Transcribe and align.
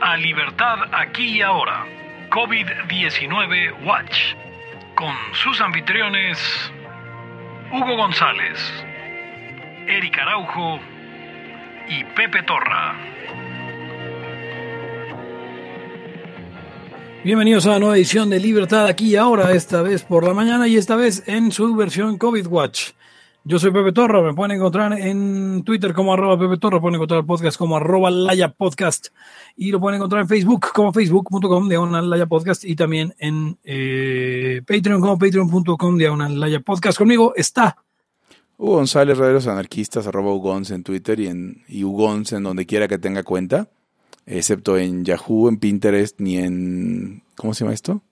a 0.00 0.16
Libertad 0.16 0.78
aquí 0.92 1.38
y 1.38 1.42
ahora, 1.42 1.86
COVID-19 2.30 3.84
Watch, 3.84 4.34
con 4.94 5.14
sus 5.32 5.60
anfitriones 5.60 6.38
Hugo 7.72 7.96
González, 7.96 8.58
Eric 9.86 10.18
Araujo 10.18 10.80
y 11.88 12.04
Pepe 12.04 12.42
Torra. 12.42 12.94
Bienvenidos 17.24 17.66
a 17.66 17.70
la 17.70 17.78
nueva 17.78 17.96
edición 17.96 18.30
de 18.30 18.40
Libertad 18.40 18.86
aquí 18.86 19.10
y 19.10 19.16
ahora, 19.16 19.52
esta 19.52 19.82
vez 19.82 20.02
por 20.02 20.24
la 20.24 20.34
mañana 20.34 20.68
y 20.68 20.76
esta 20.76 20.96
vez 20.96 21.22
en 21.26 21.52
su 21.52 21.74
versión 21.74 22.18
COVID 22.18 22.46
Watch. 22.46 22.90
Yo 23.42 23.58
soy 23.58 23.70
Pepe 23.70 23.92
Torra, 23.92 24.20
me 24.20 24.34
pueden 24.34 24.56
encontrar 24.56 24.92
en 24.92 25.62
Twitter 25.64 25.94
como 25.94 26.12
arroba 26.12 26.38
Pepe 26.38 26.58
Torra, 26.58 26.78
pueden 26.78 26.96
encontrar 26.96 27.24
podcast 27.24 27.56
como 27.56 27.76
arroba 27.76 28.10
Laya 28.10 28.52
Podcast 28.52 29.08
y 29.56 29.70
lo 29.70 29.80
pueden 29.80 29.96
encontrar 29.96 30.22
en 30.22 30.28
Facebook 30.28 30.66
como 30.74 30.92
facebook.com 30.92 31.66
diagonal 31.66 32.10
Laya 32.10 32.26
Podcast 32.26 32.64
y 32.64 32.76
también 32.76 33.14
en 33.18 33.56
eh, 33.64 34.60
Patreon 34.66 35.00
como 35.00 35.18
patreon.com 35.18 35.96
diagonal 35.96 36.38
Laya 36.38 36.60
Podcast. 36.60 36.98
Conmigo 36.98 37.32
está 37.34 37.78
Hugo 38.60 38.74
González, 38.74 39.16
Radios 39.16 39.46
Anarquistas, 39.46 40.06
arroba 40.06 40.34
Ugons 40.34 40.70
en 40.70 40.82
Twitter 40.82 41.18
y, 41.18 41.28
en, 41.28 41.64
y 41.66 41.82
Ugons 41.82 42.32
en 42.34 42.42
donde 42.42 42.66
quiera 42.66 42.88
que 42.88 42.98
tenga 42.98 43.22
cuenta, 43.22 43.70
excepto 44.26 44.76
en 44.76 45.02
Yahoo, 45.02 45.48
en 45.48 45.56
Pinterest, 45.56 46.20
ni 46.20 46.36
en, 46.36 47.22
¿cómo 47.36 47.54
se 47.54 47.64
llama 47.64 47.72
esto? 47.72 48.02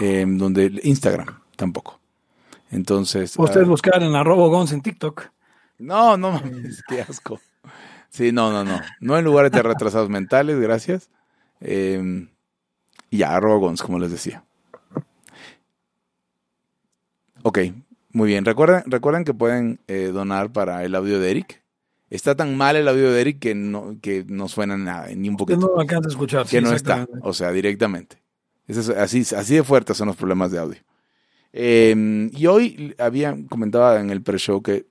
En 0.00 0.38
donde, 0.38 0.80
Instagram, 0.84 1.40
tampoco. 1.54 1.97
Entonces. 2.70 3.34
Ustedes 3.38 3.66
uh, 3.66 3.70
buscar 3.70 4.02
en 4.02 4.14
arroba 4.14 4.48
Gons 4.48 4.72
en 4.72 4.82
TikTok. 4.82 5.30
No, 5.78 6.16
no 6.16 6.32
mames, 6.32 6.82
qué 6.88 7.02
asco. 7.02 7.40
Sí, 8.10 8.32
no, 8.32 8.50
no, 8.50 8.64
no. 8.64 8.80
No 9.00 9.18
en 9.18 9.24
lugares 9.24 9.52
de 9.52 9.62
retrasados 9.62 10.08
mentales, 10.08 10.58
gracias. 10.58 11.10
Eh, 11.60 12.26
y 13.10 13.18
ya, 13.18 13.34
arroba 13.34 13.58
Gons, 13.58 13.82
como 13.82 13.98
les 13.98 14.10
decía. 14.10 14.44
Ok, 17.42 17.58
muy 18.12 18.28
bien. 18.28 18.44
Recuerden, 18.44 18.82
recuerden 18.86 19.24
que 19.24 19.34
pueden 19.34 19.80
eh, 19.86 20.10
donar 20.12 20.52
para 20.52 20.84
el 20.84 20.94
audio 20.94 21.20
de 21.20 21.30
Eric. 21.30 21.62
Está 22.10 22.34
tan 22.34 22.56
mal 22.56 22.76
el 22.76 22.88
audio 22.88 23.12
de 23.12 23.20
Eric 23.20 23.38
que 23.38 23.54
no, 23.54 23.96
que 24.00 24.24
no 24.26 24.48
suena 24.48 24.76
nada, 24.76 25.08
ni 25.14 25.28
un 25.28 25.36
poquito. 25.36 25.60
Que 25.60 25.66
no 25.66 25.80
alcanza 25.80 26.08
a 26.08 26.12
escuchar. 26.12 26.46
Que 26.46 26.60
no 26.60 26.72
está, 26.72 27.06
o 27.22 27.34
sea, 27.34 27.52
directamente. 27.52 28.22
Es 28.66 28.88
así, 28.88 29.24
así 29.34 29.54
de 29.54 29.62
fuertes 29.62 29.96
son 29.96 30.08
los 30.08 30.16
problemas 30.16 30.50
de 30.50 30.58
audio. 30.58 30.78
Eh, 31.52 32.30
y 32.32 32.46
hoy 32.46 32.94
había 32.98 33.36
comentado 33.48 33.96
en 33.98 34.10
el 34.10 34.22
pre-show 34.22 34.62
que 34.62 34.86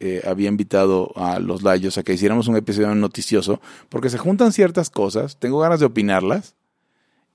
eh, 0.00 0.22
había 0.26 0.48
invitado 0.48 1.12
a 1.16 1.38
los 1.38 1.62
Layos 1.62 1.96
a 1.98 2.02
que 2.02 2.12
hiciéramos 2.12 2.48
un 2.48 2.56
episodio 2.56 2.94
noticioso, 2.94 3.60
porque 3.88 4.10
se 4.10 4.18
juntan 4.18 4.52
ciertas 4.52 4.90
cosas, 4.90 5.38
tengo 5.38 5.60
ganas 5.60 5.80
de 5.80 5.86
opinarlas, 5.86 6.56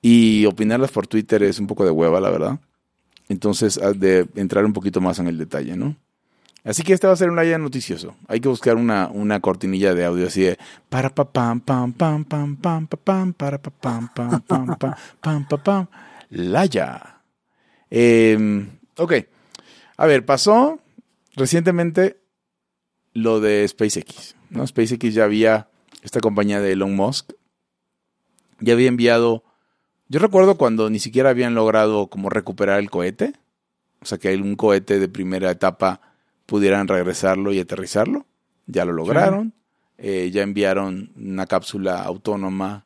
y 0.02 0.45
opinarlas 0.45 0.92
por 0.92 1.08
Twitter 1.08 1.44
es 1.44 1.59
un 1.59 1.67
poco 1.67 1.84
de 1.84 1.92
hueva, 1.92 2.20
la 2.22 2.30
verdad. 2.30 2.59
Entonces, 3.28 3.80
de 3.97 4.28
entrar 4.36 4.66
un 4.66 4.73
poquito 4.73 5.02
más 5.02 5.20
en 5.20 5.28
el 5.28 5.38
detalle, 5.38 5.75
¿no? 5.75 5.95
Así 6.64 6.84
que 6.84 6.94
este 6.94 7.08
va 7.08 7.14
a 7.14 7.16
ser 7.17 7.30
un 7.30 7.36
Laya 7.36 7.58
noticioso. 7.58 8.16
Hay 8.28 8.42
que 8.42 8.50
buscar 8.50 8.75
una, 8.75 9.08
una 9.08 9.40
cortinilla 9.40 9.94
de 9.94 10.06
audio 10.06 10.28
así 10.28 10.42
de 10.42 10.58
para 10.90 11.09
pa 11.09 11.25
pam 11.25 11.62
pam 11.62 11.94
pam 11.94 12.25
pam 12.25 12.58
pam 12.58 12.88
pam 12.88 13.34
para 13.34 13.58
pa 13.62 13.72
pam 13.72 14.09
pam 14.14 14.42
pam 14.42 14.75
pam 14.78 14.95
pam 15.22 15.64
pam 15.64 15.88
Laya. 16.30 17.19
Eh, 17.92 18.68
ok. 18.98 19.14
A 19.98 20.06
ver, 20.06 20.26
pasó 20.26 20.80
recientemente 21.36 22.20
lo 23.14 23.40
de 23.40 23.68
SpaceX. 23.68 24.36
¿no? 24.50 24.66
SpaceX 24.66 25.14
ya 25.14 25.23
había, 25.23 25.70
esta 26.04 26.20
compañía 26.20 26.62
de 26.62 26.73
Elon 26.73 26.96
Musk, 26.96 27.34
ya 28.59 28.74
había 28.74 28.90
enviado, 28.90 29.44
yo 30.08 30.19
recuerdo 30.19 30.58
cuando 30.58 30.90
ni 30.90 31.00
siquiera 31.00 31.30
habían 31.30 31.56
logrado 31.56 32.08
como 32.08 32.30
recuperar 32.30 32.80
el 32.80 32.90
cohete, 32.90 33.34
o 34.02 34.06
sea 34.06 34.18
que 34.18 34.36
un 34.36 34.56
cohete 34.56 35.00
de 35.00 35.08
primera 35.08 35.52
etapa 35.52 36.02
pudieran 36.46 36.88
regresarlo 36.88 37.53
y 37.53 37.59
aterrizarlo, 37.59 38.25
ya 38.66 38.86
lo 38.86 38.94
lograron, 38.94 39.53
eh, 39.97 40.30
ya 40.31 40.44
enviaron 40.44 41.12
una 41.16 41.46
cápsula 41.46 42.03
autónoma, 42.03 42.86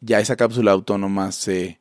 ya 0.00 0.20
esa 0.20 0.36
cápsula 0.36 0.72
autónoma 0.72 1.32
se 1.32 1.80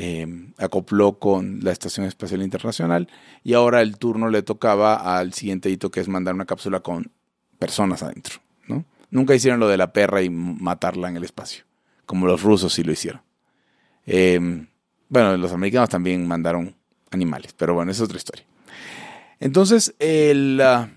Em, 0.00 0.52
acopló 0.58 1.18
con 1.18 1.58
la 1.64 1.72
Estación 1.72 2.06
Espacial 2.06 2.40
Internacional 2.42 3.08
y 3.42 3.54
ahora 3.54 3.80
el 3.80 3.98
turno 3.98 4.28
le 4.28 4.44
tocaba 4.44 5.18
al 5.18 5.32
siguiente 5.32 5.70
hito 5.70 5.90
que 5.90 5.98
es 5.98 6.06
mandar 6.06 6.36
una 6.36 6.44
cápsula 6.44 6.78
con 6.78 7.10
personas 7.58 8.04
adentro. 8.04 8.36
¿no? 8.68 8.84
Nunca 9.10 9.34
hicieron 9.34 9.58
lo 9.58 9.66
de 9.66 9.76
la 9.76 9.92
perra 9.92 10.22
y 10.22 10.30
matarla 10.30 11.08
en 11.08 11.16
el 11.16 11.24
espacio, 11.24 11.64
como 12.06 12.28
los 12.28 12.44
rusos 12.44 12.74
sí 12.74 12.84
lo 12.84 12.92
hicieron. 12.92 13.22
Em, 14.06 14.68
bueno, 15.08 15.36
los 15.36 15.52
americanos 15.52 15.88
también 15.88 16.28
mandaron 16.28 16.76
animales, 17.10 17.52
pero 17.58 17.74
bueno, 17.74 17.90
es 17.90 18.00
otra 18.00 18.18
historia. 18.18 18.44
Entonces, 19.40 19.96
ah, 20.62 20.88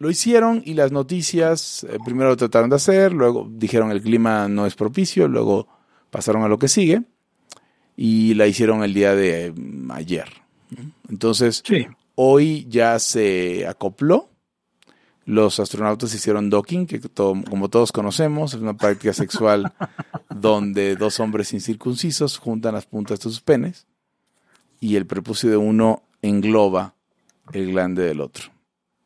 lo 0.00 0.10
hicieron 0.10 0.62
y 0.64 0.74
las 0.74 0.90
noticias 0.90 1.86
eh, 1.88 1.98
primero 2.04 2.30
lo 2.30 2.36
trataron 2.36 2.70
de 2.70 2.76
hacer, 2.76 3.12
luego 3.12 3.48
dijeron 3.48 3.92
el 3.92 4.02
clima 4.02 4.48
no 4.48 4.66
es 4.66 4.74
propicio, 4.74 5.28
luego 5.28 5.68
pasaron 6.10 6.42
a 6.42 6.48
lo 6.48 6.58
que 6.58 6.66
sigue 6.66 7.04
y 7.96 8.34
la 8.34 8.46
hicieron 8.46 8.84
el 8.84 8.94
día 8.94 9.14
de 9.14 9.52
mm, 9.52 9.90
ayer. 9.90 10.28
Entonces, 11.08 11.62
hoy 12.14 12.66
ya 12.68 12.98
se 12.98 13.66
acopló. 13.66 14.28
Los 15.24 15.58
astronautas 15.58 16.14
hicieron 16.14 16.50
docking, 16.50 16.86
que 16.86 17.00
como 17.00 17.68
todos 17.68 17.90
conocemos, 17.90 18.54
es 18.54 18.60
una 18.60 18.76
práctica 18.76 19.12
sexual 19.12 19.72
donde 20.30 20.94
dos 20.94 21.18
hombres 21.18 21.52
incircuncisos 21.52 22.38
juntan 22.38 22.74
las 22.74 22.86
puntas 22.86 23.18
de 23.18 23.22
sus 23.24 23.40
penes 23.40 23.86
y 24.78 24.96
el 24.96 25.06
prepucio 25.06 25.50
de 25.50 25.56
uno 25.56 26.02
engloba 26.22 26.94
el 27.52 27.72
glande 27.72 28.04
del 28.04 28.20
otro. 28.20 28.55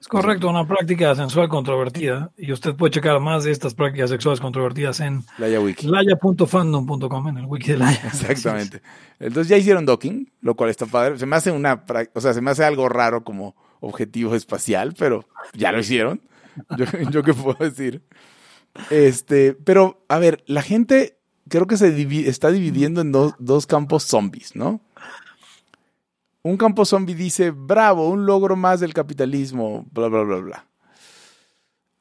Es 0.00 0.08
correcto, 0.08 0.48
una 0.48 0.66
práctica 0.66 1.14
sensual 1.14 1.50
controvertida. 1.50 2.32
Y 2.38 2.52
usted 2.52 2.74
puede 2.74 2.92
checar 2.92 3.20
más 3.20 3.44
de 3.44 3.50
estas 3.50 3.74
prácticas 3.74 4.08
sexuales 4.08 4.40
controvertidas 4.40 4.98
en 5.00 5.24
laya.fandom.com, 5.36 7.28
en 7.28 7.36
el 7.36 7.44
wiki 7.44 7.72
de 7.72 7.78
Laya. 7.78 8.00
Exactamente. 8.06 8.80
Entonces 9.18 9.48
ya 9.48 9.58
hicieron 9.58 9.84
docking, 9.84 10.32
lo 10.40 10.54
cual 10.56 10.70
está 10.70 10.86
padre. 10.86 11.18
Se 11.18 11.26
me 11.26 11.36
hace 11.36 11.50
una, 11.50 11.84
o 12.14 12.20
sea, 12.22 12.32
se 12.32 12.40
me 12.40 12.50
hace 12.50 12.64
algo 12.64 12.88
raro 12.88 13.24
como 13.24 13.54
objetivo 13.80 14.34
espacial, 14.34 14.94
pero 14.98 15.28
ya 15.52 15.70
lo 15.70 15.80
hicieron. 15.80 16.22
Yo, 17.10 17.22
qué 17.22 17.34
puedo 17.34 17.62
decir. 17.62 18.02
Este, 18.88 19.52
pero 19.52 20.02
a 20.08 20.18
ver, 20.18 20.42
la 20.46 20.62
gente 20.62 21.18
creo 21.48 21.66
que 21.66 21.76
se 21.76 21.88
está 22.26 22.50
dividiendo 22.50 23.02
en 23.02 23.12
dos 23.12 23.66
campos 23.66 24.04
zombies, 24.04 24.56
¿no? 24.56 24.80
Un 26.42 26.56
campo 26.56 26.84
zombie 26.84 27.14
dice, 27.14 27.50
bravo, 27.50 28.08
un 28.08 28.24
logro 28.24 28.56
más 28.56 28.80
del 28.80 28.94
capitalismo, 28.94 29.86
bla, 29.92 30.08
bla, 30.08 30.22
bla, 30.22 30.36
bla. 30.36 30.66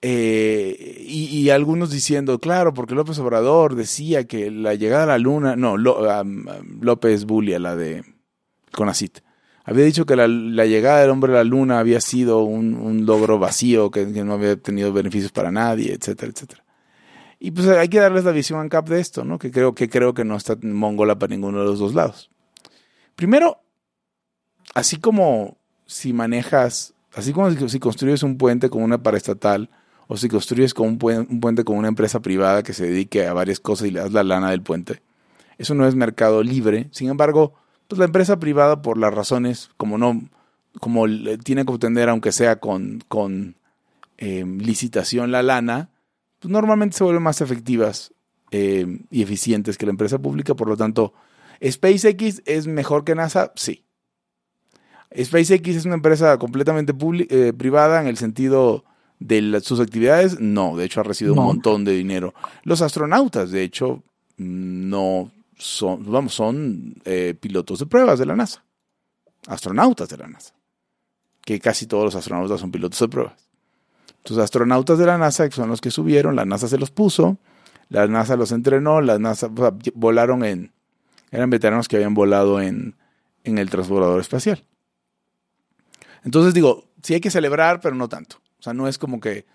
Eh, 0.01 1.03
y, 1.05 1.49
algunos 1.49 1.91
diciendo, 1.91 2.39
claro, 2.39 2.73
porque 2.73 2.95
López 2.95 3.19
Obrador 3.19 3.75
decía 3.75 4.25
que 4.27 4.49
la 4.49 4.75
llegada 4.75 5.03
a 5.03 5.07
la 5.07 5.17
luna, 5.17 5.57
no, 5.57 5.75
López 5.77 7.25
Bulia, 7.25 7.59
la 7.59 7.75
de 7.75 8.05
Conacit, 8.71 9.19
había 9.65 9.83
dicho 9.83 10.05
que 10.05 10.15
la, 10.15 10.27
llegada 10.27 11.01
del 11.01 11.09
hombre 11.09 11.33
a 11.33 11.35
la 11.35 11.43
luna 11.43 11.79
había 11.79 11.99
sido 11.99 12.43
un, 12.43 13.05
logro 13.05 13.39
vacío, 13.39 13.91
que, 13.91 14.05
no 14.05 14.33
había 14.33 14.55
tenido 14.55 14.93
beneficios 14.93 15.33
para 15.33 15.51
nadie, 15.51 15.93
etcétera, 15.93 16.31
etcétera. 16.31 16.63
Y 17.37 17.51
pues 17.51 17.67
hay 17.67 17.89
que 17.89 17.99
darles 17.99 18.23
la 18.23 18.31
visión 18.31 18.61
en 18.61 18.69
cap 18.69 18.87
de 18.87 18.99
esto, 18.99 19.25
¿no? 19.25 19.37
Que 19.37 19.51
creo 19.51 19.73
que 19.75 19.89
creo 19.89 20.13
que 20.13 20.25
no 20.25 20.35
está 20.35 20.57
mongola 20.61 21.19
para 21.19 21.31
ninguno 21.31 21.59
de 21.59 21.65
los 21.65 21.79
dos 21.79 21.93
lados. 21.93 22.29
Primero, 23.15 23.61
así 24.73 24.97
como 24.97 25.57
si 25.85 26.13
manejas, 26.13 26.93
así 27.13 27.33
como 27.33 27.51
si 27.51 27.79
construyes 27.79 28.23
un 28.23 28.37
puente 28.37 28.69
con 28.69 28.83
una 28.83 29.01
paraestatal 29.01 29.69
o 30.07 30.17
si 30.17 30.27
construyes 30.27 30.73
con 30.73 30.87
un, 30.87 31.39
puente 31.39 31.63
con 31.63 31.77
una 31.77 31.87
empresa 31.87 32.19
privada 32.19 32.63
que 32.63 32.73
se 32.73 32.85
dedique 32.85 33.27
a 33.27 33.33
varias 33.33 33.59
cosas 33.59 33.87
y 33.87 33.91
le 33.91 33.99
das 33.99 34.11
la 34.11 34.23
lana 34.23 34.51
del 34.51 34.61
puente, 34.61 35.01
eso 35.57 35.75
no 35.75 35.87
es 35.87 35.95
mercado 35.95 36.41
libre. 36.41 36.87
Sin 36.91 37.09
embargo, 37.09 37.53
pues 37.87 37.99
la 37.99 38.05
empresa 38.05 38.39
privada 38.39 38.81
por 38.81 38.97
las 38.97 39.13
razones 39.13 39.69
como 39.77 39.97
no, 39.97 40.21
como 40.79 41.05
tiene 41.43 41.65
que 41.65 41.71
obtener 41.71 42.09
aunque 42.09 42.31
sea 42.31 42.59
con, 42.59 43.03
con 43.07 43.55
eh, 44.17 44.45
licitación 44.45 45.31
la 45.31 45.43
lana, 45.43 45.89
pues 46.39 46.51
normalmente 46.51 46.97
se 46.97 47.03
vuelven 47.03 47.23
más 47.23 47.41
efectivas 47.41 48.13
eh, 48.51 48.99
y 49.11 49.21
eficientes 49.21 49.77
que 49.77 49.85
la 49.85 49.91
empresa 49.91 50.19
pública. 50.19 50.55
Por 50.55 50.69
lo 50.69 50.77
tanto, 50.77 51.13
SpaceX 51.63 52.41
es 52.45 52.67
mejor 52.67 53.03
que 53.03 53.15
NASA, 53.15 53.51
sí. 53.55 53.83
SpaceX 55.15 55.69
es 55.69 55.85
una 55.85 55.95
empresa 55.95 56.37
completamente 56.37 56.93
eh, 57.29 57.53
privada 57.57 58.01
en 58.01 58.07
el 58.07 58.17
sentido 58.17 58.83
de 59.19 59.59
sus 59.61 59.79
actividades. 59.79 60.39
No, 60.39 60.77
de 60.77 60.85
hecho 60.85 61.01
ha 61.01 61.03
recibido 61.03 61.33
un 61.33 61.43
montón 61.43 61.83
de 61.83 61.93
dinero. 61.93 62.33
Los 62.63 62.81
astronautas, 62.81 63.51
de 63.51 63.63
hecho, 63.63 64.03
no 64.37 65.31
son, 65.57 66.09
vamos, 66.09 66.33
son 66.33 66.95
eh, 67.05 67.35
pilotos 67.39 67.79
de 67.79 67.85
pruebas 67.85 68.19
de 68.19 68.25
la 68.25 68.35
NASA. 68.35 68.63
Astronautas 69.47 70.09
de 70.09 70.17
la 70.17 70.27
NASA. 70.27 70.53
Que 71.43 71.59
casi 71.59 71.87
todos 71.87 72.05
los 72.05 72.15
astronautas 72.15 72.59
son 72.59 72.71
pilotos 72.71 72.99
de 72.99 73.07
pruebas. 73.07 73.49
Los 74.25 74.37
astronautas 74.37 74.97
de 74.99 75.05
la 75.05 75.17
NASA 75.17 75.49
son 75.49 75.69
los 75.69 75.81
que 75.81 75.91
subieron, 75.91 76.35
la 76.35 76.45
NASA 76.45 76.67
se 76.67 76.77
los 76.77 76.91
puso, 76.91 77.37
La 77.89 78.07
NASA 78.07 78.35
los 78.35 78.51
entrenó, 78.51 79.01
la 79.01 79.17
NASA 79.17 79.49
volaron 79.95 80.43
en, 80.43 80.71
eran 81.31 81.49
veteranos 81.49 81.87
que 81.87 81.95
habían 81.95 82.13
volado 82.13 82.61
en, 82.61 82.95
en 83.43 83.57
el 83.57 83.69
transbordador 83.71 84.21
espacial. 84.21 84.63
Entonces 86.29 86.53
digo, 86.53 86.83
sí 87.01 87.15
hay 87.15 87.21
que 87.21 87.31
celebrar, 87.31 87.81
pero 87.81 87.95
no 87.95 88.07
tanto. 88.07 88.35
O 88.59 88.61
sea, 88.61 88.71
no 88.71 88.87
es 88.87 88.99
como 88.99 89.19
que, 89.19 89.47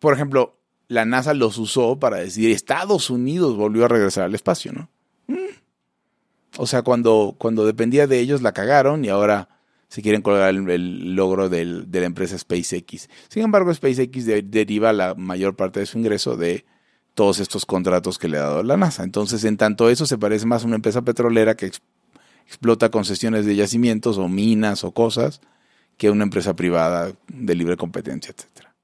por 0.00 0.12
ejemplo, 0.12 0.58
la 0.88 1.04
NASA 1.04 1.32
los 1.32 1.58
usó 1.58 2.00
para 2.00 2.16
decir 2.16 2.50
Estados 2.50 3.08
Unidos 3.08 3.54
volvió 3.54 3.84
a 3.84 3.88
regresar 3.88 4.24
al 4.24 4.34
espacio, 4.34 4.72
¿no? 4.72 4.90
Mm. 5.28 5.54
O 6.56 6.66
sea, 6.66 6.82
cuando, 6.82 7.36
cuando 7.38 7.64
dependía 7.64 8.08
de 8.08 8.18
ellos 8.18 8.42
la 8.42 8.50
cagaron 8.50 9.04
y 9.04 9.10
ahora 9.10 9.48
se 9.86 10.02
quieren 10.02 10.22
colgar 10.22 10.52
el, 10.52 11.14
logro 11.14 11.48
de 11.48 11.64
la 11.64 12.04
empresa 12.04 12.36
SpaceX. 12.36 13.08
Sin 13.28 13.44
embargo, 13.44 13.72
SpaceX 13.72 14.26
deriva 14.26 14.92
la 14.92 15.14
mayor 15.14 15.54
parte 15.54 15.78
de 15.78 15.86
su 15.86 15.98
ingreso 15.98 16.36
de 16.36 16.64
todos 17.14 17.38
estos 17.38 17.64
contratos 17.64 18.18
que 18.18 18.26
le 18.26 18.38
ha 18.38 18.42
dado 18.42 18.64
la 18.64 18.76
NASA. 18.76 19.04
Entonces, 19.04 19.44
en 19.44 19.56
tanto 19.56 19.88
eso 19.88 20.04
se 20.04 20.18
parece 20.18 20.46
más 20.46 20.64
a 20.64 20.66
una 20.66 20.74
empresa 20.74 21.02
petrolera 21.02 21.54
que 21.54 21.70
explota 22.44 22.90
concesiones 22.90 23.46
de 23.46 23.54
yacimientos 23.54 24.18
o 24.18 24.28
minas 24.28 24.82
o 24.82 24.90
cosas 24.90 25.40
que 25.96 26.10
una 26.10 26.24
empresa 26.24 26.54
privada 26.54 27.12
de 27.28 27.54
libre 27.54 27.76
competencia, 27.76 28.34
etcétera. 28.36 28.74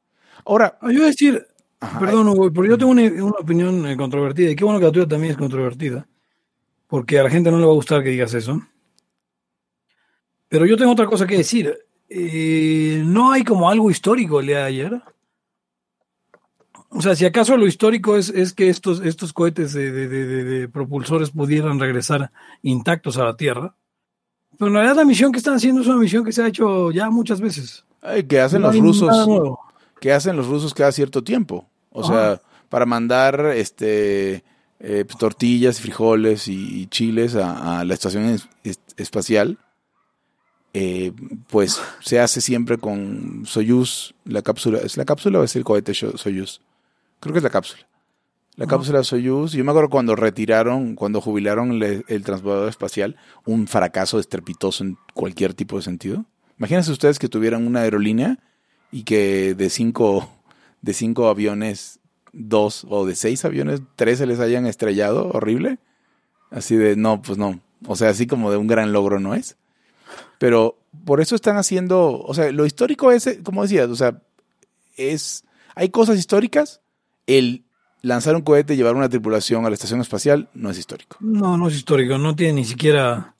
Ahora, 0.44 0.78
yo 0.82 0.88
voy 0.88 1.02
a 1.02 1.06
decir, 1.06 1.46
perdón, 1.78 2.28
Hugo, 2.28 2.52
pero 2.52 2.66
yo 2.66 2.78
tengo 2.78 2.92
una, 2.92 3.02
opinión 3.38 3.86
eh, 3.86 3.96
controvertida 3.96 4.50
y 4.50 4.56
qué 4.56 4.64
bueno 4.64 4.80
que 4.80 4.86
la 4.86 4.92
tuya 4.92 5.08
también 5.08 5.32
es 5.32 5.38
controvertida, 5.38 6.06
porque 6.86 7.18
a 7.18 7.24
la 7.24 7.30
gente 7.30 7.50
no 7.50 7.58
le 7.58 7.66
va 7.66 7.72
a 7.72 7.74
gustar 7.74 8.02
que 8.02 8.10
digas 8.10 8.34
eso. 8.34 8.60
Pero 10.48 10.64
yo 10.66 10.76
tengo 10.76 10.92
otra 10.92 11.06
cosa 11.06 11.26
que 11.26 11.36
decir. 11.36 11.76
Eh, 12.08 13.02
no 13.04 13.32
hay 13.32 13.44
como 13.44 13.68
algo 13.68 13.90
histórico 13.90 14.40
el 14.40 14.46
día 14.46 14.58
de 14.60 14.64
ayer. 14.64 15.02
O 16.90 17.02
sea, 17.02 17.14
si 17.14 17.26
acaso 17.26 17.56
lo 17.56 17.66
histórico 17.66 18.16
es, 18.16 18.30
es 18.30 18.54
que 18.54 18.70
estos, 18.70 19.04
estos 19.04 19.34
cohetes 19.34 19.74
de, 19.74 20.68
propulsores 20.72 21.30
pudieran 21.30 21.78
regresar 21.78 22.30
intactos 22.62 23.18
a 23.18 23.24
la 23.24 23.36
Tierra. 23.36 23.76
Pero 24.58 24.68
en 24.68 24.74
realidad 24.74 24.96
la 24.96 25.04
misión 25.04 25.30
que 25.30 25.38
están 25.38 25.54
haciendo 25.54 25.80
es 25.80 25.86
una 25.86 25.98
misión 25.98 26.24
que 26.24 26.32
se 26.32 26.42
ha 26.42 26.48
hecho 26.48 26.90
ya 26.90 27.08
muchas 27.10 27.40
veces. 27.40 27.84
que 28.28 28.40
hacen 28.40 28.62
los 28.62 28.76
rusos. 28.76 29.56
Que 30.00 30.12
hacen 30.12 30.36
los 30.36 30.46
rusos 30.46 30.74
cada 30.74 30.92
cierto 30.92 31.22
tiempo. 31.22 31.66
O 31.90 32.04
sea, 32.04 32.40
para 32.68 32.84
mandar 32.84 33.52
este 33.54 34.42
eh, 34.80 35.04
tortillas, 35.18 35.80
frijoles 35.80 36.48
y, 36.48 36.86
chiles 36.86 37.34
a, 37.36 37.84
la 37.84 37.94
estación 37.94 38.38
espacial. 38.96 39.58
Eh, 40.74 41.12
pues 41.48 41.80
se 42.00 42.20
hace 42.20 42.40
siempre 42.40 42.78
con 42.78 43.44
Soyuz, 43.46 44.14
la 44.24 44.42
cápsula, 44.42 44.78
¿es 44.80 44.96
la 44.96 45.06
cápsula 45.06 45.40
o 45.40 45.42
es 45.42 45.56
el 45.56 45.64
cohete 45.64 45.94
Soyuz? 45.94 46.60
Creo 47.20 47.32
que 47.32 47.38
es 47.38 47.42
la 47.42 47.50
cápsula. 47.50 47.88
La 48.58 48.66
cápsula 48.66 49.04
Soyuz, 49.04 49.52
yo 49.52 49.64
me 49.64 49.70
acuerdo 49.70 49.88
cuando 49.88 50.16
retiraron, 50.16 50.96
cuando 50.96 51.20
jubilaron 51.20 51.80
el 51.80 52.24
transbordador 52.24 52.68
espacial, 52.68 53.14
un 53.44 53.68
fracaso 53.68 54.18
estrepitoso 54.18 54.82
en 54.82 54.98
cualquier 55.14 55.54
tipo 55.54 55.76
de 55.76 55.82
sentido. 55.82 56.24
Imagínense 56.58 56.90
ustedes 56.90 57.20
que 57.20 57.28
tuvieran 57.28 57.68
una 57.68 57.82
aerolínea 57.82 58.40
y 58.90 59.04
que 59.04 59.54
de 59.54 59.70
cinco, 59.70 60.28
de 60.82 60.92
cinco 60.92 61.28
aviones, 61.28 62.00
dos 62.32 62.84
o 62.90 63.06
de 63.06 63.14
seis 63.14 63.44
aviones, 63.44 63.80
tres 63.94 64.18
se 64.18 64.26
les 64.26 64.40
hayan 64.40 64.66
estrellado, 64.66 65.30
horrible. 65.30 65.78
Así 66.50 66.74
de, 66.74 66.96
no, 66.96 67.22
pues 67.22 67.38
no. 67.38 67.60
O 67.86 67.94
sea, 67.94 68.08
así 68.08 68.26
como 68.26 68.50
de 68.50 68.56
un 68.56 68.66
gran 68.66 68.92
logro 68.92 69.20
no 69.20 69.34
es. 69.34 69.56
Pero 70.40 70.76
por 71.04 71.20
eso 71.20 71.36
están 71.36 71.58
haciendo, 71.58 72.20
o 72.22 72.34
sea, 72.34 72.50
lo 72.50 72.66
histórico 72.66 73.12
es, 73.12 73.38
como 73.44 73.62
decías, 73.62 73.88
o 73.88 73.94
sea, 73.94 74.20
es, 74.96 75.44
hay 75.76 75.90
cosas 75.90 76.18
históricas 76.18 76.80
el 77.28 77.67
lanzar 78.02 78.36
un 78.36 78.42
cohete 78.42 78.74
y 78.74 78.76
llevar 78.76 78.94
una 78.94 79.08
tripulación 79.08 79.64
a 79.66 79.70
la 79.70 79.74
estación 79.74 80.00
espacial 80.00 80.48
no 80.54 80.70
es 80.70 80.78
histórico. 80.78 81.16
No, 81.20 81.56
no 81.56 81.68
es 81.68 81.74
histórico, 81.74 82.18
no 82.18 82.34
tiene 82.36 82.54
ni 82.54 82.64
siquiera... 82.64 83.34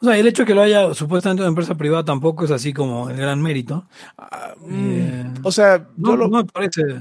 O 0.00 0.04
sea, 0.04 0.18
el 0.18 0.26
hecho 0.26 0.42
de 0.42 0.46
que 0.48 0.54
lo 0.54 0.62
haya 0.62 0.94
supuestamente 0.94 1.42
una 1.42 1.50
empresa 1.50 1.76
privada 1.76 2.04
tampoco 2.04 2.44
es 2.44 2.50
así 2.50 2.72
como 2.72 3.08
el 3.08 3.16
gran 3.16 3.40
mérito. 3.40 3.86
Ah, 4.18 4.52
eh, 4.68 5.24
mm, 5.24 5.46
o 5.46 5.52
sea, 5.52 5.88
yo, 5.96 6.16
lo, 6.16 6.28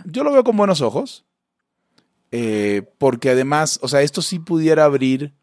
yo 0.05 0.23
lo 0.23 0.31
veo 0.31 0.43
con 0.43 0.55
buenos 0.55 0.81
ojos. 0.81 1.25
Eh, 2.31 2.83
porque 2.99 3.31
además, 3.31 3.79
o 3.81 3.87
sea, 3.87 4.03
esto 4.03 4.21
sí 4.21 4.39
pudiera 4.39 4.85
abrir 4.85 5.33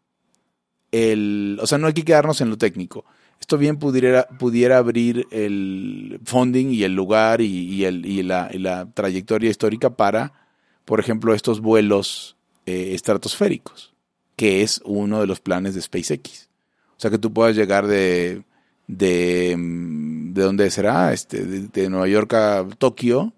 el... 0.91 1.59
O 1.61 1.67
sea, 1.67 1.77
no 1.77 1.87
hay 1.87 1.93
que 1.93 2.05
quedarnos 2.05 2.39
en 2.41 2.49
lo 2.49 2.57
técnico. 2.57 3.03
Esto 3.41 3.57
bien 3.57 3.77
pudiera, 3.77 4.27
pudiera 4.39 4.77
abrir 4.77 5.27
el 5.31 6.19
funding 6.25 6.67
y 6.71 6.83
el 6.83 6.95
lugar 6.95 7.41
y, 7.41 7.83
el, 7.83 8.05
y 8.05 8.23
la, 8.23 8.49
y 8.51 8.57
la 8.59 8.89
trayectoria 8.93 9.49
histórica 9.49 9.89
para 9.91 10.48
por 10.89 10.99
ejemplo, 10.99 11.35
estos 11.35 11.61
vuelos 11.61 12.35
eh, 12.65 12.95
estratosféricos, 12.95 13.93
que 14.35 14.63
es 14.63 14.81
uno 14.83 15.21
de 15.21 15.27
los 15.27 15.39
planes 15.39 15.75
de 15.75 15.83
SpaceX. 15.83 16.49
O 16.97 16.99
sea, 16.99 17.11
que 17.11 17.19
tú 17.19 17.31
puedas 17.31 17.55
llegar 17.55 17.85
de, 17.85 18.41
de, 18.87 19.55
mm, 19.55 20.33
¿de 20.33 20.41
dónde 20.41 20.71
será? 20.71 21.13
Este, 21.13 21.45
de, 21.45 21.89
Nueva 21.91 22.07
York 22.07 22.33
a 22.33 22.67
Tokio 22.79 23.33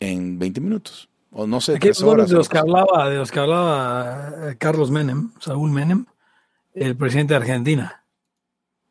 en 0.00 0.40
20 0.40 0.60
minutos. 0.60 1.08
O 1.30 1.46
no 1.46 1.60
sé, 1.60 1.78
tres 1.78 2.02
horas. 2.02 2.28
De 2.28 2.34
los, 2.34 2.48
que 2.48 2.58
hablaba, 2.58 3.08
de 3.08 3.18
los 3.18 3.30
que 3.30 3.38
hablaba 3.38 4.50
eh, 4.50 4.56
Carlos 4.58 4.90
Menem, 4.90 5.30
Saúl 5.38 5.70
Menem, 5.70 6.06
el 6.74 6.96
presidente 6.96 7.34
de 7.34 7.38
Argentina. 7.38 8.04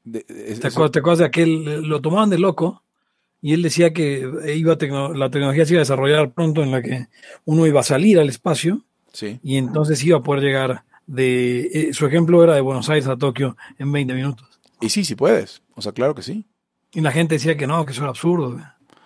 ¿Te, 0.09 0.67
acuerdas, 0.67 1.17
de 1.17 1.25
aquel? 1.25 1.81
Lo 1.81 1.99
tomaban 1.99 2.29
de 2.29 2.39
loco 2.39 2.81
y 3.41 3.53
él 3.53 3.61
decía 3.61 3.93
que 3.93 4.29
iba 4.55 4.77
la 5.13 5.29
tecnología 5.29 5.65
se 5.65 5.73
iba 5.73 5.79
a 5.79 5.83
desarrollar 5.83 6.33
pronto 6.33 6.61
en 6.63 6.71
la 6.71 6.81
que 6.81 7.07
uno 7.45 7.65
iba 7.65 7.79
a 7.79 7.83
salir 7.83 8.19
al 8.19 8.29
espacio 8.29 8.83
sí. 9.13 9.39
y 9.43 9.57
entonces 9.57 10.03
iba 10.03 10.17
a 10.17 10.23
poder 10.23 10.43
llegar 10.43 10.83
de... 11.07 11.61
Eh, 11.73 11.93
su 11.93 12.05
ejemplo 12.05 12.43
era 12.43 12.55
de 12.55 12.61
Buenos 12.61 12.89
Aires 12.89 13.07
a 13.07 13.17
Tokio 13.17 13.57
en 13.77 13.91
20 13.91 14.13
minutos. 14.13 14.47
Y 14.81 14.89
sí, 14.89 15.03
sí 15.03 15.15
puedes. 15.15 15.61
O 15.75 15.81
sea, 15.81 15.91
claro 15.91 16.15
que 16.15 16.21
sí. 16.21 16.45
Y 16.93 17.01
la 17.01 17.11
gente 17.11 17.35
decía 17.35 17.57
que 17.57 17.67
no, 17.67 17.85
que 17.85 17.91
eso 17.91 18.01
era 18.01 18.09
absurdo. 18.09 18.59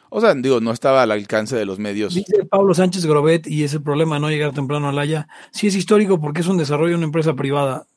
O 0.10 0.22
sea, 0.22 0.34
digo, 0.36 0.60
no 0.62 0.72
estaba 0.72 1.04
al 1.04 1.12
alcance 1.12 1.56
de 1.56 1.66
los 1.66 1.80
medios. 1.80 2.14
Dice 2.14 2.46
Pablo 2.46 2.74
Sánchez 2.74 3.06
Grobet, 3.06 3.48
y 3.48 3.64
ese 3.64 3.80
problema 3.80 4.16
de 4.16 4.22
no 4.22 4.30
llegar 4.30 4.54
temprano 4.54 4.90
a 4.90 4.92
la 4.92 5.02
Haya, 5.02 5.28
sí 5.52 5.68
es 5.68 5.76
histórico 5.76 6.20
porque 6.22 6.42
es 6.42 6.48
un 6.48 6.58
desarrollo 6.58 6.92
de 6.92 6.98
una 6.98 7.06
empresa 7.06 7.34
privada. 7.34 7.88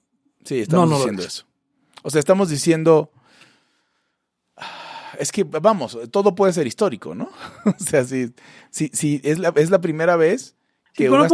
Sí, 0.44 0.60
estamos 0.60 0.90
diciendo 0.90 1.22
eso. 1.22 1.44
O 2.02 2.10
sea, 2.10 2.20
estamos 2.20 2.48
diciendo 2.48 3.10
es 5.18 5.32
que, 5.32 5.44
vamos, 5.44 5.98
todo 6.10 6.34
puede 6.34 6.52
ser 6.52 6.66
histórico, 6.66 7.14
¿no? 7.14 7.30
o 7.64 7.78
sea, 7.78 8.04
si, 8.04 8.32
si, 8.70 9.20
es, 9.24 9.38
la, 9.38 9.52
es 9.56 9.70
la 9.70 9.80
primera 9.80 10.16
vez 10.16 10.56
que 10.94 11.10
un 11.10 11.24
es, 11.24 11.30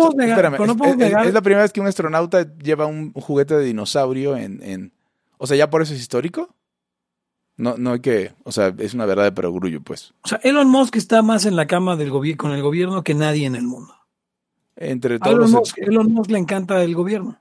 la 1.33 1.41
primera 1.43 1.63
vez 1.63 1.73
que 1.73 1.81
un 1.81 1.87
astronauta 1.87 2.57
lleva 2.59 2.87
un, 2.87 3.13
juguete 3.13 3.55
de 3.55 3.65
dinosaurio 3.65 4.37
en, 4.37 4.61
en, 4.63 4.93
O 5.39 5.47
sea, 5.47 5.57
¿ya 5.57 5.71
por 5.71 5.83
eso 5.83 5.95
es 5.95 6.01
histórico? 6.01 6.55
No, 7.57 7.77
no 7.77 7.93
hay 7.93 8.01
que... 8.01 8.33
O 8.43 8.51
sea, 8.51 8.75
es 8.79 8.95
una 8.95 9.07
verdad 9.07 9.25
de 9.25 9.33
perogrullo, 9.33 9.81
pues. 9.81 10.15
O 10.25 10.29
sea, 10.29 10.41
Elon 10.43 10.69
Musk 10.69 10.97
está 10.97 11.23
más 11.23 11.47
en 11.47 11.55
la 11.55 11.67
cama 11.69 11.95
del 11.97 12.11
con 12.37 12.51
el 12.51 12.63
gobierno 12.63 13.05
que 13.05 13.15
nadie 13.15 13.47
en 13.47 13.55
el 13.55 13.63
mundo. 13.63 13.95
Entre 14.75 15.21
todos 15.21 15.37
Elon, 15.37 15.51
Musk, 15.53 15.79
Elon 15.79 16.13
Musk 16.13 16.31
le 16.31 16.39
encanta 16.39 16.83
el 16.83 16.95
gobierno. 16.95 17.41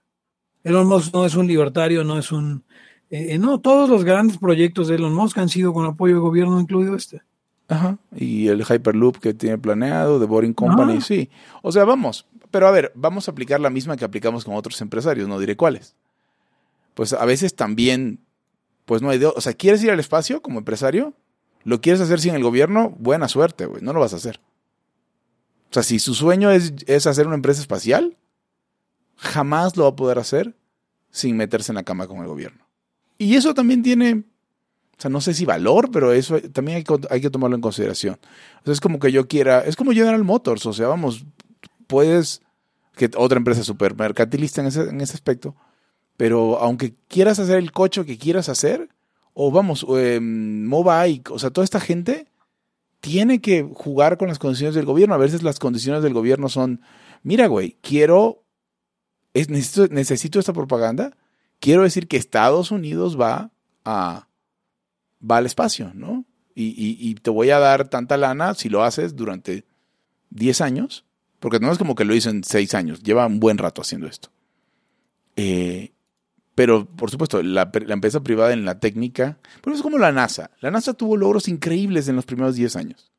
Elon 0.63 0.85
Musk 0.85 1.13
no 1.13 1.25
es 1.25 1.35
un 1.35 1.47
libertario, 1.47 2.03
no 2.03 2.19
es 2.19 2.31
un 2.31 2.65
eh, 3.11 3.37
no, 3.37 3.59
todos 3.59 3.89
los 3.89 4.05
grandes 4.05 4.37
proyectos 4.37 4.87
de 4.87 4.95
Elon 4.95 5.13
Musk 5.13 5.37
han 5.37 5.49
sido 5.49 5.73
con 5.73 5.85
apoyo 5.85 6.15
del 6.15 6.21
gobierno, 6.21 6.59
incluido 6.61 6.95
este. 6.95 7.21
Ajá. 7.67 7.97
Y 8.15 8.47
el 8.47 8.63
Hyperloop 8.63 9.17
que 9.17 9.33
tiene 9.33 9.57
planeado, 9.57 10.17
de 10.17 10.25
Boring 10.25 10.53
Company, 10.53 11.01
sí. 11.01 11.29
O 11.61 11.73
sea, 11.73 11.83
vamos. 11.83 12.25
Pero 12.51 12.67
a 12.67 12.71
ver, 12.71 12.93
vamos 12.95 13.27
a 13.27 13.31
aplicar 13.31 13.59
la 13.59 13.69
misma 13.69 13.97
que 13.97 14.05
aplicamos 14.05 14.45
con 14.45 14.55
otros 14.55 14.79
empresarios, 14.79 15.27
no 15.27 15.39
diré 15.39 15.57
cuáles. 15.57 15.95
Pues 16.93 17.11
a 17.11 17.25
veces 17.25 17.53
también, 17.53 18.19
pues 18.85 19.01
no 19.01 19.09
hay 19.09 19.19
de, 19.19 19.25
O 19.25 19.41
sea, 19.41 19.53
¿quieres 19.53 19.83
ir 19.83 19.91
al 19.91 19.99
espacio 19.99 20.41
como 20.41 20.59
empresario? 20.59 21.13
¿Lo 21.65 21.81
quieres 21.81 22.01
hacer 22.01 22.21
sin 22.21 22.33
el 22.33 22.43
gobierno? 22.43 22.95
Buena 22.97 23.27
suerte, 23.27 23.65
güey. 23.65 23.81
No 23.81 23.91
lo 23.91 23.99
vas 23.99 24.13
a 24.13 24.17
hacer. 24.17 24.39
O 25.69 25.73
sea, 25.73 25.83
si 25.83 25.99
su 25.99 26.13
sueño 26.13 26.49
es, 26.49 26.73
es 26.87 27.07
hacer 27.07 27.27
una 27.27 27.35
empresa 27.35 27.61
espacial, 27.61 28.17
jamás 29.17 29.75
lo 29.75 29.83
va 29.83 29.89
a 29.89 29.95
poder 29.95 30.17
hacer 30.17 30.55
sin 31.09 31.35
meterse 31.35 31.71
en 31.71 31.75
la 31.75 31.83
cama 31.83 32.07
con 32.07 32.19
el 32.19 32.27
gobierno. 32.27 32.60
Y 33.21 33.35
eso 33.35 33.53
también 33.53 33.83
tiene, 33.83 34.23
o 34.97 35.01
sea, 35.01 35.11
no 35.11 35.21
sé 35.21 35.35
si 35.35 35.45
valor, 35.45 35.91
pero 35.91 36.11
eso 36.11 36.41
también 36.51 36.77
hay 36.77 36.83
que, 36.83 36.99
hay 37.11 37.21
que 37.21 37.29
tomarlo 37.29 37.55
en 37.55 37.61
consideración. 37.61 38.15
O 38.61 38.65
sea, 38.65 38.73
es 38.73 38.81
como 38.81 38.97
que 38.97 39.11
yo 39.11 39.27
quiera, 39.27 39.59
es 39.59 39.75
como 39.75 39.91
General 39.91 40.23
Motors, 40.23 40.65
o 40.65 40.73
sea, 40.73 40.87
vamos, 40.87 41.23
puedes, 41.85 42.41
que 42.95 43.11
otra 43.15 43.37
empresa 43.37 43.63
super 43.63 43.95
mercantilista 43.95 44.61
en 44.61 44.67
ese, 44.67 44.89
en 44.89 45.01
ese 45.01 45.13
aspecto, 45.13 45.55
pero 46.17 46.57
aunque 46.57 46.95
quieras 47.09 47.37
hacer 47.37 47.59
el 47.59 47.71
coche 47.71 48.05
que 48.05 48.17
quieras 48.17 48.49
hacer, 48.49 48.89
o 49.35 49.51
vamos, 49.51 49.85
eh, 49.95 50.19
o 51.29 51.37
sea, 51.37 51.51
toda 51.51 51.63
esta 51.63 51.79
gente 51.79 52.25
tiene 53.01 53.39
que 53.39 53.69
jugar 53.71 54.17
con 54.17 54.29
las 54.29 54.39
condiciones 54.39 54.73
del 54.73 54.85
gobierno. 54.85 55.13
A 55.13 55.19
veces 55.19 55.43
las 55.43 55.59
condiciones 55.59 56.01
del 56.01 56.15
gobierno 56.15 56.49
son, 56.49 56.81
mira, 57.21 57.45
güey, 57.45 57.77
quiero, 57.81 58.45
necesito, 59.35 59.93
necesito 59.93 60.39
esta 60.39 60.53
propaganda, 60.53 61.15
quiero 61.61 61.83
decir 61.83 62.09
que 62.09 62.17
Estados 62.17 62.71
Unidos 62.71 63.17
va 63.17 63.51
a 63.85 64.27
va 65.23 65.37
al 65.37 65.45
espacio, 65.45 65.91
¿no? 65.93 66.25
Y, 66.53 67.15
te 67.15 67.29
voy 67.29 67.49
a 67.49 67.59
dar 67.59 67.87
tanta 67.87 68.17
lana 68.17 68.53
si 68.53 68.69
lo 68.69 68.83
haces 68.83 69.15
durante 69.15 69.65
10 70.31 70.61
años 70.61 71.05
Porque 71.39 71.59
no 71.59 71.71
es 71.71 71.77
como 71.79 71.95
que 71.95 72.05
lo 72.05 72.13
hizo 72.13 72.29
en 72.29 72.43
seis 72.43 72.75
años, 72.75 73.01
lleva 73.01 73.25
un 73.25 73.39
buen 73.39 73.57
rato 73.57 73.81
haciendo 73.81 74.05
esto. 74.05 74.29
Eh, 75.37 75.91
pero, 76.53 76.85
por 76.85 77.09
supuesto, 77.09 77.41
la, 77.41 77.71
empresa 77.73 78.21
privada 78.21 78.53
en 78.53 78.65
la 78.65 78.79
técnica, 78.79 79.39
pero 79.63 79.75
es 79.75 79.81
como 79.81 79.97
la 79.97 80.11
NASA. 80.11 80.51
La 80.59 80.69
NASA 80.69 80.93
tuvo 80.93 81.17
logros 81.17 81.47
increíbles 81.47 82.07
en 82.07 82.15
los 82.15 82.25
primeros 82.25 82.55
10 82.55 82.75
años. 82.75 83.11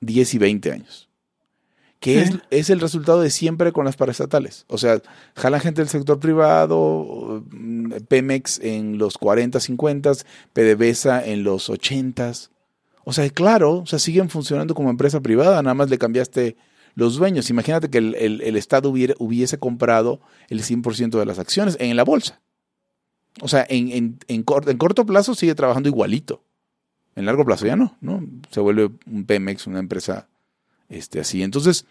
10 0.00 0.34
y 0.34 0.38
20 0.38 0.72
años. 0.72 1.09
Que 2.00 2.22
es, 2.22 2.30
es, 2.50 2.70
el 2.70 2.80
resultado 2.80 3.20
de 3.20 3.28
siempre 3.28 3.72
con 3.72 3.84
las 3.84 3.96
paraestatales. 3.96 4.64
O 4.68 4.78
sea, 4.78 5.02
jalan 5.36 5.60
gente 5.60 5.82
del 5.82 5.90
sector 5.90 6.18
privado, 6.18 7.44
mm, 7.50 7.92
Pemex 8.08 8.58
en 8.60 8.96
los 8.96 9.18
40, 9.18 9.60
50, 9.60 10.12
PDVSA 10.54 11.26
en 11.26 11.44
los 11.44 11.68
80. 11.68 12.32
O 13.04 13.12
sea, 13.12 13.28
claro, 13.28 13.78
o 13.78 13.86
sea, 13.86 13.98
siguen 13.98 14.30
funcionando 14.30 14.74
como 14.74 14.88
empresa 14.88 15.20
privada, 15.20 15.62
nada 15.62 15.74
más 15.74 15.90
le 15.90 15.98
cambiaste 15.98 16.56
los 16.94 17.16
dueños. 17.16 17.50
Imagínate 17.50 17.90
que 17.90 17.98
el, 17.98 18.56
Estado 18.56 18.90
hubiese 18.90 19.58
comprado 19.58 20.20
el 20.48 20.62
100% 20.62 21.18
de 21.18 21.26
las 21.26 21.38
acciones 21.38 21.76
en 21.80 21.96
la 21.96 22.04
bolsa. 22.04 22.40
O 23.40 23.48
sea, 23.48 23.64
en, 23.68 24.18
en, 24.26 24.42
corto 24.42 25.06
plazo 25.06 25.34
sigue 25.34 25.54
trabajando 25.54 25.88
igualito. 25.88 26.42
En 27.16 27.26
largo 27.26 27.44
plazo 27.44 27.66
ya 27.66 27.76
no, 27.76 27.96
¿no? 28.00 28.24
Se 28.50 28.60
vuelve 28.60 28.90
un 29.06 29.24
Pemex, 29.24 29.66
una 29.66 29.78
empresa 29.78 30.28
este, 30.90 31.20
así. 31.20 31.42
Entonces, 31.42 31.86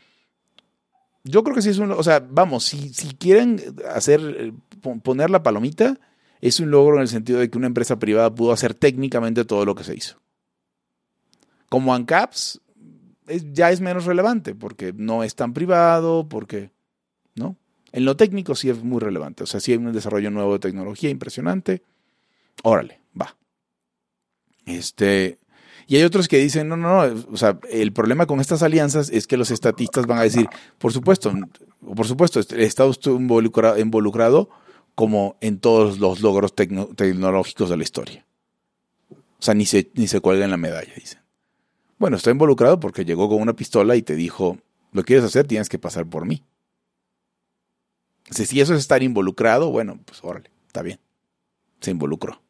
yo 1.24 1.44
creo 1.44 1.56
que 1.56 1.64
sí 1.64 1.70
es 1.70 1.80
un... 1.80 1.92
O 1.92 2.04
sea, 2.04 2.20
vamos, 2.20 2.66
si, 2.66 2.94
si 2.94 3.16
quieren 3.16 3.60
hacer, 3.90 4.54
poner 5.04 5.32
la 5.32 5.42
palomita, 5.42 6.00
es 6.42 6.60
un 6.60 6.70
logro 6.70 6.98
en 6.98 7.02
el 7.02 7.08
sentido 7.08 7.40
de 7.40 7.50
que 7.50 7.58
una 7.58 7.68
empresa 7.68 7.98
privada 7.98 8.34
pudo 8.34 8.52
hacer 8.52 8.76
técnicamente 8.76 9.46
todo 9.46 9.66
lo 9.66 9.74
que 9.74 9.84
se 9.84 9.96
hizo. 9.96 10.22
Como 11.70 11.94
ANCAPS, 11.94 12.62
ya 13.52 13.72
es 13.72 13.82
menos 13.82 14.06
relevante 14.06 14.56
porque 14.56 14.94
no 14.96 15.24
es 15.24 15.36
tan 15.36 15.54
privado, 15.54 16.28
porque, 16.28 16.72
¿no? 17.36 17.58
En 17.92 18.06
lo 18.06 18.16
técnico 18.16 18.56
sí 18.56 18.70
es 18.70 18.84
muy 18.84 19.00
relevante. 19.00 19.44
O 19.44 19.48
sea, 19.48 19.60
si 19.60 19.72
hay 19.72 19.78
un 19.78 19.92
desarrollo 19.92 20.30
nuevo 20.32 20.54
de 20.54 20.60
tecnología 20.60 21.10
impresionante. 21.10 21.84
Órale, 22.64 23.02
va. 23.20 23.36
Este, 24.66 25.40
y 25.90 25.96
hay 25.96 26.04
otros 26.04 26.28
que 26.28 26.38
dicen, 26.38 26.68
no, 26.68 26.78
no, 26.78 27.08
no, 27.08 27.26
o 27.32 27.36
sea, 27.36 27.60
el 27.68 27.92
problema 27.94 28.28
con 28.28 28.40
estas 28.40 28.62
alianzas 28.62 29.10
es 29.10 29.26
que 29.26 29.38
los 29.38 29.50
estatistas 29.50 30.06
van 30.06 30.20
a 30.20 30.22
decir, 30.22 30.48
por 30.78 30.94
supuesto, 30.94 31.34
por 31.84 32.06
supuesto, 32.06 32.40
el 32.40 32.62
Estado 32.62 32.92
estuvo 32.92 33.20
involucrado, 33.20 33.80
involucrado 33.80 34.52
como 34.94 35.36
en 35.42 35.58
todos 35.60 35.98
los 35.98 36.22
logros 36.22 36.54
tecnológicos 36.54 37.72
de 37.72 37.78
la 37.78 37.82
historia. 37.82 38.24
O 39.10 39.42
sea, 39.42 39.56
ni 39.56 39.66
se, 39.66 39.90
ni 39.96 40.08
se 40.08 40.20
cuelga 40.20 40.46
en 40.46 40.52
la 40.52 40.58
medalla, 40.58 40.94
dicen. 40.96 41.22
Bueno, 41.98 42.18
está 42.18 42.30
involucrado 42.30 42.80
porque 42.80 43.04
llegó 43.04 43.28
con 43.28 43.42
una 43.42 43.56
pistola 43.56 43.96
y 43.96 44.04
te 44.04 44.16
dijo, 44.16 44.60
lo 44.92 45.04
quieres 45.04 45.26
hacer, 45.26 45.48
tienes 45.48 45.70
que 45.70 45.80
pasar 45.80 46.06
por 46.06 46.28
mí. 46.28 46.44
Si 48.30 48.62
eso 48.62 48.76
es 48.76 48.80
estar 48.80 49.02
involucrado, 49.02 49.72
bueno, 49.72 50.00
pues 50.06 50.24
órale, 50.24 50.52
está 50.68 50.84
bien. 50.84 51.00
Se 51.82 51.90
involucró. 51.90 52.44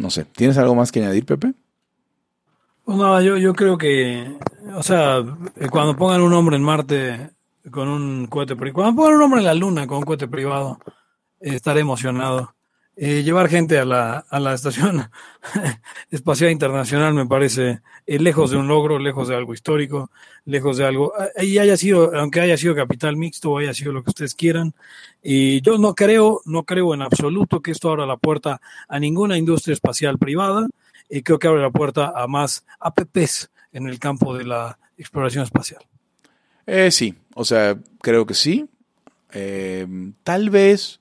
No 0.00 0.08
sé, 0.08 0.24
¿tienes 0.24 0.56
algo 0.56 0.74
más 0.74 0.90
que 0.90 1.00
añadir, 1.00 1.26
Pepe? 1.26 1.52
Pues 2.86 2.96
nada, 2.96 3.20
yo, 3.20 3.36
yo 3.36 3.52
creo 3.52 3.76
que, 3.76 4.34
o 4.74 4.82
sea, 4.82 5.18
eh, 5.18 5.68
cuando 5.70 5.94
pongan 5.94 6.22
un 6.22 6.32
hombre 6.32 6.56
en 6.56 6.62
Marte 6.62 7.30
con 7.70 7.86
un 7.86 8.26
cohete 8.26 8.56
privado, 8.56 8.74
cuando 8.74 8.96
pongan 8.96 9.16
un 9.16 9.22
hombre 9.22 9.40
en 9.40 9.46
la 9.46 9.52
Luna 9.52 9.86
con 9.86 9.98
un 9.98 10.04
cohete 10.04 10.26
privado, 10.26 10.78
estaré 11.38 11.80
emocionado. 11.80 12.54
Eh, 13.02 13.22
llevar 13.22 13.48
gente 13.48 13.78
a 13.78 13.86
la, 13.86 14.18
a 14.28 14.38
la 14.38 14.52
estación 14.52 15.10
espacial 16.10 16.50
internacional 16.50 17.14
me 17.14 17.24
parece 17.24 17.80
eh, 18.06 18.18
lejos 18.18 18.50
de 18.50 18.58
un 18.58 18.68
logro, 18.68 18.98
lejos 18.98 19.26
de 19.26 19.34
algo 19.34 19.54
histórico, 19.54 20.10
lejos 20.44 20.76
de 20.76 20.84
algo, 20.84 21.14
eh, 21.34 21.46
y 21.46 21.56
haya 21.56 21.78
sido, 21.78 22.14
aunque 22.14 22.42
haya 22.42 22.58
sido 22.58 22.74
capital 22.74 23.16
mixto, 23.16 23.56
haya 23.56 23.72
sido 23.72 23.92
lo 23.92 24.04
que 24.04 24.10
ustedes 24.10 24.34
quieran, 24.34 24.74
y 25.22 25.62
yo 25.62 25.78
no 25.78 25.94
creo, 25.94 26.42
no 26.44 26.64
creo 26.64 26.92
en 26.92 27.00
absoluto 27.00 27.62
que 27.62 27.70
esto 27.70 27.88
abra 27.88 28.04
la 28.04 28.18
puerta 28.18 28.60
a 28.86 28.98
ninguna 28.98 29.38
industria 29.38 29.72
espacial 29.72 30.18
privada, 30.18 30.68
y 31.08 31.22
creo 31.22 31.38
que 31.38 31.48
abre 31.48 31.62
la 31.62 31.70
puerta 31.70 32.12
a 32.14 32.26
más 32.26 32.66
APPs 32.80 33.50
en 33.72 33.88
el 33.88 33.98
campo 33.98 34.36
de 34.36 34.44
la 34.44 34.78
exploración 34.98 35.44
espacial. 35.44 35.82
sí, 36.90 37.14
o 37.34 37.46
sea, 37.46 37.78
creo 38.02 38.26
que 38.26 38.34
sí. 38.34 38.68
tal 40.22 40.50
vez 40.50 40.99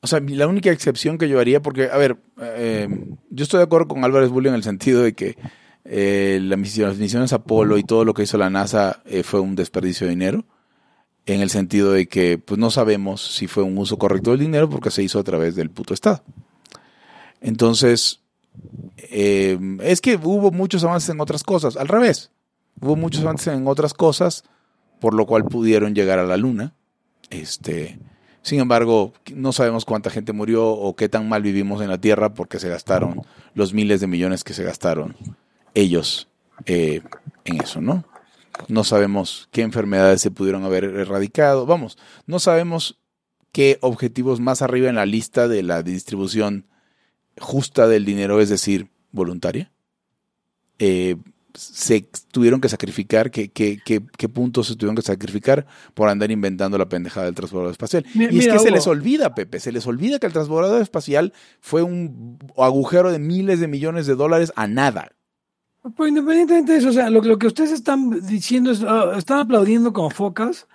o 0.00 0.06
sea, 0.06 0.20
la 0.20 0.46
única 0.46 0.70
excepción 0.70 1.18
que 1.18 1.28
yo 1.28 1.40
haría, 1.40 1.62
porque, 1.62 1.88
a 1.90 1.96
ver, 1.96 2.16
eh, 2.40 2.88
yo 3.30 3.42
estoy 3.42 3.58
de 3.58 3.64
acuerdo 3.64 3.88
con 3.88 4.04
Álvarez 4.04 4.30
Bulli 4.30 4.48
en 4.48 4.54
el 4.54 4.62
sentido 4.62 5.02
de 5.02 5.14
que 5.14 5.36
eh, 5.84 6.38
las 6.42 6.58
misiones 6.58 7.32
Apolo 7.32 7.78
y 7.78 7.84
todo 7.84 8.04
lo 8.04 8.14
que 8.14 8.22
hizo 8.22 8.38
la 8.38 8.50
NASA 8.50 9.02
eh, 9.04 9.22
fue 9.22 9.40
un 9.40 9.56
desperdicio 9.56 10.06
de 10.06 10.12
dinero, 10.12 10.44
en 11.24 11.40
el 11.40 11.50
sentido 11.50 11.92
de 11.92 12.06
que 12.06 12.38
pues 12.38 12.58
no 12.58 12.70
sabemos 12.70 13.34
si 13.34 13.48
fue 13.48 13.64
un 13.64 13.76
uso 13.78 13.98
correcto 13.98 14.30
del 14.30 14.40
dinero 14.40 14.70
porque 14.70 14.90
se 14.90 15.02
hizo 15.02 15.18
a 15.18 15.24
través 15.24 15.56
del 15.56 15.70
puto 15.70 15.92
Estado. 15.92 16.22
Entonces, 17.40 18.20
es 18.96 20.00
que 20.00 20.16
hubo 20.22 20.50
muchos 20.50 20.84
avances 20.84 21.10
en 21.10 21.20
otras 21.20 21.42
cosas, 21.42 21.76
al 21.76 21.88
revés, 21.88 22.30
hubo 22.80 22.96
muchos 22.96 23.22
avances 23.22 23.54
en 23.54 23.66
otras 23.66 23.92
cosas, 23.92 24.44
por 25.00 25.14
lo 25.14 25.26
cual 25.26 25.44
pudieron 25.44 25.94
llegar 25.94 26.18
a 26.18 26.24
la 26.24 26.36
Luna. 26.36 26.74
Este, 27.30 27.98
sin 28.46 28.60
embargo, 28.60 29.12
no 29.34 29.50
sabemos 29.50 29.84
cuánta 29.84 30.08
gente 30.08 30.32
murió 30.32 30.68
o 30.68 30.94
qué 30.94 31.08
tan 31.08 31.28
mal 31.28 31.42
vivimos 31.42 31.82
en 31.82 31.88
la 31.88 32.00
Tierra 32.00 32.32
porque 32.32 32.60
se 32.60 32.68
gastaron 32.68 33.22
los 33.54 33.74
miles 33.74 34.00
de 34.00 34.06
millones 34.06 34.44
que 34.44 34.54
se 34.54 34.62
gastaron 34.62 35.16
ellos 35.74 36.28
eh, 36.64 37.02
en 37.44 37.60
eso, 37.60 37.80
¿no? 37.80 38.04
No 38.68 38.84
sabemos 38.84 39.48
qué 39.50 39.62
enfermedades 39.62 40.20
se 40.20 40.30
pudieron 40.30 40.62
haber 40.62 40.84
erradicado. 40.84 41.66
Vamos, 41.66 41.98
no 42.26 42.38
sabemos 42.38 43.00
qué 43.50 43.78
objetivos 43.80 44.38
más 44.38 44.62
arriba 44.62 44.88
en 44.88 44.94
la 44.94 45.06
lista 45.06 45.48
de 45.48 45.64
la 45.64 45.82
distribución 45.82 46.68
justa 47.40 47.88
del 47.88 48.04
dinero, 48.04 48.40
es 48.40 48.48
decir, 48.48 48.90
voluntaria, 49.10 49.72
eh, 50.78 51.16
se 51.56 52.08
tuvieron 52.30 52.60
que 52.60 52.68
sacrificar, 52.68 53.30
qué, 53.30 53.48
qué, 53.48 53.80
qué, 53.84 54.28
puntos 54.28 54.68
se 54.68 54.76
tuvieron 54.76 54.96
que 54.96 55.02
sacrificar 55.02 55.66
por 55.94 56.08
andar 56.08 56.30
inventando 56.30 56.78
la 56.78 56.88
pendejada 56.88 57.26
del 57.26 57.34
transbordador 57.34 57.72
espacial. 57.72 58.04
y 58.14 58.38
es 58.38 58.48
que 58.48 58.58
se 58.58 58.70
les 58.70 58.86
olvida, 58.86 59.34
Pepe, 59.34 59.60
se 59.60 59.72
les 59.72 59.86
olvida 59.86 60.18
que 60.18 60.26
el 60.26 60.32
transbordador 60.32 60.82
espacial 60.82 61.32
fue 61.60 61.82
un 61.82 62.38
agujero 62.56 63.10
de 63.10 63.18
miles 63.18 63.60
de 63.60 63.68
millones 63.68 64.06
de 64.06 64.14
dólares 64.14 64.52
a 64.56 64.66
nada. 64.66 65.12
Pues 65.94 66.08
independientemente 66.08 66.72
de 66.72 66.78
eso, 66.78 66.88
o 66.88 66.92
sea, 66.92 67.10
lo, 67.10 67.20
lo 67.22 67.38
que 67.38 67.46
ustedes 67.46 67.70
están 67.70 68.26
diciendo 68.26 68.70
es, 68.70 68.82
ah, 68.82 69.12
están 69.16 69.38
aplaudiendo 69.38 69.92
como 69.92 70.10
focas, 70.10 70.66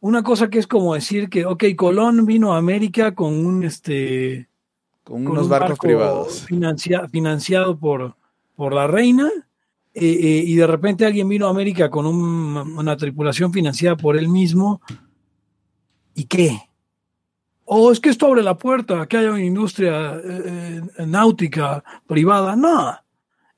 una 0.00 0.22
cosa 0.22 0.48
que 0.48 0.58
es 0.58 0.66
como 0.66 0.94
decir 0.94 1.28
que, 1.28 1.44
ok, 1.44 1.64
Colón 1.76 2.24
vino 2.24 2.54
a 2.54 2.58
América 2.58 3.14
con 3.14 3.34
un, 3.44 3.64
este... 3.64 4.48
Con 5.02 5.26
unos 5.26 5.48
barcos 5.48 5.78
privados. 5.78 6.46
financiado 7.10 7.76
por, 7.76 8.14
por 8.54 8.72
la 8.72 8.86
reina 8.86 9.28
eh, 9.92 10.04
eh, 10.04 10.44
y 10.46 10.54
de 10.54 10.66
repente 10.68 11.04
alguien 11.04 11.28
vino 11.28 11.46
a 11.46 11.50
América 11.50 11.90
con 11.90 12.06
una 12.06 12.96
tripulación 12.96 13.52
financiada 13.52 13.96
por 13.96 14.16
él 14.16 14.28
mismo. 14.28 14.80
¿Y 16.14 16.24
qué? 16.24 16.60
¿O 17.64 17.86
oh, 17.86 17.92
es 17.92 18.00
que 18.00 18.10
esto 18.10 18.26
abre 18.26 18.42
la 18.42 18.56
puerta 18.56 19.06
que 19.06 19.16
haya 19.16 19.30
una 19.30 19.44
industria 19.44 20.20
eh, 20.22 20.82
náutica 21.06 21.82
privada? 22.06 22.54
No. 22.54 22.96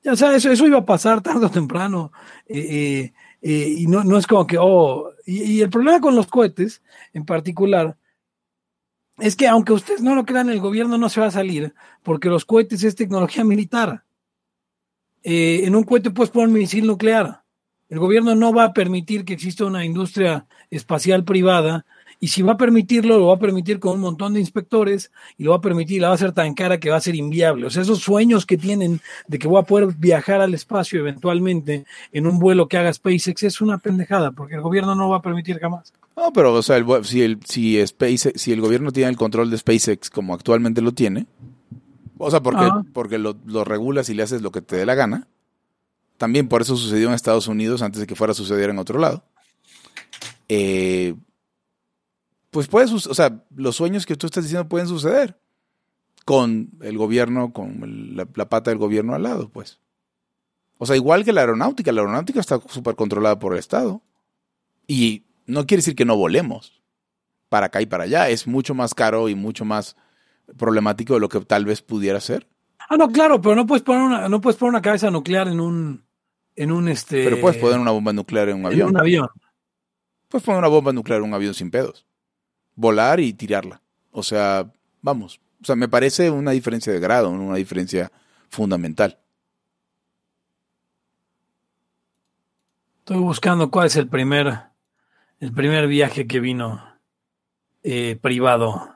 Ya 0.03 0.15
sabes, 0.15 0.45
eso, 0.45 0.67
iba 0.67 0.79
a 0.79 0.85
pasar 0.85 1.21
tarde 1.21 1.45
o 1.45 1.51
temprano. 1.51 2.11
y 2.47 3.85
no, 3.87 4.03
no, 4.03 4.17
es 4.17 4.27
como 4.27 4.45
que, 4.47 4.57
oh, 4.59 5.11
y, 5.25 5.61
el 5.61 5.69
problema 5.69 6.01
con 6.01 6.15
los 6.15 6.27
cohetes 6.27 6.81
en 7.13 7.25
particular 7.25 7.97
es 9.19 9.35
que 9.35 9.47
aunque 9.47 9.73
ustedes 9.73 10.01
no 10.01 10.15
lo 10.15 10.25
crean, 10.25 10.49
el 10.49 10.59
gobierno 10.59 10.97
no 10.97 11.09
se 11.09 11.21
va 11.21 11.27
a 11.27 11.31
salir 11.31 11.73
porque 12.01 12.29
los 12.29 12.45
cohetes 12.45 12.83
es 12.83 12.95
tecnología 12.95 13.43
militar. 13.43 14.03
Eh, 15.23 15.61
en 15.63 15.75
un 15.75 15.83
cohete 15.83 16.11
puedes 16.11 16.31
poner 16.31 16.49
un 16.49 16.53
misil 16.53 16.85
nuclear. 16.85 17.43
El 17.89 17.99
gobierno 17.99 18.35
no 18.35 18.53
va 18.53 18.65
a 18.65 18.73
permitir 18.73 19.23
que 19.23 19.33
exista 19.33 19.65
una 19.65 19.85
industria 19.85 20.47
espacial 20.69 21.23
privada 21.23 21.85
y 22.23 22.29
si 22.29 22.41
va 22.41 22.53
a 22.53 22.57
permitirlo, 22.57 23.17
lo 23.17 23.27
va 23.27 23.35
a 23.35 23.39
permitir 23.39 23.79
con 23.81 23.95
un 23.95 23.99
montón 23.99 24.33
de 24.33 24.39
inspectores 24.39 25.11
y 25.37 25.43
lo 25.43 25.51
va 25.51 25.57
a 25.57 25.61
permitir, 25.61 26.01
la 26.01 26.07
va 26.07 26.13
a 26.13 26.15
hacer 26.15 26.31
tan 26.31 26.53
cara 26.53 26.79
que 26.79 26.89
va 26.89 26.95
a 26.95 27.01
ser 27.01 27.15
inviable. 27.15 27.65
O 27.65 27.69
sea, 27.69 27.81
esos 27.81 27.99
sueños 27.99 28.45
que 28.45 28.57
tienen 28.57 29.01
de 29.27 29.39
que 29.39 29.47
voy 29.49 29.59
a 29.59 29.65
poder 29.65 29.93
viajar 29.97 30.39
al 30.39 30.53
espacio 30.53 30.99
eventualmente 30.99 31.85
en 32.13 32.25
un 32.25 32.39
vuelo 32.39 32.69
que 32.69 32.77
haga 32.77 32.93
SpaceX 32.93 33.43
es 33.43 33.59
una 33.59 33.77
pendejada, 33.77 34.31
porque 34.31 34.55
el 34.55 34.61
gobierno 34.61 34.95
no 34.95 35.09
va 35.09 35.17
a 35.17 35.21
permitir 35.21 35.59
jamás. 35.59 35.91
No, 36.15 36.31
pero 36.31 36.53
o 36.53 36.61
sea, 36.61 36.81
si, 37.03 37.23
el, 37.23 37.39
si, 37.43 37.85
SpaceX, 37.85 38.41
si 38.41 38.53
el 38.53 38.61
gobierno 38.61 38.91
tiene 38.91 39.09
el 39.09 39.17
control 39.17 39.49
de 39.49 39.57
SpaceX 39.57 40.09
como 40.09 40.33
actualmente 40.33 40.81
lo 40.81 40.93
tiene, 40.93 41.25
o 42.23 42.31
sea, 42.31 42.41
porque, 42.41 42.69
porque 42.93 43.17
lo, 43.17 43.33
regulas 43.63 44.09
y 44.09 44.13
le 44.13 44.23
haces 44.23 44.41
lo 44.41 44.51
que 44.51 44.61
te 44.61 44.75
dé 44.75 44.85
la 44.85 44.95
gana. 44.95 45.27
También 46.17 46.47
por 46.47 46.61
eso 46.61 46.75
sucedió 46.77 47.07
en 47.07 47.13
Estados 47.13 47.47
Unidos 47.47 47.81
antes 47.81 47.99
de 47.99 48.07
que 48.07 48.15
fuera 48.15 48.31
a 48.31 48.35
suceder 48.35 48.69
en 48.69 48.79
otro 48.79 48.99
lado. 48.99 49.23
Eh, 50.47 51.15
pues 52.51 52.67
puede 52.67 52.85
o 52.93 52.99
sea, 52.99 53.43
los 53.55 53.75
sueños 53.75 54.05
que 54.05 54.15
tú 54.15 54.27
estás 54.27 54.43
diciendo 54.43 54.69
pueden 54.69 54.87
suceder 54.87 55.39
con 56.25 56.69
el 56.81 56.97
gobierno, 56.97 57.51
con 57.51 58.15
la, 58.15 58.25
pata 58.25 58.71
del 58.71 58.77
gobierno 58.77 59.15
al 59.15 59.23
lado, 59.23 59.49
pues. 59.49 59.79
O 60.77 60.85
sea, 60.85 60.95
igual 60.95 61.25
que 61.25 61.33
la 61.33 61.41
aeronáutica, 61.41 61.91
la 61.91 62.01
aeronáutica 62.01 62.39
está 62.39 62.61
súper 62.69 62.95
controlada 62.95 63.39
por 63.39 63.53
el 63.53 63.59
Estado. 63.59 64.01
Y 64.87 65.23
no 65.45 65.65
quiere 65.65 65.79
decir 65.79 65.95
que 65.95 66.05
no 66.05 66.15
volemos 66.15 66.81
para 67.49 67.67
acá 67.67 67.81
y 67.81 67.85
para 67.85 68.05
allá. 68.05 68.29
Es 68.29 68.47
mucho 68.47 68.73
más 68.73 68.93
caro 68.93 69.29
y 69.29 69.35
mucho 69.35 69.65
más 69.65 69.95
problemático 70.57 71.13
de 71.13 71.19
lo 71.19 71.29
que 71.29 71.39
tal 71.41 71.65
vez 71.65 71.81
pudiera 71.81 72.19
ser. 72.19 72.47
Ah, 72.89 72.97
no, 72.97 73.09
claro, 73.09 73.41
pero 73.41 73.55
no 73.55 73.65
puedes 73.65 73.83
poner 73.83 74.03
una, 74.03 74.29
no 74.29 74.41
puedes 74.41 74.57
poner 74.57 74.71
una 74.71 74.81
cabeza 74.81 75.09
nuclear 75.09 75.47
en 75.47 75.59
un, 75.59 76.03
en 76.55 76.71
un 76.71 76.87
este. 76.87 77.23
Pero 77.23 77.39
puedes 77.39 77.59
poner 77.59 77.79
una 77.79 77.91
bomba 77.91 78.13
nuclear 78.13 78.49
en 78.49 78.57
un 78.57 78.65
avión. 78.65 78.89
En 78.89 78.95
un 78.95 78.99
avión. 78.99 79.27
Puedes 80.27 80.45
poner 80.45 80.59
una 80.59 80.67
bomba 80.67 80.93
nuclear 80.93 81.19
en 81.19 81.27
un 81.27 81.33
avión 81.33 81.53
sin 81.53 81.71
pedos. 81.71 82.05
Volar 82.75 83.19
y 83.19 83.33
tirarla. 83.33 83.81
O 84.11 84.23
sea, 84.23 84.71
vamos. 85.01 85.39
O 85.61 85.65
sea, 85.65 85.75
me 85.75 85.87
parece 85.87 86.29
una 86.29 86.51
diferencia 86.51 86.91
de 86.91 86.99
grado, 86.99 87.29
una 87.29 87.55
diferencia 87.55 88.11
fundamental. 88.49 89.17
Estoy 92.99 93.17
buscando 93.17 93.69
cuál 93.69 93.87
es 93.87 93.95
el 93.95 94.07
primer, 94.07 94.59
el 95.39 95.51
primer 95.51 95.87
viaje 95.87 96.25
que 96.25 96.39
vino 96.39 96.81
eh, 97.83 98.17
privado 98.21 98.92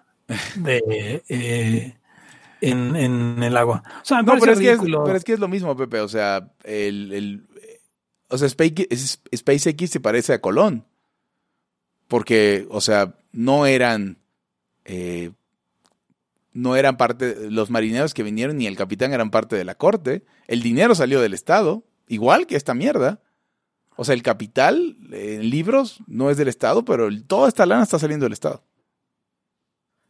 de, 0.55 1.23
eh, 1.29 1.97
en, 2.61 2.95
en, 2.95 3.43
el 3.43 3.57
agua. 3.57 3.83
O 4.01 4.05
sea, 4.05 4.21
no, 4.21 4.37
pero 4.39 4.53
es, 4.53 4.59
que 4.59 4.71
es, 4.71 4.79
pero 4.79 5.15
es, 5.15 5.23
que 5.23 5.33
es, 5.33 5.39
lo 5.39 5.47
mismo, 5.47 5.75
Pepe. 5.75 5.99
O 5.99 6.07
sea, 6.07 6.51
el, 6.63 7.13
el 7.13 7.47
o 8.29 8.37
sea, 8.37 8.49
SpaceX, 8.49 9.19
SpaceX 9.35 9.89
se 9.89 9.99
parece 9.99 10.33
a 10.33 10.41
Colón. 10.41 10.85
Porque, 12.07 12.67
o 12.69 12.81
sea, 12.81 13.15
no 13.31 13.65
eran 13.65 14.17
eh, 14.85 15.31
no 16.57 16.75
eran 16.75 16.97
parte, 16.97 17.51
los 17.51 17.69
marineros 17.69 18.15
que 18.15 18.23
vinieron 18.23 18.57
ni 18.57 18.65
el 18.65 18.75
capitán 18.75 19.13
eran 19.13 19.29
parte 19.29 19.55
de 19.55 19.63
la 19.63 19.75
corte. 19.75 20.25
El 20.47 20.63
dinero 20.63 20.95
salió 20.95 21.21
del 21.21 21.35
Estado, 21.35 21.83
igual 22.07 22.47
que 22.47 22.55
esta 22.55 22.73
mierda. 22.73 23.21
O 23.95 24.03
sea, 24.05 24.15
el 24.15 24.23
capital 24.23 24.97
en 25.11 25.49
libros 25.51 25.99
no 26.07 26.31
es 26.31 26.37
del 26.37 26.47
Estado, 26.47 26.83
pero 26.83 27.09
toda 27.27 27.47
esta 27.47 27.67
lana 27.67 27.83
está 27.83 27.99
saliendo 27.99 28.25
del 28.25 28.33
Estado. 28.33 28.63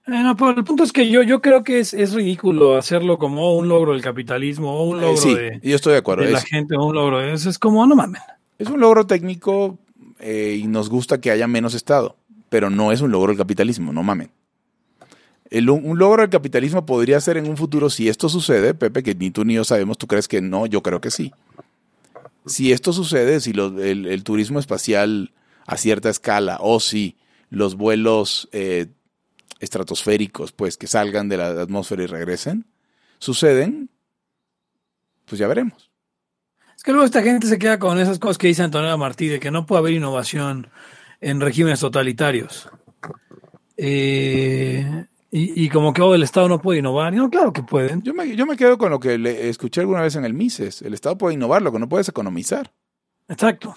Eh, 0.08 0.24
no, 0.24 0.36
pero 0.36 0.52
el 0.52 0.64
punto 0.64 0.84
es 0.84 0.92
que 0.92 1.10
yo, 1.10 1.22
yo 1.22 1.42
creo 1.42 1.64
que 1.64 1.80
es, 1.80 1.94
es, 1.94 2.14
ridículo 2.14 2.78
hacerlo 2.78 3.18
como 3.18 3.56
un 3.56 3.68
logro 3.68 3.94
del 3.94 4.02
capitalismo 4.02 4.72
o 4.72 4.84
un 4.84 5.00
eh, 5.00 5.02
logro 5.02 5.36
de, 5.36 5.60
yo 5.62 5.76
estoy 5.76 5.94
de, 5.94 6.00
acuerdo. 6.00 6.24
la 6.24 6.42
gente 6.42 6.76
o 6.78 6.86
un 6.86 6.96
logro 6.96 7.22
eso. 7.22 7.50
Es 7.50 7.60
como, 7.60 7.86
no 7.86 7.96
mames. 7.96 8.22
Es 8.58 8.70
un 8.70 8.80
logro 8.80 9.06
técnico 9.06 9.78
eh, 10.20 10.60
y 10.62 10.68
nos 10.68 10.90
gusta 10.90 11.20
que 11.20 11.30
haya 11.30 11.48
menos 11.48 11.74
Estado, 11.74 12.16
pero 12.50 12.70
no 12.70 12.92
es 12.92 13.02
un 13.02 13.12
logro 13.12 13.32
del 13.32 13.38
capitalismo, 13.38 13.92
no 13.92 14.02
mamen. 14.02 14.32
El, 15.50 15.70
un 15.70 15.98
logro 15.98 16.22
del 16.22 16.30
capitalismo 16.30 16.86
podría 16.86 17.22
ser 17.22 17.38
en 17.38 17.48
un 17.50 17.56
futuro, 17.56 17.90
si 17.90 18.10
esto 18.10 18.28
sucede, 18.28 18.74
Pepe, 18.74 19.04
que 19.04 19.16
ni 19.16 19.32
tú 19.32 19.46
ni 19.46 19.54
yo 19.54 19.64
sabemos, 19.64 19.98
tú 19.98 20.08
crees 20.08 20.28
que 20.28 20.42
no, 20.42 20.66
yo 20.66 20.82
creo 20.82 21.00
que 21.00 21.12
sí 21.12 21.32
si 22.48 22.72
esto 22.72 22.94
sucede, 22.94 23.40
si 23.42 23.52
el, 23.52 24.24
turismo 24.24 24.60
espacial 24.60 25.32
a 25.66 25.78
cierta 25.78 26.10
escala 26.10 26.58
o 26.62 26.80
si 26.80 27.16
los 27.50 27.76
vuelos 27.76 28.50
eh, 28.52 28.88
estratosféricos, 29.60 30.52
pues 30.52 30.78
que 30.78 30.88
salgan 30.88 31.30
de 31.30 31.38
la 31.38 31.48
atmósfera 31.48 32.04
y 32.04 32.08
regresen, 32.08 32.66
suceden, 33.20 33.90
pues 35.26 35.40
ya 35.40 35.48
veremos. 35.48 35.92
Es 36.76 36.84
que 36.84 36.92
luego 36.92 37.06
esta 37.06 37.24
gente 37.24 37.48
se 37.48 37.58
queda 37.58 37.80
con 37.80 38.00
esas 38.00 38.20
cosas 38.20 38.38
que 38.38 38.48
dice 38.48 38.64
Antonella 38.64 38.98
Martí, 38.98 39.28
de 39.28 39.40
que 39.40 39.52
no 39.52 39.66
puede 39.66 39.80
haber 39.80 39.94
innovación 39.94 40.70
en 41.20 41.42
regímenes 41.42 41.80
totalitarios. 41.80 42.70
Eh, 43.78 45.06
y, 45.30 45.70
como 45.70 45.94
que 45.94 46.02
oh, 46.02 46.16
el 46.16 46.24
Estado 46.24 46.48
no 46.48 46.62
puede 46.62 46.80
innovar. 46.80 47.14
no, 47.14 47.30
claro 47.30 47.52
que 47.52 47.62
pueden. 47.62 48.02
Yo 48.02 48.14
me, 48.14 48.36
yo 48.36 48.46
me 48.46 48.56
quedo 48.56 48.78
con 48.78 48.90
lo 48.90 49.00
que 49.00 49.18
le 49.18 49.50
escuché 49.50 49.82
alguna 49.82 50.02
vez 50.02 50.16
en 50.16 50.26
el 50.26 50.34
Mises. 50.34 50.82
El 50.82 50.94
Estado 50.94 51.18
puede 51.18 51.36
innovar, 51.36 51.62
lo 51.62 51.72
que 51.72 51.80
no 51.80 51.90
puede 51.90 52.02
es 52.02 52.10
economizar. 52.10 52.74
Exacto. 53.28 53.76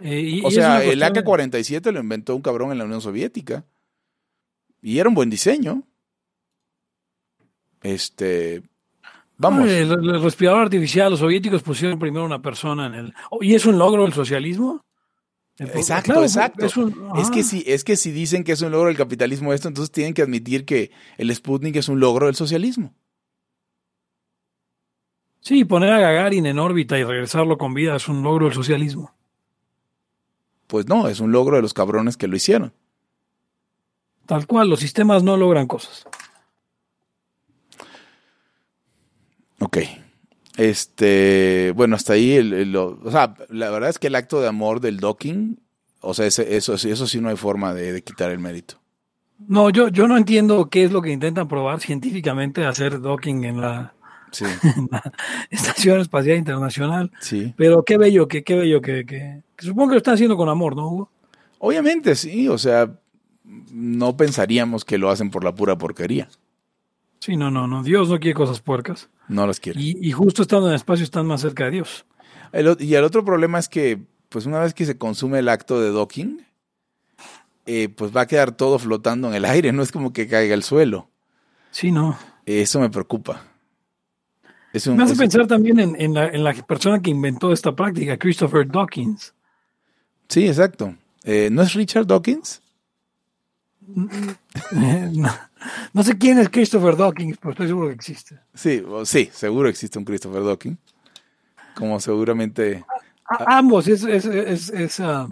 Eh, 0.00 0.40
o 0.42 0.50
sea, 0.50 0.82
el 0.82 1.02
AK-47 1.02 1.92
lo 1.92 2.00
inventó 2.00 2.34
un 2.34 2.42
cabrón 2.42 2.72
en 2.72 2.78
la 2.78 2.84
Unión 2.84 3.00
Soviética. 3.00 3.66
Y 4.82 4.98
era 4.98 5.08
un 5.08 5.14
buen 5.14 5.30
diseño. 5.30 5.82
Este. 7.82 8.62
Vamos. 9.36 9.68
el, 9.68 10.22
respirador 10.22 10.62
artificial, 10.62 11.10
los 11.10 11.20
soviéticos 11.20 11.62
pusieron 11.62 11.98
primero 11.98 12.24
una 12.24 12.42
persona 12.42 12.86
en 12.86 12.94
el. 12.94 13.14
Oh, 13.30 13.42
¿Y 13.42 13.54
es 13.54 13.64
un 13.66 13.78
logro 13.78 14.02
del 14.02 14.12
socialismo? 14.12 14.84
Exacto, 15.58 16.22
exacto. 16.22 16.66
Es, 17.16 17.30
que 17.30 17.42
si, 17.42 17.62
es 17.66 17.84
que 17.84 17.96
si 17.96 18.12
dicen 18.12 18.44
que 18.44 18.52
es 18.52 18.62
un 18.62 18.72
logro 18.72 18.88
del 18.88 18.96
capitalismo 18.96 19.52
esto, 19.52 19.68
entonces 19.68 19.92
tienen 19.92 20.14
que 20.14 20.22
admitir 20.22 20.64
que 20.64 20.90
el 21.18 21.34
Sputnik 21.34 21.76
es 21.76 21.88
un 21.88 22.00
logro 22.00 22.26
del 22.26 22.34
socialismo. 22.34 22.94
Sí, 25.40 25.64
poner 25.64 25.92
a 25.92 26.00
Gagarin 26.00 26.46
en 26.46 26.58
órbita 26.58 26.98
y 26.98 27.04
regresarlo 27.04 27.58
con 27.58 27.74
vida 27.74 27.96
es 27.96 28.08
un 28.08 28.22
logro 28.22 28.46
del 28.46 28.54
socialismo. 28.54 29.14
Pues 30.66 30.86
no, 30.86 31.08
es 31.08 31.20
un 31.20 31.32
logro 31.32 31.56
de 31.56 31.62
los 31.62 31.74
cabrones 31.74 32.16
que 32.16 32.28
lo 32.28 32.36
hicieron. 32.36 32.72
Tal 34.30 34.46
cual, 34.46 34.70
los 34.70 34.78
sistemas 34.78 35.24
no 35.24 35.36
logran 35.36 35.66
cosas. 35.66 36.06
Ok. 39.58 39.78
Este, 40.56 41.72
bueno, 41.74 41.96
hasta 41.96 42.12
ahí, 42.12 42.34
el, 42.34 42.76
o 42.76 43.10
sea, 43.10 43.34
la 43.48 43.70
verdad 43.70 43.90
es 43.90 43.98
que 43.98 44.06
el 44.06 44.14
acto 44.14 44.40
de 44.40 44.46
amor 44.46 44.80
del 44.80 44.98
docking, 44.98 45.58
o 45.98 46.14
sea, 46.14 46.26
eso, 46.26 46.44
eso 46.44 47.06
sí 47.08 47.20
no 47.20 47.28
hay 47.28 47.36
forma 47.36 47.74
de, 47.74 48.04
quitar 48.04 48.30
el 48.30 48.38
mérito. 48.38 48.76
No, 49.48 49.68
yo, 49.68 49.88
yo 49.88 50.06
no 50.06 50.16
entiendo 50.16 50.70
qué 50.70 50.84
es 50.84 50.92
lo 50.92 51.02
que 51.02 51.10
intentan 51.10 51.48
probar 51.48 51.80
científicamente 51.80 52.64
hacer 52.64 53.00
docking 53.00 53.42
en 53.46 53.60
la, 53.60 53.94
Estación 55.50 55.98
Espacial 55.98 56.36
Internacional. 56.36 57.10
Sí. 57.18 57.52
Pero 57.56 57.82
qué 57.82 57.98
bello, 57.98 58.28
que, 58.28 58.44
qué 58.44 58.54
bello 58.54 58.80
que, 58.80 59.04
que, 59.04 59.42
supongo 59.58 59.88
que 59.88 59.94
lo 59.94 59.98
están 59.98 60.14
haciendo 60.14 60.36
con 60.36 60.48
amor, 60.48 60.76
¿no, 60.76 60.86
Hugo? 60.86 61.10
Obviamente, 61.58 62.14
sí, 62.14 62.46
o 62.46 62.58
sea, 62.58 62.94
no 63.72 64.16
pensaríamos 64.16 64.84
que 64.84 64.98
lo 64.98 65.10
hacen 65.10 65.30
por 65.30 65.44
la 65.44 65.54
pura 65.54 65.76
porquería. 65.76 66.28
Sí, 67.18 67.36
no, 67.36 67.50
no, 67.50 67.66
no. 67.66 67.82
Dios 67.82 68.08
no 68.08 68.18
quiere 68.18 68.34
cosas 68.34 68.60
puercas. 68.60 69.08
No 69.28 69.46
las 69.46 69.60
quiere. 69.60 69.80
Y, 69.80 70.10
justo 70.12 70.42
estando 70.42 70.66
en 70.66 70.72
el 70.72 70.76
espacio 70.76 71.04
están 71.04 71.26
más 71.26 71.42
cerca 71.42 71.64
de 71.64 71.70
Dios. 71.72 72.06
y 72.78 72.94
el 72.94 73.04
otro 73.04 73.24
problema 73.24 73.58
es 73.58 73.68
que, 73.68 74.00
pues 74.28 74.46
una 74.46 74.60
vez 74.60 74.74
que 74.74 74.86
se 74.86 74.96
consume 74.96 75.38
el 75.38 75.48
acto 75.48 75.80
de 75.80 75.90
docking, 75.90 76.44
eh, 77.66 77.88
pues 77.88 78.14
va 78.16 78.22
a 78.22 78.26
quedar 78.26 78.52
todo 78.52 78.78
flotando 78.78 79.28
en 79.28 79.34
el 79.34 79.44
aire, 79.44 79.72
no 79.72 79.82
es 79.82 79.92
como 79.92 80.12
que 80.12 80.26
caiga 80.26 80.54
al 80.54 80.62
suelo. 80.62 81.08
Sí, 81.70 81.92
no. 81.92 82.18
Eso 82.46 82.80
me 82.80 82.90
preocupa. 82.90 83.44
me 84.72 85.02
hace 85.02 85.14
pensar 85.14 85.46
también 85.46 85.78
en, 85.78 86.14
la, 86.14 86.28
en, 86.28 86.42
la, 86.42 86.54
persona 86.54 87.00
que 87.00 87.10
inventó 87.10 87.52
esta 87.52 87.76
práctica, 87.76 88.18
Christopher 88.18 88.66
Dawkins. 88.66 89.34
Sí, 90.28 90.48
exacto. 90.48 90.96
Eh, 91.22 91.48
¿No 91.52 91.62
es 91.62 91.74
Richard 91.74 92.06
Dawkins? 92.06 92.62
No, 95.92 96.02
sé 96.02 96.16
quién 96.16 96.38
es 96.38 96.48
Christopher 96.48 96.96
Dawkins, 96.96 97.36
pero 97.38 97.50
estoy 97.50 97.66
seguro 97.66 97.88
que 97.88 97.94
existe. 97.94 98.38
Sí, 98.54 98.82
sí, 99.04 99.28
seguro 99.32 99.68
existe 99.68 99.98
un 99.98 100.04
Christopher 100.04 100.42
Dawkins. 100.42 100.78
Como 101.74 102.00
seguramente. 102.00 102.84
ambos, 103.46 103.86
es. 103.88 104.04
es, 104.04 105.00
ah, 105.00 105.28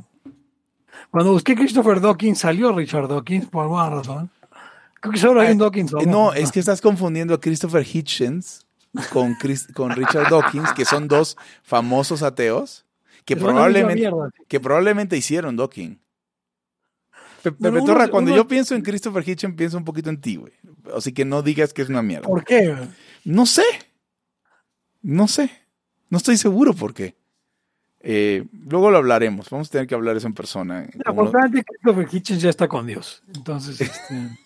cuando 1.10 1.32
busqué 1.32 1.54
Christopher 1.54 2.00
Dawkins 2.00 2.38
salió 2.38 2.72
Richard 2.72 3.08
Dawkins 3.08 3.46
por 3.46 3.62
alguna 3.62 3.90
razón. 3.90 4.30
Creo 5.00 5.12
que 5.12 5.18
solo 5.18 5.40
hay 5.40 5.52
un 5.52 5.58
Dawkins. 5.58 5.92
No, 6.06 6.32
es 6.32 6.52
que 6.52 6.60
estás 6.60 6.80
confundiendo 6.80 7.34
a 7.34 7.40
Christopher 7.40 7.86
Hitchens 7.86 8.66
con, 9.12 9.36
con 9.74 9.92
Richard 9.92 10.28
Dawkins, 10.28 10.72
que 10.72 10.84
son 10.84 11.08
dos 11.08 11.36
famosos 11.62 12.22
ateos 12.22 12.84
que, 13.24 13.36
probablemente, 13.36 14.10
que 14.48 14.60
probablemente 14.60 15.16
hicieron 15.16 15.56
Dawkins. 15.56 15.98
Pepe 17.42 17.82
Torra, 17.82 18.08
cuando 18.08 18.34
yo 18.34 18.46
pienso 18.46 18.74
en 18.74 18.82
Christopher 18.82 19.28
Hitchens, 19.28 19.54
pienso 19.54 19.76
un 19.76 19.84
poquito 19.84 20.10
en 20.10 20.20
ti, 20.20 20.36
güey. 20.36 20.52
Así 20.94 21.12
que 21.12 21.24
no 21.24 21.42
digas 21.42 21.72
que 21.72 21.82
es 21.82 21.88
una 21.88 22.02
mierda. 22.02 22.26
¿Por 22.26 22.44
qué? 22.44 22.76
No 23.24 23.46
sé. 23.46 23.64
No 25.02 25.28
sé. 25.28 25.50
No 26.10 26.18
estoy 26.18 26.36
seguro 26.36 26.74
por 26.74 26.94
qué. 26.94 27.16
Eh, 28.00 28.44
luego 28.52 28.90
lo 28.90 28.98
hablaremos. 28.98 29.50
Vamos 29.50 29.68
a 29.68 29.72
tener 29.72 29.86
que 29.86 29.94
hablar 29.94 30.16
eso 30.16 30.26
en 30.26 30.34
persona. 30.34 30.88
Importante 30.94 31.64
Christopher 31.64 32.08
Hitchens 32.10 32.42
ya 32.42 32.50
está 32.50 32.68
con 32.68 32.86
Dios. 32.86 33.22
Entonces, 33.34 33.80
este... 33.80 34.38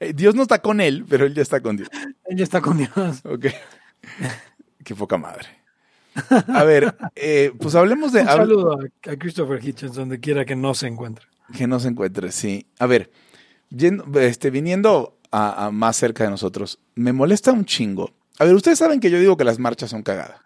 Eh, 0.00 0.12
Dios 0.14 0.34
no 0.34 0.42
está 0.42 0.60
con 0.60 0.80
él, 0.80 1.04
pero 1.08 1.26
él 1.26 1.34
ya 1.34 1.42
está 1.42 1.60
con 1.60 1.76
Dios. 1.76 1.90
él 2.26 2.36
ya 2.36 2.44
está 2.44 2.60
con 2.60 2.78
Dios. 2.78 3.20
Ok. 3.24 3.46
Qué 4.84 4.94
poca 4.94 5.18
madre. 5.18 5.48
A 6.48 6.62
ver, 6.62 6.94
eh, 7.16 7.52
pues 7.58 7.74
hablemos 7.74 8.12
de. 8.12 8.20
Un 8.20 8.26
saludo 8.26 8.78
a 8.80 9.16
Christopher 9.16 9.62
Hitchens, 9.62 9.94
donde 9.94 10.20
quiera 10.20 10.44
que 10.44 10.54
no 10.54 10.72
se 10.74 10.86
encuentre. 10.86 11.26
Que 11.52 11.66
no 11.66 11.78
se 11.80 11.88
encuentre, 11.88 12.32
sí. 12.32 12.66
A 12.78 12.86
ver, 12.86 13.10
este, 14.14 14.50
viniendo 14.50 15.18
a, 15.30 15.70
más 15.72 15.96
cerca 15.96 16.24
de 16.24 16.30
nosotros, 16.30 16.78
me 16.94 17.12
molesta 17.12 17.52
un 17.52 17.64
chingo. 17.64 18.12
A 18.38 18.44
ver, 18.44 18.54
ustedes 18.54 18.78
saben 18.78 19.00
que 19.00 19.10
yo 19.10 19.18
digo 19.18 19.36
que 19.36 19.44
las 19.44 19.58
marchas 19.58 19.90
son 19.90 20.02
cagadas. 20.02 20.40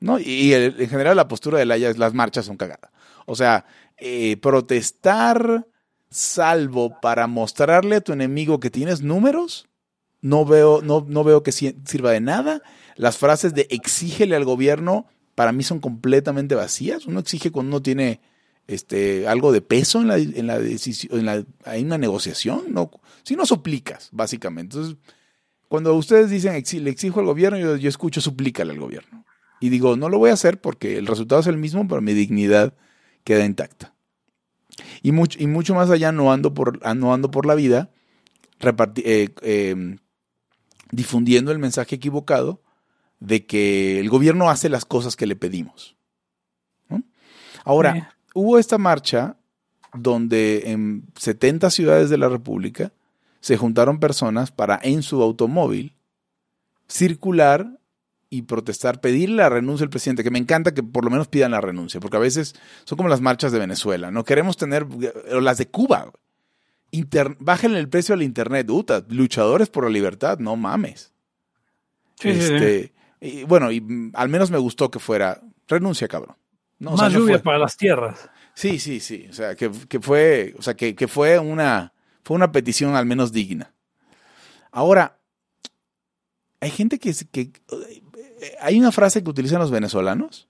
¿No? 0.00 0.18
Y, 0.18 0.54
en 0.54 0.88
general 0.88 1.16
la 1.16 1.28
postura 1.28 1.58
de 1.58 1.66
Laia 1.66 1.90
es 1.90 1.98
las 1.98 2.14
marchas 2.14 2.46
son 2.46 2.56
cagadas. 2.56 2.90
O 3.26 3.34
sea, 3.34 3.66
eh, 3.96 4.36
protestar 4.38 5.66
salvo 6.10 7.00
para 7.00 7.26
mostrarle 7.26 7.96
a 7.96 8.00
tu 8.00 8.12
enemigo 8.12 8.60
que 8.60 8.70
tienes 8.70 9.02
números, 9.02 9.66
No 10.20 10.44
veo, 10.44 10.80
no, 10.82 11.04
no 11.06 11.22
veo 11.22 11.42
que 11.42 11.52
sirva 11.52 12.10
de 12.10 12.20
nada. 12.20 12.62
Las 12.96 13.18
frases 13.18 13.54
de 13.54 13.68
exígele 13.70 14.34
al 14.34 14.44
gobierno 14.44 15.06
para 15.36 15.52
mí 15.52 15.62
son 15.62 15.78
completamente 15.78 16.56
vacías. 16.56 17.06
Uno 17.06 17.20
exige 17.20 17.52
cuando 17.52 17.76
uno 17.76 17.82
tiene 17.82 18.20
este, 18.68 19.26
algo 19.26 19.50
de 19.50 19.62
peso 19.62 20.00
en 20.00 20.08
la, 20.08 20.18
en 20.18 20.46
la 20.46 20.58
decisión, 20.58 21.18
en 21.18 21.26
la, 21.26 21.44
una 21.78 21.98
negociación, 21.98 22.66
no, 22.68 22.90
si 23.24 23.34
no 23.34 23.46
suplicas, 23.46 24.10
básicamente. 24.12 24.76
Entonces, 24.76 24.98
cuando 25.68 25.94
ustedes 25.94 26.30
dicen 26.30 26.62
le 26.84 26.90
exijo 26.90 27.20
al 27.20 27.26
gobierno, 27.26 27.58
yo, 27.58 27.76
yo 27.76 27.88
escucho 27.88 28.20
suplícale 28.20 28.72
al 28.72 28.78
gobierno. 28.78 29.24
Y 29.60 29.70
digo, 29.70 29.96
no 29.96 30.08
lo 30.08 30.18
voy 30.18 30.30
a 30.30 30.34
hacer 30.34 30.60
porque 30.60 30.98
el 30.98 31.06
resultado 31.06 31.40
es 31.40 31.46
el 31.46 31.56
mismo, 31.56 31.88
pero 31.88 32.00
mi 32.02 32.12
dignidad 32.12 32.74
queda 33.24 33.44
intacta. 33.44 33.94
Y 35.02 35.12
mucho, 35.12 35.38
y 35.42 35.46
mucho 35.46 35.74
más 35.74 35.90
allá 35.90 36.12
no 36.12 36.30
ando 36.30 36.54
por, 36.54 36.86
no 36.94 37.12
ando 37.12 37.30
por 37.30 37.46
la 37.46 37.54
vida 37.54 37.90
eh, 38.96 39.30
em, 39.42 39.98
difundiendo 40.92 41.52
el 41.52 41.58
mensaje 41.58 41.96
equivocado 41.96 42.62
de 43.18 43.46
que 43.46 43.98
el 43.98 44.10
gobierno 44.10 44.50
hace 44.50 44.68
las 44.68 44.84
cosas 44.84 45.16
que 45.16 45.26
le 45.26 45.36
pedimos. 45.36 45.96
Ahora, 47.64 48.17
hubo 48.38 48.58
esta 48.58 48.78
marcha 48.78 49.36
donde 49.92 50.70
en 50.70 51.04
70 51.16 51.70
ciudades 51.70 52.08
de 52.08 52.18
la 52.18 52.28
República 52.28 52.92
se 53.40 53.56
juntaron 53.56 53.98
personas 53.98 54.52
para 54.52 54.78
en 54.82 55.02
su 55.02 55.20
automóvil 55.22 55.94
circular 56.86 57.80
y 58.30 58.42
protestar, 58.42 59.00
pedir 59.00 59.30
la 59.30 59.48
renuncia 59.48 59.84
del 59.84 59.90
presidente, 59.90 60.22
que 60.22 60.30
me 60.30 60.38
encanta 60.38 60.72
que 60.72 60.82
por 60.82 61.04
lo 61.04 61.10
menos 61.10 61.28
pidan 61.28 61.50
la 61.50 61.60
renuncia, 61.60 61.98
porque 61.98 62.18
a 62.18 62.20
veces 62.20 62.54
son 62.84 62.96
como 62.96 63.08
las 63.08 63.20
marchas 63.20 63.52
de 63.52 63.58
Venezuela, 63.58 64.10
no 64.10 64.24
queremos 64.24 64.56
tener, 64.56 64.86
o 65.32 65.40
las 65.40 65.58
de 65.58 65.68
Cuba, 65.68 66.12
Inter, 66.90 67.36
bájenle 67.40 67.80
el 67.80 67.88
precio 67.88 68.14
al 68.14 68.22
internet, 68.22 68.68
Uta, 68.70 69.04
luchadores 69.08 69.68
por 69.68 69.84
la 69.84 69.90
libertad, 69.90 70.38
no 70.38 70.56
mames. 70.56 71.12
este, 72.22 72.92
Y, 73.20 73.44
bueno, 73.44 73.72
y 73.72 74.10
al 74.14 74.28
menos 74.28 74.50
me 74.50 74.58
gustó 74.58 74.90
que 74.90 74.98
fuera, 74.98 75.40
renuncia, 75.66 76.06
cabrón. 76.06 76.36
Más 76.78 77.12
lluvia 77.12 77.42
para 77.42 77.58
las 77.58 77.76
tierras. 77.76 78.30
Sí, 78.54 78.78
sí, 78.78 79.00
sí, 79.00 79.26
o 79.30 79.32
sea, 79.32 79.54
que, 79.54 79.70
fue, 79.70 80.54
o 80.58 80.62
sea, 80.62 80.74
que, 80.74 80.94
que 80.94 81.06
fue 81.06 81.38
una, 81.38 81.92
fue 82.24 82.36
una 82.36 82.50
petición 82.50 82.96
al 82.96 83.06
menos 83.06 83.32
digna. 83.32 83.72
Ahora, 84.72 85.18
hay 86.60 86.70
gente 86.70 86.98
que, 86.98 87.14
que 87.30 87.52
hay 88.60 88.78
una 88.78 88.92
frase 88.92 89.22
que 89.22 89.30
utilizan 89.30 89.60
los 89.60 89.70
venezolanos. 89.70 90.48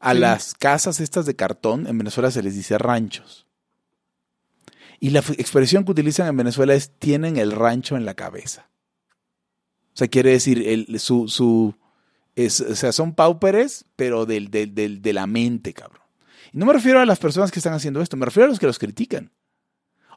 A 0.00 0.14
las 0.14 0.54
casas 0.54 1.00
estas 1.00 1.26
de 1.26 1.34
cartón 1.34 1.86
en 1.86 1.98
Venezuela 1.98 2.30
se 2.30 2.42
les 2.42 2.54
dice 2.54 2.78
ranchos. 2.78 3.46
Y 5.00 5.10
la 5.10 5.20
expresión 5.20 5.84
que 5.84 5.92
utilizan 5.92 6.28
en 6.28 6.36
Venezuela 6.36 6.74
es 6.74 6.92
tienen 6.98 7.36
el 7.36 7.52
rancho 7.52 7.96
en 7.96 8.04
la 8.04 8.14
cabeza. 8.14 8.68
O 9.94 9.96
sea, 9.96 10.08
quiere 10.08 10.30
decir, 10.30 10.66
el, 10.66 11.00
su, 11.00 11.28
su 11.28 11.74
o 12.36 12.50
sea, 12.50 12.92
son 12.92 13.14
pauperes, 13.14 13.86
pero 13.96 14.26
del, 14.26 14.50
de 14.50 15.12
la 15.12 15.26
mente, 15.26 15.72
cabrón. 15.72 16.02
Y 16.52 16.58
no 16.58 16.66
me 16.66 16.72
refiero 16.72 17.00
a 17.00 17.06
las 17.06 17.18
personas 17.18 17.50
que 17.50 17.58
están 17.58 17.72
haciendo 17.72 18.00
esto, 18.00 18.16
me 18.16 18.26
refiero 18.26 18.46
a 18.46 18.50
los 18.50 18.58
que 18.58 18.66
los 18.66 18.78
critican. 18.78 19.32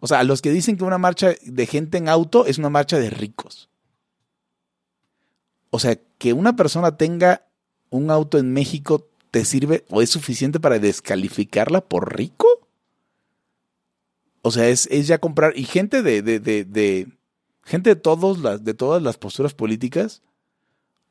O 0.01 0.07
sea, 0.07 0.19
a 0.19 0.23
los 0.23 0.41
que 0.41 0.51
dicen 0.51 0.77
que 0.77 0.83
una 0.83 0.97
marcha 0.97 1.33
de 1.41 1.65
gente 1.65 1.97
en 1.97 2.09
auto 2.09 2.45
es 2.45 2.57
una 2.57 2.69
marcha 2.69 2.99
de 2.99 3.09
ricos. 3.09 3.69
O 5.69 5.79
sea, 5.79 5.97
que 6.17 6.33
una 6.33 6.55
persona 6.55 6.97
tenga 6.97 7.45
un 7.89 8.11
auto 8.11 8.37
en 8.37 8.53
México 8.53 9.07
te 9.31 9.45
sirve 9.45 9.85
o 9.89 10.01
es 10.01 10.09
suficiente 10.09 10.59
para 10.59 10.79
descalificarla 10.79 11.81
por 11.81 12.15
rico. 12.15 12.47
O 14.41 14.51
sea, 14.51 14.67
es, 14.69 14.87
ya 14.89 15.19
comprar. 15.19 15.57
Y 15.57 15.63
gente 15.63 16.01
de, 16.01 16.21
de, 16.21 16.39
de, 16.39 17.07
gente 17.63 17.91
de 17.91 17.95
todos 17.95 18.39
las, 18.39 18.63
de 18.63 18.73
todas 18.73 19.03
las 19.03 19.17
posturas 19.17 19.53
políticas, 19.53 20.21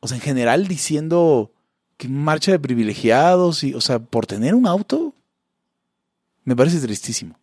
o 0.00 0.08
sea, 0.08 0.16
en 0.16 0.22
general 0.22 0.68
diciendo 0.68 1.52
que 1.96 2.08
marcha 2.08 2.52
de 2.52 2.58
privilegiados 2.58 3.64
y, 3.64 3.74
o 3.74 3.80
sea, 3.80 3.98
por 3.98 4.26
tener 4.26 4.54
un 4.54 4.66
auto, 4.66 5.14
me 6.44 6.54
parece 6.54 6.80
tristísimo. 6.80 7.38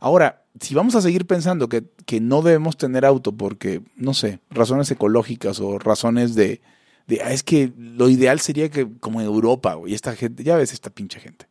Ahora, 0.00 0.44
si 0.60 0.74
vamos 0.74 0.94
a 0.94 1.00
seguir 1.00 1.26
pensando 1.26 1.68
que, 1.68 1.84
no 2.20 2.42
debemos 2.42 2.76
tener 2.76 3.04
auto 3.04 3.32
porque, 3.32 3.82
no 3.96 4.14
sé, 4.14 4.40
razones 4.50 4.90
ecológicas 4.90 5.60
o 5.60 5.78
razones 5.78 6.34
de, 6.34 6.60
de 7.06 7.20
ah, 7.22 7.32
es 7.32 7.42
que 7.42 7.72
lo 7.76 8.08
ideal 8.08 8.40
sería 8.40 8.70
que 8.70 8.88
como 9.00 9.20
en 9.20 9.26
Europa, 9.26 9.76
y 9.86 9.94
esta 9.94 10.14
gente, 10.14 10.44
ya 10.44 10.56
ves 10.56 10.72
esta 10.72 10.90
pinche 10.90 11.20
gente. 11.20 11.46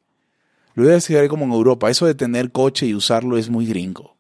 Lo 0.76 0.84
ideal 0.84 1.02
sería 1.02 1.28
como 1.30 1.46
en 1.46 1.52
Europa. 1.52 1.90
Eso 1.90 2.06
de 2.06 2.16
tener 2.16 2.52
coche 2.52 2.86
y 2.86 2.94
usarlo 2.94 3.38
es 3.38 3.50
muy 3.50 3.66
gringo. 3.66 4.18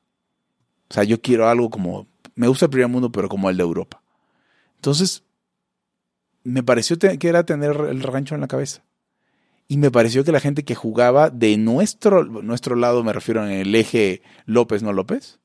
O 0.89 0.93
sea, 0.93 1.03
yo 1.03 1.21
quiero 1.21 1.49
algo 1.49 1.69
como, 1.69 2.07
me 2.35 2.47
gusta 2.47 2.65
el 2.65 2.71
primer 2.71 2.89
mundo, 2.89 3.11
pero 3.11 3.27
como 3.27 3.49
el 3.49 3.57
de 3.57 3.63
Europa. 3.63 4.01
Entonces, 4.75 5.23
me 6.45 6.63
pareció 6.63 6.97
que 6.97 7.27
era 7.27 7.43
tener 7.43 7.75
el 7.89 8.01
rancho 8.01 8.35
en 8.35 8.41
la 8.41 8.47
cabeza. 8.47 8.83
Y 9.67 9.77
me 9.77 9.89
pareció 9.89 10.23
que 10.23 10.31
la 10.31 10.39
gente 10.39 10.63
que 10.63 10.75
jugaba 10.75 11.31
de 11.31 11.57
nuestro, 11.57 12.23
nuestro 12.23 12.75
lado, 12.75 13.03
me 13.03 13.13
refiero 13.13 13.45
en 13.45 13.51
el 13.51 13.73
eje 13.73 14.21
López, 14.45 14.83
no 14.83 14.93
López. 14.93 15.39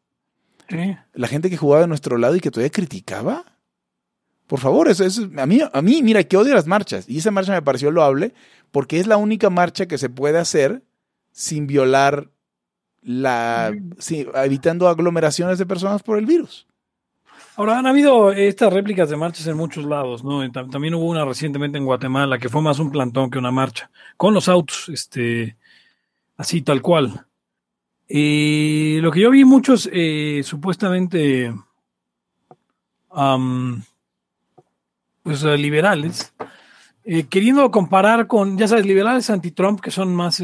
La 1.15 1.27
gente 1.27 1.49
que 1.49 1.57
jugaba 1.57 1.83
de 1.83 1.89
nuestro 1.89 2.19
lado 2.19 2.37
y 2.37 2.41
que 2.41 2.51
todavía 2.51 2.71
criticaba. 2.71 3.45
Por 4.47 4.61
favor, 4.61 4.89
eso, 4.89 5.05
es 5.05 5.21
a, 5.37 5.47
mí, 5.47 5.61
a 5.73 5.83
mí, 5.83 6.03
mira, 6.03 6.23
que 6.25 6.37
odio 6.37 6.55
las 6.55 6.67
marchas. 6.67 7.09
Y 7.09 7.19
esa 7.19 7.31
marcha 7.31 7.53
me 7.53 7.63
pareció 7.63 7.91
loable 7.91 8.35
porque 8.71 9.01
es 9.01 9.07
la 9.07 9.17
única 9.17 9.49
marcha 9.49 9.87
que 9.87 9.97
se 9.97 10.11
puede 10.11 10.39
hacer 10.39 10.83
sin 11.33 11.67
violar 11.67 12.29
la. 13.03 13.73
evitando 14.35 14.89
aglomeraciones 14.89 15.59
de 15.59 15.67
personas 15.67 16.03
por 16.03 16.19
el 16.19 16.27
virus. 16.27 16.67
Ahora, 17.61 17.79
han 17.79 17.87
habido 17.87 18.33
estas 18.33 18.73
réplicas 18.73 19.11
de 19.11 19.19
marchas 19.19 19.47
en 19.47 19.55
muchos 19.55 19.85
lados, 19.85 20.25
¿no? 20.25 20.51
También 20.51 20.95
hubo 20.95 21.05
una 21.05 21.27
recientemente 21.27 21.77
en 21.77 21.85
Guatemala 21.85 22.39
que 22.39 22.49
fue 22.49 22.63
más 22.63 22.79
un 22.79 22.91
plantón 22.91 23.31
que 23.31 23.37
una 23.37 23.51
marcha, 23.51 23.91
con 24.17 24.33
los 24.33 24.49
autos, 24.49 24.89
este, 24.89 25.59
así 26.39 26.63
tal 26.63 26.81
cual. 26.81 27.27
Y 28.09 28.99
lo 29.03 29.13
que 29.13 29.21
yo 29.21 29.31
vi 29.31 29.45
muchos, 29.45 29.91
eh, 29.93 30.41
supuestamente, 30.43 31.53
pues 35.23 35.45
eh, 35.45 35.59
liberales, 35.59 36.33
eh, 37.05 37.25
queriendo 37.25 37.71
comparar 37.71 38.27
con, 38.27 38.57
ya 38.57 38.69
sabes, 38.69 38.87
liberales 38.87 39.29
anti-Trump, 39.29 39.83
que 39.83 39.91
son 39.91 40.15
más, 40.15 40.43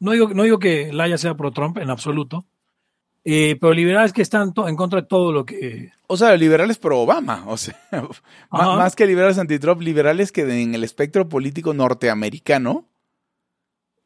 no, 0.00 0.12
digo, 0.12 0.30
no 0.32 0.44
digo 0.44 0.58
que 0.58 0.94
Laya 0.94 1.18
sea 1.18 1.34
pro-Trump 1.34 1.76
en 1.76 1.90
absoluto, 1.90 2.46
eh, 3.24 3.56
pero 3.60 3.72
liberales 3.72 4.12
que 4.12 4.22
están 4.22 4.52
en 4.66 4.76
contra 4.76 5.02
de 5.02 5.06
todo 5.06 5.32
lo 5.32 5.46
que... 5.46 5.92
O 6.08 6.16
sea, 6.16 6.36
liberales 6.36 6.78
pro 6.78 7.00
Obama, 7.00 7.44
o 7.46 7.56
sea, 7.56 7.78
más, 8.50 8.96
que 8.96 9.06
liberales 9.06 9.38
anti-Trump, 9.38 9.80
liberales 9.80 10.32
que 10.32 10.42
en 10.62 10.74
el 10.74 10.82
espectro 10.82 11.28
político 11.28 11.72
norteamericano 11.72 12.88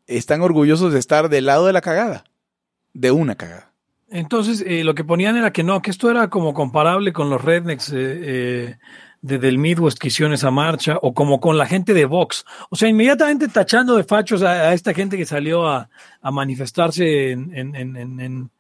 están 0.07 0.43
orgullosos 0.43 0.93
de 0.93 0.99
estar 0.99 1.29
del 1.31 1.47
lado 1.47 1.67
de 1.67 1.73
la 1.73 1.81
cagada, 1.81 2.25
de 2.93 3.11
una 3.11 3.37
cagada. 3.37 3.73
Entonces, 4.09 4.63
eh, 4.67 4.85
lo 4.85 4.95
que 4.95 5.03
ponían 5.03 5.37
era 5.37 5.53
que 5.53 5.65
no, 5.65 5.83
que 5.83 5.91
esto 5.91 6.11
era 6.11 6.29
como 6.29 6.55
comparable 6.55 7.13
con 7.13 7.31
los 7.31 7.43
rednecks 7.43 7.93
eh, 7.93 8.77
de, 9.21 9.39
del 9.39 9.59
Midwest 9.59 9.99
que 9.99 10.09
hicieron 10.09 10.35
esa 10.35 10.51
marcha, 10.51 10.99
o 11.01 11.15
como 11.15 11.41
con 11.41 11.57
la 11.57 11.67
gente 11.67 11.95
de 11.95 12.05
Vox. 12.05 12.45
O 12.69 12.77
sea, 12.77 12.89
inmediatamente 12.89 13.49
tachando 13.49 13.97
de 13.97 14.05
fachos 14.05 14.43
a, 14.43 14.75
esta 14.75 14.93
gente 14.95 15.17
que 15.17 15.27
salió 15.27 15.67
a, 15.67 15.89
manifestarse 16.23 17.33
en 17.33 18.51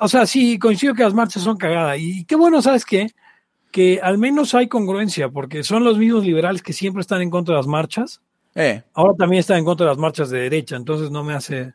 o 0.00 0.08
sea, 0.08 0.26
sí, 0.26 0.58
coincido 0.58 0.94
que 0.94 1.02
las 1.02 1.14
marchas 1.14 1.42
son 1.42 1.56
cagadas. 1.56 1.98
Y 1.98 2.24
qué 2.24 2.36
bueno, 2.36 2.62
¿sabes 2.62 2.84
qué? 2.84 3.10
Que 3.70 4.00
al 4.02 4.18
menos 4.18 4.54
hay 4.54 4.68
congruencia, 4.68 5.28
porque 5.28 5.62
son 5.62 5.84
los 5.84 5.98
mismos 5.98 6.24
liberales 6.24 6.62
que 6.62 6.72
siempre 6.72 7.00
están 7.00 7.22
en 7.22 7.30
contra 7.30 7.54
de 7.54 7.58
las 7.60 7.66
marchas. 7.66 8.20
Eh. 8.54 8.82
Ahora 8.94 9.14
también 9.16 9.40
están 9.40 9.58
en 9.58 9.64
contra 9.64 9.86
de 9.86 9.92
las 9.92 9.98
marchas 9.98 10.30
de 10.30 10.40
derecha, 10.40 10.76
entonces 10.76 11.10
no 11.10 11.24
me 11.24 11.32
hace, 11.34 11.74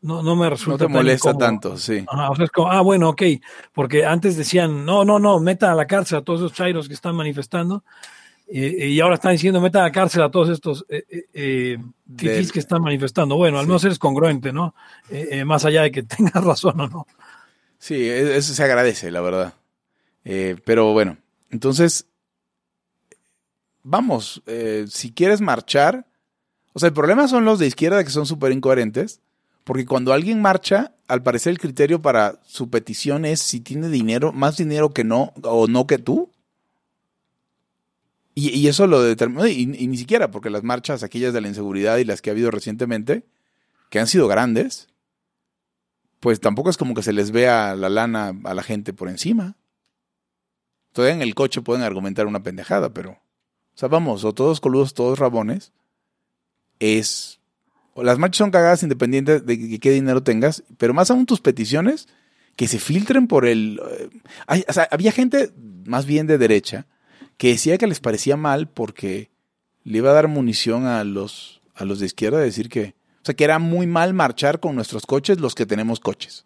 no, 0.00 0.22
no 0.22 0.34
me 0.34 0.48
resulta. 0.48 0.84
No 0.84 0.88
te 0.88 0.94
molesta 0.94 1.36
tanto, 1.36 1.76
sí. 1.76 2.04
o 2.08 2.36
sea, 2.36 2.44
es 2.44 2.50
como, 2.50 2.70
ah, 2.70 2.80
bueno, 2.80 3.10
ok, 3.10 3.22
porque 3.74 4.04
antes 4.04 4.36
decían, 4.36 4.86
no, 4.86 5.04
no, 5.04 5.18
no, 5.18 5.38
meta 5.40 5.72
a 5.72 5.74
la 5.74 5.86
cárcel 5.86 6.18
a 6.18 6.22
todos 6.22 6.40
esos 6.40 6.52
chairos 6.54 6.88
que 6.88 6.94
están 6.94 7.14
manifestando. 7.14 7.84
Y 8.48 9.00
ahora 9.00 9.16
están 9.16 9.32
diciendo 9.32 9.60
meta 9.60 9.80
a 9.80 9.84
la 9.84 9.92
cárcel 9.92 10.22
a 10.22 10.30
todos 10.30 10.48
estos 10.50 10.86
eh, 10.88 11.04
eh, 11.10 11.26
eh 11.34 11.78
que 12.16 12.58
están 12.58 12.82
manifestando. 12.82 13.36
Bueno, 13.36 13.58
al 13.58 13.66
menos 13.66 13.84
eres 13.84 13.98
congruente, 13.98 14.52
¿no? 14.52 14.74
Eh, 15.10 15.44
más 15.44 15.64
allá 15.64 15.82
de 15.82 15.90
que 15.90 16.02
tengas 16.04 16.44
razón 16.44 16.80
o 16.80 16.88
no. 16.88 17.06
Sí, 17.78 17.94
e, 17.94 18.36
eso 18.36 18.54
se 18.54 18.62
agradece, 18.62 19.10
la 19.10 19.20
verdad. 19.20 19.54
Eh, 20.24 20.56
pero 20.64 20.92
bueno, 20.92 21.18
entonces, 21.50 22.06
vamos, 23.82 24.42
eh, 24.46 24.86
si 24.88 25.12
quieres 25.12 25.40
marchar, 25.40 26.06
o 26.72 26.80
sea, 26.80 26.88
el 26.88 26.94
problema 26.94 27.28
son 27.28 27.44
los 27.44 27.58
de 27.58 27.66
izquierda 27.66 28.02
que 28.02 28.10
son 28.10 28.26
súper 28.26 28.52
incoherentes, 28.52 29.20
porque 29.64 29.86
cuando 29.86 30.12
alguien 30.12 30.42
marcha, 30.42 30.92
al 31.08 31.22
parecer 31.22 31.52
el 31.52 31.58
criterio 31.58 32.02
para 32.02 32.40
su 32.44 32.70
petición 32.70 33.24
es 33.24 33.40
si 33.40 33.60
tiene 33.60 33.88
dinero, 33.88 34.32
más 34.32 34.56
dinero 34.56 34.90
que 34.90 35.04
no, 35.04 35.32
o 35.42 35.68
no 35.68 35.86
que 35.86 35.98
tú. 35.98 36.30
Y, 38.38 38.68
eso 38.68 38.86
lo 38.86 39.02
determina, 39.02 39.48
y, 39.48 39.62
y, 39.62 39.86
ni 39.86 39.96
siquiera, 39.96 40.30
porque 40.30 40.50
las 40.50 40.62
marchas, 40.62 41.02
aquellas 41.02 41.32
de 41.32 41.40
la 41.40 41.48
inseguridad 41.48 41.96
y 41.96 42.04
las 42.04 42.20
que 42.20 42.28
ha 42.28 42.34
habido 42.34 42.50
recientemente, 42.50 43.24
que 43.88 43.98
han 43.98 44.06
sido 44.06 44.28
grandes, 44.28 44.88
pues 46.20 46.38
tampoco 46.38 46.68
es 46.68 46.76
como 46.76 46.92
que 46.94 47.02
se 47.02 47.14
les 47.14 47.30
vea 47.30 47.74
la 47.74 47.88
lana 47.88 48.38
a 48.44 48.52
la 48.52 48.62
gente 48.62 48.92
por 48.92 49.08
encima. 49.08 49.56
Todavía 50.92 51.14
en 51.14 51.22
el 51.22 51.34
coche 51.34 51.62
pueden 51.62 51.82
argumentar 51.82 52.26
una 52.26 52.42
pendejada, 52.42 52.92
pero. 52.92 53.12
O 53.12 53.78
sea, 53.78 53.88
vamos, 53.88 54.22
o 54.22 54.34
todos 54.34 54.60
coludos, 54.60 54.92
todos 54.92 55.18
rabones. 55.18 55.72
Es. 56.78 57.40
O 57.94 58.02
las 58.02 58.18
marchas 58.18 58.38
son 58.38 58.50
cagadas 58.50 58.82
independientes 58.82 59.46
de 59.46 59.80
qué 59.80 59.90
dinero 59.90 60.22
tengas, 60.22 60.62
pero 60.76 60.92
más 60.92 61.10
aún 61.10 61.24
tus 61.24 61.40
peticiones 61.40 62.06
que 62.54 62.68
se 62.68 62.78
filtren 62.78 63.28
por 63.28 63.46
el... 63.46 63.80
Eh, 64.48 64.64
o 64.68 64.72
sea, 64.72 64.88
había 64.90 65.12
gente 65.12 65.52
más 65.86 66.04
bien 66.04 66.26
de 66.26 66.36
derecha 66.36 66.86
que 67.36 67.48
decía 67.48 67.78
que 67.78 67.86
les 67.86 68.00
parecía 68.00 68.36
mal 68.36 68.68
porque 68.68 69.30
le 69.84 69.98
iba 69.98 70.10
a 70.10 70.14
dar 70.14 70.28
munición 70.28 70.86
a 70.86 71.04
los, 71.04 71.62
a 71.74 71.84
los 71.84 72.00
de 72.00 72.06
izquierda, 72.06 72.38
decir 72.38 72.68
que, 72.68 72.94
o 73.22 73.24
sea, 73.24 73.34
que 73.34 73.44
era 73.44 73.58
muy 73.58 73.86
mal 73.86 74.14
marchar 74.14 74.60
con 74.60 74.74
nuestros 74.74 75.06
coches 75.06 75.40
los 75.40 75.54
que 75.54 75.66
tenemos 75.66 76.00
coches. 76.00 76.44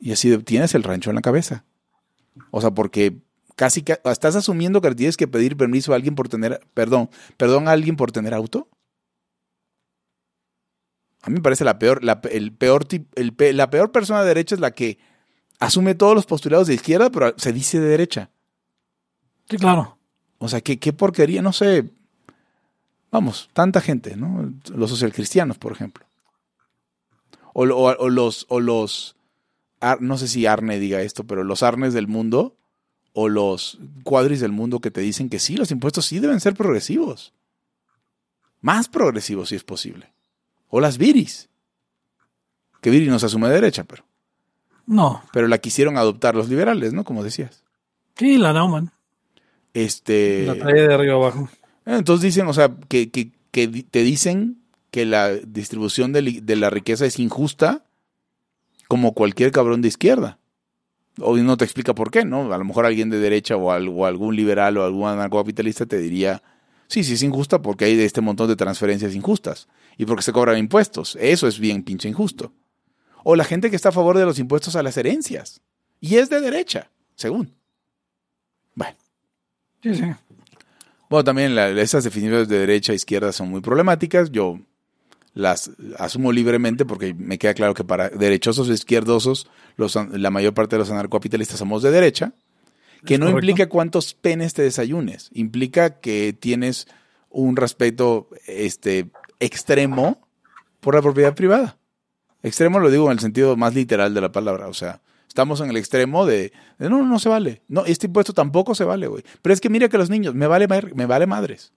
Y 0.00 0.12
así 0.12 0.36
tienes 0.38 0.74
el 0.74 0.82
rancho 0.82 1.10
en 1.10 1.16
la 1.16 1.22
cabeza. 1.22 1.64
O 2.50 2.60
sea, 2.60 2.72
porque 2.72 3.18
casi 3.54 3.84
estás 4.04 4.34
asumiendo 4.36 4.80
que 4.80 4.94
tienes 4.94 5.16
que 5.16 5.28
pedir 5.28 5.56
permiso 5.56 5.92
a 5.92 5.96
alguien 5.96 6.14
por 6.14 6.28
tener, 6.28 6.60
perdón, 6.74 7.08
perdón 7.36 7.68
a 7.68 7.72
alguien 7.72 7.96
por 7.96 8.10
tener 8.10 8.34
auto. 8.34 8.68
A 11.22 11.30
mí 11.30 11.36
me 11.36 11.42
parece 11.42 11.64
la 11.64 11.78
peor, 11.78 12.02
la, 12.02 12.20
el 12.32 12.52
peor, 12.52 12.88
el, 13.14 13.36
la 13.56 13.70
peor 13.70 13.92
persona 13.92 14.22
de 14.22 14.28
derecha 14.28 14.56
es 14.56 14.60
la 14.60 14.72
que 14.72 14.98
asume 15.60 15.94
todos 15.94 16.16
los 16.16 16.26
postulados 16.26 16.66
de 16.66 16.74
izquierda, 16.74 17.10
pero 17.10 17.34
se 17.36 17.52
dice 17.52 17.78
de 17.78 17.86
derecha. 17.86 18.31
Sí, 19.52 19.58
claro. 19.58 19.98
O 20.38 20.48
sea, 20.48 20.62
qué, 20.62 20.78
qué 20.78 20.94
porquería, 20.94 21.42
no 21.42 21.52
sé. 21.52 21.90
Vamos, 23.10 23.50
tanta 23.52 23.82
gente, 23.82 24.16
¿no? 24.16 24.50
Los 24.74 24.88
socialcristianos, 24.88 25.58
por 25.58 25.72
ejemplo. 25.72 26.06
O, 27.52 27.66
los, 27.66 28.46
o 28.48 28.60
los, 28.60 29.14
no 30.00 30.16
sé 30.16 30.26
si 30.26 30.46
Arne 30.46 30.78
diga 30.78 31.02
esto, 31.02 31.24
pero 31.24 31.44
los 31.44 31.62
Arnes 31.62 31.92
del 31.92 32.08
mundo 32.08 32.56
o 33.12 33.28
los 33.28 33.78
cuadris 34.04 34.40
del 34.40 34.52
mundo 34.52 34.80
que 34.80 34.90
te 34.90 35.02
dicen 35.02 35.28
que 35.28 35.38
sí, 35.38 35.58
los 35.58 35.70
impuestos 35.70 36.06
sí 36.06 36.18
deben 36.18 36.40
ser 36.40 36.54
progresivos. 36.54 37.34
Más 38.62 38.88
progresivos 38.88 39.50
si 39.50 39.56
es 39.56 39.64
posible. 39.64 40.10
O 40.70 40.80
las 40.80 40.96
Viris. 40.96 41.50
Que 42.80 42.88
Viri 42.88 43.08
no 43.08 43.18
se 43.18 43.26
asume 43.26 43.48
de 43.48 43.54
derecha, 43.56 43.84
pero. 43.84 44.02
No. 44.86 45.22
Pero 45.30 45.46
la 45.46 45.58
quisieron 45.58 45.98
adoptar 45.98 46.34
los 46.34 46.48
liberales, 46.48 46.94
¿no? 46.94 47.04
Como 47.04 47.22
decías. 47.22 47.62
Sí, 48.16 48.38
la 48.38 48.54
Nauman. 48.54 48.90
Este. 49.74 50.46
La 50.46 50.54
traía 50.54 50.88
de 50.88 50.94
arriba 50.94 51.14
abajo. 51.14 51.48
Entonces 51.84 52.22
dicen, 52.22 52.46
o 52.46 52.52
sea, 52.52 52.74
que, 52.88 53.10
que, 53.10 53.32
que 53.50 53.68
te 53.68 54.02
dicen 54.02 54.62
que 54.90 55.06
la 55.06 55.32
distribución 55.32 56.12
de, 56.12 56.40
de, 56.42 56.56
la 56.56 56.70
riqueza 56.70 57.06
es 57.06 57.18
injusta, 57.18 57.84
como 58.88 59.14
cualquier 59.14 59.50
cabrón 59.50 59.82
de 59.82 59.88
izquierda. 59.88 60.38
O 61.18 61.36
no 61.36 61.56
te 61.56 61.64
explica 61.64 61.94
por 61.94 62.10
qué, 62.10 62.24
¿no? 62.24 62.52
A 62.52 62.58
lo 62.58 62.64
mejor 62.64 62.86
alguien 62.86 63.10
de 63.10 63.18
derecha 63.18 63.56
o, 63.56 63.68
o 63.68 64.06
algún 64.06 64.36
liberal 64.36 64.76
o 64.76 64.84
algún 64.84 65.08
anarcocapitalista 65.08 65.86
te 65.86 65.98
diría, 65.98 66.42
sí, 66.88 67.04
sí 67.04 67.14
es 67.14 67.22
injusta 67.22 67.60
porque 67.60 67.86
hay 67.86 67.96
de 67.96 68.04
este 68.04 68.20
montón 68.20 68.48
de 68.48 68.56
transferencias 68.56 69.14
injustas 69.14 69.68
y 69.98 70.04
porque 70.04 70.22
se 70.22 70.32
cobran 70.32 70.58
impuestos. 70.58 71.16
Eso 71.20 71.48
es 71.48 71.58
bien 71.58 71.82
pinche 71.82 72.08
injusto. 72.08 72.52
O 73.24 73.36
la 73.36 73.44
gente 73.44 73.70
que 73.70 73.76
está 73.76 73.90
a 73.90 73.92
favor 73.92 74.18
de 74.18 74.24
los 74.24 74.38
impuestos 74.38 74.76
a 74.76 74.82
las 74.82 74.96
herencias. 74.96 75.60
Y 76.00 76.16
es 76.16 76.28
de 76.30 76.40
derecha, 76.40 76.90
según. 77.14 77.54
Sí, 79.82 79.94
sí. 79.94 80.04
Bueno, 81.10 81.24
también 81.24 81.58
esas 81.58 82.04
definiciones 82.04 82.48
de 82.48 82.58
derecha 82.58 82.92
e 82.92 82.96
izquierda 82.96 83.32
son 83.32 83.50
muy 83.50 83.60
problemáticas. 83.60 84.30
Yo 84.30 84.58
las 85.34 85.70
asumo 85.98 86.32
libremente 86.32 86.84
porque 86.84 87.14
me 87.14 87.38
queda 87.38 87.54
claro 87.54 87.74
que 87.74 87.84
para 87.84 88.08
derechosos 88.08 88.68
e 88.68 88.74
izquierdosos 88.74 89.48
los, 89.76 89.96
la 89.96 90.30
mayor 90.30 90.54
parte 90.54 90.76
de 90.76 90.80
los 90.80 90.90
anarcocapitalistas 90.90 91.58
somos 91.58 91.82
de 91.82 91.90
derecha, 91.90 92.32
que 93.04 93.18
no 93.18 93.28
implica 93.28 93.68
cuántos 93.68 94.14
penes 94.14 94.54
te 94.54 94.62
desayunes, 94.62 95.30
implica 95.32 96.00
que 96.00 96.32
tienes 96.32 96.86
un 97.30 97.56
respeto 97.56 98.28
este, 98.46 99.10
extremo 99.40 100.20
por 100.80 100.94
la 100.94 101.02
propiedad 101.02 101.34
privada. 101.34 101.76
Extremo 102.42 102.78
lo 102.78 102.90
digo 102.90 103.06
en 103.06 103.12
el 103.12 103.20
sentido 103.20 103.56
más 103.56 103.74
literal 103.74 104.14
de 104.14 104.20
la 104.20 104.32
palabra, 104.32 104.68
o 104.68 104.74
sea, 104.74 105.00
estamos 105.32 105.62
en 105.62 105.70
el 105.70 105.78
extremo 105.78 106.26
de, 106.26 106.52
no, 106.78 107.02
no 107.02 107.18
se 107.18 107.30
vale, 107.30 107.62
no, 107.66 107.86
este 107.86 108.06
impuesto 108.06 108.34
tampoco 108.34 108.74
se 108.74 108.84
vale, 108.84 109.06
güey. 109.06 109.24
Pero 109.40 109.54
es 109.54 109.62
que 109.62 109.70
mira 109.70 109.88
que 109.88 109.96
los 109.96 110.10
niños, 110.10 110.34
me 110.34 110.46
vale, 110.46 110.68
me 110.94 111.06
vale 111.06 111.26
madres. 111.26 111.72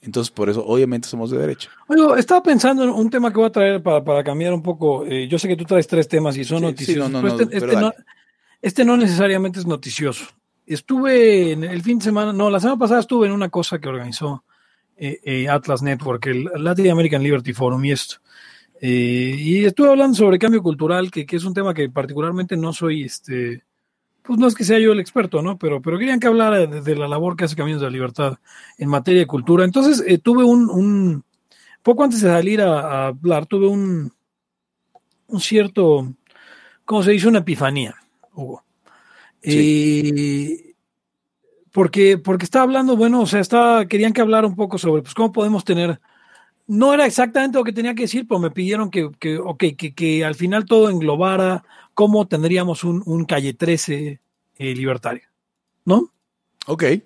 Entonces, 0.00 0.30
por 0.30 0.48
eso, 0.48 0.64
obviamente, 0.64 1.08
somos 1.08 1.32
de 1.32 1.38
derecha. 1.38 1.68
Oye, 1.88 2.20
estaba 2.20 2.40
pensando 2.44 2.84
en 2.84 2.90
un 2.90 3.10
tema 3.10 3.32
que 3.32 3.38
voy 3.38 3.46
a 3.46 3.50
traer 3.50 3.82
para, 3.82 4.22
cambiar 4.22 4.54
un 4.54 4.62
poco. 4.62 5.04
Eh, 5.04 5.26
yo 5.26 5.36
sé 5.36 5.48
que 5.48 5.56
tú 5.56 5.64
traes 5.64 5.88
tres 5.88 6.06
temas 6.06 6.36
y 6.36 6.44
son 6.44 6.62
noticiosos. 6.62 7.10
este, 7.24 7.56
este, 7.56 7.76
no, 7.76 7.92
este, 8.62 8.84
no, 8.84 8.96
necesariamente 8.96 9.58
es 9.58 9.66
noticioso. 9.66 10.26
Estuve 10.64 11.50
en 11.50 11.64
el 11.64 11.82
fin 11.82 11.98
de 11.98 12.04
semana, 12.04 12.32
no, 12.32 12.50
la 12.50 12.60
semana 12.60 12.78
pasada 12.78 13.00
estuve 13.00 13.26
en 13.26 13.32
una 13.32 13.48
cosa 13.48 13.80
que 13.80 13.88
organizó 13.88 14.44
eh, 14.96 15.18
eh, 15.24 15.48
Atlas 15.48 15.82
Network, 15.82 16.24
el 16.26 16.50
Latin 16.54 16.88
American 16.88 17.24
Liberty 17.24 17.52
Forum 17.52 17.84
y 17.84 17.90
esto. 17.90 18.18
Eh, 18.80 19.34
y 19.38 19.64
estuve 19.64 19.90
hablando 19.90 20.16
sobre 20.16 20.38
cambio 20.38 20.62
cultural, 20.62 21.10
que, 21.10 21.26
es 21.28 21.44
un 21.44 21.54
tema 21.54 21.74
que 21.74 21.88
particularmente 21.88 22.56
no 22.56 22.72
soy, 22.72 23.04
este, 23.04 23.64
pues 24.22 24.38
no 24.38 24.46
es 24.46 24.54
que 24.54 24.64
sea 24.64 24.78
yo 24.78 24.92
el 24.92 25.00
experto, 25.00 25.42
¿no? 25.42 25.58
Pero, 25.58 25.80
pero 25.80 25.98
querían 25.98 26.20
que 26.20 26.26
hablara 26.26 26.66
de, 26.66 26.96
la 26.96 27.08
labor 27.08 27.36
que 27.36 27.44
hace 27.44 27.56
Caminos 27.56 27.80
de 27.80 27.86
la 27.86 27.92
Libertad 27.92 28.38
en 28.78 28.88
materia 28.88 29.20
de 29.20 29.26
cultura. 29.26 29.64
Entonces 29.64 30.04
tuve 30.22 30.44
un, 30.44 31.24
poco 31.82 32.04
antes 32.04 32.20
de 32.20 32.28
salir 32.28 32.60
a, 32.60 33.08
hablar, 33.08 33.46
tuve 33.46 33.66
un, 33.66 34.12
un 35.28 35.40
cierto, 35.40 36.12
¿cómo 36.84 37.02
se 37.02 37.12
dice? 37.12 37.28
Una 37.28 37.38
epifanía, 37.38 37.96
Hugo. 38.34 38.62
Sí 39.42 40.66
porque, 41.76 42.16
porque 42.16 42.46
estaba 42.46 42.62
hablando, 42.62 42.96
bueno, 42.96 43.20
o 43.20 43.26
sea, 43.26 43.40
estaba, 43.40 43.84
querían 43.84 44.14
que 44.14 44.22
hablara 44.22 44.46
un 44.46 44.56
poco 44.56 44.78
sobre 44.78 45.02
pues, 45.02 45.12
cómo 45.12 45.30
podemos 45.30 45.62
tener. 45.62 46.00
No 46.66 46.92
era 46.92 47.06
exactamente 47.06 47.58
lo 47.58 47.64
que 47.64 47.72
tenía 47.72 47.94
que 47.94 48.02
decir, 48.02 48.26
pero 48.26 48.40
me 48.40 48.50
pidieron 48.50 48.90
que, 48.90 49.10
que, 49.18 49.38
okay, 49.38 49.74
que, 49.74 49.94
que 49.94 50.24
al 50.24 50.34
final 50.34 50.64
todo 50.64 50.90
englobara 50.90 51.64
cómo 51.94 52.26
tendríamos 52.26 52.84
un, 52.84 53.02
un 53.06 53.24
calle 53.24 53.54
13 53.54 54.20
eh, 54.58 54.74
libertario. 54.74 55.22
¿No? 55.84 56.12
Ok. 56.66 56.82
Eh, 56.82 57.02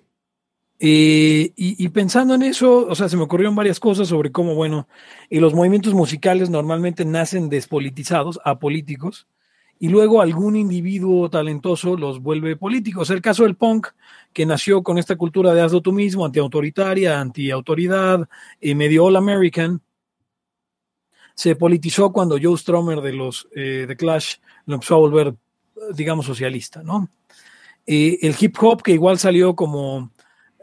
y, 0.79 1.53
y, 1.55 1.89
pensando 1.89 2.33
en 2.33 2.41
eso, 2.41 2.87
o 2.87 2.95
sea, 2.95 3.07
se 3.07 3.15
me 3.15 3.21
ocurrieron 3.23 3.55
varias 3.55 3.79
cosas 3.79 4.07
sobre 4.07 4.31
cómo, 4.31 4.55
bueno, 4.55 4.87
y 5.29 5.39
los 5.39 5.53
movimientos 5.53 5.93
musicales 5.93 6.49
normalmente 6.49 7.05
nacen 7.05 7.49
despolitizados, 7.49 8.39
apolíticos, 8.43 9.27
y 9.81 9.89
luego 9.89 10.21
algún 10.21 10.55
individuo 10.55 11.27
talentoso 11.27 11.97
los 11.97 12.21
vuelve 12.21 12.55
políticos. 12.55 13.09
El 13.09 13.19
caso 13.19 13.45
del 13.45 13.55
punk, 13.55 13.87
que 14.31 14.45
nació 14.45 14.83
con 14.83 14.99
esta 14.99 15.15
cultura 15.15 15.55
de 15.55 15.61
hazlo 15.61 15.81
tú 15.81 15.91
mismo, 15.91 16.23
antiautoritaria, 16.23 17.19
antiautoridad, 17.19 18.29
eh, 18.61 18.75
medio 18.75 19.05
all 19.05 19.15
American, 19.15 19.81
se 21.33 21.55
politizó 21.55 22.11
cuando 22.11 22.37
Joe 22.39 22.55
Strummer 22.59 23.01
de 23.01 23.13
los 23.13 23.47
eh, 23.55 23.85
The 23.87 23.97
Clash 23.97 24.35
lo 24.67 24.75
empezó 24.75 24.93
a 24.93 24.99
volver, 24.99 25.33
digamos, 25.95 26.27
socialista, 26.27 26.83
¿no? 26.83 27.09
Eh, 27.87 28.19
el 28.21 28.35
hip 28.39 28.55
hop, 28.61 28.83
que 28.83 28.91
igual 28.91 29.17
salió 29.17 29.55
como 29.55 30.11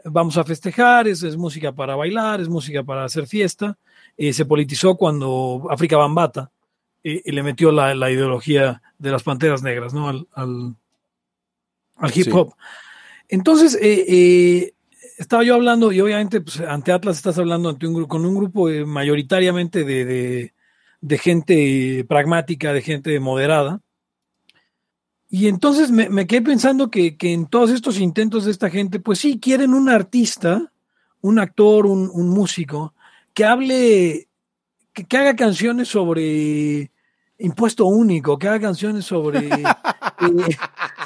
vamos 0.05 0.37
a 0.37 0.45
festejar, 0.45 1.09
es, 1.09 1.35
música 1.35 1.73
para 1.73 1.97
bailar, 1.97 2.39
es 2.39 2.47
música 2.47 2.83
para 2.83 3.03
hacer 3.03 3.27
fiesta, 3.27 3.77
se 4.17 4.45
politizó 4.45 4.95
cuando 4.95 5.67
África 5.69 5.97
Bambata 5.97 6.49
y, 7.03 7.31
le 7.31 7.43
metió 7.43 7.71
la, 7.71 8.11
ideología 8.11 8.81
de 8.97 9.11
las 9.11 9.23
panteras 9.23 9.63
negras, 9.63 9.93
¿no? 9.93 10.09
Al, 10.09 10.27
al, 10.33 10.75
hip 12.13 12.33
hop. 12.33 12.53
Entonces, 13.27 13.75
eh, 13.81 14.05
eh, 14.07 14.73
estaba 15.17 15.43
yo 15.43 15.55
hablando, 15.55 15.91
y 15.91 16.01
obviamente 16.01 16.41
pues, 16.41 16.59
ante 16.61 16.91
Atlas 16.91 17.17
estás 17.17 17.37
hablando 17.37 17.69
ante 17.69 17.85
un, 17.87 18.05
con 18.05 18.25
un 18.25 18.35
grupo 18.35 18.69
eh, 18.69 18.85
mayoritariamente 18.85 19.83
de, 19.83 20.53
de, 21.01 21.17
gente 21.17 22.05
pragmática, 22.07 22.73
de 22.73 22.81
gente 22.81 23.19
moderada. 23.19 23.81
Y 25.29 25.47
entonces 25.47 25.91
me, 25.91 26.25
quedé 26.25 26.41
pensando 26.41 26.89
que, 26.89 27.15
que, 27.15 27.33
en 27.33 27.45
todos 27.45 27.69
estos 27.69 27.99
intentos 27.99 28.45
de 28.45 28.51
esta 28.51 28.69
gente, 28.69 28.99
pues 28.99 29.19
sí, 29.19 29.39
quieren 29.39 29.75
un 29.75 29.89
artista, 29.89 30.71
un 31.21 31.37
actor, 31.37 31.85
un, 31.85 32.09
un 32.11 32.29
músico, 32.29 32.95
que 33.35 33.45
hable 33.45 34.28
que, 34.93 35.17
haga 35.17 35.35
canciones 35.35 35.87
sobre 35.87 36.91
impuesto 37.37 37.85
único, 37.85 38.37
que 38.37 38.47
haga 38.47 38.59
canciones 38.59 39.05
sobre 39.05 39.39
eh, 39.49 40.57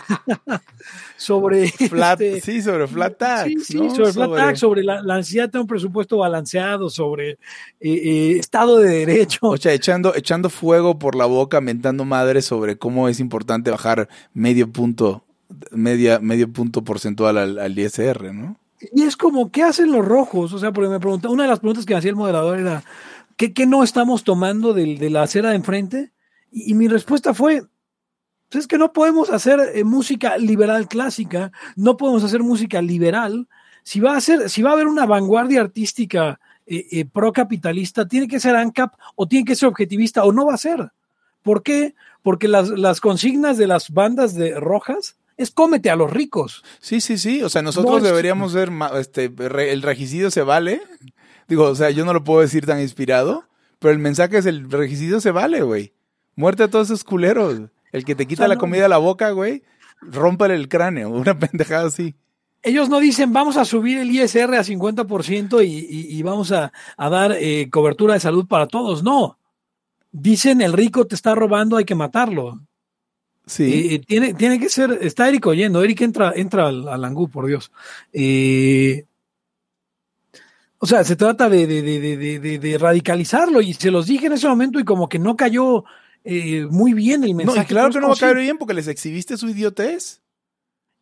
sobre 1.17 1.69
flat, 1.69 2.21
este, 2.21 2.41
sí, 2.41 2.61
sobre 2.61 2.87
flat 2.87 3.17
tax, 3.17 3.65
sí, 3.65 3.77
sobre 3.89 4.11
flat 4.11 4.35
tax, 4.35 4.59
sobre 4.59 4.83
la, 4.83 5.01
la, 5.01 5.15
ansiedad 5.15 5.49
de 5.49 5.59
un 5.59 5.67
presupuesto 5.67 6.17
balanceado, 6.17 6.89
sobre 6.89 7.31
eh, 7.31 7.37
eh, 7.81 8.37
Estado 8.39 8.79
de 8.79 9.05
Derecho. 9.05 9.39
O 9.47 9.57
sea, 9.57 9.73
echando, 9.73 10.15
echando 10.15 10.49
fuego 10.49 10.99
por 10.99 11.15
la 11.15 11.25
boca, 11.25 11.61
mentando 11.61 12.05
madre 12.05 12.41
sobre 12.41 12.77
cómo 12.77 13.07
es 13.07 13.19
importante 13.19 13.71
bajar 13.71 14.09
medio 14.33 14.69
punto, 14.71 15.23
media, 15.71 16.19
medio 16.19 16.51
punto 16.51 16.83
porcentual 16.83 17.37
al, 17.37 17.59
al 17.59 17.77
ISR, 17.77 18.33
¿no? 18.33 18.57
Y 18.91 19.03
es 19.03 19.15
como, 19.15 19.49
¿qué 19.49 19.63
hacen 19.63 19.91
los 19.91 20.03
rojos? 20.03 20.51
O 20.51 20.59
sea, 20.59 20.73
porque 20.73 20.89
me 20.89 20.99
pregunta, 20.99 21.29
una 21.29 21.43
de 21.43 21.49
las 21.49 21.59
preguntas 21.59 21.85
que 21.85 21.93
me 21.93 21.99
hacía 21.99 22.09
el 22.09 22.17
moderador 22.17 22.59
era, 22.59 22.83
¿qué, 23.37 23.65
no 23.65 23.83
estamos 23.83 24.23
tomando 24.23 24.73
de, 24.73 24.95
de 24.95 25.09
la 25.09 25.23
acera 25.23 25.49
de 25.49 25.55
enfrente? 25.55 26.11
Y, 26.51 26.73
mi 26.75 26.87
respuesta 26.87 27.33
fue, 27.33 27.63
Pues 28.49 28.63
es 28.63 28.67
que 28.67 28.77
no 28.77 28.93
podemos 28.93 29.29
hacer 29.29 29.59
eh, 29.73 29.83
música 29.83 30.37
liberal 30.37 30.87
clásica, 30.87 31.51
no 31.75 31.97
podemos 31.97 32.23
hacer 32.23 32.41
música 32.43 32.81
liberal. 32.81 33.47
Si 33.83 33.99
va 33.99 34.15
a 34.15 34.21
ser, 34.21 34.49
si 34.49 34.61
va 34.61 34.69
a 34.69 34.73
haber 34.73 34.87
una 34.87 35.05
vanguardia 35.05 35.61
artística 35.61 36.39
eh, 36.65 36.85
eh, 36.91 37.05
procapitalista, 37.05 38.07
tiene 38.07 38.27
que 38.27 38.39
ser 38.39 38.55
ANCAP 38.55 38.93
o 39.15 39.27
tiene 39.27 39.45
que 39.45 39.55
ser 39.55 39.67
objetivista 39.67 40.23
o 40.23 40.31
no 40.31 40.45
va 40.45 40.53
a 40.53 40.57
ser. 40.57 40.91
¿Por 41.41 41.63
qué? 41.63 41.95
Porque 42.21 42.47
las, 42.47 42.69
las 42.69 43.01
consignas 43.01 43.57
de 43.57 43.67
las 43.67 43.89
bandas 43.89 44.35
de 44.35 44.57
rojas 44.59 45.17
es 45.35 45.51
cómete 45.51 45.89
a 45.89 45.95
los 45.97 46.11
ricos. 46.13 46.63
Sí, 46.79 47.01
sí, 47.01 47.17
sí. 47.17 47.43
O 47.43 47.49
sea, 47.49 47.61
nosotros 47.63 48.01
No 48.01 48.07
deberíamos 48.07 48.53
ser, 48.53 48.69
este, 48.97 49.29
re- 49.35 49.73
el 49.73 49.81
regicidio 49.81 50.31
se 50.31 50.43
vale. 50.43 50.81
Digo, 51.53 51.65
o 51.65 51.75
sea, 51.75 51.91
yo 51.91 52.03
no 52.03 52.13
lo 52.13 52.23
puedo 52.23 52.41
decir 52.41 52.65
tan 52.65 52.79
inspirado, 52.81 53.43
pero 53.77 53.91
el 53.93 53.99
mensaje 53.99 54.39
es 54.39 54.47
el 54.47 54.71
regicidio 54.71 55.21
se 55.21 55.29
vale, 55.29 55.61
güey. 55.61 55.93
Muerte 56.35 56.63
a 56.63 56.67
todos 56.67 56.87
esos 56.87 57.03
culeros. 57.03 57.61
El 57.91 58.05
que 58.05 58.15
te 58.15 58.25
quita 58.25 58.39
sea, 58.41 58.47
la 58.47 58.55
no- 58.55 58.59
comida 58.61 58.85
a 58.85 58.89
la 58.89 58.97
boca, 58.97 59.29
güey, 59.29 59.61
rómpale 60.01 60.55
el 60.55 60.67
cráneo. 60.67 61.09
Una 61.11 61.37
pendejada 61.37 61.85
así. 61.85 62.15
Ellos 62.63 62.89
no 62.89 62.99
dicen 62.99 63.33
vamos 63.33 63.55
a 63.57 63.65
subir 63.65 63.99
el 63.99 64.09
ISR 64.09 64.55
a 64.55 64.63
50% 64.63 65.63
y, 65.63 65.67
y- 65.69 66.17
y 66.17 66.23
vamos 66.23 66.51
a, 66.51 66.71
a 66.97 67.09
dar 67.09 67.33
eh, 67.37 67.69
cobertura 67.69 68.15
de 68.15 68.19
salud 68.19 68.47
para 68.47 68.65
todos. 68.65 69.03
No. 69.03 69.37
Dicen 70.11 70.59
el 70.61 70.73
rico 70.73 71.05
te 71.05 71.13
está 71.13 71.35
robando, 71.35 71.77
hay 71.77 71.85
que 71.85 71.93
matarlo. 71.93 72.61
Sí. 73.45 73.63
Eh, 73.65 73.95
eh, 73.95 73.99
tiene, 73.99 74.33
tiene 74.33 74.59
que 74.59 74.69
ser, 74.69 74.97
está 75.01 75.27
Eric 75.27 75.45
oyendo, 75.45 75.83
Eric 75.83 76.01
entra, 76.01 76.31
entra 76.35 76.67
al, 76.69 76.87
al 76.87 77.03
Angú, 77.05 77.27
por 77.29 77.45
Dios. 77.45 77.71
Eh, 78.13 79.05
o 80.83 80.85
sea, 80.85 81.05
se 81.05 81.15
trata 81.15 81.47
de, 81.47 81.65
de- 81.65 81.81
de- 81.81 82.59
de- 82.59 82.77
radicalizarlo 82.77 83.61
y 83.61 83.73
se 83.73 83.89
los 83.89 84.05
dije 84.07 84.25
en 84.25 84.33
ese 84.33 84.49
momento 84.49 84.81
y 84.81 84.83
como 84.83 85.07
que 85.07 85.17
no 85.17 85.37
cayó 85.37 85.85
eh, 86.25 86.65
muy 86.69 86.93
bien 86.93 87.23
el 87.23 87.31
no, 87.31 87.37
mensaje. 87.37 87.61
y 87.61 87.65
claro 87.67 87.89
que 87.89 88.01
no 88.01 88.09
va 88.09 88.13
a 88.15 88.17
caer 88.17 88.35
bien 88.37 88.57
porque 88.57 88.73
les 88.73 88.89
exhibiste 88.89 89.37
su 89.37 89.47
idiotez. 89.47 90.21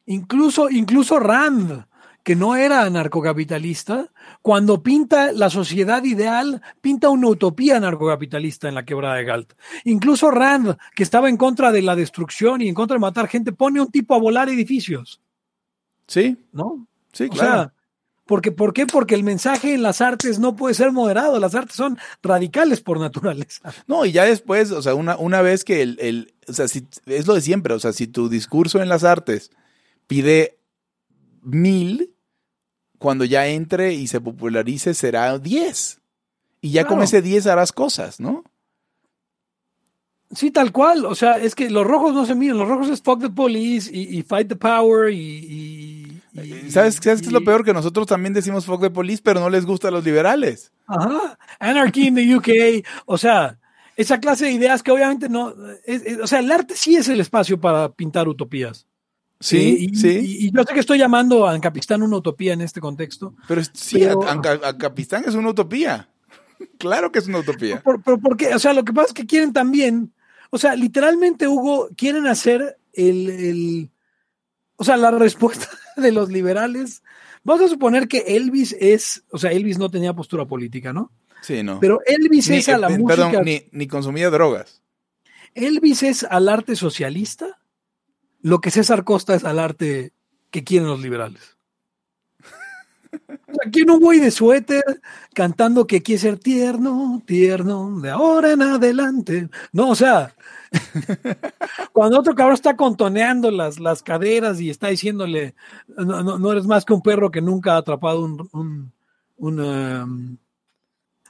Incluso, 0.06 0.70
incluso 0.70 1.20
Rand, 1.20 1.86
que 2.24 2.36
no 2.36 2.56
era 2.56 2.84
anarcocapitalista, 2.84 4.12
cuando 4.44 4.84
pinta 4.84 5.32
la 5.32 5.50
sociedad 5.50 6.04
ideal, 6.04 6.62
pinta 6.82 7.10
una 7.10 7.28
utopía 7.30 7.78
anarcocapitalista 7.78 8.68
en 8.70 8.76
la 8.76 8.86
quebrada 8.86 9.16
de 9.16 9.24
Galt. 9.24 9.54
Incluso 9.86 10.30
Rand, 10.30 10.78
que 10.96 11.02
estaba 11.02 11.28
en 11.28 11.38
contra 11.38 11.72
de 11.72 11.82
la 11.82 11.96
destrucción 11.96 12.62
y 12.62 12.68
en 12.68 12.76
contra 12.76 12.96
de 12.96 13.00
matar 13.02 13.28
gente, 13.28 13.52
pone 13.52 13.82
un 13.82 13.90
tipo 13.90 14.14
a 14.14 14.20
volar 14.20 14.48
edificios, 14.50 15.22
Sí, 16.08 16.38
¿no? 16.52 16.86
sí, 17.14 17.26
O 17.26 17.30
claro. 17.30 17.52
sea, 17.52 17.74
porque, 18.32 18.54
¿por 18.54 18.72
qué? 18.72 18.88
Porque 18.88 19.14
el 19.14 19.26
mensaje 19.26 19.74
en 19.74 19.84
las 19.84 20.00
artes 20.00 20.40
no 20.40 20.56
puede 20.56 20.74
ser 20.74 20.94
moderado, 20.94 21.38
las 21.38 21.54
artes 21.54 21.76
son 21.76 21.98
radicales 22.24 22.80
por 22.80 22.98
naturaleza. 22.98 23.74
No, 23.88 24.06
y 24.06 24.14
ya 24.14 24.24
después, 24.24 24.72
o 24.72 24.82
sea, 24.82 24.96
una, 24.96 25.18
una 25.18 25.42
vez 25.42 25.66
que 25.66 25.82
el, 25.82 25.98
el, 26.00 26.34
o 26.48 26.54
sea, 26.54 26.70
si, 26.70 26.88
es 27.08 27.28
lo 27.28 27.34
de 27.34 27.42
siempre, 27.42 27.74
o 27.74 27.80
sea, 27.80 27.92
si 27.92 28.08
tu 28.08 28.30
discurso 28.30 28.82
en 28.82 28.88
las 28.88 29.04
artes 29.04 29.52
pide 30.08 30.60
mil, 31.42 32.14
cuando 33.00 33.26
ya 33.26 33.48
entre 33.48 33.96
y 33.96 34.08
se 34.08 34.22
popularice 34.22 34.94
será 34.94 35.38
diez. 35.38 36.00
Y 36.62 36.72
ya 36.72 36.88
con 36.88 37.04
ese 37.04 37.22
diez 37.22 37.48
harás 37.48 37.74
cosas, 37.74 38.22
¿no? 38.22 38.46
Sí, 40.34 40.52
tal 40.52 40.72
cual. 40.72 41.04
O 41.06 41.16
sea, 41.16 41.34
es 41.34 41.54
que 41.54 41.70
los 41.70 41.86
rojos 41.86 42.14
no 42.14 42.26
se 42.26 42.36
miden. 42.36 42.58
Los 42.58 42.70
rojos 42.70 42.88
es 42.88 43.02
fuck 43.02 43.20
the 43.20 43.30
police 43.30 43.92
y, 43.94 44.18
y 44.18 44.24
fight 44.24 44.48
the 44.48 44.56
power 44.56 45.12
y- 45.12 45.18
¿Sabes, 46.34 46.74
¿sabes 46.74 47.00
qué 47.00 47.12
es 47.12 47.32
lo 47.32 47.44
peor? 47.44 47.64
Que 47.66 47.74
nosotros 47.74 48.08
también 48.08 48.34
decimos 48.34 48.66
fuck 48.66 48.82
the 48.82 48.90
police, 48.90 49.22
pero 49.24 49.40
no 49.40 49.50
les 49.50 49.66
gusta 49.66 49.90
a 49.90 49.92
los 49.92 50.04
liberales. 50.04 50.72
Ajá. 50.88 51.38
Anarchy 51.60 52.08
in 52.08 52.16
the 52.16 52.36
UK. 52.36 52.86
O 53.06 53.18
sea, 53.18 53.58
esa 53.98 54.20
clase 54.20 54.46
de 54.46 54.52
ideas 54.52 54.82
que 54.84 54.92
obviamente 54.92 55.28
no. 55.30 55.54
es- 55.86 56.04
es- 56.06 56.20
o 56.20 56.28
sea, 56.28 56.40
el 56.40 56.52
arte 56.52 56.74
sí 56.78 56.96
es 56.96 57.08
el 57.10 57.20
espacio 57.20 57.60
para 57.60 57.92
pintar 57.92 58.28
utopías. 58.28 58.88
Sí, 59.40 59.58
Eh, 59.58 59.78
y, 59.92 59.96
sí. 59.96 60.08
Y, 60.22 60.48
y 60.48 60.52
yo 60.52 60.64
sé 60.64 60.74
que 60.74 60.80
estoy 60.80 61.00
llamando 61.00 61.48
a 61.48 61.52
Ancapistán 61.54 62.04
una 62.04 62.18
utopía 62.18 62.54
en 62.54 62.62
este 62.62 62.80
contexto. 62.80 63.34
pero 63.48 63.62
sí, 63.74 64.00
pero- 64.00 64.24
a, 64.24 64.32
a- 64.34 64.70
a 64.70 64.78
Capistán 64.78 65.24
es 65.28 65.34
una 65.36 65.50
utopía. 65.50 66.10
claro 66.78 67.12
que 67.12 67.20
es 67.20 67.28
una 67.28 67.40
utopía. 67.40 67.82
Por, 67.82 68.02
por- 68.04 68.22
porque, 68.22 68.54
o 68.54 68.60
sea, 68.60 68.74
lo 68.74 68.86
que 68.86 68.94
pasa 68.94 69.08
es 69.08 69.14
que 69.14 69.26
quieren 69.26 69.52
también, 69.52 70.14
o 70.52 70.58
sea, 70.58 70.76
literalmente, 70.76 71.48
Hugo, 71.48 71.90
quieren 71.98 72.28
hacer 72.28 72.78
el, 72.94 73.30
el- 73.30 73.90
o 74.82 74.84
sea, 74.84 74.98
la 74.98 75.12
respuesta 75.12 75.70
de 75.96 76.12
los 76.12 76.30
liberales. 76.32 77.04
Vamos 77.44 77.66
a 77.66 77.68
suponer 77.68 78.08
que 78.08 78.36
Elvis 78.36 78.76
es, 78.80 79.24
o 79.30 79.38
sea, 79.38 79.52
Elvis 79.52 79.78
no 79.78 79.92
tenía 79.92 80.12
postura 80.16 80.46
política, 80.46 80.92
¿no? 80.92 81.12
Sí, 81.44 81.62
no. 81.62 81.80
Pero 81.80 82.00
Elvis 82.08 82.50
Ni- 82.50 82.58
es 82.58 82.70
a 82.70 82.80
la 82.80 82.88
eh, 82.88 82.98
música, 82.98 83.30
perdón, 83.30 83.46
ni, 83.46 83.62
ni 83.72 83.86
consumía 83.86 84.32
drogas. 84.32 84.82
Elvis 85.54 86.02
es 86.02 86.24
al 86.24 86.50
arte 86.50 86.76
socialista, 86.76 87.62
lo 88.42 88.60
que 88.60 88.72
César 88.72 89.04
Costa 89.04 89.36
es 89.36 89.44
al 89.44 89.60
arte 89.60 90.14
que 90.50 90.64
quieren 90.64 90.88
los 90.88 91.00
liberales. 91.00 91.51
Aquí 93.66 93.82
un 93.84 94.00
güey 94.00 94.20
de 94.20 94.32
suéter 94.32 94.84
cantando 95.34 95.86
que 95.88 96.02
quiere 96.02 96.20
ser 96.22 96.38
tierno, 96.40 97.22
tierno, 97.26 98.00
de 98.02 98.10
ahora 98.10 98.52
en 98.54 98.62
adelante. 98.62 99.50
No, 99.72 99.90
o 99.90 99.96
sea, 99.96 100.34
cuando 101.94 102.20
otro 102.20 102.36
cabrón 102.36 102.54
está 102.56 102.76
contoneando 102.76 103.52
las, 103.52 103.80
las 103.80 104.04
caderas 104.04 104.60
y 104.62 104.70
está 104.70 104.88
diciéndole, 104.88 105.56
no, 105.98 106.24
no- 106.24 106.40
no 106.40 106.52
eres 106.52 106.66
más 106.66 106.86
que 106.86 106.94
un 106.94 107.02
perro 107.02 107.32
que 107.32 107.42
nunca 107.42 107.74
ha 107.74 107.78
atrapado 107.78 108.22
un... 108.24 108.50
un- 108.54 108.92
un, 109.44 109.60
um, 109.60 110.38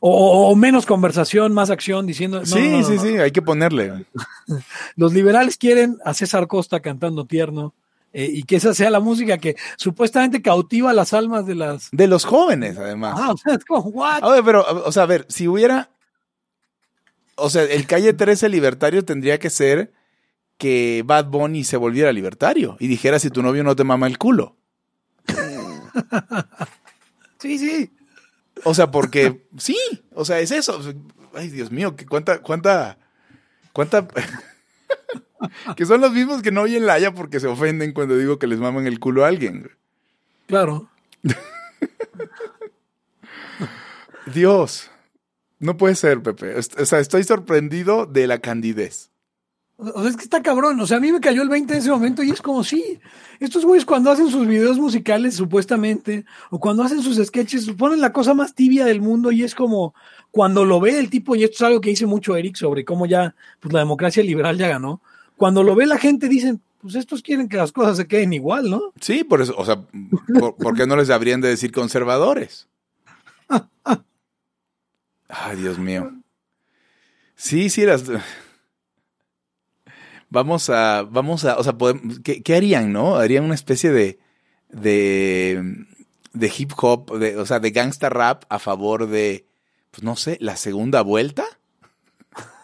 o, 0.01 0.49
o 0.49 0.55
menos 0.55 0.85
conversación, 0.85 1.53
más 1.53 1.69
acción, 1.69 2.05
diciendo... 2.07 2.39
no, 2.39 2.45
sí, 2.45 2.69
no, 2.71 2.77
no, 2.79 2.83
sí, 2.83 2.95
no. 2.95 3.01
sí, 3.03 3.07
hay 3.19 3.31
que 3.31 3.41
ponerle. 3.41 4.05
Los 4.97 5.13
liberales 5.13 5.55
quieren 5.57 5.97
a 6.03 6.13
César 6.13 6.47
Costa 6.47 6.81
cantando 6.81 7.25
tierno 7.25 7.73
eh, 8.13 8.29
y 8.31 8.43
que 8.43 8.57
esa 8.57 8.73
sea 8.73 8.89
la 8.89 8.99
música 8.99 9.37
que 9.37 9.55
supuestamente 9.77 10.41
cautiva 10.41 10.93
las 10.93 11.13
almas 11.13 11.45
de 11.45 11.55
las... 11.55 11.89
De 11.91 12.07
los 12.07 12.25
jóvenes, 12.25 12.77
además. 12.77 13.15
Ah, 13.17 13.31
o 13.31 13.37
sea, 13.37 13.55
es 13.55 13.65
como, 13.65 13.89
what? 13.89 14.23
A 14.23 14.29
ver, 14.31 14.43
pero, 14.43 14.65
o 14.85 14.91
sea, 14.91 15.03
a 15.03 15.07
ver, 15.07 15.25
si 15.29 15.47
hubiera. 15.47 15.89
O 17.35 17.49
sea, 17.49 17.63
el 17.63 17.87
calle 17.87 18.13
13 18.13 18.49
libertario 18.49 19.05
tendría 19.05 19.39
que 19.39 19.49
ser 19.49 19.93
que 20.57 21.03
Bad 21.05 21.25
Bunny 21.27 21.63
se 21.63 21.77
volviera 21.77 22.11
libertario 22.11 22.77
y 22.79 22.87
dijera 22.87 23.17
si 23.17 23.29
tu 23.29 23.41
novio 23.41 23.63
no 23.63 23.75
te 23.75 23.83
mama 23.83 24.07
el 24.07 24.17
culo. 24.17 24.57
Sí, 27.41 27.57
sí. 27.57 27.91
O 28.63 28.75
sea, 28.75 28.91
porque 28.91 29.47
sí, 29.57 29.77
o 30.13 30.23
sea, 30.25 30.39
es 30.39 30.51
eso. 30.51 30.79
Ay, 31.33 31.49
Dios 31.49 31.71
mío, 31.71 31.95
que 31.95 32.05
cuánta, 32.05 32.39
cuánta, 32.39 32.99
cuánta. 33.73 34.07
que 35.75 35.85
son 35.85 36.01
los 36.01 36.11
mismos 36.13 36.41
que 36.41 36.51
no 36.51 36.61
oyen 36.61 36.85
la 36.85 36.93
haya 36.93 37.13
porque 37.13 37.39
se 37.39 37.47
ofenden 37.47 37.93
cuando 37.93 38.17
digo 38.17 38.39
que 38.39 38.47
les 38.47 38.59
maman 38.59 38.87
el 38.87 38.99
culo 38.99 39.25
a 39.25 39.27
alguien. 39.27 39.71
Claro. 40.47 40.89
Dios, 44.33 44.89
no 45.59 45.77
puede 45.77 45.95
ser, 45.95 46.21
Pepe. 46.21 46.55
O 46.57 46.85
sea, 46.85 46.99
estoy 46.99 47.23
sorprendido 47.23 48.05
de 48.05 48.27
la 48.27 48.39
candidez. 48.39 49.11
O 49.77 50.01
sea, 50.01 50.09
es 50.11 50.15
que 50.15 50.23
está 50.23 50.43
cabrón. 50.43 50.79
O 50.79 50.85
sea, 50.85 50.97
a 50.97 50.99
mí 50.99 51.11
me 51.11 51.19
cayó 51.19 51.41
el 51.41 51.49
20 51.49 51.73
en 51.73 51.79
ese 51.79 51.89
momento 51.89 52.21
y 52.21 52.29
es 52.29 52.41
como, 52.41 52.63
sí, 52.63 52.99
estos 53.39 53.65
güeyes 53.65 53.85
cuando 53.85 54.11
hacen 54.11 54.29
sus 54.29 54.45
videos 54.45 54.77
musicales, 54.77 55.35
supuestamente, 55.35 56.25
o 56.51 56.59
cuando 56.59 56.83
hacen 56.83 57.01
sus 57.01 57.17
sketches, 57.17 57.69
ponen 57.71 57.99
la 57.99 58.13
cosa 58.13 58.35
más 58.35 58.53
tibia 58.53 58.85
del 58.85 59.01
mundo 59.01 59.31
y 59.31 59.43
es 59.43 59.55
como, 59.55 59.95
cuando 60.29 60.65
lo 60.65 60.79
ve 60.79 60.99
el 60.99 61.09
tipo, 61.09 61.35
y 61.35 61.43
esto 61.43 61.55
es 61.55 61.61
algo 61.63 61.81
que 61.81 61.89
dice 61.89 62.05
mucho 62.05 62.35
Eric 62.35 62.55
sobre 62.57 62.85
cómo 62.85 63.07
ya, 63.07 63.35
pues 63.59 63.73
la 63.73 63.79
democracia 63.79 64.23
liberal 64.23 64.57
ya 64.57 64.67
ganó, 64.67 65.01
cuando 65.41 65.63
lo 65.63 65.73
ve 65.73 65.87
la 65.87 65.97
gente 65.97 66.29
dicen, 66.29 66.61
pues 66.77 66.93
estos 66.93 67.23
quieren 67.23 67.49
que 67.49 67.57
las 67.57 67.71
cosas 67.71 67.97
se 67.97 68.07
queden 68.07 68.31
igual, 68.31 68.69
¿no? 68.69 68.93
Sí, 69.01 69.23
por 69.23 69.41
eso, 69.41 69.55
o 69.57 69.65
sea, 69.65 69.81
¿por, 70.59 70.75
qué 70.77 70.85
no 70.85 70.95
les 70.95 71.09
habrían 71.09 71.41
de 71.41 71.47
decir 71.47 71.71
conservadores? 71.71 72.67
Ay, 75.27 75.57
Dios 75.57 75.79
mío. 75.79 76.11
Sí, 77.33 77.71
sí, 77.71 77.87
las... 77.87 78.03
Vamos 80.29 80.69
a, 80.69 81.07
vamos 81.09 81.43
a, 81.43 81.57
o 81.57 81.63
sea, 81.63 81.73
podem- 81.73 82.21
¿qué, 82.21 82.43
qué 82.43 82.55
harían, 82.55 82.93
no? 82.93 83.15
Harían 83.15 83.43
una 83.43 83.55
especie 83.55 83.89
de, 83.91 84.19
de, 84.69 85.87
de 86.33 86.53
hip 86.55 86.71
hop, 86.77 87.17
de, 87.17 87.35
o 87.37 87.47
sea, 87.47 87.59
de 87.59 87.71
gangsta 87.71 88.09
rap 88.09 88.43
a 88.47 88.59
favor 88.59 89.07
de, 89.07 89.47
pues 89.89 90.03
no 90.03 90.15
sé, 90.15 90.37
la 90.39 90.55
segunda 90.55 91.01
vuelta. 91.01 91.45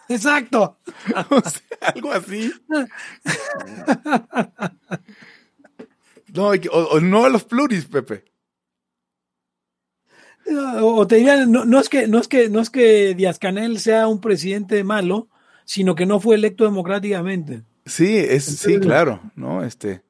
Exacto. 0.08 0.78
O 1.30 1.40
sea, 1.40 1.92
algo 1.94 2.12
así. 2.12 2.52
No, 6.34 6.48
o, 6.48 6.78
o 6.90 7.00
no 7.00 7.24
a 7.24 7.28
los 7.28 7.44
pluris, 7.44 7.86
Pepe. 7.86 8.24
O 10.82 11.06
te 11.06 11.16
dirían, 11.16 11.50
no, 11.50 11.64
no 11.64 11.78
es 11.78 11.88
que, 11.88 12.08
no 12.08 12.18
es 12.18 12.28
que, 12.28 12.48
no 12.48 12.60
es 12.60 12.70
que 12.70 13.14
Díaz 13.14 13.38
Canel 13.38 13.78
sea 13.80 14.08
un 14.08 14.20
presidente 14.20 14.82
malo, 14.84 15.28
sino 15.64 15.94
que 15.94 16.06
no 16.06 16.20
fue 16.20 16.36
electo 16.36 16.64
democráticamente. 16.64 17.64
Sí, 17.84 18.16
es, 18.16 18.44
sí, 18.44 18.78
claro, 18.78 19.20
¿no? 19.34 19.64
Este. 19.64 20.02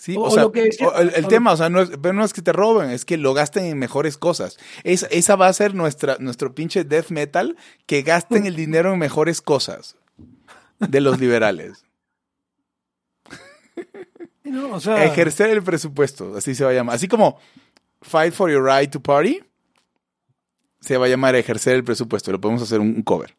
Sí, 0.00 0.14
O- 0.16 0.30
sea, 0.30 0.44
lo 0.44 0.52
que 0.52 0.70
o 0.80 0.94
el, 1.00 1.08
el 1.08 1.14
o 1.16 1.20
lo- 1.22 1.28
tema, 1.28 1.52
o 1.52 1.56
sea, 1.56 1.68
no 1.68 1.82
es, 1.82 1.90
pero 2.00 2.14
no 2.14 2.24
es 2.24 2.32
que 2.32 2.40
te 2.40 2.52
roben, 2.52 2.90
es 2.90 3.04
que 3.04 3.16
lo 3.16 3.34
gasten 3.34 3.64
en 3.64 3.78
mejores 3.78 4.16
cosas. 4.16 4.56
Es, 4.84 5.06
esa 5.10 5.34
va 5.34 5.48
a 5.48 5.52
ser 5.52 5.74
nuestra, 5.74 6.16
nuestro 6.20 6.54
pinche 6.54 6.84
death 6.84 7.10
metal, 7.10 7.56
que 7.84 8.02
gasten 8.02 8.46
el 8.46 8.54
dinero 8.54 8.92
en 8.92 9.00
mejores 9.00 9.42
cosas 9.42 9.96
de 10.78 11.00
los 11.00 11.18
liberales. 11.18 11.84
Ejercer 14.44 15.50
el 15.50 15.62
presupuesto, 15.62 16.36
así 16.36 16.54
se 16.54 16.64
va 16.64 16.70
a 16.70 16.74
llamar. 16.74 16.94
Así 16.94 17.08
como 17.08 17.38
Fight 18.00 18.32
for 18.32 18.50
your 18.50 18.64
right 18.64 18.90
to 18.90 19.00
party, 19.00 19.42
se 20.80 20.96
va 20.96 21.06
a 21.06 21.08
llamar 21.08 21.34
ejercer 21.34 21.74
el 21.74 21.84
presupuesto. 21.84 22.30
Lo 22.32 22.40
podemos 22.40 22.62
hacer 22.62 22.78
un, 22.80 23.02
cover. 23.02 23.36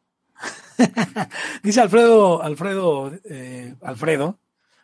Dice 1.64 1.80
Alfredo, 1.82 2.43
Alfredo, 2.43 3.12
eh, 3.24 3.76
Alfredo, 3.82 4.38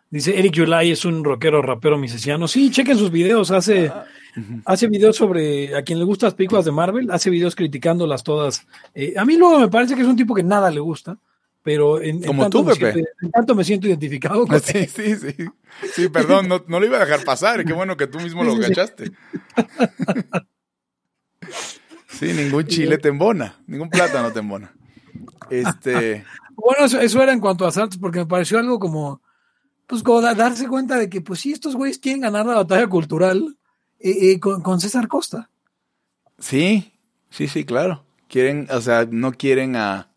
dice 0.09 0.37
Eric 0.37 0.53
Yulai 0.53 0.91
es 0.91 1.05
un 1.05 1.23
rockero, 1.23 1.61
rapero 1.61 1.97
misesiano. 1.97 2.47
Sí, 2.47 2.71
chequen 2.71 2.97
sus 2.97 3.11
videos, 3.11 3.51
hace, 3.51 3.87
ah, 3.87 4.05
hace 4.65 4.87
videos 4.87 5.15
sobre, 5.15 5.75
a 5.75 5.83
quien 5.83 5.99
le 5.99 6.05
gustan 6.05 6.27
las 6.27 6.35
películas 6.35 6.65
de 6.65 6.71
Marvel, 6.71 7.11
hace 7.11 7.29
videos 7.29 7.55
criticándolas 7.55 8.23
todas. 8.23 8.65
Eh, 8.93 9.13
a 9.17 9.25
mí 9.25 9.37
luego 9.37 9.59
me 9.59 9.69
parece 9.69 9.95
que 9.95 10.01
es 10.01 10.07
un 10.07 10.15
tipo 10.15 10.33
que 10.33 10.43
nada 10.43 10.71
le 10.71 10.79
gusta 10.79 11.17
pero 11.65 11.99
en, 11.99 12.21
Como 12.21 12.47
tú, 12.51 12.63
Pepe. 12.63 13.03
en 13.23 13.31
tanto 13.31 13.55
me 13.55 13.63
siento 13.63 13.87
identificado 13.87 14.45
con 14.45 14.61
Sí, 14.61 14.85
sí, 14.85 15.15
sí. 15.15 15.35
Sí, 15.95 16.09
perdón, 16.09 16.47
no, 16.47 16.61
lo 16.67 16.85
iba 16.85 16.97
a 16.97 16.99
dejar 16.99 17.25
pasar. 17.25 17.65
Qué 17.65 17.73
bueno 17.73 17.97
que 17.97 18.05
tú 18.05 18.19
mismo 18.19 18.43
lo 18.43 18.59
cachaste. 18.59 19.11
Sí, 22.07 22.31
ningún 22.33 22.67
chile 22.67 22.99
te 22.99 23.09
embona, 23.09 23.57
ningún 23.65 23.89
plátano 23.89 24.31
te 24.31 24.39
embona. 24.39 24.73
Este. 25.49 26.23
Bueno, 26.57 26.85
eso, 26.85 27.21
era 27.21 27.33
en 27.33 27.41
cuanto 27.41 27.65
a 27.65 27.67
asaltos, 27.67 27.97
porque 27.97 28.19
me 28.19 28.25
pareció 28.25 28.57
algo 28.57 28.79
como, 28.79 29.21
pues 29.87 30.03
como 30.03 30.21
darse 30.21 30.67
cuenta 30.67 30.97
de 30.97 31.09
que, 31.09 31.21
pues 31.21 31.39
sí, 31.39 31.51
estos 31.51 31.75
güeyes 31.75 31.99
quieren 31.99 32.21
ganar 32.21 32.45
la 32.45 32.55
batalla 32.55 32.87
cultural 32.87 33.57
eh, 33.99 34.31
eh, 34.31 34.39
con, 34.39 34.61
con 34.61 34.79
César 34.79 35.07
Costa. 35.07 35.49
Sí, 36.39 36.93
sí, 37.29 37.47
sí, 37.47 37.65
claro. 37.65 38.03
Quieren, 38.27 38.67
o 38.71 38.81
sea, 38.81 39.07
no 39.09 39.31
quieren 39.31 39.75
a 39.75 40.09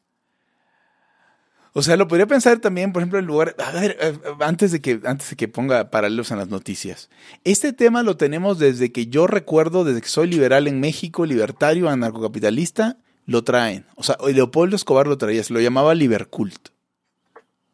o 1.79 1.83
sea, 1.83 1.97
lo 1.97 2.09
podría 2.09 2.27
pensar 2.27 2.59
también, 2.59 2.93
por 2.93 3.03
ejemplo, 3.03 3.21
en 3.21 3.27
lugar. 3.27 3.55
A 3.59 3.71
ver, 3.71 3.97
eh, 4.01 4.19
antes 4.41 4.73
de 4.73 4.81
que, 4.81 5.01
antes 5.05 5.31
de 5.31 5.37
que 5.37 5.47
ponga 5.47 5.91
paralelos 5.91 6.33
en 6.33 6.39
las 6.39 6.49
noticias. 6.49 7.09
Este 7.45 7.73
tema 7.73 8.03
lo 8.03 8.17
tenemos 8.17 8.59
desde 8.59 8.91
que 8.91 9.07
yo 9.07 9.29
recuerdo, 9.29 9.85
desde 9.85 10.01
que 10.01 10.09
soy 10.09 10.27
liberal 10.27 10.67
en 10.67 10.81
México, 10.81 11.25
libertario, 11.25 11.89
anarcocapitalista, 11.89 12.99
lo 13.27 13.45
traen. 13.45 13.87
O 13.95 14.03
sea, 14.03 14.17
Leopoldo 14.27 14.75
Escobar 14.75 15.07
lo 15.07 15.19
traía, 15.19 15.45
se 15.45 15.53
lo 15.53 15.61
llamaba 15.61 15.95
Libercult. 15.95 16.71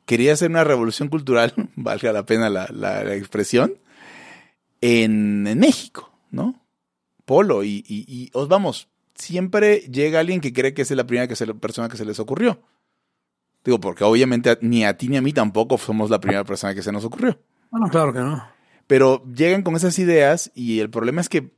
Quería 0.07 0.33
hacer 0.35 0.51
una 0.51 0.65
revolución 0.65 1.09
cultural, 1.09 1.55
valga 1.77 2.13
la 2.13 2.27
pena 2.27 2.51
la, 2.51 3.15
expresión, 3.15 3.79
en, 4.81 5.43
México, 5.59 6.13
¿no? 6.31 6.61
Polo, 7.25 7.65
y, 7.65 7.85
y, 7.89 8.31
os 8.35 8.49
vamos, 8.49 8.89
siempre 9.15 9.79
llega 9.81 10.21
alguien 10.21 10.41
que 10.41 10.53
cree 10.53 10.75
que 10.75 10.83
es 10.83 10.91
la 10.91 11.07
primera 11.07 11.27
que 11.27 11.37
se, 11.37 11.47
persona 11.55 11.89
que 11.89 11.97
se 11.97 12.05
les 12.05 12.21
ocurrió. 12.21 12.61
Digo, 13.65 13.81
porque 13.81 14.05
obviamente 14.05 14.59
ni 14.61 14.85
a 14.85 14.99
ti 14.99 15.09
ni 15.09 15.17
a 15.17 15.23
mí 15.23 15.33
tampoco 15.33 15.79
somos 15.79 16.11
la 16.11 16.21
primera 16.21 16.45
persona 16.45 16.75
que 16.75 16.83
se 16.83 16.93
nos 16.93 17.05
ocurrió. 17.05 17.39
Bueno, 17.71 17.89
claro 17.89 18.13
que 18.13 18.19
no. 18.19 18.47
Pero 18.87 19.25
llegan 19.33 19.63
con 19.63 19.75
esas 19.75 19.99
ideas 19.99 20.53
y 20.55 20.81
el 20.81 20.91
problema 20.91 21.23
es 21.23 21.31
que, 21.31 21.55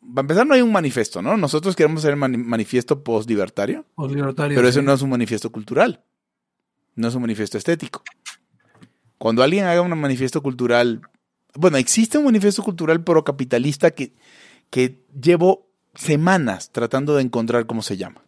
para 0.00 0.22
empezar, 0.22 0.46
no 0.46 0.54
hay 0.54 0.62
un 0.62 0.72
manifiesto, 0.72 1.20
¿no? 1.20 1.36
Nosotros 1.36 1.76
queremos 1.76 2.00
hacer 2.00 2.12
el 2.12 2.16
manifiesto 2.16 3.04
post-libertario. 3.04 3.84
Post-libertario. 3.94 4.56
Pero 4.56 4.66
eso 4.66 4.80
no 4.80 4.94
es 4.94 5.02
un 5.02 5.10
manifiesto 5.10 5.52
cultural. 5.52 6.02
No 6.94 7.08
es 7.08 7.14
un 7.14 7.22
manifiesto 7.22 7.58
estético. 7.58 8.02
Cuando 9.18 9.42
alguien 9.42 9.66
haga 9.66 9.82
un 9.82 9.98
manifiesto 9.98 10.42
cultural. 10.42 11.02
Bueno, 11.54 11.76
existe 11.76 12.18
un 12.18 12.24
manifiesto 12.24 12.62
cultural 12.62 13.02
procapitalista 13.02 13.90
que, 13.90 14.14
que 14.70 15.04
llevo 15.20 15.68
semanas 15.94 16.70
tratando 16.70 17.16
de 17.16 17.22
encontrar 17.22 17.66
cómo 17.66 17.82
se 17.82 17.96
llama 17.96 18.22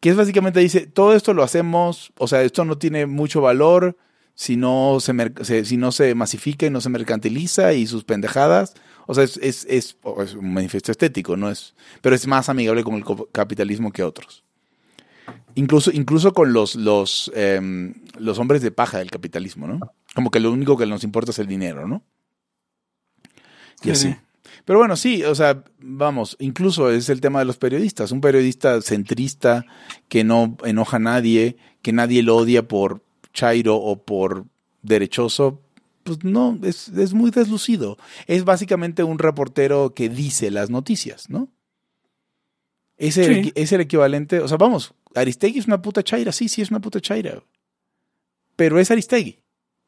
que 0.00 0.10
es 0.10 0.16
básicamente 0.16 0.60
dice, 0.60 0.86
todo 0.86 1.14
esto 1.14 1.34
lo 1.34 1.42
hacemos, 1.42 2.12
o 2.18 2.28
sea, 2.28 2.42
esto 2.42 2.64
no 2.64 2.78
tiene 2.78 3.06
mucho 3.06 3.40
valor 3.40 3.96
si 4.34 4.56
no 4.56 4.98
se, 5.00 5.64
si 5.64 5.76
no 5.76 5.90
se 5.92 6.14
masifica 6.14 6.66
y 6.66 6.70
no 6.70 6.80
se 6.80 6.90
mercantiliza 6.90 7.72
y 7.72 7.88
sus 7.88 8.04
pendejadas. 8.04 8.74
O 9.06 9.14
sea, 9.14 9.24
es, 9.24 9.36
es, 9.38 9.66
es, 9.68 9.96
un 10.34 10.52
manifiesto 10.52 10.92
estético, 10.92 11.36
no 11.36 11.50
es, 11.50 11.74
pero 12.02 12.14
es 12.14 12.26
más 12.26 12.48
amigable 12.48 12.84
con 12.84 12.94
el 12.94 13.04
capitalismo 13.32 13.92
que 13.92 14.02
otros. 14.02 14.44
Incluso, 15.56 15.90
incluso 15.90 16.34
con 16.34 16.52
los, 16.52 16.74
los, 16.76 17.32
em, 17.34 17.94
los 18.18 18.38
hombres 18.38 18.60
de 18.60 18.70
paja 18.70 18.98
del 18.98 19.10
capitalismo, 19.10 19.66
¿no? 19.66 19.80
Como 20.14 20.30
que 20.30 20.38
lo 20.38 20.52
único 20.52 20.76
que 20.76 20.84
nos 20.84 21.02
importa 21.02 21.30
es 21.30 21.38
el 21.38 21.46
dinero, 21.46 21.88
¿no? 21.88 22.02
Y 23.82 23.90
así. 23.90 24.14
Pero 24.66 24.78
bueno, 24.78 24.96
sí, 24.96 25.24
o 25.24 25.34
sea, 25.34 25.64
vamos, 25.78 26.36
incluso 26.40 26.90
es 26.90 27.08
el 27.08 27.22
tema 27.22 27.38
de 27.38 27.46
los 27.46 27.56
periodistas. 27.56 28.12
Un 28.12 28.20
periodista 28.20 28.82
centrista 28.82 29.64
que 30.08 30.24
no 30.24 30.58
enoja 30.64 30.98
a 30.98 31.00
nadie, 31.00 31.56
que 31.80 31.92
nadie 31.92 32.22
lo 32.22 32.36
odia 32.36 32.68
por 32.68 33.02
chairo 33.32 33.76
o 33.76 34.04
por 34.04 34.44
derechoso, 34.82 35.62
pues 36.02 36.22
no, 36.22 36.58
es, 36.64 36.88
es 36.88 37.14
muy 37.14 37.30
deslucido. 37.30 37.96
Es 38.26 38.44
básicamente 38.44 39.04
un 39.04 39.18
reportero 39.18 39.94
que 39.94 40.10
dice 40.10 40.50
las 40.50 40.68
noticias, 40.68 41.30
¿no? 41.30 41.48
Es 42.98 43.18
el, 43.18 43.52
es 43.54 43.72
el 43.72 43.82
equivalente, 43.82 44.40
o 44.40 44.48
sea, 44.48 44.56
vamos, 44.56 44.94
Aristegui 45.16 45.58
es 45.58 45.66
una 45.66 45.82
puta 45.82 46.02
chaira, 46.02 46.32
sí, 46.32 46.48
sí 46.48 46.62
es 46.62 46.70
una 46.70 46.80
puta 46.80 47.00
chaira. 47.00 47.42
Pero 48.54 48.78
es 48.78 48.90
Aristegui. 48.90 49.40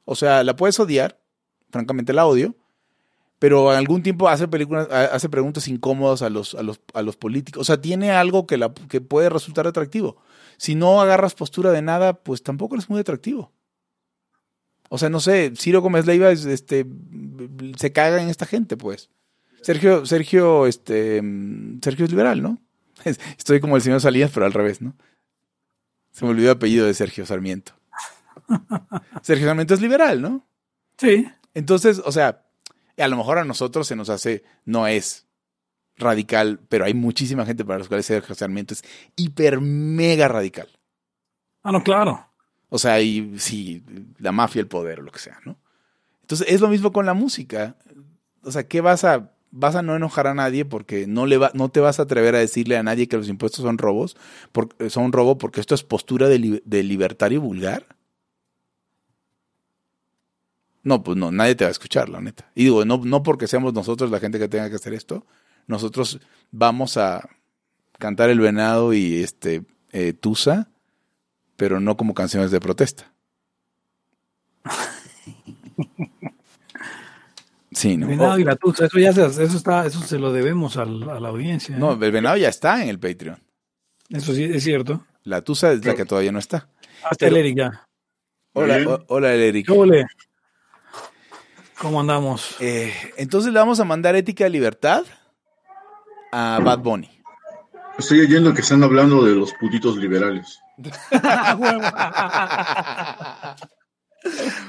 O 0.05 0.15
sea, 0.15 0.43
la 0.43 0.57
puedes 0.57 0.79
odiar, 0.81 1.21
francamente 1.71 2.13
la 2.13 2.27
odio, 2.27 2.57
pero 3.39 3.71
algún 3.71 4.03
tiempo 4.03 4.29
hace 4.29 4.49
películas, 4.49 4.89
hace 4.91 5.29
preguntas 5.29 5.69
incómodas 5.69 6.23
a 6.23 6.31
los, 6.31 6.55
a 6.55 6.63
los, 6.63 6.81
a 6.95 7.03
los 7.03 7.17
políticos. 7.17 7.61
O 7.61 7.65
sea, 7.65 7.81
tiene 7.81 8.11
algo 8.11 8.47
que, 8.47 8.57
la, 8.57 8.73
que 8.89 9.01
puede 9.01 9.29
resultar 9.29 9.67
atractivo. 9.67 10.17
Si 10.57 10.75
no 10.75 11.01
agarras 11.01 11.35
postura 11.35 11.71
de 11.71 11.83
nada, 11.83 12.15
pues 12.15 12.43
tampoco 12.43 12.77
es 12.77 12.89
muy 12.91 13.01
atractivo. 13.01 13.53
O 14.89 14.99
sea, 14.99 15.09
no 15.09 15.21
sé, 15.21 15.53
Ciro 15.57 15.83
Gómez 15.83 16.07
Leiva 16.07 16.31
este, 16.31 16.87
se 17.77 17.93
caga 17.93 18.21
en 18.21 18.29
esta 18.29 18.47
gente, 18.47 18.77
pues. 18.77 19.11
Sergio, 19.63 20.07
Sergio, 20.07 20.67
este, 20.67 21.23
Sergio 21.83 22.07
es 22.07 22.11
liberal, 22.11 22.43
¿no? 22.43 22.59
Estoy 23.05 23.61
como 23.61 23.77
el 23.77 23.83
señor 23.83 24.01
Salinas, 24.01 24.31
pero 24.33 24.47
al 24.47 24.53
revés, 24.53 24.81
¿no? 24.81 24.97
Se 26.19 26.25
me 26.25 26.33
olvidó 26.33 26.51
el 26.51 26.57
apellido 26.57 26.85
de 26.85 26.95
Sergio 26.95 27.25
Sarmiento. 27.25 27.75
Sergio 29.23 29.47
Sarmiento 29.47 29.75
es 29.75 29.81
liberal, 29.81 30.21
¿no? 30.21 30.45
Sí. 30.97 31.31
Entonces, 31.55 32.03
o 32.05 32.11
sea, 32.11 32.45
a 32.97 33.07
lo 33.07 33.17
mejor 33.17 33.39
a 33.39 33.45
nosotros 33.45 33.87
se 33.87 33.95
nos 33.95 34.09
hace, 34.09 34.43
no 34.65 34.89
es 34.89 35.29
radical, 35.97 36.59
pero 36.69 36.87
hay 36.87 36.93
muchísima 36.93 37.47
gente 37.47 37.65
para 37.65 37.79
los 37.79 37.87
cuales 37.87 38.07
Sergio 38.07 38.35
Sarmiento 38.35 38.75
es 38.75 38.83
hiper 39.15 39.61
mega 39.61 40.27
radical. 40.27 40.69
Ah, 41.63 41.71
no, 41.71 41.85
claro. 41.85 42.27
O 42.69 42.81
sea, 42.81 43.01
y 43.01 43.39
sí, 43.39 43.85
la 44.19 44.33
mafia, 44.33 44.59
el 44.59 44.67
poder 44.67 44.99
o 44.99 45.03
lo 45.03 45.13
que 45.13 45.21
sea, 45.21 45.39
¿no? 45.45 45.57
Entonces 46.23 46.49
es 46.51 46.61
lo 46.61 46.67
mismo 46.67 46.93
con 46.93 47.07
la 47.07 47.15
música. 47.15 47.77
O 48.43 48.51
sea, 48.51 48.67
¿qué 48.67 48.81
vas 48.81 49.05
a 49.05 49.31
vas 49.51 49.75
a 49.75 49.83
no 49.83 49.97
enojar 49.97 50.27
a 50.27 50.35
nadie 50.35 50.65
porque 50.65 51.07
no 51.07 51.27
le 51.27 51.39
va, 51.39 51.51
no 51.55 51.69
te 51.69 51.81
vas 51.81 51.99
a 51.99 52.03
atrever 52.03 52.35
a 52.35 52.39
decirle 52.39 52.77
a 52.77 52.83
nadie 52.83 53.09
que 53.09 53.17
los 53.17 53.29
impuestos 53.29 53.63
son 53.63 53.79
robos, 53.79 54.17
porque, 54.53 54.91
son 54.91 55.05
un 55.05 55.13
robo 55.13 55.39
porque 55.39 55.61
esto 55.61 55.75
es 55.75 55.83
postura 55.83 56.29
de, 56.29 56.63
de 56.65 56.83
libertario 56.83 57.41
vulgar? 57.41 57.87
No, 60.83 61.03
pues 61.03 61.17
no, 61.17 61.31
nadie 61.31 61.55
te 61.55 61.65
va 61.65 61.69
a 61.69 61.73
escuchar, 61.73 62.09
la 62.09 62.21
neta. 62.21 62.51
Y 62.55 62.65
digo, 62.65 62.85
no, 62.85 62.99
no 63.05 63.23
porque 63.23 63.47
seamos 63.47 63.75
nosotros 63.75 64.11
la 64.11 64.21
gente 64.21 64.39
que 64.39 64.49
tenga 64.49 64.71
que 64.71 64.77
hacer 64.77 64.95
esto, 64.95 65.27
nosotros 65.67 66.21
vamos 66.51 66.97
a 66.97 67.29
cantar 67.99 68.31
el 68.31 68.41
venado 68.41 68.95
y 68.95 69.23
este 69.23 69.65
eh, 69.93 70.13
Tusa, 70.13 70.69
pero 71.57 71.81
no 71.81 71.97
como 71.97 72.15
canciones 72.15 72.51
de 72.51 72.61
protesta. 72.61 73.13
Sí, 77.79 77.97
¿no? 77.97 78.07
El 78.07 78.19
venado 78.19 78.39
y 78.41 78.45
la 78.45 78.57
tusa, 78.57 78.87
eso 78.87 78.99
ya 78.99 79.13
se, 79.13 79.25
eso 79.25 79.57
está, 79.57 79.87
eso 79.87 80.01
se 80.01 80.19
lo 80.19 80.33
debemos 80.33 80.77
a 80.77 80.85
la 80.85 81.29
audiencia. 81.29 81.79
No, 81.79 81.93
el 81.93 82.11
venado 82.11 82.37
ya 82.37 82.49
está 82.49 82.83
en 82.83 82.89
el 82.89 82.99
Patreon. 82.99 83.41
Eso 84.11 84.35
sí, 84.35 84.43
es 84.43 84.65
cierto. 84.65 85.07
La 85.23 85.43
tusa 85.43 85.71
es 85.71 85.85
la 85.85 85.95
que 85.95 86.05
todavía 86.05 86.33
no 86.33 86.41
está. 86.41 86.69
Hasta 87.09 87.29
el 87.29 87.37
Eric 87.37 87.57
ya. 87.57 87.87
Hola, 88.53 89.05
hola 89.07 89.33
Eric. 89.33 89.71
Hola. 89.71 90.09
¿Cómo 91.79 92.01
andamos? 92.01 92.57
Eh, 92.59 92.93
entonces 93.17 93.53
le 93.53 93.61
vamos 93.61 93.79
a 93.79 93.85
mandar 93.85 94.17
ética 94.17 94.43
de 94.43 94.51
libertad 94.51 95.05
a 96.33 96.59
Bad 96.61 96.81
Bunny. 96.81 97.09
Estoy 97.97 98.23
oyendo 98.23 98.53
que 98.55 98.63
están 98.63 98.83
hablando 98.83 99.23
de 99.23 99.37
los 99.37 99.55
putitos 99.55 99.97
liberales. 99.99 100.59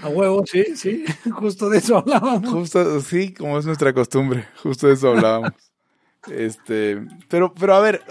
a 0.04 0.08
huevo, 0.10 0.43
sí, 0.45 0.76
sí, 0.76 1.06
justo 1.32 1.70
de 1.70 1.80
eso 1.80 1.97
hablábamos. 1.97 2.50
Justo, 2.50 3.02
sí, 3.02 3.34
como 3.34 3.58
es 3.58 3.66
nuestra 3.66 3.93
costumbre, 3.93 4.47
justo 4.62 4.88
de 4.88 4.93
eso 4.93 5.10
hablábamos. 5.10 5.54
este, 6.32 7.02
pero, 7.28 7.54
pero 7.54 7.76
a 7.76 7.80
ver, 7.80 8.02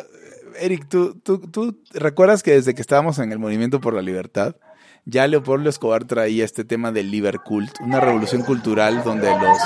Eric, 0.60 0.88
¿tú, 0.88 1.14
tú, 1.22 1.38
tú 1.38 1.80
recuerdas 1.92 2.42
que 2.42 2.52
desde 2.52 2.74
que 2.74 2.80
estábamos 2.80 3.18
en 3.18 3.32
el 3.32 3.38
Movimiento 3.38 3.80
por 3.80 3.94
la 3.94 4.02
Libertad, 4.02 4.56
ya 5.04 5.26
Leopoldo 5.26 5.70
Escobar 5.70 6.04
traía 6.04 6.44
este 6.44 6.64
tema 6.64 6.92
del 6.92 7.10
Livercult, 7.10 7.80
una 7.80 8.00
revolución 8.00 8.42
cultural 8.42 9.02
donde 9.04 9.30
los... 9.30 9.58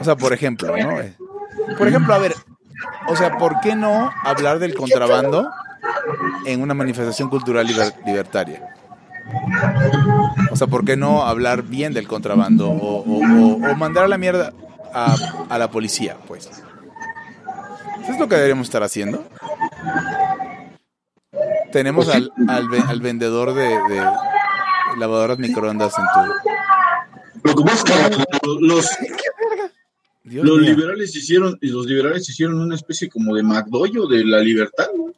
O 0.00 0.04
sea, 0.04 0.16
por 0.16 0.32
ejemplo, 0.32 0.76
¿no? 0.76 1.76
Por 1.76 1.88
ejemplo, 1.88 2.14
a 2.14 2.18
ver, 2.18 2.34
o 3.08 3.16
sea, 3.16 3.36
¿por 3.36 3.60
qué 3.60 3.74
no 3.74 4.10
hablar 4.22 4.58
del 4.58 4.74
contrabando 4.74 5.50
en 6.46 6.62
una 6.62 6.74
manifestación 6.74 7.28
cultural 7.28 7.66
libertaria? 8.06 8.73
O 10.50 10.56
sea, 10.56 10.66
¿por 10.66 10.84
qué 10.84 10.96
no 10.96 11.22
hablar 11.24 11.62
bien 11.62 11.92
del 11.94 12.06
contrabando 12.06 12.68
o, 12.70 13.02
o- 13.02 13.54
o 13.70 13.74
mandar 13.76 14.04
a 14.04 14.08
la 14.08 14.18
mierda 14.18 14.52
a, 14.92 15.16
a 15.48 15.58
la 15.58 15.70
policía, 15.70 16.16
pues? 16.26 16.46
¿Eso 18.02 18.12
es 18.12 18.18
lo 18.18 18.28
que 18.28 18.34
deberíamos 18.36 18.66
estar 18.66 18.82
haciendo? 18.82 19.24
Tenemos 21.72 22.08
al, 22.08 22.30
al, 22.48 22.68
al 22.88 23.00
vendedor 23.00 23.54
de, 23.54 23.64
de 23.64 24.02
lavadoras 24.98 25.38
microondas 25.38 25.94
en 25.98 26.04
tu... 26.04 27.48
Lo 27.48 27.54
que 27.56 27.64
pasa 27.64 28.06
es 28.08 28.16
que 28.16 28.24
los, 28.60 28.88
Dios 30.22 30.44
los 30.46 30.58
mío. 30.60 30.70
liberales 30.70 31.16
hicieron, 31.16 31.58
y 31.60 31.68
los 31.68 31.86
liberales 31.86 32.28
hicieron 32.28 32.60
una 32.60 32.74
especie 32.76 33.08
como 33.08 33.34
de 33.34 33.42
McDoyo 33.42 34.06
de 34.06 34.24
la 34.24 34.38
libertad, 34.38 34.86
¿no? 34.96 35.12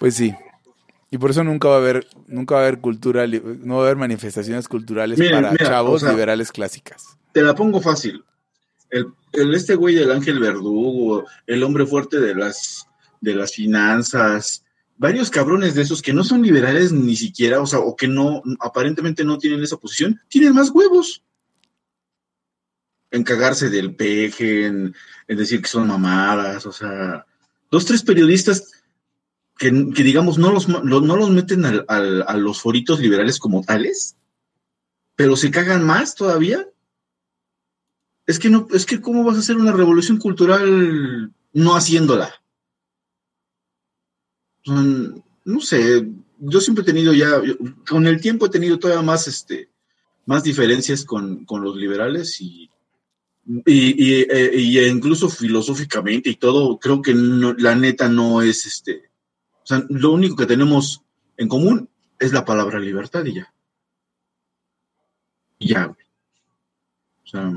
Pues 0.00 0.16
sí. 0.16 0.34
Y 1.10 1.18
por 1.18 1.30
eso 1.30 1.42
nunca 1.42 1.68
va 1.68 1.76
a 1.76 1.78
haber, 1.78 2.06
nunca 2.26 2.56
va 2.56 2.60
a 2.60 2.64
haber 2.64 2.80
cultura, 2.80 3.26
no 3.26 3.76
va 3.76 3.82
a 3.82 3.86
haber 3.86 3.96
manifestaciones 3.96 4.68
culturales 4.68 5.18
para 5.18 5.52
mira, 5.52 5.66
chavos 5.66 6.02
o 6.02 6.06
sea, 6.06 6.10
liberales 6.12 6.52
clásicas. 6.52 7.16
Te 7.32 7.42
la 7.42 7.54
pongo 7.54 7.80
fácil. 7.80 8.22
El, 8.90 9.06
el 9.32 9.54
este 9.54 9.74
güey 9.74 9.94
del 9.94 10.12
Ángel 10.12 10.38
Verdugo, 10.38 11.24
el 11.46 11.62
hombre 11.62 11.86
fuerte 11.86 12.20
de 12.20 12.34
las, 12.34 12.86
de 13.20 13.34
las 13.34 13.54
finanzas, 13.54 14.64
varios 14.98 15.30
cabrones 15.30 15.74
de 15.74 15.82
esos 15.82 16.02
que 16.02 16.12
no 16.12 16.24
son 16.24 16.42
liberales 16.42 16.92
ni 16.92 17.16
siquiera, 17.16 17.60
o 17.60 17.66
sea, 17.66 17.78
o 17.78 17.96
que 17.96 18.08
no, 18.08 18.42
aparentemente 18.60 19.24
no 19.24 19.38
tienen 19.38 19.62
esa 19.62 19.78
posición, 19.78 20.20
tienen 20.28 20.54
más 20.54 20.70
huevos. 20.70 21.22
En 23.10 23.24
cagarse 23.24 23.70
del 23.70 23.94
peje, 23.94 24.66
en, 24.66 24.94
en 25.26 25.36
decir 25.38 25.62
que 25.62 25.68
son 25.68 25.86
mamadas, 25.86 26.66
o 26.66 26.72
sea, 26.72 27.24
dos, 27.70 27.86
tres 27.86 28.02
periodistas 28.02 28.72
que, 29.58 29.70
digamos 29.70 30.38
no 30.38 30.52
los, 30.52 30.68
no 30.68 31.16
los 31.16 31.30
meten 31.30 31.64
al- 31.64 31.84
a 31.88 32.36
los 32.36 32.60
foritos 32.60 33.00
liberales 33.00 33.38
como 33.38 33.62
tales, 33.62 34.16
pero 35.16 35.36
se 35.36 35.50
cagan 35.50 35.84
más 35.84 36.14
todavía. 36.14 36.66
Es 38.26 38.38
que 38.38 38.50
no, 38.50 38.68
es 38.72 38.86
que 38.86 39.00
cómo 39.00 39.24
vas 39.24 39.36
a 39.36 39.40
hacer 39.40 39.56
una 39.56 39.72
revolución 39.72 40.18
cultural 40.18 41.32
no 41.52 41.74
haciéndola. 41.76 42.32
No 45.44 45.60
sé, 45.60 46.06
yo 46.38 46.60
siempre 46.60 46.82
he 46.82 46.86
tenido 46.86 47.12
ya, 47.14 47.40
con 47.88 48.06
el 48.06 48.20
tiempo 48.20 48.46
he 48.46 48.50
tenido 48.50 48.78
todavía 48.78 49.02
más, 49.02 49.26
este, 49.26 49.70
más 50.26 50.42
diferencias 50.42 51.04
con, 51.04 51.44
con 51.46 51.62
los 51.62 51.74
liberales 51.76 52.38
y, 52.40 52.70
y, 53.64 54.22
y, 54.22 54.26
y 54.54 54.78
incluso 54.86 55.28
filosóficamente 55.30 56.28
y 56.28 56.36
todo, 56.36 56.78
creo 56.78 57.00
que 57.00 57.14
la 57.14 57.74
neta 57.74 58.08
no 58.10 58.42
es, 58.42 58.66
este, 58.66 59.08
sea, 59.68 59.84
lo 59.88 60.12
único 60.12 60.36
que 60.36 60.46
tenemos 60.46 61.02
en 61.36 61.48
común 61.48 61.88
es 62.18 62.32
la 62.32 62.44
palabra 62.44 62.78
libertad 62.80 63.24
y 63.24 63.34
ya. 63.34 63.52
Y 65.58 65.68
ya, 65.68 65.84
güey. 65.86 66.06
O 67.24 67.26
sea, 67.26 67.52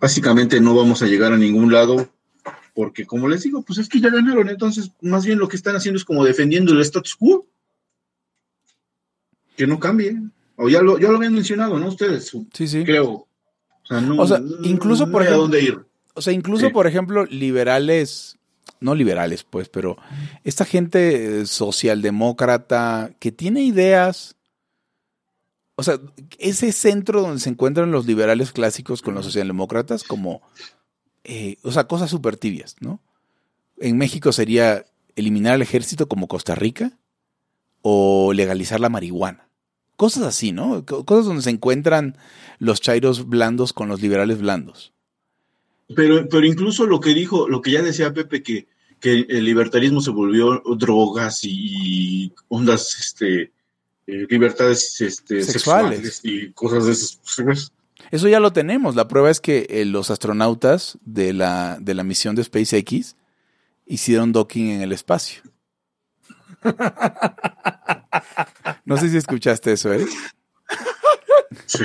básicamente 0.00 0.60
no 0.60 0.74
vamos 0.74 1.02
a 1.02 1.06
llegar 1.06 1.32
a 1.32 1.36
ningún 1.38 1.72
lado 1.72 2.08
porque 2.74 3.06
como 3.06 3.28
les 3.28 3.42
digo, 3.42 3.62
pues 3.62 3.78
es 3.78 3.88
que 3.88 4.00
ya 4.00 4.10
ganaron, 4.10 4.48
entonces 4.48 4.90
más 5.00 5.24
bien 5.24 5.38
lo 5.38 5.48
que 5.48 5.56
están 5.56 5.76
haciendo 5.76 5.96
es 5.98 6.04
como 6.04 6.24
defendiendo 6.24 6.72
el 6.72 6.80
status 6.80 7.14
quo. 7.16 7.46
Que 9.56 9.66
no 9.66 9.78
cambie. 9.78 10.16
O 10.56 10.68
ya 10.68 10.82
lo, 10.82 10.98
ya 10.98 11.08
lo 11.10 11.16
habían 11.16 11.34
mencionado, 11.34 11.78
¿no? 11.78 11.88
Ustedes, 11.88 12.32
Sí, 12.52 12.68
sí. 12.68 12.84
creo. 12.84 13.10
O 13.10 13.28
sea, 13.86 14.00
no, 14.00 14.20
O 14.20 14.26
sea, 14.26 14.40
incluso, 14.62 15.06
no 15.06 15.12
por 15.12 15.22
hay 15.22 15.28
a 15.28 15.30
ejemplo- 15.30 15.42
dónde 15.42 15.62
ir. 15.62 15.84
O 16.14 16.22
sea, 16.22 16.32
incluso, 16.32 16.66
Sí. 16.68 16.72
por 16.72 16.86
ejemplo, 16.86 17.24
liberales, 17.26 18.38
no 18.84 18.94
liberales, 18.94 19.42
pues, 19.42 19.68
pero 19.68 19.96
esta 20.44 20.64
gente 20.64 21.40
eh, 21.40 21.46
socialdemócrata 21.46 23.12
que 23.18 23.32
tiene 23.32 23.62
ideas, 23.62 24.36
o 25.74 25.82
sea, 25.82 25.98
ese 26.38 26.70
centro 26.70 27.22
donde 27.22 27.40
se 27.40 27.50
encuentran 27.50 27.90
los 27.90 28.06
liberales 28.06 28.52
clásicos 28.52 29.02
con 29.02 29.14
los 29.14 29.24
socialdemócratas, 29.24 30.04
como, 30.04 30.42
eh, 31.24 31.56
o 31.62 31.72
sea, 31.72 31.84
cosas 31.88 32.10
súper 32.10 32.36
tibias, 32.36 32.76
¿no? 32.80 33.00
En 33.78 33.96
México 33.98 34.30
sería 34.32 34.84
eliminar 35.16 35.56
el 35.56 35.62
ejército 35.62 36.06
como 36.06 36.28
Costa 36.28 36.54
Rica 36.54 36.92
o 37.82 38.32
legalizar 38.32 38.78
la 38.80 38.88
marihuana. 38.88 39.48
Cosas 39.96 40.24
así, 40.24 40.52
¿no? 40.52 40.84
Co- 40.84 41.04
Cosas 41.04 41.26
donde 41.26 41.42
se 41.42 41.50
encuentran 41.50 42.16
los 42.58 42.80
chairos 42.80 43.28
blandos 43.28 43.72
con 43.72 43.88
los 43.88 44.00
liberales 44.02 44.40
blandos. 44.40 44.92
Pero, 45.94 46.28
pero 46.28 46.46
incluso 46.46 46.86
lo 46.86 46.98
que 47.00 47.14
dijo, 47.14 47.48
lo 47.48 47.60
que 47.60 47.70
ya 47.72 47.82
decía 47.82 48.14
Pepe, 48.14 48.42
que, 48.42 48.66
que 49.04 49.26
el 49.28 49.44
libertarismo 49.44 50.00
se 50.00 50.10
volvió 50.10 50.62
drogas 50.78 51.40
y 51.44 52.32
ondas, 52.48 52.96
este, 52.98 53.52
eh, 54.06 54.26
libertades 54.30 54.98
este, 55.02 55.42
Sexuales. 55.42 55.98
sexuales. 55.98 56.20
y 56.24 56.52
cosas 56.52 56.86
de 56.86 56.92
esas. 56.92 57.70
Eso 58.10 58.28
ya 58.28 58.40
lo 58.40 58.54
tenemos. 58.54 58.96
La 58.96 59.06
prueba 59.06 59.30
es 59.30 59.40
que 59.42 59.66
eh, 59.68 59.84
los 59.84 60.10
astronautas 60.10 60.96
de 61.04 61.34
la, 61.34 61.76
de 61.82 61.92
la 61.92 62.02
misión 62.02 62.34
de 62.34 62.44
SpaceX 62.44 63.14
hicieron 63.84 64.32
docking 64.32 64.68
en 64.70 64.80
el 64.80 64.92
espacio. 64.92 65.42
No 68.86 68.96
sé 68.96 69.08
si 69.10 69.16
escuchaste 69.16 69.72
eso, 69.72 69.92
Eric. 69.92 70.08
sí. 71.66 71.84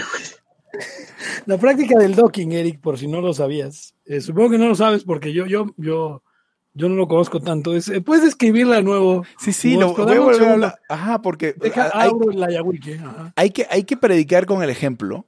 La 1.46 1.58
práctica 1.58 1.98
del 1.98 2.16
docking, 2.16 2.52
Eric, 2.54 2.80
por 2.80 2.98
si 2.98 3.08
no 3.08 3.20
lo 3.22 3.34
sabías. 3.34 3.94
eh, 4.06 4.22
supongo 4.22 4.52
que 4.52 4.58
no 4.58 4.68
lo 4.68 4.76
sabes 4.76 5.04
porque 5.04 5.34
yo, 5.34 5.46
yo, 5.48 5.74
yo, 5.78 6.22
yo 6.74 6.88
no 6.90 6.96
lo 6.96 7.08
conozco 7.08 7.40
tanto. 7.40 7.76
Es, 7.76 7.88
eh, 7.90 8.02
¿Puedes 8.02 8.24
describirla 8.24 8.76
de 8.78 8.84
nuevo? 8.84 9.26
Sí, 9.40 9.54
sí, 9.54 9.76
lo 9.76 9.94
voy 9.94 10.16
a 10.16 10.20
volver 10.20 10.44
a 10.48 10.54
hablar. 10.54 10.80
Ajá, 10.88 11.22
porque 11.22 11.54
Deja, 11.54 11.90
hay, 11.94 12.10
abro. 12.10 12.32
Ajá. 13.06 13.34
hay 13.36 13.50
que, 13.52 13.68
hay 13.70 13.84
que 13.84 13.98
predicar 13.98 14.46
con 14.46 14.64
el 14.64 14.70
ejemplo. 14.70 15.26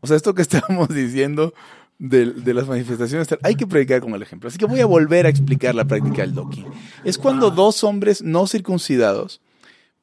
O 0.00 0.06
sea, 0.06 0.16
esto 0.16 0.34
que 0.34 0.42
estábamos 0.48 0.88
diciendo 0.88 1.54
de, 1.98 2.26
de 2.32 2.54
las 2.54 2.68
manifestaciones, 2.68 3.28
hay 3.42 3.54
que 3.54 3.66
predicar 3.66 4.00
con 4.00 4.14
el 4.14 4.22
ejemplo. 4.22 4.48
Así 4.48 4.58
que 4.58 4.66
voy 4.66 4.80
a 4.80 4.86
volver 4.86 5.26
a 5.26 5.28
explicar 5.28 5.74
la 5.74 5.84
práctica 5.84 6.22
del 6.22 6.34
docking. 6.34 6.66
Es 7.04 7.18
cuando 7.18 7.48
Ah. 7.48 7.54
dos 7.54 7.84
hombres 7.84 8.22
no 8.22 8.46
circuncidados 8.46 9.40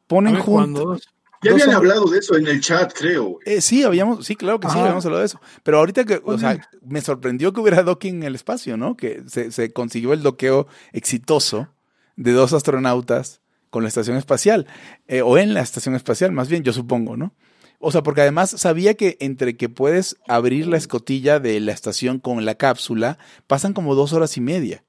ponen 0.07 0.36
juntos. 0.38 1.09
Ya 1.46 1.52
habían 1.52 1.72
hablado 1.74 2.06
de 2.10 2.20
eso 2.20 2.36
en 2.36 2.48
el 2.48 2.60
chat, 2.62 2.91
creo. 2.93 3.38
Eh, 3.46 3.62
sí, 3.62 3.84
habíamos, 3.84 4.26
sí, 4.26 4.36
claro 4.36 4.60
que 4.60 4.68
sí, 4.70 4.78
habíamos 4.78 5.06
hablado 5.06 5.22
de 5.22 5.28
eso. 5.28 5.39
Pero 5.64 5.78
ahorita 5.80 6.04
que, 6.06 6.16
o 6.24 6.32
Oye. 6.32 6.39
sea, 6.39 6.70
me 6.86 7.02
sorprendió 7.02 7.54
que 7.54 7.62
hubiera 7.62 7.84
docking 7.84 8.18
en 8.18 8.24
el 8.24 8.36
espacio, 8.36 8.78
¿no? 8.78 8.96
Que 8.98 9.24
se, 9.28 9.52
se 9.52 9.72
consiguió 9.72 10.14
el 10.14 10.22
doqueo 10.24 10.68
exitoso 10.93 11.70
de 12.16 12.32
dos 12.32 12.54
astronautas 12.54 13.41
con 13.70 13.84
la 13.84 13.89
estación 13.89 14.16
espacial, 14.18 14.68
eh, 15.08 15.22
o 15.22 15.38
en 15.38 15.54
la 15.54 15.62
estación 15.62 15.96
espacial, 15.96 16.32
más 16.32 16.48
bien, 16.48 16.64
yo 16.64 16.72
supongo, 16.72 17.18
¿no? 17.18 17.34
O 17.80 17.91
sea, 17.91 18.04
porque 18.04 18.22
además 18.22 18.52
sabía 18.52 18.93
que 18.93 19.18
entre 19.20 19.58
que 19.58 19.68
puedes 19.68 20.16
abrir 20.30 20.66
la 20.68 20.78
escotilla 20.78 21.39
de 21.41 21.60
la 21.60 21.74
estación 21.74 22.20
con 22.20 22.46
la 22.46 22.56
cápsula, 22.56 23.18
pasan 23.48 23.74
como 23.74 23.93
dos 23.93 24.14
horas 24.14 24.38
y 24.38 24.41
media. 24.41 24.84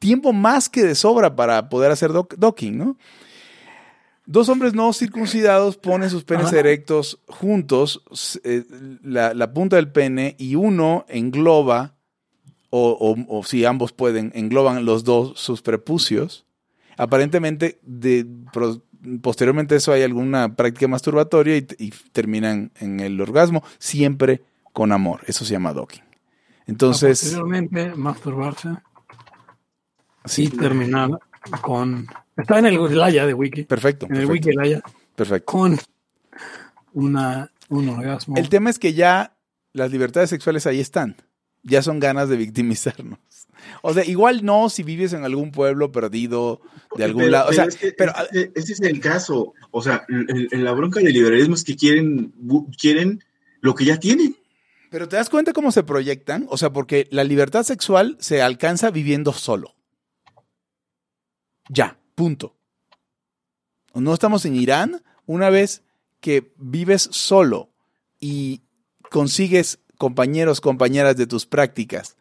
Tiempo 0.00 0.32
más 0.32 0.68
que 0.68 0.82
de 0.82 0.96
sobra 0.96 1.36
para 1.36 1.68
poder 1.68 1.92
hacer 1.92 2.10
doc- 2.12 2.34
docking, 2.36 2.76
¿no? 2.76 2.96
Dos 4.24 4.48
hombres 4.48 4.72
no 4.74 4.92
circuncidados 4.92 5.76
ponen 5.76 6.08
sus 6.08 6.22
penes 6.24 6.46
Ajá. 6.46 6.60
erectos 6.60 7.18
juntos, 7.26 8.02
eh, 8.44 8.64
la, 9.02 9.34
la 9.34 9.52
punta 9.52 9.76
del 9.76 9.90
pene, 9.90 10.36
y 10.38 10.54
uno 10.54 11.04
engloba, 11.08 11.96
o, 12.70 12.92
o- 12.92 13.38
o 13.38 13.42
si 13.44 13.64
ambos 13.64 13.92
pueden, 13.92 14.30
engloban 14.34 14.84
los 14.84 15.02
dos 15.04 15.38
sus 15.40 15.60
prepucios. 15.60 16.46
Aparentemente, 16.96 17.80
de, 17.82 18.24
pro- 18.52 18.82
posteriormente 19.22 19.74
a 19.74 19.78
eso 19.78 19.92
hay 19.92 20.02
alguna 20.02 20.54
práctica 20.54 20.86
masturbatoria 20.86 21.56
y, 21.56 21.66
y 21.78 21.90
terminan 22.12 22.70
en 22.78 23.00
el 23.00 23.20
orgasmo, 23.20 23.64
siempre 23.78 24.42
con 24.72 24.92
amor. 24.92 25.22
Eso 25.26 25.44
se 25.44 25.52
llama 25.52 25.72
docking. 25.72 26.02
Entonces, 26.66 27.20
Posteriormente, 27.20 27.92
masturbarse 27.96 28.68
sí, 30.24 30.44
y 30.44 30.48
terminar 30.50 31.10
con. 31.60 32.06
Está 32.36 32.58
en 32.58 32.66
el 32.66 32.96
Laya 32.98 33.26
de 33.26 33.34
Wiki. 33.34 33.64
perfecto. 33.64 34.06
En 34.06 34.16
el 34.16 34.26
perfecto, 34.26 34.48
Wiki 34.48 34.56
Laya. 34.56 34.82
perfecto. 35.14 35.46
Con 35.52 35.78
una, 36.94 37.50
un 37.68 37.88
orgasmo. 37.88 38.36
El 38.36 38.48
tema 38.48 38.70
es 38.70 38.78
que 38.78 38.94
ya 38.94 39.36
las 39.72 39.90
libertades 39.90 40.30
sexuales 40.30 40.66
ahí 40.66 40.80
están. 40.80 41.16
Ya 41.62 41.80
son 41.82 42.00
ganas 42.00 42.28
de 42.28 42.36
victimizarnos. 42.36 43.18
O 43.82 43.94
sea, 43.94 44.04
igual 44.04 44.44
no 44.44 44.68
si 44.68 44.82
vives 44.82 45.12
en 45.12 45.24
algún 45.24 45.52
pueblo 45.52 45.92
perdido 45.92 46.60
de 46.96 47.04
algún 47.04 47.22
Pero- 47.22 47.30
lado. 47.32 47.44
O 47.44 47.50
pero 47.50 47.56
sea, 47.56 47.64
es 47.66 47.76
que 47.76 47.92
pero 47.92 48.12
ese, 48.32 48.50
ese 48.56 48.72
es 48.72 48.80
el 48.80 48.98
caso. 49.00 49.54
O 49.70 49.80
sea, 49.82 50.04
el- 50.08 50.48
el- 50.50 50.64
la 50.64 50.72
bronca 50.72 50.98
del 51.00 51.12
liberalismo 51.12 51.54
es 51.54 51.62
que 51.62 51.76
quieren, 51.76 52.32
quieren 52.80 53.22
lo 53.60 53.74
que 53.76 53.84
ya 53.84 53.98
tienen. 54.00 54.34
Pero 54.90 55.08
te 55.08 55.16
das 55.16 55.30
cuenta 55.30 55.52
cómo 55.52 55.70
se 55.70 55.84
proyectan, 55.84 56.46
o 56.50 56.56
sea, 56.58 56.72
porque 56.72 57.06
la 57.12 57.22
libertad 57.24 57.62
sexual 57.62 58.16
se 58.18 58.42
alcanza 58.42 58.90
viviendo 58.90 59.32
solo. 59.32 59.74
Ya, 61.68 61.96
punto. 62.22 62.54
No 63.94 64.14
estamos 64.14 64.44
en 64.44 64.54
Irán. 64.54 65.02
Una 65.26 65.50
vez 65.50 65.82
que 66.20 66.52
vives 66.56 67.08
solo 67.10 67.68
y 68.20 68.60
consigues 69.10 69.80
compañeros, 69.98 70.60
compañeras 70.60 71.16
de 71.16 71.26
tus 71.26 71.46
prácticas 71.46 72.16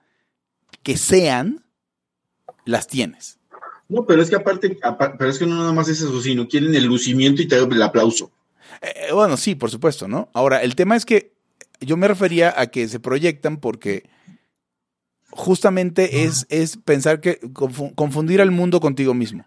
que 0.81 0.97
sean, 0.97 1.63
las 2.65 2.87
tienes. 2.87 3.37
No, 3.89 4.05
pero 4.07 4.23
es 4.23 4.29
que 4.31 4.37
aparte, 4.37 4.79
apa- 4.81 5.15
pero 5.19 5.29
es 5.29 5.37
que 5.37 5.45
no 5.45 5.55
nada 5.55 5.71
más 5.71 5.87
es 5.87 6.01
eso, 6.01 6.19
sino 6.19 6.47
quieren 6.47 6.73
el 6.73 6.85
lucimiento 6.85 7.43
y 7.43 7.47
te 7.47 7.57
el 7.59 7.81
aplauso. 7.83 8.31
Eh, 8.81 9.13
bueno, 9.13 9.37
sí, 9.37 9.53
por 9.53 9.69
supuesto, 9.69 10.07
¿no? 10.07 10.29
Ahora, 10.33 10.63
el 10.63 10.73
tema 10.75 10.95
es 10.95 11.05
que 11.05 11.33
yo 11.79 11.95
me 11.95 12.07
refería 12.07 12.59
a 12.59 12.67
que 12.67 12.87
se 12.87 12.99
proyectan 12.99 13.57
porque 13.57 14.09
justamente 15.29 16.23
es, 16.23 16.47
es 16.49 16.77
pensar 16.77 17.21
que 17.21 17.39
confu- 17.41 17.93
confundir 17.93 18.41
al 18.41 18.49
mundo 18.49 18.79
contigo 18.79 19.13
mismo. 19.13 19.45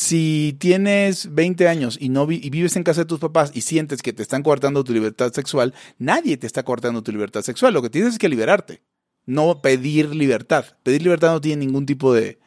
Si 0.00 0.56
tienes 0.60 1.34
20 1.34 1.66
años 1.66 1.98
y 2.00 2.08
no 2.08 2.24
vi- 2.24 2.40
y 2.40 2.50
vives 2.50 2.76
en 2.76 2.84
casa 2.84 3.00
de 3.00 3.06
tus 3.06 3.18
papás 3.18 3.50
y 3.52 3.62
sientes 3.62 4.00
que 4.00 4.12
te 4.12 4.22
están 4.22 4.44
coartando 4.44 4.84
tu 4.84 4.92
libertad 4.92 5.32
sexual, 5.32 5.74
nadie 5.98 6.36
te 6.36 6.46
está 6.46 6.62
coartando 6.62 7.02
tu 7.02 7.10
libertad 7.10 7.42
sexual. 7.42 7.74
Lo 7.74 7.82
que 7.82 7.90
tienes 7.90 8.12
es 8.12 8.18
que 8.20 8.28
liberarte, 8.28 8.80
no 9.26 9.60
pedir 9.60 10.14
libertad. 10.14 10.64
Pedir 10.84 11.02
libertad 11.02 11.32
no 11.32 11.40
tiene 11.40 11.66
ningún 11.66 11.84
tipo 11.84 12.14
de, 12.14 12.38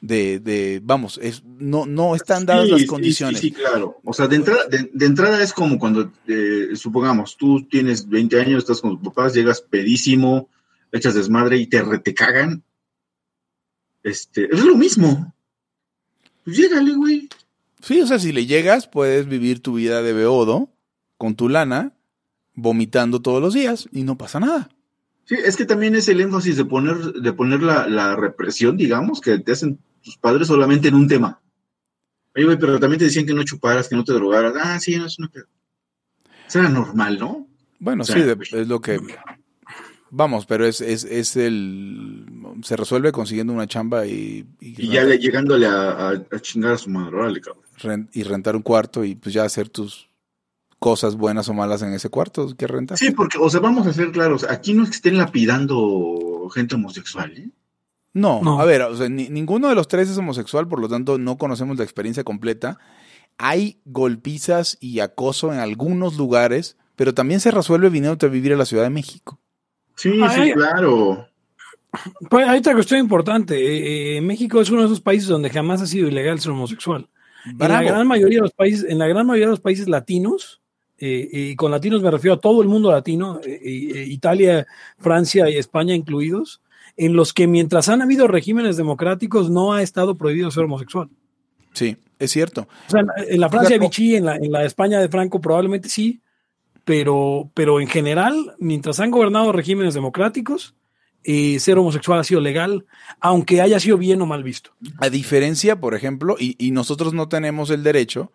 de, 0.00 0.40
de- 0.40 0.80
vamos, 0.82 1.20
es, 1.22 1.44
no, 1.44 1.86
no 1.86 2.16
están 2.16 2.44
dadas 2.44 2.64
Sí, 2.66 2.72
las 2.72 2.84
condiciones. 2.86 3.38
Sí, 3.40 3.50
sí, 3.50 3.54
claro. 3.54 4.00
O 4.02 4.12
sea, 4.12 4.26
de 4.26 4.34
entrada, 4.36 4.66
de, 4.68 4.90
de 4.92 5.06
entrada 5.06 5.40
es 5.40 5.52
como 5.52 5.78
cuando, 5.78 6.12
eh, 6.26 6.70
supongamos, 6.74 7.36
tú 7.36 7.68
tienes 7.68 8.08
20 8.08 8.40
años, 8.40 8.64
estás 8.64 8.80
con 8.80 8.98
tus 8.98 9.08
papás, 9.14 9.32
llegas 9.32 9.60
pedísimo, 9.60 10.48
echas 10.90 11.14
desmadre 11.14 11.56
y 11.58 11.68
te, 11.68 11.80
te 12.00 12.14
cagan. 12.14 12.64
Este, 14.02 14.52
es 14.52 14.64
lo 14.64 14.76
mismo. 14.76 15.32
Pues 16.46 16.56
llégale, 16.56 16.94
güey. 16.94 17.28
Sí, 17.82 18.00
o 18.00 18.06
sea, 18.06 18.18
si 18.18 18.32
le 18.32 18.46
llegas, 18.46 18.88
puedes 18.88 19.28
vivir 19.28 19.60
tu 19.60 19.74
vida 19.74 20.00
de 20.00 20.14
beodo 20.14 20.70
con 21.18 21.34
tu 21.36 21.48
lana, 21.50 21.92
vomitando 22.54 23.20
todos 23.20 23.42
los 23.42 23.52
días 23.52 23.86
y 23.92 24.02
no 24.04 24.16
pasa 24.16 24.40
nada. 24.40 24.70
Sí, 25.26 25.34
es 25.44 25.56
que 25.56 25.66
también 25.66 25.94
es 25.96 26.08
el 26.08 26.20
énfasis 26.20 26.56
de 26.56 26.64
poner, 26.64 26.96
de 26.96 27.32
poner 27.34 27.62
la, 27.62 27.86
la 27.88 28.16
represión, 28.16 28.76
digamos, 28.78 29.20
que 29.20 29.38
te 29.40 29.52
hacen 29.52 29.78
tus 30.02 30.16
padres 30.16 30.46
solamente 30.48 30.88
en 30.88 30.94
un 30.94 31.08
tema. 31.08 31.40
Oye, 32.34 32.44
güey, 32.46 32.58
pero 32.58 32.78
también 32.78 33.00
te 33.00 33.06
decían 33.06 33.26
que 33.26 33.34
no 33.34 33.42
chuparas, 33.42 33.88
que 33.88 33.96
no 33.96 34.04
te 34.04 34.12
drogaras. 34.12 34.54
Ah, 34.56 34.78
sí, 34.78 34.96
no 34.96 35.06
es 35.06 35.18
una... 35.18 35.30
Eso 36.46 36.60
era 36.60 36.68
normal, 36.68 37.18
¿no? 37.18 37.48
Bueno, 37.80 38.02
O 38.02 38.06
sea, 38.06 38.14
sí, 38.16 38.22
de- 38.22 38.60
es 38.62 38.68
lo 38.68 38.80
que... 38.80 39.00
Vamos, 40.10 40.46
pero 40.46 40.64
es, 40.66 40.80
es, 40.80 41.04
es 41.04 41.36
el... 41.36 42.24
Se 42.62 42.76
resuelve 42.76 43.12
consiguiendo 43.12 43.52
una 43.52 43.66
chamba 43.66 44.06
y, 44.06 44.46
y, 44.60 44.82
Y 44.84 44.88
ya 44.88 45.02
le- 45.04 45.18
llegándole 45.18 45.66
a, 45.66 45.90
a- 46.10 46.10
a 46.30 46.40
chingar 46.40 46.72
a 46.74 46.78
su 46.78 46.90
madre, 46.90 47.16
órale, 47.16 47.40
cabrón. 47.40 48.08
y 48.12 48.22
rentar 48.22 48.54
un 48.56 48.62
cuarto 48.62 49.04
y 49.04 49.14
pues 49.16 49.34
ya 49.34 49.44
hacer 49.44 49.68
tus 49.68 50.08
cosas 50.78 51.16
buenas 51.16 51.48
o 51.48 51.54
malas 51.54 51.82
en 51.82 51.92
ese 51.92 52.08
cuarto 52.08 52.54
que 52.56 52.66
rentas. 52.66 52.98
Sí, 52.98 53.10
porque, 53.10 53.38
o 53.38 53.48
sea, 53.50 53.60
vamos 53.60 53.86
a 53.86 53.92
ser 53.92 54.12
claros, 54.12 54.44
aquí 54.48 54.74
no 54.74 54.84
es 54.84 54.90
que 54.90 54.96
estén 54.96 55.16
lapidando 55.18 56.48
gente 56.54 56.74
homosexual, 56.76 57.32
¿eh? 57.36 57.50
No, 58.12 58.40
No. 58.42 58.60
a 58.60 58.64
ver, 58.64 58.82
o 58.82 58.96
sea, 58.96 59.08
ni- 59.08 59.28
ninguno 59.28 59.68
de 59.68 59.74
los 59.74 59.88
tres 59.88 60.08
es 60.08 60.16
homosexual, 60.16 60.68
por 60.68 60.80
lo 60.80 60.88
tanto 60.88 61.18
no 61.18 61.36
conocemos 61.36 61.76
la 61.76 61.84
experiencia 61.84 62.24
completa. 62.24 62.78
Hay 63.38 63.80
golpizas 63.84 64.78
y 64.80 65.00
acoso 65.00 65.52
en 65.52 65.58
algunos 65.58 66.16
lugares, 66.16 66.76
pero 66.94 67.12
también 67.12 67.40
se 67.40 67.50
resuelve 67.50 67.90
viniendo 67.90 68.26
a 68.26 68.30
vivir 68.30 68.54
a 68.54 68.56
la 68.56 68.64
Ciudad 68.64 68.84
de 68.84 68.90
México. 68.90 69.38
Sí, 69.96 70.20
sí, 70.34 70.52
claro. 70.52 71.26
Pues 72.28 72.46
hay 72.46 72.58
otra 72.58 72.74
cuestión 72.74 73.00
importante. 73.00 73.56
Eh, 73.56 74.16
eh, 74.16 74.20
México 74.20 74.60
es 74.60 74.70
uno 74.70 74.82
de 74.82 74.86
esos 74.86 75.00
países 75.00 75.28
donde 75.28 75.50
jamás 75.50 75.80
ha 75.82 75.86
sido 75.86 76.08
ilegal 76.08 76.38
ser 76.38 76.52
homosexual. 76.52 77.08
En 77.46 77.58
la 77.58 77.66
Bravo. 77.66 77.88
gran 77.88 78.06
mayoría 78.06 78.38
de 78.38 78.42
los 78.42 78.52
países, 78.52 78.88
en 78.88 78.98
la 78.98 79.06
gran 79.06 79.26
mayoría 79.26 79.46
de 79.46 79.52
los 79.52 79.60
países 79.60 79.88
latinos, 79.88 80.60
eh, 80.98 81.28
y 81.30 81.56
con 81.56 81.70
latinos 81.70 82.02
me 82.02 82.10
refiero 82.10 82.34
a 82.34 82.40
todo 82.40 82.62
el 82.62 82.68
mundo 82.68 82.90
latino, 82.90 83.40
eh, 83.44 84.06
Italia, 84.08 84.66
Francia 84.98 85.48
y 85.48 85.56
España 85.56 85.94
incluidos, 85.94 86.62
en 86.96 87.14
los 87.14 87.32
que 87.32 87.46
mientras 87.46 87.88
han 87.88 88.02
habido 88.02 88.26
regímenes 88.26 88.76
democráticos 88.76 89.50
no 89.50 89.74
ha 89.74 89.82
estado 89.82 90.16
prohibido 90.16 90.50
ser 90.50 90.64
homosexual. 90.64 91.08
Sí, 91.72 91.96
es 92.18 92.30
cierto. 92.30 92.66
O 92.88 92.90
sea, 92.90 93.04
en, 93.28 93.40
la 93.40 93.50
Francia 93.50 93.78
de. 93.78 93.80
Vichy, 93.80 94.16
en 94.16 94.24
la, 94.24 94.36
en 94.36 94.50
la 94.50 94.64
España 94.64 94.98
de 94.98 95.08
Franco 95.08 95.40
probablemente 95.40 95.88
sí, 95.88 96.20
pero, 96.86 97.50
pero 97.52 97.80
en 97.80 97.88
general, 97.88 98.54
mientras 98.60 99.00
han 99.00 99.10
gobernado 99.10 99.50
regímenes 99.50 99.92
democráticos, 99.92 100.76
eh, 101.24 101.58
ser 101.58 101.78
homosexual 101.78 102.20
ha 102.20 102.24
sido 102.24 102.40
legal, 102.40 102.86
aunque 103.20 103.60
haya 103.60 103.80
sido 103.80 103.98
bien 103.98 104.22
o 104.22 104.26
mal 104.26 104.44
visto. 104.44 104.70
A 104.98 105.10
diferencia, 105.10 105.80
por 105.80 105.96
ejemplo, 105.96 106.36
y, 106.38 106.54
y 106.64 106.70
nosotros 106.70 107.12
no 107.12 107.28
tenemos 107.28 107.70
el 107.70 107.82
derecho 107.82 108.30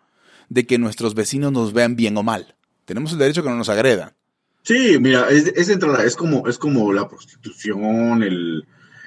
de 0.50 0.66
que 0.66 0.76
nuestros 0.76 1.14
vecinos 1.14 1.50
nos 1.50 1.72
vean 1.72 1.96
bien 1.96 2.14
o 2.18 2.22
mal. 2.22 2.54
Tenemos 2.84 3.12
el 3.12 3.18
derecho 3.18 3.42
que 3.42 3.48
no 3.48 3.56
nos 3.56 3.70
agredan. 3.70 4.12
Sí, 4.64 4.98
mira, 5.00 5.30
es, 5.30 5.46
es 5.46 5.70
es 5.70 6.16
como, 6.16 6.46
es 6.46 6.58
como 6.58 6.92
la 6.92 7.08
prostitución, 7.08 8.22
el, 8.22 8.66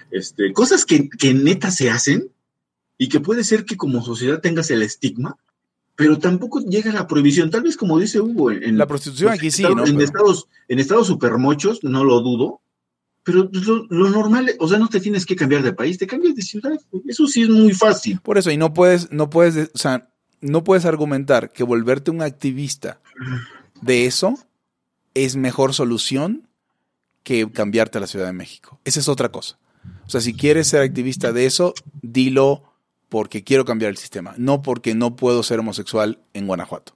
este, 0.10 0.54
cosas 0.54 0.86
que, 0.86 1.08
que 1.08 1.36
neta 1.36 1.70
se 1.70 1.92
hacen 1.92 2.32
y 2.98 3.10
que 3.10 3.20
puede 3.20 3.44
ser 3.44 3.64
que 3.64 3.78
como 3.78 4.04
sociedad 4.04 4.42
tengas 4.42 4.72
el 4.72 4.82
estigma, 4.82 5.38
pero 5.96 6.20
tampoco 6.20 6.60
llega 6.62 6.92
la 6.92 7.08
prohibición. 7.08 7.50
Tal 7.50 7.64
vez 7.64 7.78
como 7.78 7.98
dice 8.00 8.20
Hugo, 8.22 8.52
en, 8.52 8.78
La 8.78 8.88
prostitución 8.88 9.32
aquí 9.32 9.50
sí, 9.52 9.64
estados- 9.64 9.78
¿no? 9.78 9.86
En 9.86 9.94
Pero- 9.96 10.06
estados, 10.06 10.48
en 10.68 10.80
estados 10.80 11.08
supermochos, 11.08 11.84
no 11.84 12.04
lo 12.04 12.20
dudo, 12.22 12.62
pero 13.24 13.50
lo, 13.52 13.88
lo 13.90 14.10
normal, 14.10 14.52
o 14.60 14.68
sea, 14.68 14.78
no 14.78 14.88
te 14.88 15.00
tienes 15.00 15.26
que 15.26 15.36
cambiar 15.36 15.64
de 15.64 15.74
país, 15.74 15.98
te 15.98 16.06
cambias 16.06 16.36
de 16.36 16.42
ciudad. 16.44 16.72
Eso 17.08 17.26
sí 17.28 17.44
es 17.44 17.50
muy 17.50 17.74
fácil. 17.74 18.20
Por 18.22 18.38
eso, 18.38 18.52
y 18.52 18.58
no 18.58 18.74
puedes, 18.74 19.12
no 19.12 19.30
puedes, 19.30 19.72
o 19.74 19.78
sea, 19.78 20.10
no 20.42 20.64
puedes 20.64 20.86
argumentar 20.86 21.52
que 21.52 21.64
volverte 21.64 22.12
un 22.12 22.22
activista 22.22 23.00
de 23.82 24.06
eso 24.06 24.38
es 25.16 25.36
mejor 25.38 25.74
solución 25.74 26.48
que 27.24 27.50
cambiarte 27.52 27.98
a 27.98 28.02
la 28.02 28.08
Ciudad 28.08 28.28
de 28.28 28.34
México. 28.34 28.80
Esa 28.86 29.00
es 29.00 29.08
otra 29.08 29.30
cosa. 29.30 29.58
O 30.06 30.10
sea, 30.10 30.22
si 30.22 30.34
quieres 30.36 30.68
ser 30.68 30.82
activista 30.82 31.32
de 31.32 31.46
eso, 31.48 31.74
dilo 32.02 32.64
porque 33.10 33.44
quiero 33.44 33.66
cambiar 33.66 33.90
el 33.92 33.98
sistema, 33.98 34.34
no 34.38 34.62
porque 34.62 34.96
no 34.96 35.16
puedo 35.16 35.44
ser 35.44 35.60
homosexual 35.60 36.20
en 36.34 36.48
Guanajuato. 36.48 36.96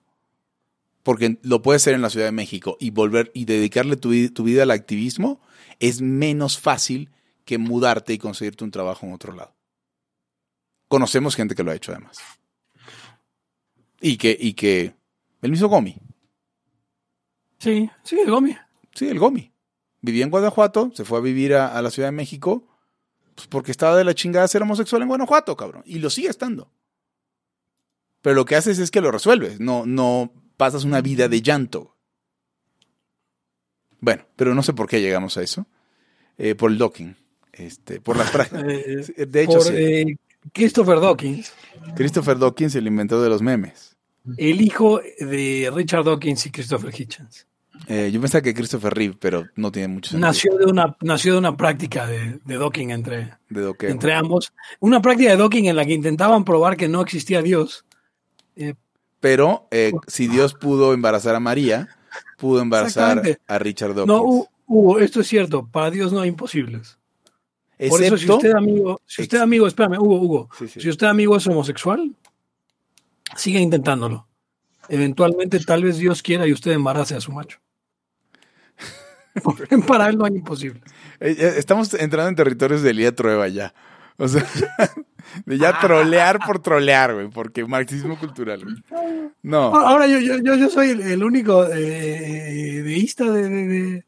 Porque 1.03 1.39
lo 1.43 1.61
puedes 1.61 1.81
ser 1.81 1.93
en 1.93 2.01
la 2.01 2.09
Ciudad 2.09 2.25
de 2.25 2.31
México 2.31 2.77
y 2.79 2.89
volver 2.89 3.31
y 3.33 3.45
dedicarle 3.45 3.95
tu, 3.95 4.11
tu 4.31 4.43
vida 4.43 4.63
al 4.63 4.71
activismo 4.71 5.39
es 5.79 6.01
menos 6.01 6.59
fácil 6.59 7.09
que 7.45 7.57
mudarte 7.57 8.13
y 8.13 8.17
conseguirte 8.17 8.63
un 8.63 8.71
trabajo 8.71 9.05
en 9.05 9.13
otro 9.13 9.33
lado. 9.33 9.55
Conocemos 10.87 11.35
gente 11.35 11.55
que 11.55 11.63
lo 11.63 11.71
ha 11.71 11.75
hecho 11.75 11.91
además. 11.91 12.17
Y 14.01 14.17
que, 14.17 14.37
y 14.39 14.53
que 14.53 14.93
el 15.41 15.51
mismo 15.51 15.67
Gomi, 15.67 15.95
Sí, 17.59 17.89
sí, 18.03 18.17
el 18.19 18.31
Gomi. 18.31 18.55
sí, 18.93 19.07
el 19.09 19.19
Gomi. 19.19 19.51
Vivía 20.01 20.23
en 20.23 20.29
Guanajuato, 20.31 20.91
se 20.93 21.03
fue 21.03 21.17
a 21.17 21.21
vivir 21.21 21.53
a, 21.55 21.77
a 21.77 21.81
la 21.81 21.91
Ciudad 21.91 22.07
de 22.07 22.13
México, 22.13 22.63
pues 23.39 23.47
porque 23.47 23.71
estaba 23.71 23.95
de 23.95 24.03
la 24.03 24.13
chingada 24.13 24.47
ser 24.49 24.61
homosexual 24.61 25.01
en 25.01 25.07
Guanajuato, 25.07 25.55
cabrón. 25.55 25.83
Y 25.85 25.99
lo 25.99 26.09
sigue 26.09 26.27
estando. 26.27 26.69
Pero 28.21 28.35
lo 28.35 28.43
que 28.45 28.57
haces 28.57 28.79
es 28.79 28.91
que 28.91 28.99
lo 28.99 29.11
resuelves, 29.11 29.61
no, 29.61 29.85
no 29.85 30.31
pasas 30.57 30.83
una 30.83 30.99
vida 30.99 31.29
de 31.29 31.41
llanto. 31.41 31.95
Bueno, 34.01 34.25
pero 34.35 34.53
no 34.53 34.61
sé 34.63 34.73
por 34.73 34.87
qué 34.87 35.01
llegamos 35.01 35.37
a 35.37 35.41
eso. 35.41 35.65
Eh, 36.37 36.55
por 36.55 36.71
el 36.71 36.77
docking. 36.77 37.15
Este, 37.53 37.99
por 38.01 38.17
las 38.17 38.29
prácticas. 38.31 38.63
Eh, 39.17 39.25
De 39.25 39.41
hecho, 39.43 39.53
por 39.53 39.63
sí. 39.63 39.73
eh, 39.75 40.15
Christopher 40.53 40.99
Dawkins, 40.99 41.51
Christopher 41.95 42.37
Dawkins, 42.37 42.75
el 42.75 42.87
inventor 42.87 43.21
de 43.21 43.29
los 43.29 43.41
memes. 43.41 43.95
el 44.37 44.61
hijo 44.61 45.01
de 45.19 45.71
Richard 45.73 46.03
Dawkins 46.05 46.45
y 46.45 46.51
Christopher 46.51 46.93
Hitchens. 46.97 47.45
Eh, 47.87 48.11
yo 48.11 48.21
pensaba 48.21 48.41
que 48.41 48.53
Christopher 48.53 48.93
Reeve, 48.93 49.15
pero 49.19 49.47
no 49.55 49.71
tiene 49.71 49.87
mucho 49.87 50.11
sentido. 50.11 50.27
Nació 50.27 50.57
de 50.57 50.65
una, 50.65 50.95
nació 51.01 51.33
de 51.33 51.39
una 51.39 51.57
práctica 51.57 52.05
de, 52.05 52.39
de 52.45 52.55
docking 52.55 52.91
entre, 52.91 53.33
de 53.49 53.73
entre 53.81 54.13
ambos. 54.13 54.53
Una 54.79 55.01
práctica 55.01 55.31
de 55.31 55.37
docking 55.37 55.65
en 55.65 55.75
la 55.75 55.85
que 55.85 55.93
intentaban 55.93 56.43
probar 56.45 56.77
que 56.77 56.87
no 56.87 57.01
existía 57.01 57.41
Dios. 57.41 57.85
Eh, 58.55 58.75
Pero 59.19 59.67
eh, 59.71 59.91
si 60.07 60.27
Dios 60.27 60.53
pudo 60.53 60.93
embarazar 60.93 61.33
a 61.35 61.39
María, 61.39 61.87
pudo 62.37 62.61
embarazar 62.61 63.23
a 63.47 63.59
Richard 63.59 63.95
Dawkins. 63.95 64.07
no, 64.07 64.23
Hu- 64.23 64.47
Hugo, 64.67 64.99
esto 64.99 65.21
es 65.21 65.27
cierto. 65.27 65.65
Para 65.65 65.89
Dios 65.89 66.11
no 66.13 66.21
hay 66.21 66.29
imposibles. 66.29 66.97
Por 67.89 68.03
eso, 68.03 68.17
si 68.17 68.25
Excepto- 68.25 68.35
usted, 68.35 68.51
amigo, 68.51 69.01
si 69.05 69.21
usted, 69.23 69.39
amigo, 69.39 69.65
espérame, 69.65 69.97
Hugo, 69.99 70.19
Hugo, 70.21 70.49
Sí, 70.59 70.67
sí. 70.67 70.81
si 70.81 70.89
usted, 70.89 71.07
amigo, 71.07 71.37
es 71.37 71.47
homosexual, 71.47 72.13
siga 73.35 73.59
intentándolo. 73.59 74.27
Eventualmente, 74.89 75.59
tal 75.61 75.83
vez 75.83 75.97
Dios 75.97 76.21
quiera 76.21 76.45
y 76.45 76.51
usted 76.51 76.71
embarace 76.71 77.15
a 77.15 77.21
su 77.21 77.31
macho. 77.31 77.57
Para 79.87 80.09
él 80.09 80.17
no 80.17 80.25
hay 80.25 80.35
imposible. 80.35 80.81
Eh, 81.19 81.35
eh, 81.37 81.53
Estamos 81.57 81.93
entrando 81.93 82.29
en 82.29 82.35
territorios 82.35 82.81
de 82.81 82.89
Elía 82.91 83.13
Trueba 83.15 83.47
ya. 83.47 83.73
O 84.17 84.27
sea, 84.27 84.45
de 85.45 85.57
ya 85.57 85.79
trolear 85.79 86.39
por 86.45 86.59
trolear, 86.59 87.13
güey, 87.13 87.29
porque 87.29 87.65
marxismo 87.65 88.17
cultural. 88.19 88.63
güey. 88.63 88.75
No, 89.43 89.73
Ahora 89.75 90.07
yo, 90.07 90.19
yo, 90.19 90.37
yo, 90.43 90.55
yo 90.55 90.69
soy 90.69 90.89
el, 90.89 91.23
único 91.23 91.65
eh, 91.71 92.81
deísta 92.83 93.31
de, 93.31 93.47
de- 93.49 93.67
de- 93.67 94.05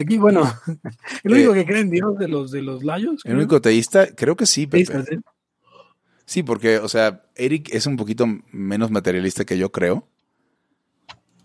aquí, 0.00 0.18
bueno, 0.18 0.42
el 1.22 1.32
único 1.32 1.52
que 1.52 1.64
cree 1.64 1.82
en 1.82 1.90
Dios 1.90 2.18
de 2.18 2.26
los 2.26 2.50
de 2.50 2.62
los 2.62 2.82
layos. 2.82 3.24
Eh, 3.24 3.30
el 3.30 3.36
único 3.36 3.60
teísta, 3.60 4.08
creo 4.16 4.34
que 4.36 4.46
sí, 4.46 4.66
Pepe. 4.66 4.78
Deístas, 4.78 5.08
¿eh? 5.12 5.20
Sí, 6.24 6.42
porque, 6.42 6.78
o 6.78 6.88
sea, 6.88 7.22
Eric 7.36 7.68
es 7.72 7.86
un 7.86 7.96
poquito 7.96 8.24
menos 8.52 8.90
materialista 8.90 9.44
que 9.44 9.58
yo 9.58 9.70
creo. 9.72 10.08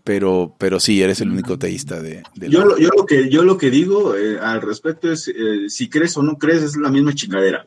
Pero, 0.06 0.54
pero 0.56 0.78
sí, 0.78 1.02
eres 1.02 1.20
el 1.20 1.32
único 1.32 1.58
teísta 1.58 2.00
de, 2.00 2.22
de 2.36 2.48
Yo, 2.48 2.60
la- 2.60 2.66
lo- 2.66 2.78
yo, 2.78 2.90
lo 2.96 3.04
que, 3.06 3.28
yo 3.28 3.42
lo 3.42 3.58
que 3.58 3.70
digo 3.72 4.14
eh, 4.16 4.38
al 4.40 4.62
respecto 4.62 5.10
es, 5.10 5.26
eh, 5.26 5.68
si 5.68 5.88
crees 5.88 6.16
o 6.16 6.22
no 6.22 6.38
crees, 6.38 6.62
es 6.62 6.76
la 6.76 6.90
misma 6.90 7.12
chingadera. 7.12 7.66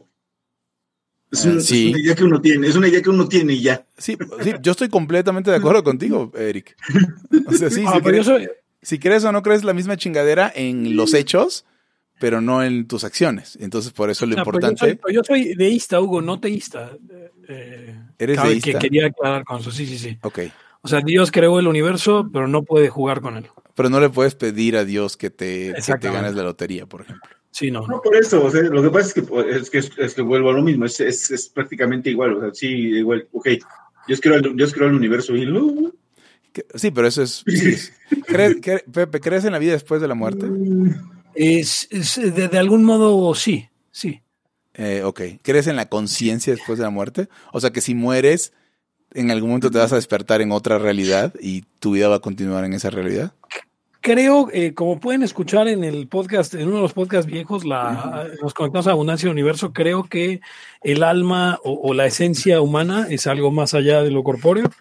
Es, 1.32 1.44
un- 1.46 1.58
es 1.58 1.70
una 1.70 2.00
idea 2.00 2.16
que 2.16 2.24
uno 2.24 2.40
tiene, 2.42 2.68
es 2.68 2.76
una 2.78 2.88
idea 2.88 3.02
que 3.02 3.10
uno 3.10 3.28
tiene 3.28 3.54
y 3.54 3.62
ya. 3.62 3.86
Sí, 3.98 4.18
sí, 4.42 4.54
yo 4.64 4.72
estoy 4.72 4.88
completamente 4.88 5.52
de 5.52 5.58
acuerdo 5.58 5.84
contigo, 5.84 6.32
Eric. 6.34 6.78
O 7.46 7.52
sea, 7.52 7.70
sí, 7.70 7.84
Ah, 7.86 7.92
si, 7.92 7.98
yo 7.98 8.04
crees, 8.04 8.26
soy, 8.26 8.50
si 8.82 9.00
crees 9.00 9.26
o 9.26 9.32
no 9.34 9.44
crees 9.44 9.66
la 9.66 9.74
misma 9.74 9.98
chingadera 9.98 10.50
en 10.56 10.96
los 10.96 11.14
hechos, 11.14 11.66
pero 12.22 12.40
no 12.40 12.64
en 12.64 12.88
tus 12.88 13.04
acciones. 13.04 13.58
Entonces, 13.60 13.92
por 13.92 14.10
eso 14.10 14.26
lo 14.26 14.32
o 14.32 14.36
sea, 14.36 14.44
pues 14.46 14.54
yo 14.54 14.58
importante. 14.70 14.80
soy- 14.94 14.96
pues 14.96 15.14
yo 15.14 15.22
soy 15.26 15.56
deísta, 15.56 16.00
Hugo, 16.00 16.22
no 16.22 16.40
teísta. 16.40 16.92
Eh, 17.12 17.32
eh, 17.50 17.96
¿Eres 18.18 18.42
deísta? 18.42 18.72
Que 18.72 18.80
quería 18.80 19.08
aclarar 19.08 19.44
con 19.44 19.60
eso, 19.60 19.72
sí, 19.72 19.86
sí, 19.86 19.98
sí. 20.00 20.18
Ok. 20.24 20.40
O 20.82 20.88
sea, 20.88 21.01
Dios 21.01 21.32
creó 21.32 21.59
el 21.59 21.67
universo, 21.67 22.30
pero 22.32 22.47
no 22.47 22.63
puede 22.63 22.89
jugar 22.89 23.21
con 23.21 23.38
él. 23.38 23.47
Pero 23.75 23.89
no 23.89 23.99
le 23.99 24.09
puedes 24.09 24.36
pedir 24.36 24.75
a 24.77 24.86
Dios 24.86 25.17
que 25.17 25.30
te, 25.30 25.73
que 25.86 25.97
te 25.97 26.11
ganes 26.11 26.36
la 26.36 26.43
lotería, 26.43 26.86
por 26.86 27.01
ejemplo. 27.01 27.30
Sí, 27.51 27.71
no. 27.71 27.86
No, 27.88 28.01
por 28.01 28.15
eso, 28.15 28.43
o 28.45 28.51
sea, 28.51 28.61
lo 28.61 28.82
que 28.84 28.89
pasa 28.89 29.07
es 29.07 29.13
que, 29.13 29.21
es 29.57 29.69
que, 29.69 30.03
es 30.03 30.13
que 30.13 30.21
vuelvo 30.21 30.49
a 30.51 30.53
lo 30.53 30.61
mismo, 30.61 30.86
es, 30.86 30.99
es, 30.99 31.32
es 31.32 31.49
prácticamente 31.49 32.09
igual, 32.09 32.36
o 32.38 32.41
sea, 32.41 32.49
sí, 32.53 32.67
igual, 32.67 33.27
ok, 33.32 33.49
Dios 34.07 34.21
creó 34.21 34.36
el, 34.36 34.55
Dios 34.55 34.73
creó 34.73 34.88
el 34.88 34.95
universo 34.95 35.36
y 35.36 35.45
luego... 35.45 35.91
Que- 36.53 36.65
Sí, 36.75 36.91
pero 36.91 37.07
eso 37.07 37.21
es. 37.23 37.43
sí, 37.47 37.69
es- 37.69 37.93
¿Crees- 38.27 38.57
cre- 38.61 38.84
Pepe, 38.91 39.19
¿crees 39.19 39.45
en 39.45 39.51
la 39.53 39.59
vida 39.59 39.73
después 39.73 39.99
de 40.01 40.07
la 40.07 40.15
muerte? 40.15 40.47
Es, 41.36 41.88
es- 41.91 42.15
de, 42.36 42.47
de 42.47 42.57
algún 42.57 42.84
modo, 42.84 43.34
sí, 43.36 43.67
sí. 43.91 44.21
Eh, 44.75 45.01
ok. 45.03 45.21
¿Crees 45.41 45.67
en 45.67 45.75
la 45.75 45.89
conciencia 45.89 46.53
después 46.53 46.77
de 46.77 46.84
la 46.86 46.89
muerte? 46.89 47.27
O 47.51 47.59
sea, 47.59 47.71
que 47.71 47.82
si 47.82 47.95
mueres, 47.95 48.53
en 49.14 49.32
algún 49.32 49.49
momento 49.49 49.72
te 49.72 49.78
vas 49.78 49.91
a 49.91 49.95
despertar 49.95 50.41
en 50.41 50.51
otra 50.51 50.78
realidad 50.78 51.34
y 51.41 51.62
tu 51.80 51.91
vida 51.91 52.07
va 52.10 52.16
a 52.18 52.20
continuar 52.20 52.64
en 52.66 52.74
esa 52.74 52.89
realidad. 52.89 53.34
Creo, 54.01 54.47
eh, 54.53 54.74
como 54.74 54.97
pueden 54.97 55.24
escuchar 55.24 55.68
en 55.68 55.84
el 55.84 56.07
podcast, 56.07 56.53
en 56.53 56.68
uno 56.70 56.78
de 56.78 56.82
los 56.84 56.93
podcasts 56.93 57.30
viejos, 57.30 57.66
la, 57.66 58.30
nos 58.41 58.53
conectamos 58.53 58.88
a 58.88 58.91
Abundancia 58.91 59.26
del 59.28 59.34
Universo, 59.34 59.74
creo 59.74 60.05
que 60.05 60.39
el 60.82 61.03
alma 61.03 61.60
o, 61.66 61.74
o 61.89 61.93
la 61.93 62.05
esencia 62.05 62.62
humana 62.62 63.07
es 63.10 63.28
algo 63.28 63.51
más 63.51 63.74
allá 63.74 64.01
de 64.01 64.10
lo 64.10 64.24
corpóreo 64.24 64.72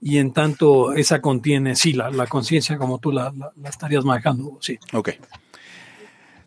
y 0.00 0.18
en 0.18 0.32
tanto 0.32 0.92
esa 0.92 1.20
contiene, 1.20 1.74
sí, 1.74 1.92
la, 1.92 2.10
la 2.12 2.28
conciencia 2.28 2.78
como 2.78 2.98
tú 3.00 3.10
la, 3.10 3.32
la- 3.36 3.50
la 3.60 3.68
estarías 3.68 4.04
manejando, 4.04 4.58
sí. 4.60 4.78
Ok. 4.92 5.10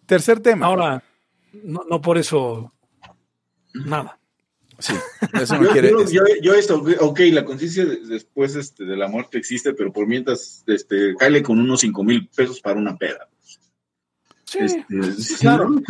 Tercer 0.05 0.39
tema. 0.39 0.67
Ahora, 0.67 1.03
no, 1.63 1.81
no 1.89 1.99
por 2.01 2.17
eso, 2.17 2.71
nada. 3.73 4.17
Sí, 4.81 4.93
eso 5.33 5.57
no 5.57 5.63
Yo, 5.65 5.71
quiere. 5.71 5.91
yo, 5.91 6.03
yo, 6.05 6.21
yo 6.41 6.53
esto, 6.55 6.83
ok, 6.99 7.19
la 7.31 7.45
conciencia 7.45 7.85
de- 7.85 7.97
después 7.97 8.55
este, 8.55 8.83
de 8.83 8.97
la 8.97 9.07
muerte 9.07 9.37
existe, 9.37 9.73
pero 9.73 9.93
por 9.93 10.07
mientras, 10.07 10.63
este, 10.67 11.15
cáele 11.17 11.43
con 11.43 11.59
unos 11.59 11.81
cinco 11.81 12.03
mil 12.03 12.27
pesos 12.29 12.59
para 12.61 12.79
una 12.79 12.97
peda. 12.97 13.29
Sí, 14.45 14.59
Este, 14.59 14.83
claro. 15.39 15.69
¿no? 15.79 15.81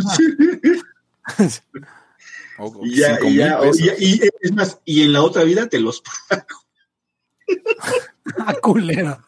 o- 2.59 2.65
o 2.81 2.85
Y 2.85 2.95
ya, 2.97 3.15
cinco 3.15 3.25
y, 3.25 3.29
mil 3.29 3.37
ya, 3.39 3.59
pesos. 3.59 3.79
y, 3.79 4.05
y- 4.05 4.21
es 4.41 4.51
más, 4.53 4.79
y 4.85 5.01
en 5.03 5.13
la 5.13 5.23
otra 5.23 5.43
vida 5.43 5.67
te 5.69 5.79
los 5.79 6.03
ah, 8.37 8.53
culera. 8.61 9.19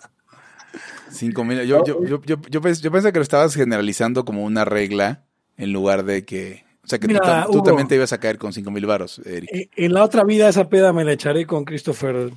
Cinco 1.09 1.43
mil. 1.43 1.59
Yo, 1.65 1.83
yo, 1.85 2.03
yo, 2.05 2.21
yo, 2.23 2.37
yo, 2.49 2.61
pens- 2.61 2.81
yo 2.81 2.91
pensé 2.91 3.11
que 3.11 3.19
lo 3.19 3.23
estabas 3.23 3.55
generalizando 3.55 4.25
como 4.25 4.43
una 4.43 4.65
regla 4.65 5.25
en 5.57 5.73
lugar 5.73 6.05
de 6.05 6.25
que. 6.25 6.62
O 6.83 6.87
sea, 6.87 6.99
que 6.99 7.07
tú, 7.07 7.13
Mira, 7.13 7.25
tam- 7.25 7.45
tú 7.45 7.51
Hugo. 7.59 7.63
también 7.63 7.87
te 7.87 7.95
ibas 7.95 8.11
a 8.11 8.17
caer 8.19 8.37
con 8.37 8.51
cinco 8.51 8.69
mil 8.69 8.85
varos, 8.85 9.19
Eric. 9.25 9.49
Eh, 9.53 9.69
En 9.77 9.93
la 9.93 10.03
otra 10.03 10.23
vida 10.25 10.49
esa 10.49 10.67
peda 10.67 10.91
me 10.91 11.05
la 11.05 11.13
echaré 11.13 11.45
con 11.45 11.63
Christopher 11.63 12.31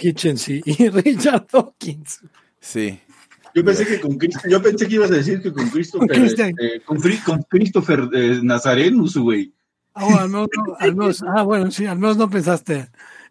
Hitchens 0.00 0.48
y, 0.48 0.62
y 0.64 0.88
Richard 0.90 1.46
Dawkins. 1.52 2.20
Sí. 2.60 3.00
Yo 3.54 3.64
pensé 3.64 3.86
que 3.86 4.00
con 4.00 4.18
yo 4.48 4.62
pensé 4.62 4.86
que 4.86 4.94
ibas 4.96 5.10
a 5.10 5.14
decir 5.14 5.40
que 5.40 5.52
con 5.52 5.68
Christopher, 5.70 6.08
Con 6.08 6.18
Christian. 6.18 6.50
este, 6.58 6.80
con, 6.84 6.98
con 7.24 7.42
Christopher 7.48 8.08
eh, 8.12 8.40
Nazarenus, 8.42 9.16
güey. 9.16 9.52
Ah, 9.94 10.06
al 10.20 10.28
menos 10.28 10.48
no- 10.54 10.76
al 10.78 10.94
menos- 10.94 11.24
ah, 11.26 11.42
bueno, 11.42 11.70
sí, 11.70 11.86
al 11.86 11.98
menos 11.98 12.16
no 12.18 12.28
pensaste 12.28 12.88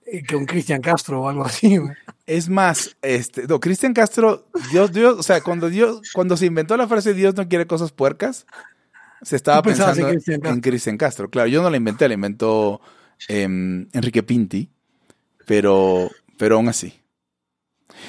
eh, 0.08 0.24
que 0.24 0.36
un 0.36 0.46
Cristian 0.46 0.82
Castro 0.82 1.22
o 1.22 1.30
algo 1.30 1.46
así, 1.46 1.78
güey. 1.78 1.94
Es 2.26 2.50
más, 2.50 2.98
este, 3.04 3.46
no, 3.48 3.60
Cristian 3.60 3.94
Castro, 3.94 4.48
Dios, 4.72 4.92
Dios, 4.92 5.16
o 5.20 5.24
sea, 5.24 5.42
cuando 5.42 5.70
Dios, 5.70 6.02
cuando 6.14 6.36
se 6.38 6.48
inventó 6.48 6.76
la 6.76 6.88
frase 6.88 7.14
Dios 7.14 7.36
no 7.36 7.48
quiere 7.48 7.68
cosas 7.68 7.92
puercas, 7.92 8.48
se 9.22 9.36
estaba 9.36 9.62
pensando 9.64 9.92
en 10.02 10.08
en 10.08 10.14
Cristian 10.42 10.62
Cristian, 10.62 10.98
Castro. 10.98 11.30
Claro, 11.30 11.48
yo 11.48 11.62
no 11.62 11.70
la 11.70 11.78
inventé, 11.78 12.08
la 12.08 12.14
inventó 12.14 12.82
em, 13.28 13.88
Enrique 13.94 14.24
Pinti, 14.24 14.70
pero, 15.46 16.10
pero 16.38 16.56
aún 16.56 16.68
así. 16.70 16.94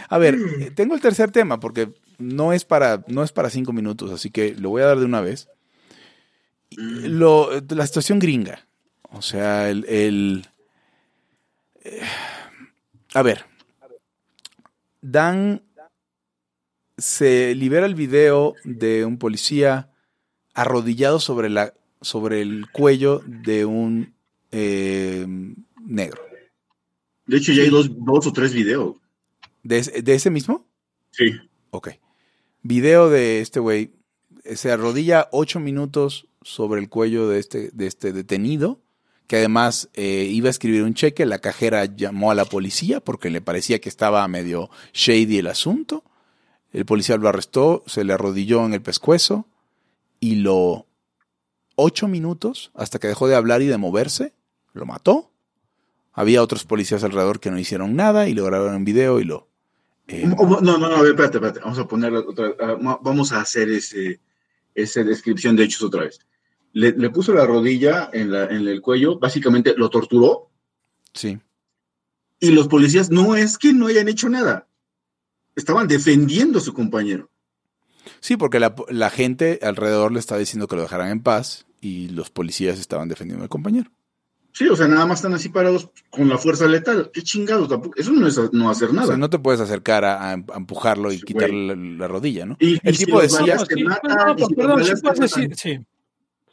A 0.08 0.18
ver, 0.18 0.36
eh, 0.60 0.70
tengo 0.70 0.94
el 0.94 1.00
tercer 1.00 1.30
tema 1.30 1.60
porque 1.60 1.94
no 2.18 2.52
es 2.52 2.64
para, 2.64 3.04
no 3.08 3.22
es 3.22 3.32
para 3.32 3.50
cinco 3.50 3.72
minutos, 3.72 4.10
así 4.10 4.30
que 4.30 4.54
lo 4.54 4.70
voy 4.70 4.82
a 4.82 4.86
dar 4.86 4.98
de 4.98 5.04
una 5.04 5.20
vez. 5.20 5.48
Lo, 6.70 7.50
la 7.68 7.86
situación 7.86 8.18
gringa. 8.18 8.66
O 9.10 9.22
sea, 9.22 9.70
el, 9.70 9.84
el- 9.88 10.46
eh, 11.84 12.00
a 13.14 13.22
ver. 13.22 13.44
Dan 15.00 15.62
se 16.98 17.54
libera 17.54 17.86
el 17.86 17.94
video 17.94 18.54
de 18.64 19.04
un 19.04 19.18
policía 19.18 19.90
arrodillado 20.56 21.20
sobre 21.20 21.48
la 21.50 21.72
sobre 22.00 22.40
el 22.42 22.66
cuello 22.72 23.22
de 23.26 23.64
un 23.64 24.14
eh, 24.52 25.26
negro. 25.80 26.22
De 27.26 27.36
hecho, 27.38 27.52
ya 27.52 27.62
hay 27.62 27.70
dos, 27.70 27.90
dos 28.04 28.26
o 28.26 28.32
tres 28.32 28.52
videos. 28.52 28.96
¿De, 29.62 29.78
ese- 29.78 30.02
de 30.02 30.14
ese 30.14 30.30
mismo? 30.30 30.66
Sí. 31.10 31.32
Ok. 31.70 31.90
Video 32.62 33.10
de 33.10 33.40
este 33.40 33.60
güey. 33.60 33.92
Se 34.54 34.70
arrodilla 34.70 35.28
ocho 35.32 35.58
minutos 35.58 36.28
sobre 36.42 36.80
el 36.80 36.88
cuello 36.88 37.28
de 37.28 37.40
este, 37.40 37.70
de 37.72 37.86
este 37.88 38.12
detenido, 38.12 38.80
que 39.26 39.36
además 39.38 39.88
eh, 39.94 40.28
iba 40.30 40.46
a 40.48 40.50
escribir 40.50 40.84
un 40.84 40.94
cheque. 40.94 41.26
La 41.26 41.40
cajera 41.40 41.84
llamó 41.86 42.30
a 42.30 42.34
la 42.36 42.44
policía 42.44 43.00
porque 43.00 43.30
le 43.30 43.40
parecía 43.40 43.80
que 43.80 43.88
estaba 43.88 44.26
medio 44.28 44.70
shady 44.92 45.38
el 45.38 45.48
asunto. 45.48 46.04
El 46.72 46.84
policía 46.86 47.16
lo 47.16 47.28
arrestó, 47.28 47.82
se 47.86 48.04
le 48.04 48.12
arrodilló 48.12 48.64
en 48.64 48.74
el 48.74 48.82
pescuezo 48.82 49.48
y 50.26 50.36
lo... 50.36 50.86
Ocho 51.78 52.08
minutos 52.08 52.70
hasta 52.74 52.98
que 52.98 53.08
dejó 53.08 53.28
de 53.28 53.34
hablar 53.34 53.60
y 53.60 53.66
de 53.66 53.76
moverse, 53.76 54.32
lo 54.72 54.86
mató. 54.86 55.30
Había 56.12 56.42
otros 56.42 56.64
policías 56.64 57.04
alrededor 57.04 57.38
que 57.38 57.50
no 57.50 57.58
hicieron 57.58 57.94
nada 57.94 58.28
y 58.28 58.34
lo 58.34 58.44
grabaron 58.46 58.76
en 58.76 58.84
video 58.86 59.20
y 59.20 59.24
lo... 59.24 59.48
eh, 60.08 60.26
No, 60.26 60.60
no, 60.62 60.78
no, 60.78 61.04
espérate, 61.04 61.36
espérate. 61.36 61.60
Vamos 61.60 61.78
a 61.78 61.86
poner 61.86 62.14
otra, 62.14 62.54
ah, 62.60 62.98
vamos 63.02 63.32
a 63.32 63.40
hacer 63.42 63.68
ese, 63.68 64.20
esa 64.74 65.04
descripción 65.04 65.54
de 65.54 65.64
hechos 65.64 65.82
otra 65.82 66.04
vez. 66.04 66.18
Le, 66.72 66.92
le 66.92 67.10
puso 67.10 67.34
la 67.34 67.44
rodilla 67.44 68.08
en, 68.12 68.32
la, 68.32 68.44
en 68.46 68.66
el 68.66 68.80
cuello, 68.80 69.18
básicamente 69.18 69.74
lo 69.76 69.90
torturó 69.90 70.50
sí. 71.12 71.38
y 72.40 72.50
los 72.50 72.68
policías 72.68 73.10
no 73.10 73.34
es 73.36 73.58
que 73.58 73.72
no 73.74 73.86
hayan 73.86 74.08
hecho 74.08 74.28
nada. 74.30 74.66
Estaban 75.54 75.88
defendiendo 75.88 76.58
a 76.58 76.62
su 76.62 76.72
compañero. 76.72 77.30
Sí, 78.20 78.36
porque 78.36 78.60
la, 78.60 78.74
la 78.88 79.10
gente 79.10 79.58
alrededor 79.62 80.12
le 80.12 80.18
estaba 80.18 80.38
diciendo 80.38 80.66
que 80.68 80.76
lo 80.76 80.82
dejaran 80.82 81.10
en 81.10 81.20
paz 81.22 81.66
y 81.80 82.08
los 82.08 82.30
policías 82.30 82.78
estaban 82.78 83.08
defendiendo 83.08 83.42
al 83.44 83.48
compañero. 83.48 83.90
Sí, 84.52 84.66
o 84.68 84.74
sea, 84.76 84.88
nada 84.88 85.04
más 85.04 85.18
están 85.18 85.34
así 85.34 85.50
parados 85.50 85.90
con 86.08 86.30
la 86.30 86.38
fuerza 86.38 86.66
letal. 86.66 87.10
Qué 87.12 87.20
chingados, 87.22 87.68
tampoco. 87.68 87.94
Eso 88.00 88.10
no 88.12 88.26
es 88.26 88.40
no 88.52 88.70
hacer 88.70 88.88
O 88.88 88.92
nada. 88.94 89.06
sea, 89.08 89.16
no 89.18 89.28
te 89.28 89.38
puedes 89.38 89.60
acercar 89.60 90.04
a, 90.06 90.30
a 90.30 90.32
empujarlo 90.32 91.12
y 91.12 91.18
Sí, 91.18 91.26
quitarle 91.26 91.66
la, 91.66 91.74
la 91.76 92.08
rodilla, 92.08 92.46
¿no? 92.46 92.56
Y- 92.58 92.78
el 92.82 92.96
si 92.96 93.04
tipo 93.04 93.20
los 93.20 93.30
decía- 93.36 93.58
Sí, 93.58 93.84
matan, 93.84 94.16
no, 94.28 94.34
pues, 94.36 94.48
si 94.48 94.54
perdón, 94.54 94.84
sí 94.84 94.92
puedes 95.02 95.20
decir, 95.20 95.54
sí. 95.56 95.78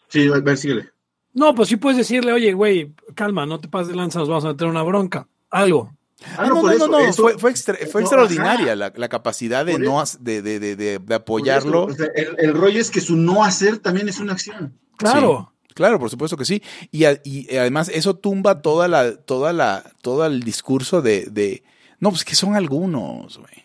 Sí, 0.10 0.28
a 0.28 0.39
ver, 0.41 0.58
síguele. 0.58 0.89
No, 1.34 1.56
pues 1.56 1.70
sí 1.70 1.78
puedes 1.78 1.97
decirle, 1.97 2.34
oye, 2.34 2.51
güey, 2.54 2.93
calma, 3.16 3.45
no 3.45 3.60
te 3.62 3.70
pases 3.70 3.88
de 3.88 3.95
lanza, 3.95 4.20
nos 4.20 4.28
vamos 4.28 4.43
a 4.45 4.49
meter 4.49 4.68
una 4.68 4.84
bronca. 4.84 5.28
Algo. 5.49 5.93
Ah, 6.38 6.45
no, 6.47 6.55
por 6.61 6.63
no, 6.65 6.71
eso, 6.71 6.88
no, 6.88 6.99
no, 6.99 7.05
eso- 7.05 7.21
fue, 7.24 7.38
fue, 7.38 7.51
extra- 7.51 7.78
fue 7.91 8.01
no, 8.01 8.07
extraordinaria 8.07 8.76
la, 8.76 8.91
la 8.95 9.09
capacidad 9.09 9.65
de 9.65 9.78
no 9.80 10.03
de, 10.19 10.41
de, 10.41 10.59
de, 10.59 10.76
de- 10.76 11.15
apoyarlo. 11.15 11.89
eso, 11.89 11.93
o 11.93 11.95
sea, 12.05 12.07
el, 12.15 12.36
el 12.39 12.53
rollo 12.53 12.80
es 12.80 12.91
que 12.91 13.01
su 13.01 13.15
no 13.15 13.43
hacer 13.43 13.78
también 13.80 14.07
es 14.09 14.19
una 14.19 14.34
acción. 14.34 14.78
Claro. 14.97 15.49
Claro, 15.76 15.97
por 15.97 16.11
supuesto 16.11 16.38
que 16.38 16.45
sí. 16.45 16.61
Y, 16.91 17.05
a- 17.05 17.19
y 17.24 17.55
además 17.57 17.89
eso 17.89 18.15
tumba 18.15 18.61
toda 18.61 18.88
la, 18.88 19.15
toda 19.15 19.53
la, 19.53 19.84
todo 20.03 20.24
el 20.26 20.41
discurso 20.43 21.01
de, 21.01 21.26
de 21.32 21.63
no, 21.99 22.09
pues 22.11 22.24
que 22.24 22.36
son 22.36 22.55
algunos, 22.55 23.39
güey. 23.39 23.62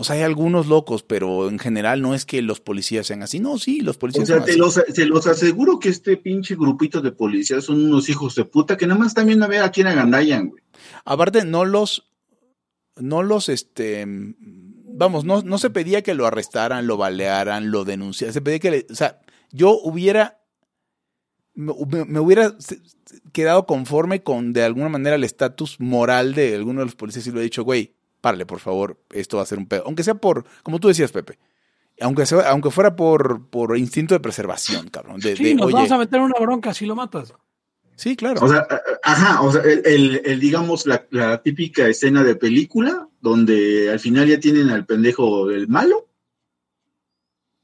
O 0.00 0.04
sea, 0.04 0.14
hay 0.14 0.22
algunos 0.22 0.68
locos, 0.68 1.02
pero 1.02 1.48
en 1.48 1.58
general 1.58 2.00
no 2.00 2.14
es 2.14 2.24
que 2.24 2.40
los 2.40 2.60
policías 2.60 3.08
sean 3.08 3.24
así. 3.24 3.40
No, 3.40 3.58
sí, 3.58 3.80
los 3.80 3.96
O 3.96 3.98
policías 3.98 4.28
sea, 4.28 4.36
son 4.36 4.44
te 4.44 4.52
así. 4.52 4.60
los, 4.60 4.74
se 4.74 5.06
los 5.06 5.26
aseguro 5.26 5.80
que 5.80 5.88
este 5.88 6.16
pinche 6.16 6.54
grupito 6.54 7.00
de 7.00 7.10
policías 7.10 7.64
son 7.64 7.84
unos 7.84 8.08
hijos 8.08 8.36
de 8.36 8.44
puta 8.44 8.76
que 8.76 8.86
nada 8.86 9.00
más 9.00 9.12
también 9.14 9.42
a 9.42 9.48
ver 9.48 9.60
a 9.62 9.72
quién 9.72 9.88
agandallan, 9.88 10.50
güey. 10.50 10.62
Aparte, 11.04 11.44
no 11.44 11.64
los, 11.64 12.08
no 12.94 13.24
los, 13.24 13.48
este, 13.48 14.04
vamos, 14.38 15.24
no, 15.24 15.42
no 15.42 15.58
se 15.58 15.70
pedía 15.70 16.02
que 16.02 16.14
lo 16.14 16.26
arrestaran, 16.26 16.86
lo 16.86 16.96
balearan, 16.96 17.72
lo 17.72 17.84
denunciaran. 17.84 18.32
Se 18.34 18.40
pedía 18.40 18.60
que, 18.60 18.70
le- 18.70 18.86
o 18.88 18.94
sea, 18.94 19.18
yo 19.50 19.76
hubiera, 19.82 20.40
me, 21.54 21.72
me- 22.06 22.20
hubiera 22.20 22.54
quedado 23.32 23.66
conforme 23.66 24.22
con, 24.22 24.52
de 24.52 24.62
alguna 24.62 24.90
manera, 24.90 25.16
el 25.16 25.24
estatus 25.24 25.80
moral 25.80 26.34
de 26.34 26.54
alguno 26.54 26.80
de 26.82 26.86
los 26.86 26.94
policías 26.94 27.26
y 27.26 27.32
lo 27.32 27.40
he 27.40 27.44
dicho, 27.44 27.64
güey, 27.64 27.96
párale, 28.20 28.46
por 28.46 28.60
favor, 28.60 28.98
esto 29.10 29.36
va 29.36 29.42
a 29.42 29.46
ser 29.46 29.58
un 29.58 29.66
pedo. 29.66 29.82
Aunque 29.86 30.02
sea 30.02 30.14
por, 30.14 30.44
como 30.62 30.78
tú 30.78 30.88
decías, 30.88 31.12
Pepe. 31.12 31.38
Aunque, 32.00 32.26
sea, 32.26 32.48
aunque 32.50 32.70
fuera 32.70 32.94
por, 32.94 33.48
por 33.48 33.76
instinto 33.76 34.14
de 34.14 34.20
preservación, 34.20 34.88
cabrón. 34.88 35.20
De, 35.20 35.36
Sí, 35.36 35.44
de, 35.44 35.54
nos 35.54 35.66
oye, 35.66 35.74
vamos 35.74 35.90
a 35.92 35.98
meter 35.98 36.20
una 36.20 36.38
bronca 36.38 36.72
si 36.72 36.86
lo 36.86 36.94
matas. 36.94 37.34
Sí, 37.96 38.14
claro. 38.14 38.40
O 38.44 38.48
sea, 38.48 38.66
ajá, 39.02 39.42
o 39.42 39.50
sea, 39.50 39.62
el, 39.62 40.22
el, 40.24 40.38
digamos, 40.38 40.86
la, 40.86 41.04
la, 41.10 41.42
típica 41.42 41.88
escena 41.88 42.22
de 42.22 42.36
película 42.36 43.08
donde 43.20 43.90
al 43.90 43.98
final 43.98 44.28
ya 44.28 44.38
tienen 44.38 44.70
al 44.70 44.86
pendejo 44.86 45.48
del 45.48 45.66
malo 45.66 46.08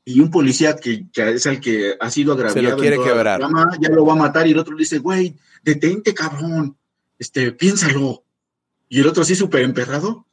y 0.04 0.20
un 0.20 0.30
policía 0.30 0.76
que, 0.76 1.06
que 1.10 1.30
es 1.30 1.46
el 1.46 1.60
que 1.60 1.94
ha 1.98 2.10
sido 2.10 2.34
agraviado. 2.34 2.68
Se 2.68 2.74
lo 2.74 2.76
quiere 2.76 2.98
quebrar. 3.00 3.40
ya 3.80 3.88
lo 3.88 4.04
va 4.04 4.12
a 4.12 4.16
matar 4.16 4.46
y 4.46 4.50
el 4.50 4.58
otro 4.58 4.74
le 4.74 4.80
dice, 4.80 4.98
güey, 4.98 5.36
detente, 5.62 6.12
cabrón, 6.12 6.76
este, 7.18 7.52
piénsalo. 7.52 8.24
Y 8.88 9.00
el 9.00 9.06
otro 9.06 9.22
así 9.22 9.34
súper 9.34 9.62
emperrado, 9.62 10.26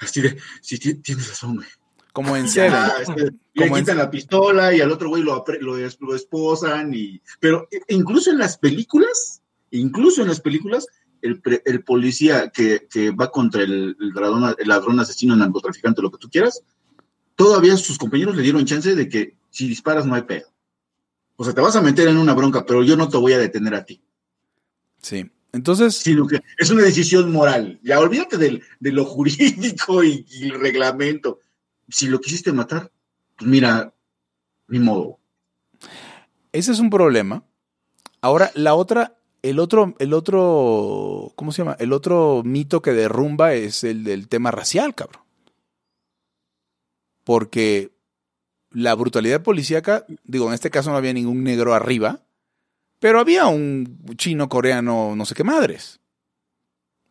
así 0.00 0.22
de, 0.22 0.38
sí, 0.60 0.78
tienes 0.78 1.28
razón, 1.28 1.56
güey. 1.56 1.68
Como 2.12 2.36
en 2.36 2.48
Seven. 2.48 2.80
Este, 3.00 3.30
le 3.54 3.72
quitan 3.72 3.98
la 3.98 4.10
pistola 4.10 4.72
y 4.72 4.80
al 4.80 4.92
otro 4.92 5.08
güey 5.08 5.22
lo, 5.22 5.44
lo, 5.60 5.76
lo, 5.76 6.14
esposan. 6.14 6.94
Y, 6.94 7.20
pero 7.40 7.66
e, 7.72 7.80
incluso 7.88 8.30
en 8.30 8.38
las 8.38 8.56
películas, 8.56 9.42
incluso 9.72 10.22
en 10.22 10.28
las 10.28 10.40
películas, 10.40 10.86
el, 11.22 11.42
el 11.64 11.82
policía 11.82 12.50
que, 12.50 12.86
que, 12.88 13.10
va 13.10 13.30
contra 13.30 13.62
el, 13.62 13.96
el, 13.98 14.10
ladrón, 14.14 14.54
el 14.56 14.68
ladrón 14.68 15.00
asesino, 15.00 15.34
narcotraficante, 15.34 16.02
lo 16.02 16.10
que 16.12 16.18
tú 16.18 16.30
quieras, 16.30 16.62
todavía 17.34 17.76
sus 17.76 17.98
compañeros 17.98 18.36
le 18.36 18.42
dieron 18.42 18.64
chance 18.64 18.94
de 18.94 19.08
que 19.08 19.36
si 19.50 19.66
disparas 19.66 20.06
no 20.06 20.14
hay 20.14 20.22
pedo. 20.22 20.48
O 21.36 21.44
sea, 21.44 21.52
te 21.52 21.60
vas 21.60 21.74
a 21.74 21.82
meter 21.82 22.06
en 22.06 22.18
una 22.18 22.34
bronca, 22.34 22.64
pero 22.64 22.84
yo 22.84 22.96
no 22.96 23.08
te 23.08 23.16
voy 23.16 23.32
a 23.32 23.38
detener 23.38 23.74
a 23.74 23.84
ti. 23.84 24.00
Sí. 25.02 25.30
Entonces. 25.54 25.96
Sino 25.96 26.26
que 26.26 26.40
es 26.58 26.70
una 26.70 26.82
decisión 26.82 27.32
moral. 27.32 27.78
Ya 27.82 27.98
olvídate 28.00 28.36
de 28.36 28.92
lo 28.92 29.04
jurídico 29.06 30.04
y, 30.04 30.26
y, 30.28 30.44
el 30.44 30.60
reglamento 30.60 31.40
si 31.88 32.08
lo 32.08 32.20
quisiste 32.20 32.52
matar, 32.52 32.90
pues 33.36 33.48
mira, 33.48 33.94
ni 34.68 34.78
modo. 34.78 35.18
Ese 36.52 36.72
es 36.72 36.78
un 36.78 36.90
problema. 36.90 37.44
Ahora, 38.20 38.50
la 38.54 38.74
otra, 38.74 39.16
el 39.42 39.58
otro, 39.58 39.94
el 39.98 40.12
otro, 40.12 41.32
¿cómo 41.36 41.52
se 41.52 41.58
llama? 41.58 41.76
El 41.78 41.92
otro 41.92 42.42
mito 42.44 42.80
que 42.80 42.92
derrumba 42.92 43.54
es 43.54 43.84
el 43.84 44.04
del 44.04 44.28
tema 44.28 44.50
racial, 44.50 44.94
cabrón. 44.94 45.22
Porque 47.24 47.92
la 48.70 48.94
brutalidad 48.94 49.42
policíaca, 49.42 50.04
digo, 50.24 50.48
en 50.48 50.54
este 50.54 50.70
caso 50.70 50.90
no 50.90 50.96
había 50.96 51.12
ningún 51.12 51.44
negro 51.44 51.74
arriba, 51.74 52.23
pero 53.04 53.20
había 53.20 53.48
un 53.48 53.98
chino 54.16 54.48
coreano, 54.48 55.14
no 55.14 55.26
sé 55.26 55.34
qué 55.34 55.44
madres. 55.44 56.00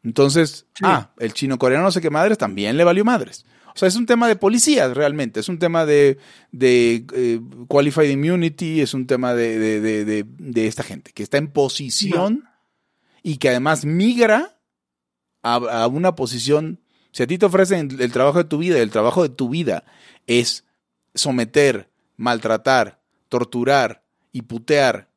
Entonces, 0.02 0.66
sí. 0.74 0.82
ah, 0.84 1.14
el 1.20 1.36
chino 1.36 1.60
coreano, 1.60 1.84
no 1.84 1.91
sé 1.91 2.02
qué 2.02 2.10
madres, 2.10 2.39
también 2.39 2.78
le 2.78 2.84
valió 2.84 3.06
madres. 3.06 3.46
O 3.68 3.78
sea, 3.78 3.88
es 3.88 3.96
un 3.96 4.08
tema 4.08 4.28
de 4.28 4.36
policías 4.36 4.98
realmente, 4.98 5.39
es 5.39 5.50
un 5.50 5.60
tema 5.60 5.86
de, 5.86 6.18
de 6.52 7.06
eh, 7.14 7.39
qualified 7.68 8.10
immunity, 8.10 8.82
es 8.82 8.96
un 8.96 9.06
tema 9.06 9.36
de, 9.36 9.60
de, 9.60 10.24
de, 10.24 10.68
esta 10.68 10.82
gente 10.82 11.12
que 11.14 11.22
está 11.22 11.38
en 11.38 11.52
posición 11.52 12.50
y 13.22 13.38
que 13.38 13.50
además 13.50 13.86
migra 13.86 14.58
a, 15.44 15.58
a, 15.58 15.86
una 15.86 16.16
posición. 16.16 16.80
Si 17.12 17.22
a 17.22 17.28
ti 17.28 17.38
te 17.38 17.46
ofrecen 17.46 17.96
el 18.00 18.12
trabajo 18.12 18.39
de 18.39 18.50
tu 18.50 18.58
vida, 18.58 18.80
el 18.80 18.89
trabajo 18.89 19.22
de 19.22 19.30
tu 19.30 19.48
vida 19.48 19.84
es 20.26 20.66
someter, 21.14 21.91
maltratar, 22.18 23.00
torturar 23.30 24.02
y 24.32 24.41
putear 24.41 25.12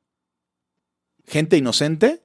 gente 1.26 1.56
inocente, 1.56 2.22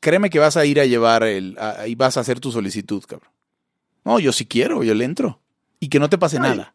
créeme 0.00 0.30
que 0.30 0.38
vas 0.38 0.56
a 0.56 0.64
ir 0.64 0.80
a 0.80 0.86
llevar 0.86 1.22
el, 1.24 1.56
a, 1.58 1.86
y 1.86 1.94
vas 1.94 2.16
a 2.16 2.20
hacer 2.20 2.40
tu 2.40 2.52
solicitud, 2.52 3.02
cabrón. 3.06 3.30
No, 4.04 4.18
yo 4.20 4.32
sí 4.32 4.46
quiero, 4.46 4.82
yo 4.82 4.94
le 4.94 5.04
entro. 5.04 5.40
Y 5.80 5.88
que 5.88 6.00
no 6.00 6.08
te 6.08 6.18
pase 6.18 6.36
Ay, 6.36 6.42
nada. 6.42 6.74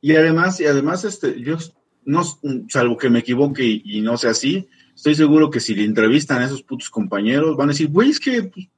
Y 0.00 0.14
además, 0.14 0.60
y 0.60 0.66
además, 0.66 1.04
este, 1.04 1.40
yo 1.40 1.56
no, 2.04 2.22
salvo 2.68 2.96
que 2.96 3.10
me 3.10 3.20
equivoque 3.20 3.64
y, 3.64 3.82
y, 3.84 4.00
no 4.00 4.16
sea 4.16 4.30
así, 4.30 4.68
estoy 4.94 5.14
seguro 5.14 5.50
que 5.50 5.60
si 5.60 5.74
le 5.74 5.84
entrevistan 5.84 6.42
a 6.42 6.46
esos 6.46 6.62
putos 6.62 6.90
compañeros, 6.90 7.56
van 7.56 7.70
a 7.70 7.72
decir, 7.72 7.88
güey, 7.88 8.10
es 8.10 8.20
que 8.20 8.44
pues, 8.44 8.68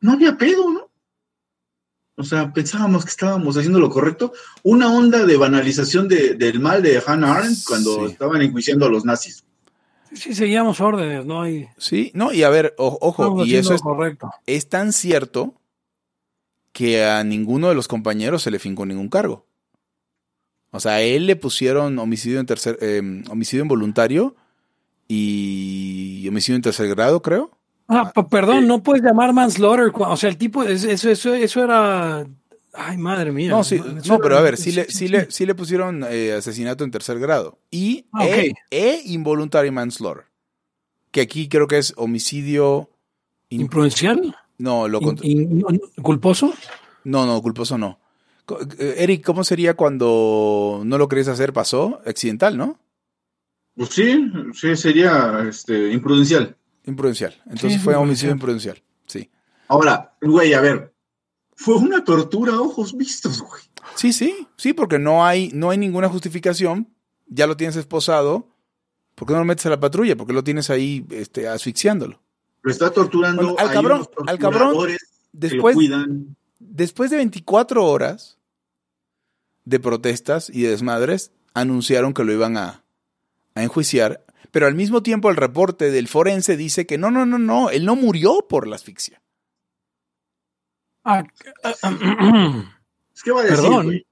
no 0.00 0.12
había 0.12 0.36
pedo, 0.36 0.70
¿no? 0.70 0.90
O 2.16 2.22
sea, 2.22 2.52
pensábamos 2.52 3.04
que 3.04 3.10
estábamos 3.10 3.56
haciendo 3.56 3.80
lo 3.80 3.90
correcto. 3.90 4.32
Una 4.62 4.92
onda 4.92 5.26
de 5.26 5.36
banalización 5.36 6.06
de, 6.06 6.34
del 6.34 6.60
mal 6.60 6.82
de 6.82 7.02
Hannah 7.04 7.34
Arendt 7.34 7.64
cuando 7.66 8.06
sí. 8.06 8.12
estaban 8.12 8.40
enjuiciando 8.40 8.86
a 8.86 8.88
los 8.88 9.04
nazis. 9.04 9.44
Sí, 10.14 10.34
seguíamos 10.34 10.80
órdenes, 10.80 11.26
¿no? 11.26 11.42
hay 11.42 11.68
Sí, 11.76 12.10
no, 12.14 12.32
y 12.32 12.42
a 12.42 12.48
ver, 12.48 12.74
o, 12.78 12.98
ojo, 13.00 13.44
y 13.44 13.56
eso 13.56 13.74
es, 13.74 13.82
correcto. 13.82 14.30
es 14.46 14.68
tan 14.68 14.92
cierto 14.92 15.54
que 16.72 17.04
a 17.04 17.22
ninguno 17.24 17.68
de 17.68 17.74
los 17.74 17.88
compañeros 17.88 18.42
se 18.42 18.50
le 18.50 18.58
fincó 18.58 18.86
ningún 18.86 19.08
cargo. 19.08 19.46
O 20.70 20.80
sea, 20.80 20.94
a 20.94 21.00
él 21.02 21.26
le 21.26 21.36
pusieron 21.36 21.98
homicidio 21.98 22.40
en 22.40 22.46
tercer, 22.46 22.78
eh, 22.80 23.00
homicidio 23.30 23.62
involuntario 23.62 24.34
y 25.06 26.26
homicidio 26.28 26.56
en 26.56 26.62
tercer 26.62 26.88
grado, 26.88 27.22
creo. 27.22 27.52
Ah, 27.86 28.12
perdón, 28.30 28.66
no 28.66 28.82
puedes 28.82 29.02
llamar 29.02 29.32
manslaughter. 29.32 29.92
O 29.94 30.16
sea, 30.16 30.30
el 30.30 30.36
tipo, 30.38 30.62
eso, 30.64 31.10
eso, 31.10 31.34
eso 31.34 31.62
era. 31.62 32.26
Ay, 32.74 32.96
madre 32.96 33.30
mía. 33.30 33.50
No, 33.50 33.62
sí, 33.62 33.80
no, 34.06 34.18
pero 34.18 34.36
a 34.36 34.40
ver, 34.40 34.56
sí 34.56 34.72
le, 34.72 34.90
sí 34.90 35.08
le, 35.08 35.30
sí 35.30 35.46
le 35.46 35.54
pusieron 35.54 36.04
eh, 36.08 36.32
asesinato 36.32 36.82
en 36.82 36.90
tercer 36.90 37.18
grado. 37.20 37.58
Y 37.70 38.06
ah, 38.12 38.24
okay. 38.24 38.52
e, 38.70 38.88
e 38.88 39.02
involuntary 39.06 39.70
manslaughter. 39.70 40.24
Que 41.10 41.20
aquí 41.20 41.48
creo 41.48 41.68
que 41.68 41.78
es 41.78 41.94
homicidio. 41.96 42.90
¿Imprudencial? 43.48 44.36
No, 44.58 44.88
lo 44.88 45.00
¿Culposo? 46.02 46.52
No, 47.04 47.26
no, 47.26 47.40
culposo 47.42 47.78
no. 47.78 48.00
Eric, 48.78 49.24
¿cómo 49.24 49.44
sería 49.44 49.74
cuando 49.74 50.82
no 50.84 50.98
lo 50.98 51.08
querías 51.08 51.28
hacer? 51.28 51.52
¿Pasó? 51.52 52.00
Accidental, 52.04 52.56
¿no? 52.56 52.78
Pues 53.76 53.90
sí, 53.90 54.30
sí, 54.52 54.76
sería 54.76 55.44
este, 55.48 55.92
imprudencial. 55.92 56.56
Imprudencial. 56.86 57.34
Entonces 57.44 57.74
sí, 57.74 57.78
fue 57.78 57.94
homicidio 57.94 58.32
imprudencial. 58.32 58.82
Sí. 59.06 59.30
Ahora, 59.68 60.14
güey, 60.20 60.52
a 60.54 60.60
ver. 60.60 60.93
Fue 61.56 61.76
una 61.76 62.04
tortura 62.04 62.54
a 62.54 62.60
ojos 62.60 62.96
vistos, 62.96 63.40
güey. 63.40 63.62
Sí, 63.94 64.12
sí, 64.12 64.48
sí, 64.56 64.72
porque 64.72 64.98
no 64.98 65.24
hay, 65.24 65.50
no 65.52 65.70
hay 65.70 65.78
ninguna 65.78 66.08
justificación. 66.08 66.88
Ya 67.26 67.46
lo 67.46 67.56
tienes 67.56 67.76
esposado. 67.76 68.48
¿Por 69.14 69.28
qué 69.28 69.34
no 69.34 69.40
lo 69.40 69.44
metes 69.44 69.66
a 69.66 69.70
la 69.70 69.80
patrulla? 69.80 70.16
¿Por 70.16 70.26
qué 70.26 70.32
lo 70.32 70.42
tienes 70.44 70.70
ahí 70.70 71.06
este, 71.10 71.48
asfixiándolo? 71.48 72.20
Lo 72.62 72.70
está 72.70 72.90
torturando. 72.90 73.42
Bueno, 73.42 73.56
al 73.58 73.70
cabrón, 73.70 74.08
al 74.26 74.38
cabrón, 74.38 74.88
después, 75.32 75.76
después 76.58 77.10
de 77.10 77.18
24 77.18 77.84
horas 77.84 78.38
de 79.64 79.80
protestas 79.80 80.50
y 80.50 80.62
de 80.62 80.70
desmadres, 80.70 81.30
anunciaron 81.52 82.14
que 82.14 82.24
lo 82.24 82.32
iban 82.32 82.56
a, 82.56 82.84
a 83.54 83.62
enjuiciar, 83.62 84.24
pero 84.50 84.66
al 84.66 84.74
mismo 84.74 85.02
tiempo 85.02 85.30
el 85.30 85.36
reporte 85.36 85.90
del 85.90 86.08
forense 86.08 86.56
dice 86.56 86.86
que 86.86 86.98
no, 86.98 87.10
no, 87.10 87.26
no, 87.26 87.38
no, 87.38 87.70
él 87.70 87.84
no 87.84 87.96
murió 87.96 88.46
por 88.48 88.66
la 88.66 88.76
asfixia. 88.76 89.20
Ah, 91.04 91.22
es 93.14 93.22
que 93.22 93.32
va 93.32 93.40
a 93.40 93.44
decir, 93.44 93.56
Perdón. 93.56 93.86
güey. 93.86 94.06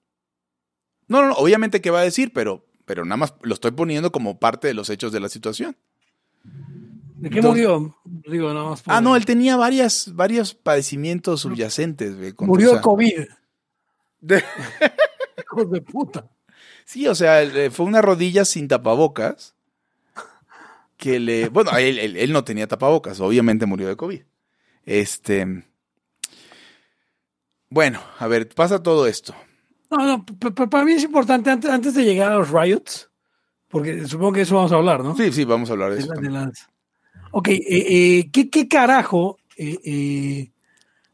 No, 1.09 1.22
no, 1.22 1.28
no, 1.28 1.34
obviamente 1.34 1.80
que 1.80 1.90
va 1.90 2.01
a 2.01 2.05
decir, 2.05 2.32
pero, 2.32 2.64
pero 2.84 3.05
nada 3.05 3.16
más 3.16 3.34
lo 3.43 3.55
estoy 3.55 3.72
poniendo 3.72 4.12
como 4.12 4.38
parte 4.38 4.68
de 4.68 4.74
los 4.74 4.90
hechos 4.90 5.12
de 5.12 5.20
la 5.20 5.28
situación. 5.28 5.76
¿De 6.43 7.30
qué 7.30 7.38
Entonces, 7.38 7.68
murió? 7.68 7.97
Digo, 8.05 8.53
nada 8.53 8.70
más 8.70 8.82
ah, 8.86 9.01
no, 9.01 9.14
él 9.16 9.24
tenía 9.24 9.57
varias, 9.57 10.12
varios 10.14 10.55
padecimientos 10.55 11.43
subyacentes. 11.43 12.16
Güey, 12.16 12.34
murió 12.40 12.74
de 12.74 12.80
COVID. 12.80 13.26
De... 14.20 14.45
Hijos 15.45 15.70
de 15.70 15.80
puta. 15.82 16.30
Sí, 16.84 17.07
o 17.07 17.14
sea, 17.14 17.43
fue 17.70 17.86
una 17.86 18.03
rodilla 18.03 18.45
sin 18.45 18.68
tapabocas. 18.68 19.55
Que 20.97 21.18
le. 21.18 21.49
Bueno, 21.49 21.76
él, 21.76 21.99
él, 21.99 22.16
él, 22.16 22.32
no 22.32 22.45
tenía 22.45 22.66
tapabocas, 22.66 23.20
obviamente 23.20 23.66
murió 23.66 23.88
de 23.88 23.97
COVID. 23.97 24.22
Este. 24.84 25.64
Bueno, 27.73 28.01
a 28.18 28.27
ver, 28.27 28.51
pasa 28.51 28.83
todo 28.83 29.07
esto. 29.07 29.35
No, 29.91 30.05
no, 30.05 30.25
para 30.68 30.85
mí 30.85 30.93
es 30.93 31.05
importante 31.05 31.51
antes, 31.51 31.70
antes 31.70 31.95
de 31.95 32.05
llegar 32.05 32.31
a 32.31 32.35
los 32.35 32.51
riots, 32.51 33.11
porque 33.68 34.07
supongo 34.07 34.35
que 34.35 34.43
eso 34.43 34.57
vamos 34.57 34.73
a 34.73 34.75
hablar, 34.75 35.03
¿no? 35.03 35.16
Sí, 35.16 35.33
sí, 35.33 35.47
vamos 35.47 35.70
a 35.70 35.73
hablar 35.73 35.89
de, 35.89 35.97
de 35.97 36.03
eso. 36.03 36.12
La, 36.12 36.20
de 36.20 36.29
las... 36.29 36.68
Ok, 37.31 37.49
eh, 37.49 37.61
eh, 37.66 38.31
¿qué, 38.31 38.51
¿qué, 38.51 38.68
carajo? 38.68 39.39
Eh, 39.57 39.79
eh, 39.87 40.51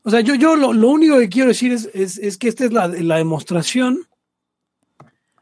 o 0.02 0.10
sea, 0.10 0.20
yo, 0.20 0.34
yo 0.34 0.56
lo, 0.56 0.72
lo, 0.72 0.88
único 0.88 1.16
que 1.20 1.28
quiero 1.28 1.50
decir 1.50 1.70
es, 1.70 1.90
es, 1.94 2.18
es 2.18 2.36
que 2.36 2.48
esta 2.48 2.64
es 2.64 2.72
la, 2.72 2.88
la 2.88 3.18
demostración 3.18 4.08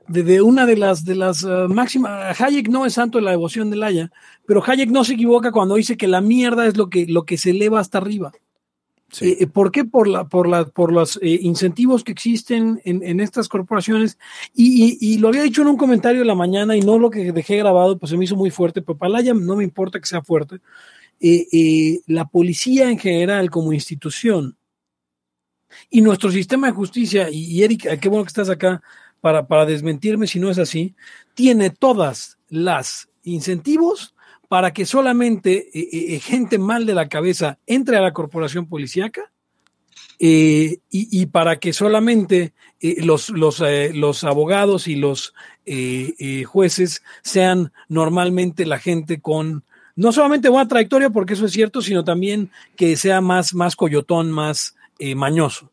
de, 0.08 0.22
de, 0.22 0.42
una 0.42 0.66
de 0.66 0.76
las, 0.76 1.06
de 1.06 1.14
las 1.14 1.44
uh, 1.44 1.66
máximas. 1.66 2.38
Hayek 2.38 2.68
no 2.68 2.84
es 2.84 2.92
santo 2.92 3.16
de 3.16 3.24
la 3.24 3.30
devoción 3.30 3.70
del 3.70 3.84
Haya, 3.84 4.12
pero 4.44 4.62
Hayek 4.62 4.90
no 4.90 5.02
se 5.02 5.14
equivoca 5.14 5.50
cuando 5.50 5.76
dice 5.76 5.96
que 5.96 6.08
la 6.08 6.20
mierda 6.20 6.66
es 6.66 6.76
lo 6.76 6.90
que, 6.90 7.06
lo 7.06 7.24
que 7.24 7.38
se 7.38 7.52
eleva 7.52 7.80
hasta 7.80 7.96
arriba. 7.96 8.32
Sí. 9.10 9.36
Eh, 9.38 9.46
¿Por 9.46 9.70
qué? 9.70 9.84
Por, 9.84 10.08
la, 10.08 10.24
por, 10.24 10.72
por 10.72 10.92
los 10.92 11.16
eh, 11.22 11.38
incentivos 11.42 12.02
que 12.02 12.12
existen 12.12 12.80
en, 12.84 13.20
estas 13.20 13.48
corporaciones. 13.48 14.18
Y, 14.54 15.18
lo 15.18 15.28
había 15.28 15.42
dicho 15.42 15.62
en 15.62 15.68
un 15.68 15.76
comentario 15.76 16.20
de 16.20 16.26
la 16.26 16.34
mañana 16.34 16.76
y 16.76 16.80
no 16.80 16.98
lo 16.98 17.10
que 17.10 17.32
dejé 17.32 17.56
grabado, 17.56 17.98
pues 17.98 18.10
se 18.10 18.16
me 18.16 18.24
hizo 18.24 18.36
muy 18.36 18.50
fuerte, 18.50 18.82
pero 18.82 18.98
no 19.34 19.56
me 19.56 19.64
importa 19.64 20.00
que 20.00 20.06
sea 20.06 20.22
fuerte. 20.22 20.56
Eh, 21.20 22.00
la 22.06 22.26
policía 22.26 22.90
en 22.90 22.98
general 22.98 23.48
como 23.48 23.72
institución 23.72 24.56
y 25.88 26.00
nuestro 26.02 26.30
sistema 26.30 26.66
de 26.66 26.72
justicia, 26.74 27.30
y, 27.30 27.44
y 27.44 27.62
Eric, 27.62 27.98
qué 28.00 28.08
bueno 28.08 28.24
que 28.24 28.28
estás 28.28 28.50
acá 28.50 28.82
para, 29.20 29.46
para 29.46 29.66
desmentirme 29.66 30.26
si 30.26 30.38
no 30.38 30.50
es 30.50 30.58
así, 30.58 30.94
tiene 31.34 31.70
todas 31.70 32.38
las 32.48 33.08
incentivos 33.22 34.15
para 34.48 34.72
que 34.72 34.86
solamente 34.86 35.68
eh, 35.74 36.20
gente 36.20 36.58
mal 36.58 36.86
de 36.86 36.94
la 36.94 37.08
cabeza 37.08 37.58
entre 37.66 37.96
a 37.96 38.00
la 38.00 38.12
corporación 38.12 38.66
policíaca 38.66 39.32
y, 40.18 40.80
y, 40.90 41.26
para 41.26 41.58
que 41.58 41.74
solamente 41.74 42.54
los, 42.80 43.28
los, 43.28 43.62
los, 43.92 44.24
abogados 44.24 44.88
y 44.88 44.96
los 44.96 45.34
jueces 46.46 47.02
sean 47.22 47.72
normalmente 47.88 48.64
la 48.64 48.78
gente 48.78 49.20
con 49.20 49.64
no 49.94 50.12
solamente 50.12 50.48
buena 50.48 50.68
trayectoria, 50.68 51.10
porque 51.10 51.34
eso 51.34 51.44
es 51.44 51.52
cierto, 51.52 51.82
sino 51.82 52.02
también 52.02 52.50
que 52.76 52.96
sea 52.96 53.20
más, 53.20 53.52
más 53.52 53.76
coyotón, 53.76 54.32
más 54.32 54.74
mañoso. 55.14 55.70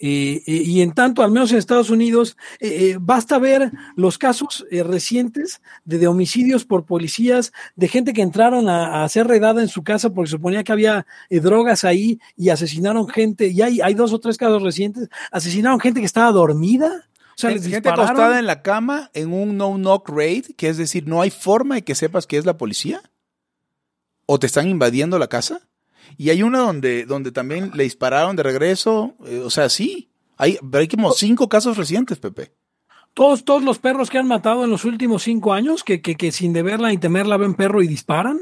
Eh, 0.00 0.42
eh, 0.46 0.62
y 0.64 0.82
en 0.82 0.92
tanto, 0.92 1.22
al 1.22 1.30
menos 1.30 1.52
en 1.52 1.58
Estados 1.58 1.88
Unidos, 1.88 2.36
eh, 2.60 2.96
basta 3.00 3.38
ver 3.38 3.70
los 3.96 4.18
casos 4.18 4.66
recientes 4.70 5.62
de, 5.84 6.06
homicidios 6.06 6.64
por 6.64 6.84
policías, 6.84 7.52
de 7.76 7.88
gente 7.88 8.12
que 8.12 8.22
entraron 8.22 8.68
a, 8.68 9.04
hacer 9.04 9.26
redada 9.26 9.62
en 9.62 9.68
su 9.68 9.82
casa 9.82 10.10
porque 10.10 10.30
suponía 10.30 10.64
que 10.64 10.72
había 10.72 11.06
drogas 11.30 11.84
ahí 11.84 12.20
y 12.36 12.48
asesinaron 12.48 13.08
gente. 13.08 13.48
Y 13.48 13.62
hay, 13.62 13.80
hay 13.80 13.94
dos 13.94 14.12
o 14.12 14.18
tres 14.18 14.36
casos 14.36 14.62
recientes, 14.62 15.08
asesinaron 15.30 15.80
gente 15.80 16.00
que 16.00 16.06
estaba 16.06 16.32
dormida. 16.32 17.08
O 17.36 17.38
sea, 17.38 17.50
les 17.50 17.66
gente 17.66 17.88
acostada 17.88 18.38
en 18.38 18.46
la 18.46 18.62
cama 18.62 19.10
en 19.12 19.32
un 19.32 19.56
no-knock 19.56 20.08
raid, 20.08 20.46
que 20.56 20.68
es 20.68 20.76
decir, 20.76 21.06
no 21.08 21.20
hay 21.20 21.30
forma 21.30 21.76
de 21.76 21.82
que 21.82 21.94
sepas 21.94 22.26
que 22.26 22.36
es 22.36 22.44
la 22.44 22.56
policía. 22.56 23.00
¿O 24.26 24.38
te 24.38 24.46
están 24.46 24.68
invadiendo 24.68 25.18
la 25.18 25.28
casa? 25.28 25.60
Y 26.16 26.30
hay 26.30 26.42
una 26.42 26.60
donde, 26.60 27.04
donde 27.06 27.32
también 27.32 27.70
le 27.74 27.84
dispararon 27.84 28.36
de 28.36 28.42
regreso. 28.42 29.14
Eh, 29.26 29.42
o 29.44 29.50
sea, 29.50 29.68
sí. 29.68 30.08
Hay, 30.36 30.58
hay 30.72 30.88
como 30.88 31.12
cinco 31.12 31.48
casos 31.48 31.76
recientes, 31.76 32.18
Pepe. 32.18 32.52
Todos, 33.14 33.44
todos 33.44 33.62
los 33.62 33.78
perros 33.78 34.10
que 34.10 34.18
han 34.18 34.26
matado 34.26 34.64
en 34.64 34.70
los 34.70 34.84
últimos 34.84 35.22
cinco 35.22 35.52
años, 35.52 35.84
que, 35.84 36.00
que, 36.00 36.16
que 36.16 36.32
sin 36.32 36.52
deberla 36.52 36.88
ni 36.88 36.98
temerla 36.98 37.36
ven 37.36 37.54
perro 37.54 37.82
y 37.82 37.86
disparan. 37.86 38.40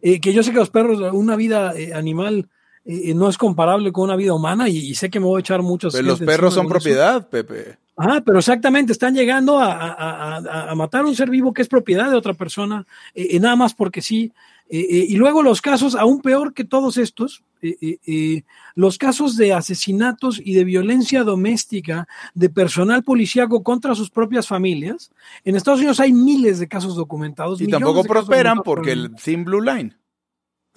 Eh, 0.00 0.20
que 0.20 0.32
yo 0.32 0.42
sé 0.42 0.50
que 0.50 0.58
los 0.58 0.70
perros, 0.70 1.12
una 1.12 1.36
vida 1.36 1.74
eh, 1.76 1.92
animal 1.94 2.48
no 2.84 3.28
es 3.28 3.38
comparable 3.38 3.92
con 3.92 4.04
una 4.04 4.16
vida 4.16 4.34
humana 4.34 4.68
y, 4.68 4.92
sé 4.96 5.08
que 5.08 5.20
me 5.20 5.26
voy 5.26 5.38
a 5.38 5.40
echar 5.40 5.62
muchos. 5.62 5.92
Pero 5.92 6.08
los 6.08 6.18
perros 6.18 6.54
son 6.54 6.68
propiedad, 6.68 7.28
Pepe. 7.28 7.78
Ah, 7.96 8.20
pero 8.26 8.40
exactamente, 8.40 8.90
están 8.90 9.14
llegando 9.14 9.60
a, 9.60 9.72
a, 9.72 10.70
a, 10.70 10.74
matar 10.74 11.04
un 11.04 11.14
ser 11.14 11.30
vivo 11.30 11.52
que 11.52 11.62
es 11.62 11.68
propiedad 11.68 12.10
de 12.10 12.16
otra 12.16 12.34
persona, 12.34 12.84
nada 13.14 13.54
más 13.54 13.74
porque 13.74 14.02
sí. 14.02 14.32
Eh, 14.74 14.86
eh, 14.88 15.06
y 15.06 15.16
luego 15.16 15.42
los 15.42 15.60
casos, 15.60 15.94
aún 15.94 16.22
peor 16.22 16.54
que 16.54 16.64
todos 16.64 16.96
estos, 16.96 17.44
eh, 17.60 18.42
los 18.74 18.96
casos 18.96 19.36
de 19.36 19.52
asesinatos 19.52 20.40
y 20.42 20.54
de 20.54 20.64
violencia 20.64 21.24
doméstica 21.24 22.08
de 22.32 22.48
personal 22.48 23.04
policíaco 23.04 23.62
contra 23.62 23.94
sus 23.94 24.08
propias 24.08 24.48
familias. 24.48 25.10
En 25.44 25.56
Estados 25.56 25.80
Unidos 25.80 26.00
hay 26.00 26.14
miles 26.14 26.58
de 26.58 26.68
casos 26.68 26.96
documentados. 26.96 27.60
Y 27.60 27.66
tampoco 27.66 28.02
prosperan 28.02 28.62
porque 28.64 28.92
el 28.92 29.14
Thin 29.14 29.44
Blue 29.44 29.60
Line. 29.60 29.94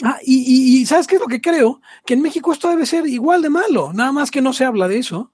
Ah, 0.03 0.19
y, 0.25 0.81
y, 0.81 0.85
¿sabes 0.85 1.07
qué 1.07 1.15
es 1.15 1.21
lo 1.21 1.27
que 1.27 1.39
creo? 1.39 1.79
Que 2.05 2.15
en 2.15 2.21
México 2.21 2.51
esto 2.51 2.69
debe 2.69 2.85
ser 2.85 3.07
igual 3.07 3.41
de 3.41 3.49
malo, 3.49 3.93
nada 3.93 4.11
más 4.11 4.29
que 4.29 4.41
no 4.41 4.51
se 4.51 4.65
habla 4.65 4.89
de 4.89 4.97
eso. 4.97 5.31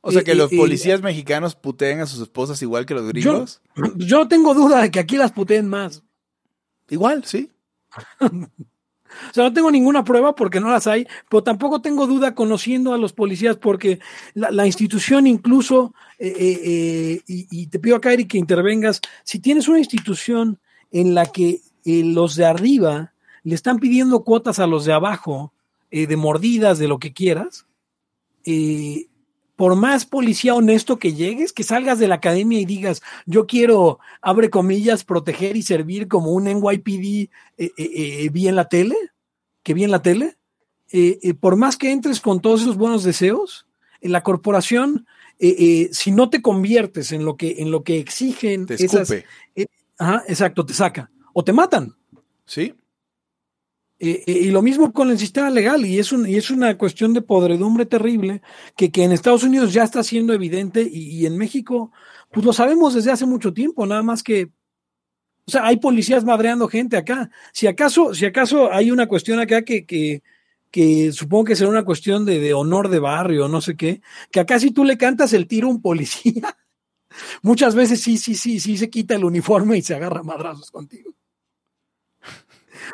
O 0.00 0.10
sea, 0.10 0.24
que 0.24 0.34
los 0.34 0.50
policías 0.50 1.02
mexicanos 1.02 1.54
puteen 1.54 2.00
a 2.00 2.06
sus 2.06 2.20
esposas 2.20 2.60
igual 2.62 2.84
que 2.84 2.94
los 2.94 3.06
gringos. 3.06 3.62
Yo, 3.76 3.84
yo 3.96 4.28
tengo 4.28 4.54
duda 4.54 4.82
de 4.82 4.90
que 4.90 4.98
aquí 4.98 5.16
las 5.16 5.30
puteen 5.30 5.68
más. 5.68 6.02
Igual, 6.88 7.24
sí. 7.24 7.52
O 9.30 9.34
sea, 9.34 9.44
no 9.44 9.52
tengo 9.52 9.70
ninguna 9.70 10.04
prueba 10.04 10.34
porque 10.34 10.60
no 10.60 10.70
las 10.70 10.86
hay, 10.86 11.06
pero 11.28 11.42
tampoco 11.42 11.80
tengo 11.80 12.06
duda 12.06 12.34
conociendo 12.34 12.92
a 12.92 12.98
los 12.98 13.12
policías 13.12 13.56
porque 13.56 13.98
la, 14.34 14.66
institución 14.66 15.26
incluso, 15.26 15.94
eh, 16.18 16.34
eh, 16.38 16.60
eh, 16.64 17.22
y, 17.26 17.66
te 17.68 17.78
pido 17.78 17.96
acá, 17.96 18.12
Eric, 18.12 18.30
que 18.30 18.38
intervengas, 18.38 19.00
si 19.24 19.38
tienes 19.38 19.68
una 19.68 19.78
institución 19.78 20.58
en 20.90 21.14
la 21.14 21.26
que 21.26 21.60
los 21.84 22.36
de 22.36 22.44
arriba 22.44 23.12
le 23.42 23.54
están 23.54 23.78
pidiendo 23.78 24.24
cuotas 24.24 24.58
a 24.58 24.66
los 24.66 24.84
de 24.84 24.92
abajo, 24.92 25.52
de 25.90 26.16
mordidas, 26.16 26.78
de 26.78 26.88
lo 26.88 26.98
que 26.98 27.12
quieras, 27.12 27.66
por 29.56 29.74
más 29.74 30.04
policía 30.04 30.54
honesto 30.54 30.98
que 30.98 31.14
llegues, 31.14 31.52
que 31.52 31.64
salgas 31.64 31.98
de 31.98 32.08
la 32.08 32.16
academia 32.16 32.60
y 32.60 32.66
digas, 32.66 33.02
yo 33.24 33.46
quiero, 33.46 33.98
abre 34.20 34.50
comillas, 34.50 35.02
proteger 35.02 35.56
y 35.56 35.62
servir 35.62 36.08
como 36.08 36.32
un 36.32 36.44
NYPD, 36.44 37.04
eh, 37.24 37.30
eh, 37.58 37.72
eh, 37.78 38.28
vi 38.30 38.48
en 38.48 38.56
la 38.56 38.68
tele, 38.68 38.96
que 39.62 39.74
vi 39.74 39.84
en 39.84 39.90
la 39.90 40.02
tele, 40.02 40.36
por 41.40 41.56
más 41.56 41.76
que 41.76 41.90
entres 41.90 42.20
con 42.20 42.40
todos 42.40 42.62
esos 42.62 42.76
buenos 42.76 43.02
deseos, 43.02 43.66
en 44.00 44.12
la 44.12 44.22
corporación, 44.22 45.06
si 45.38 46.12
no 46.12 46.30
te 46.30 46.42
conviertes 46.42 47.10
en 47.12 47.24
lo 47.24 47.36
que, 47.36 47.56
en 47.58 47.70
lo 47.70 47.82
que 47.82 47.98
exigen, 47.98 48.66
te 48.66 48.74
escupe. 48.74 49.24
ajá, 49.98 50.22
exacto, 50.28 50.64
te 50.64 50.74
saca, 50.74 51.10
o 51.32 51.42
te 51.42 51.52
matan. 51.52 51.96
Sí. 52.44 52.74
Y 53.98 54.50
lo 54.50 54.60
mismo 54.60 54.92
con 54.92 55.10
el 55.10 55.18
sistema 55.18 55.48
legal, 55.48 55.86
y 55.86 55.98
es, 55.98 56.12
un, 56.12 56.28
y 56.28 56.36
es 56.36 56.50
una 56.50 56.76
cuestión 56.76 57.14
de 57.14 57.22
podredumbre 57.22 57.86
terrible 57.86 58.42
que, 58.76 58.90
que 58.90 59.04
en 59.04 59.12
Estados 59.12 59.42
Unidos 59.42 59.72
ya 59.72 59.84
está 59.84 60.02
siendo 60.02 60.34
evidente 60.34 60.82
y, 60.82 61.24
en 61.24 61.38
México, 61.38 61.92
pues 62.30 62.44
lo 62.44 62.52
sabemos 62.52 62.92
desde 62.92 63.10
hace 63.10 63.24
mucho 63.24 63.54
tiempo, 63.54 63.86
nada 63.86 64.02
más 64.02 64.22
que, 64.22 64.50
o 65.46 65.50
sea, 65.50 65.64
hay 65.64 65.78
policías 65.78 66.24
madreando 66.24 66.68
gente 66.68 66.98
acá. 66.98 67.30
Si 67.54 67.66
acaso, 67.66 68.12
si 68.12 68.26
acaso 68.26 68.70
hay 68.70 68.90
una 68.90 69.06
cuestión 69.06 69.40
acá 69.40 69.62
que, 69.62 69.86
que, 69.86 70.22
que 70.70 71.10
supongo 71.12 71.44
que 71.44 71.56
será 71.56 71.70
una 71.70 71.86
cuestión 71.86 72.26
de, 72.26 72.38
de 72.38 72.52
honor 72.52 72.90
de 72.90 72.98
barrio, 72.98 73.48
no 73.48 73.62
sé 73.62 73.76
qué, 73.76 74.02
que 74.30 74.40
acá 74.40 74.60
si 74.60 74.72
tú 74.72 74.84
le 74.84 74.98
cantas 74.98 75.32
el 75.32 75.46
tiro 75.46 75.68
a 75.68 75.70
un 75.70 75.80
policía, 75.80 76.54
muchas 77.42 77.74
veces 77.74 78.02
sí, 78.02 78.18
sí, 78.18 78.34
sí, 78.34 78.60
sí 78.60 78.76
se 78.76 78.90
quita 78.90 79.14
el 79.14 79.24
uniforme 79.24 79.78
y 79.78 79.82
se 79.82 79.94
agarra 79.94 80.22
madrazos 80.22 80.70
contigo. 80.70 81.14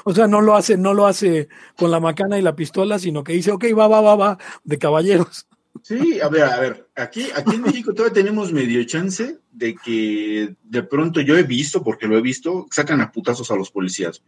O 0.04 0.14
sea, 0.14 0.26
no 0.26 0.40
lo 0.40 0.56
hace, 0.56 0.76
no 0.76 0.94
lo 0.94 1.06
hace 1.06 1.48
con 1.76 1.90
la 1.90 2.00
macana 2.00 2.38
y 2.38 2.42
la 2.42 2.56
pistola, 2.56 2.98
sino 2.98 3.24
que 3.24 3.32
dice, 3.32 3.52
ok, 3.52 3.66
va, 3.76 3.88
va, 3.88 4.00
va, 4.00 4.16
va, 4.16 4.38
de 4.64 4.78
caballeros. 4.78 5.46
Sí, 5.82 6.20
a 6.20 6.28
ver, 6.28 6.42
a 6.44 6.60
ver, 6.60 6.88
aquí, 6.94 7.28
aquí 7.34 7.54
en 7.54 7.62
México 7.62 7.92
todavía 7.94 8.22
tenemos 8.22 8.52
medio 8.52 8.84
chance 8.84 9.38
de 9.50 9.74
que 9.74 10.54
de 10.62 10.82
pronto 10.82 11.20
yo 11.20 11.36
he 11.36 11.42
visto, 11.42 11.82
porque 11.82 12.06
lo 12.06 12.16
he 12.16 12.22
visto, 12.22 12.66
sacan 12.70 13.00
a 13.00 13.10
putazos 13.10 13.50
a 13.50 13.56
los 13.56 13.70
policías. 13.70 14.22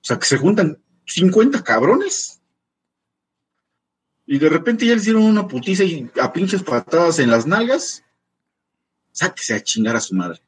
O 0.00 0.04
sea, 0.06 0.18
que 0.18 0.26
se 0.26 0.38
juntan 0.38 0.78
50 1.06 1.62
cabrones 1.64 2.40
y 4.26 4.38
de 4.38 4.48
repente 4.48 4.86
ya 4.86 4.94
les 4.94 5.04
dieron 5.04 5.22
una 5.22 5.46
putiza 5.46 5.84
y 5.84 6.10
a 6.20 6.32
pinches 6.32 6.62
patadas 6.62 7.18
en 7.20 7.30
las 7.30 7.46
nalgas, 7.46 8.04
sáquese 9.12 9.54
a 9.54 9.62
chingar 9.62 9.96
a 9.96 10.00
su 10.00 10.14
madre. 10.14 10.40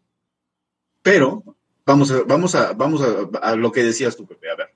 Pero 1.03 1.57
Vamos 1.89 2.11
a, 2.11 2.23
vamos 2.25 2.55
a, 2.55 2.75
vamos 2.75 3.01
a, 3.41 3.57
lo 3.57 3.73
que 3.73 3.83
decías 3.83 4.15
tú, 4.15 4.27
Pepe. 4.27 4.51
A 4.51 4.57
ver. 4.57 4.67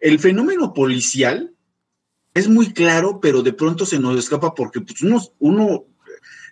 El 0.00 0.18
fenómeno 0.18 0.74
policial 0.74 1.54
es 2.34 2.48
muy 2.48 2.72
claro, 2.72 3.20
pero 3.20 3.44
de 3.44 3.52
pronto 3.52 3.86
se 3.86 4.00
nos 4.00 4.18
escapa 4.18 4.56
porque 4.56 4.80
pues, 4.80 5.00
uno, 5.02 5.22
uno 5.38 5.84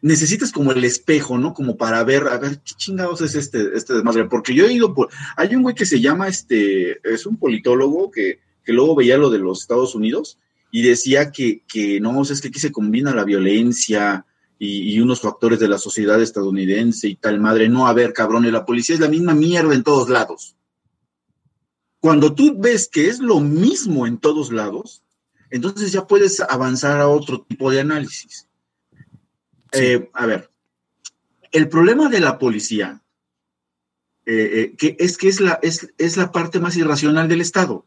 necesitas 0.01 0.53
como 0.53 0.71
el 0.71 0.85
espejo, 0.85 1.39
¿no? 1.39 1.55
Como 1.55 1.77
para 1.77 2.05
ver, 2.05 2.29
a 2.29 2.39
ver, 2.39 2.61
qué 2.61 2.75
chingados 2.77 3.21
es 3.23 3.35
este, 3.35 3.77
este 3.77 3.95
desmadre. 3.95 4.27
Porque 4.27 4.55
yo 4.55 4.65
he 4.67 4.73
ido 4.73 4.95
por. 4.95 5.09
Hay 5.37 5.57
un 5.57 5.63
güey 5.63 5.75
que 5.75 5.87
se 5.87 6.01
llama 6.01 6.29
este. 6.29 7.01
Es 7.03 7.27
un 7.27 7.37
politólogo 7.37 8.13
que, 8.13 8.39
que 8.65 8.73
luego 8.73 8.95
veía 8.95 9.19
lo 9.19 9.29
de 9.29 9.41
los 9.41 9.63
Estados 9.63 9.97
Unidos 9.97 10.39
y 10.71 10.83
decía 10.83 11.33
que, 11.33 11.65
que 11.67 11.99
no, 11.99 12.23
es 12.23 12.41
que 12.41 12.47
aquí 12.47 12.61
se 12.61 12.71
combina 12.71 13.13
la 13.13 13.25
violencia, 13.25 14.25
y, 14.63 15.01
unos 15.01 15.23
factores 15.23 15.59
de 15.59 15.69
la 15.69 15.79
sociedad 15.79 16.21
estadounidense 16.21 17.09
y 17.09 17.17
tal 17.17 17.41
madre. 17.41 17.71
No, 17.71 17.87
a 17.87 17.95
ver, 17.95 18.13
cabrón, 18.13 18.51
la 18.53 18.67
policía 18.67 18.95
es 18.95 19.01
la 19.01 19.09
misma 19.09 19.35
mierda 19.35 19.75
en 19.75 19.83
todos 19.83 20.11
lados. 20.11 20.55
Cuando 21.99 22.35
tú 22.35 22.55
ves 22.59 22.87
que 22.87 23.09
es 23.09 23.21
lo 23.21 23.41
mismo 23.41 24.07
en 24.07 24.19
todos 24.19 24.53
lados, 24.53 25.03
entonces 25.49 25.93
ya 25.93 26.07
puedes 26.07 26.41
avanzar 26.41 27.01
a 27.01 27.09
otro 27.09 27.41
tipo 27.41 27.71
de 27.71 27.81
análisis. 27.81 28.49
Eh, 29.73 30.11
a 30.13 30.27
ver, 30.27 30.51
el 31.53 31.69
problema 31.71 32.11
de 32.11 32.21
la 32.21 32.39
policía 32.39 33.03
eh, 34.27 34.61
eh, 34.61 34.77
que 34.77 34.95
es 34.99 35.17
que 35.17 35.29
es 35.29 35.41
la, 35.41 35.59
es, 35.63 35.93
es 35.97 36.19
la 36.19 36.33
parte 36.33 36.61
más 36.61 36.77
irracional 36.77 37.29
del 37.29 37.41
Estado 37.41 37.87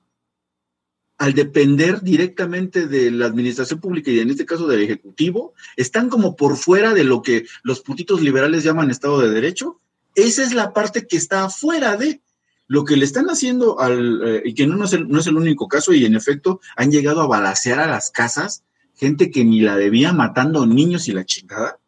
al 1.24 1.34
depender 1.34 2.02
directamente 2.02 2.86
de 2.86 3.10
la 3.10 3.28
administración 3.28 3.80
pública 3.80 4.12
y 4.12 4.20
en 4.20 4.30
este 4.30 4.46
caso 4.46 4.68
del 4.68 4.82
Ejecutivo, 4.82 5.54
están 5.78 6.10
como 6.10 6.36
por 6.36 6.58
fuera 6.58 6.94
de 6.94 7.06
lo 7.06 7.22
que 7.22 7.46
los 7.64 7.80
putitos 7.80 8.20
liberales 8.20 8.66
llaman 8.66 8.92
Estado 8.92 9.22
de 9.22 9.30
Derecho. 9.30 9.80
Esa 10.16 10.44
es 10.44 10.54
la 10.54 10.74
parte 10.74 11.08
que 11.08 11.16
está 11.16 11.46
afuera 11.46 11.96
de 11.96 12.22
lo 12.68 12.84
que 12.84 12.98
le 12.98 13.06
están 13.06 13.28
haciendo 13.28 13.80
al, 13.80 14.22
eh, 14.22 14.42
y 14.44 14.54
que 14.54 14.68
no, 14.68 14.84
es 14.84 14.92
el, 14.92 15.38
único 15.38 15.70
caso, 15.70 15.94
y 15.94 16.04
en 16.04 16.16
efecto 16.16 16.60
han 16.76 16.92
llegado 16.92 17.22
a 17.22 17.28
balasear 17.28 17.80
a 17.80 17.88
las 17.88 18.12
casas 18.12 18.66
gente 18.94 19.32
que 19.32 19.46
ni 19.46 19.62
la 19.62 19.78
debía 19.78 20.12
matando 20.12 20.66
niños 20.66 21.08
y 21.08 21.14
la 21.14 21.24
chingada. 21.24 21.80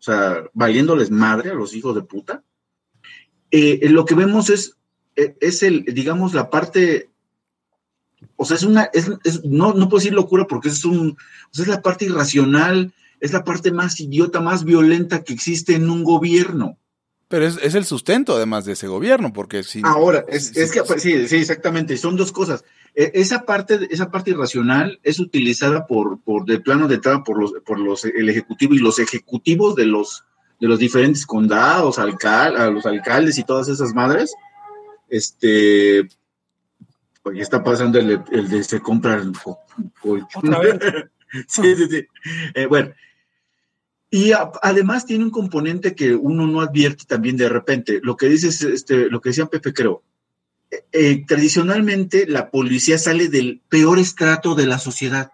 O 0.00 0.02
sea, 0.02 0.42
valiéndoles 0.54 1.12
madre 1.12 1.50
a 1.50 1.54
los 1.54 1.72
hijos 1.72 1.94
de 1.94 2.02
puta. 2.02 2.42
Eh, 3.52 3.88
lo 3.90 4.04
que 4.04 4.16
vemos 4.16 4.50
es, 4.50 4.76
eh, 5.14 5.36
es 5.40 5.62
el, 5.62 5.84
digamos, 5.84 6.34
la 6.34 6.50
parte 6.50 7.13
o 8.36 8.44
sea, 8.44 8.56
es 8.56 8.62
una, 8.62 8.90
es, 8.92 9.08
no, 9.44 9.72
no 9.74 9.88
puedo 9.88 10.00
decir 10.00 10.12
locura 10.12 10.46
porque 10.46 10.68
es 10.68 10.84
un, 10.84 11.16
es 11.52 11.66
la 11.66 11.82
parte 11.82 12.04
irracional, 12.06 12.92
es 13.20 13.32
la 13.32 13.44
parte 13.44 13.72
más 13.72 14.00
idiota, 14.00 14.40
más 14.40 14.64
violenta 14.64 15.24
que 15.24 15.32
existe 15.32 15.74
en 15.74 15.88
un 15.90 16.04
gobierno. 16.04 16.78
Pero 17.28 17.46
es, 17.46 17.58
es, 17.62 17.74
el 17.74 17.84
sustento 17.84 18.36
además 18.36 18.64
de 18.64 18.72
ese 18.72 18.86
gobierno, 18.86 19.32
porque 19.32 19.62
si... 19.62 19.80
Ahora, 19.82 20.24
es, 20.28 20.56
es 20.56 20.70
que, 20.70 20.82
sí, 20.98 21.26
sí, 21.26 21.36
exactamente, 21.36 21.96
son 21.96 22.16
dos 22.16 22.32
cosas. 22.32 22.64
E, 22.94 23.12
esa 23.14 23.44
parte, 23.44 23.88
esa 23.90 24.10
parte 24.10 24.30
irracional 24.30 25.00
es 25.02 25.18
utilizada 25.18 25.86
por, 25.86 26.20
por 26.20 26.44
de 26.44 26.60
plano 26.60 26.86
de 26.86 26.96
entrada 26.96 27.24
por 27.24 27.40
los, 27.40 27.52
por 27.64 27.80
los, 27.80 28.04
el 28.04 28.28
ejecutivo 28.28 28.74
y 28.74 28.78
los 28.78 28.98
ejecutivos 28.98 29.74
de 29.74 29.86
los, 29.86 30.24
de 30.60 30.68
los 30.68 30.78
diferentes 30.78 31.26
condados, 31.26 31.98
alcal, 31.98 32.56
a 32.56 32.70
los 32.70 32.86
alcaldes 32.86 33.38
y 33.38 33.44
todas 33.44 33.68
esas 33.68 33.94
madres. 33.94 34.34
Este, 35.08 36.08
pues 37.24 37.40
está 37.40 37.64
pasando 37.64 37.98
el, 37.98 38.22
el 38.30 38.48
de 38.50 38.62
se 38.62 38.80
compra 38.80 39.14
el, 39.14 39.32
sí, 41.48 41.74
sí, 41.74 41.88
sí. 41.88 42.06
Eh, 42.54 42.66
bueno, 42.66 42.92
y 44.10 44.32
además 44.62 45.06
tiene 45.06 45.24
un 45.24 45.30
componente 45.30 45.94
que 45.94 46.14
uno 46.14 46.46
no 46.46 46.60
advierte 46.60 47.06
también 47.06 47.38
de 47.38 47.48
repente. 47.48 48.00
Lo 48.02 48.16
que 48.16 48.28
dices, 48.28 48.60
este, 48.62 49.08
lo 49.08 49.22
que 49.22 49.30
decía 49.30 49.46
Pepe, 49.46 49.72
creo. 49.72 50.02
Eh, 50.70 50.84
eh, 50.92 51.24
tradicionalmente 51.26 52.26
la 52.26 52.50
policía 52.50 52.98
sale 52.98 53.28
del 53.28 53.62
peor 53.70 53.98
estrato 53.98 54.54
de 54.54 54.66
la 54.66 54.78
sociedad. 54.78 55.32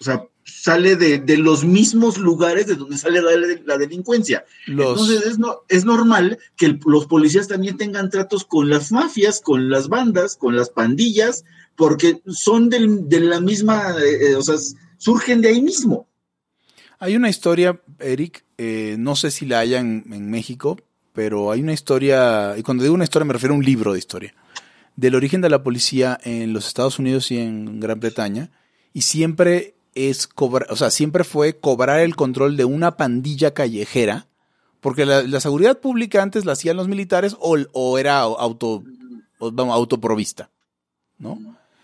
O 0.00 0.04
sea, 0.04 0.24
sale 0.50 0.96
de, 0.96 1.36
los 1.36 1.64
mismos 1.64 2.18
lugares 2.18 2.66
de 2.66 2.74
donde 2.74 2.98
sale 2.98 3.22
la, 3.22 3.78
delincuencia. 3.78 4.44
Entonces 4.66 5.24
es, 5.26 5.38
no, 5.38 5.60
es 5.68 5.84
normal 5.84 6.38
que 6.56 6.78
los 6.84 7.06
policías 7.06 7.48
también 7.48 7.76
tengan 7.76 8.10
tratos 8.10 8.44
con 8.44 8.68
las 8.68 8.92
mafias, 8.92 9.40
con 9.40 9.70
las 9.70 9.88
bandas, 9.88 10.36
con 10.36 10.56
las 10.56 10.70
pandillas, 10.70 11.44
porque 11.76 12.20
son 12.26 12.68
de 12.68 13.20
la 13.20 13.40
misma, 13.40 13.94
eh, 13.98 14.34
o 14.34 14.42
sea, 14.42 14.56
surgen 14.98 15.40
de 15.40 15.48
ahí 15.48 15.62
mismo. 15.62 16.06
Hay 16.98 17.16
una 17.16 17.30
historia, 17.30 17.80
Eric, 17.98 18.44
eh, 18.58 18.96
no 18.98 19.16
sé 19.16 19.30
si 19.30 19.46
la 19.46 19.60
haya 19.60 19.80
en, 19.80 20.30
México, 20.30 20.78
pero 21.14 21.50
hay 21.50 21.62
una 21.62 21.72
historia, 21.72 22.54
y 22.58 22.62
cuando 22.62 22.82
digo 22.82 22.94
una 22.94 23.04
historia 23.04 23.24
me 23.24 23.32
refiero 23.32 23.54
a 23.54 23.56
un 23.56 23.64
libro 23.64 23.94
de 23.94 23.98
historia, 23.98 24.34
del 24.96 25.14
origen 25.14 25.40
de 25.40 25.48
la 25.48 25.62
policía 25.62 26.18
en 26.22 26.52
los 26.52 26.66
Estados 26.66 26.98
Unidos 26.98 27.30
y 27.30 27.38
en 27.38 27.80
Gran 27.80 28.00
Bretaña, 28.00 28.50
y 28.92 29.00
siempre 29.00 29.76
es 29.94 30.26
cobrar, 30.26 30.70
o 30.70 30.76
sea, 30.76 30.90
siempre 30.90 31.24
fue 31.24 31.58
cobrar 31.58 32.00
el 32.00 32.16
control 32.16 32.56
de 32.56 32.64
una 32.64 32.96
pandilla 32.96 33.52
callejera, 33.52 34.26
porque 34.80 35.04
la, 35.04 35.40
seguridad 35.40 35.78
pública 35.78 36.22
antes 36.22 36.44
la 36.44 36.52
hacían 36.52 36.76
los 36.76 36.88
militares 36.88 37.36
o, 37.40 37.98
era 37.98 38.20
auto, 38.20 38.82
autoprovista, 39.40 40.50
¿no? 41.18 41.38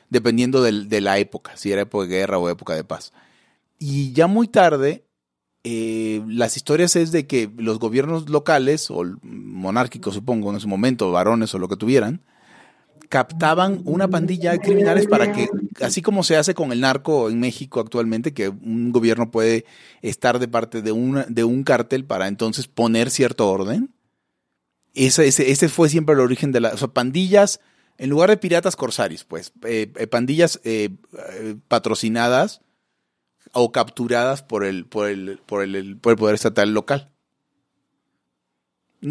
Dependiendo 0.09 0.62
de 0.62 1.00
la 1.00 1.18
época, 1.18 1.57
si 1.57 1.72
era 1.72 1.82
época 1.82 2.07
de 2.07 2.11
guerra 2.11 2.38
o 2.38 2.48
época 2.48 2.74
de 2.74 2.84
paz. 2.84 3.12
Y 3.78 4.12
ya 4.12 4.26
muy 4.26 4.48
tarde, 4.48 5.04
eh, 5.68 6.22
las 6.28 6.57
historias 6.57 6.94
es 6.94 7.11
de 7.11 7.26
que 7.26 7.50
los 7.57 7.80
gobiernos 7.80 8.30
locales, 8.30 8.88
o 8.88 9.02
monárquicos 9.22 10.14
supongo 10.14 10.50
en 10.50 10.59
ese 10.59 10.68
momento, 10.68 11.11
varones 11.11 11.52
o 11.54 11.59
lo 11.59 11.68
que 11.68 11.76
tuvieran, 11.76 12.22
captaban 13.09 13.80
una 13.84 14.07
pandilla 14.07 14.52
de 14.52 14.61
criminales 14.61 15.09
para 15.09 15.32
que, 15.32 15.48
así 15.81 16.03
como 16.03 16.22
se 16.22 16.37
hace 16.37 16.55
con 16.55 16.72
el 16.72 16.81
narco 16.81 17.29
en 17.29 17.41
México 17.41 17.81
actualmente, 17.81 18.35
que 18.35 18.49
un 18.49 18.93
gobierno 18.93 19.31
puede 19.31 19.64
estar 20.03 20.39
de 20.39 20.49
parte 20.49 20.83
de, 20.83 20.93
una, 20.93 21.24
de 21.29 21.45
un 21.45 21.64
cártel 21.64 22.05
para 22.05 22.29
entonces 22.29 22.66
poner 22.66 23.11
cierto 23.11 23.49
orden. 23.49 23.95
Ese, 24.95 25.27
ese, 25.27 25.68
fue 25.68 25.89
siempre 25.89 26.14
el 26.14 26.20
origen 26.20 26.53
de 26.53 26.61
las 26.61 26.83
pandillas, 26.89 27.61
en 27.99 28.11
lugar 28.11 28.31
de 28.31 28.39
piratas 28.39 28.77
corsarios, 28.77 29.24
pues, 29.24 29.53
eh, 29.64 29.93
eh, 29.97 30.07
pandillas 30.07 30.61
patrocinadas 31.68 32.62
o 33.53 33.72
capturadas 33.72 34.43
por 34.43 34.64
el, 34.64 34.87
por 34.87 35.09
el, 35.09 35.39
por 35.45 35.62
el, 35.62 35.97
por 35.99 36.12
el 36.12 36.18
poder 36.18 36.35
estatal 36.35 36.72
local. 36.72 37.15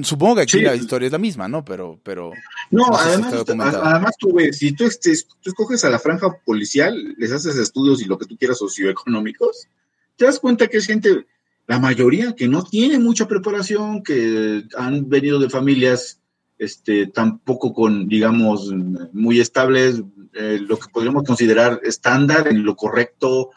Supongo 0.02 0.36
que 0.36 0.42
aquí 0.42 0.62
la 0.62 0.76
historia 0.76 1.06
es 1.06 1.12
la 1.12 1.20
misma, 1.20 1.48
¿no? 1.48 1.64
Pero, 1.64 2.00
pero. 2.04 2.32
No, 2.72 2.88
además, 2.94 3.34
además 3.48 4.16
tú, 4.20 4.34
ves, 4.34 4.58
si 4.58 4.72
tú, 4.72 4.86
tú, 4.86 5.50
escoges 5.50 5.86
a 5.86 5.90
la 5.90 6.00
franja 6.00 6.36
policial, 6.44 7.16
les 7.18 7.32
haces 7.32 7.56
estudios 7.58 8.02
y 8.02 8.06
lo 8.06 8.18
que 8.18 8.26
tú 8.26 8.36
quieras 8.38 8.58
socioeconómicos, 8.58 9.68
te 10.16 10.26
das 10.26 10.40
cuenta 10.40 10.68
que 10.68 10.78
es 10.78 10.88
gente, 10.88 11.26
la 11.68 11.80
mayoría, 11.80 12.34
que 12.36 12.48
no 12.48 12.64
tiene 12.64 13.00
mucha 13.00 13.28
preparación, 13.28 14.02
que 14.02 14.64
han 14.76 15.08
venido 15.08 15.40
de 15.40 15.50
familias 15.50 16.20
este, 16.58 17.08
tampoco 17.08 17.74
con, 17.74 18.08
digamos, 18.08 18.74
muy 19.14 19.40
estables, 19.40 20.02
eh, 20.34 20.60
lo 20.62 20.78
que 20.78 20.90
podríamos 20.90 21.24
considerar 21.24 21.80
estándar 21.84 22.48
en 22.48 22.64
lo 22.64 22.76
correcto, 22.76 23.52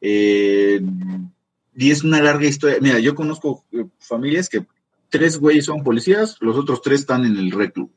eh, 0.00 0.80
y 1.74 1.90
es 1.90 2.04
una 2.04 2.20
larga 2.20 2.46
historia. 2.46 2.78
Mira, 2.80 2.98
yo 2.98 3.14
conozco 3.14 3.64
eh, 3.72 3.86
familias 3.98 4.48
que 4.48 4.66
tres 5.12 5.38
güeyes 5.38 5.66
son 5.66 5.84
policías, 5.84 6.36
los 6.40 6.56
otros 6.56 6.80
tres 6.82 7.00
están 7.00 7.24
en 7.24 7.36
el 7.36 7.52
reclu. 7.52 7.88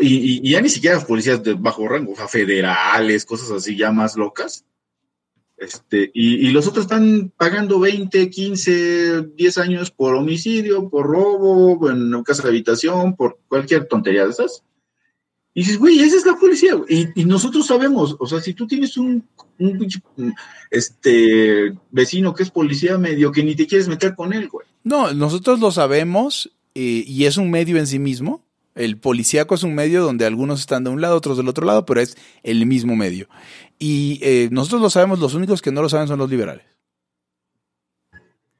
y, 0.00 0.50
ya 0.50 0.60
ni 0.60 0.68
siquiera 0.68 1.00
policías 1.00 1.42
de 1.42 1.54
bajo 1.54 1.88
rango, 1.88 2.12
o 2.12 2.16
sea, 2.16 2.28
federales, 2.28 3.24
cosas 3.24 3.50
así 3.52 3.76
ya 3.76 3.92
más 3.92 4.16
locas. 4.16 4.64
Este, 5.56 6.10
y, 6.12 6.50
los 6.50 6.66
otros 6.66 6.84
están 6.84 7.32
pagando 7.36 7.78
20, 7.78 8.28
15, 8.28 9.22
10 9.34 9.58
años 9.58 9.90
por 9.90 10.14
homicidio, 10.14 10.90
por 10.90 11.06
robo, 11.06 11.88
en 11.88 12.22
casa 12.24 12.42
de 12.42 12.48
habitación, 12.50 13.16
por 13.16 13.38
cualquier 13.48 13.86
tontería 13.86 14.24
de 14.24 14.30
esas. 14.32 14.64
Y 15.56 15.60
dices, 15.60 15.78
güey, 15.78 15.98
esa 16.00 16.18
es 16.18 16.26
la 16.26 16.36
policía. 16.36 16.74
Y, 16.86 17.24
nosotros 17.24 17.66
sabemos, 17.66 18.14
o 18.18 18.26
sea, 18.26 18.42
si 18.42 18.52
tú 18.52 18.66
tienes 18.66 18.98
un, 18.98 19.26
este, 20.70 21.72
vecino 21.90 22.34
que 22.34 22.42
es 22.42 22.50
policía 22.50 22.98
medio 22.98 23.32
que 23.32 23.42
ni 23.42 23.56
te 23.56 23.66
quieres 23.66 23.88
meter 23.88 24.14
con 24.14 24.34
él, 24.34 24.50
güey. 24.50 24.66
No, 24.84 25.14
nosotros 25.14 25.58
lo 25.58 25.72
sabemos 25.72 26.52
eh, 26.74 27.04
y 27.06 27.24
es 27.24 27.38
un 27.38 27.50
medio 27.50 27.78
en 27.78 27.86
sí 27.86 27.98
mismo. 27.98 28.44
El 28.74 28.98
policíaco 28.98 29.54
es 29.54 29.62
un 29.62 29.74
medio 29.74 30.02
donde 30.02 30.26
algunos 30.26 30.60
están 30.60 30.84
de 30.84 30.90
un 30.90 31.00
lado, 31.00 31.16
otros 31.16 31.38
del 31.38 31.48
otro 31.48 31.64
lado, 31.64 31.86
pero 31.86 32.02
es 32.02 32.18
el 32.42 32.66
mismo 32.66 32.94
medio. 32.94 33.26
Y 33.78 34.18
eh, 34.20 34.50
nosotros 34.52 34.82
lo 34.82 34.90
sabemos, 34.90 35.20
los 35.20 35.32
únicos 35.32 35.62
que 35.62 35.72
no 35.72 35.80
lo 35.80 35.88
saben 35.88 36.06
son 36.06 36.18
los 36.18 36.28
liberales. 36.28 36.66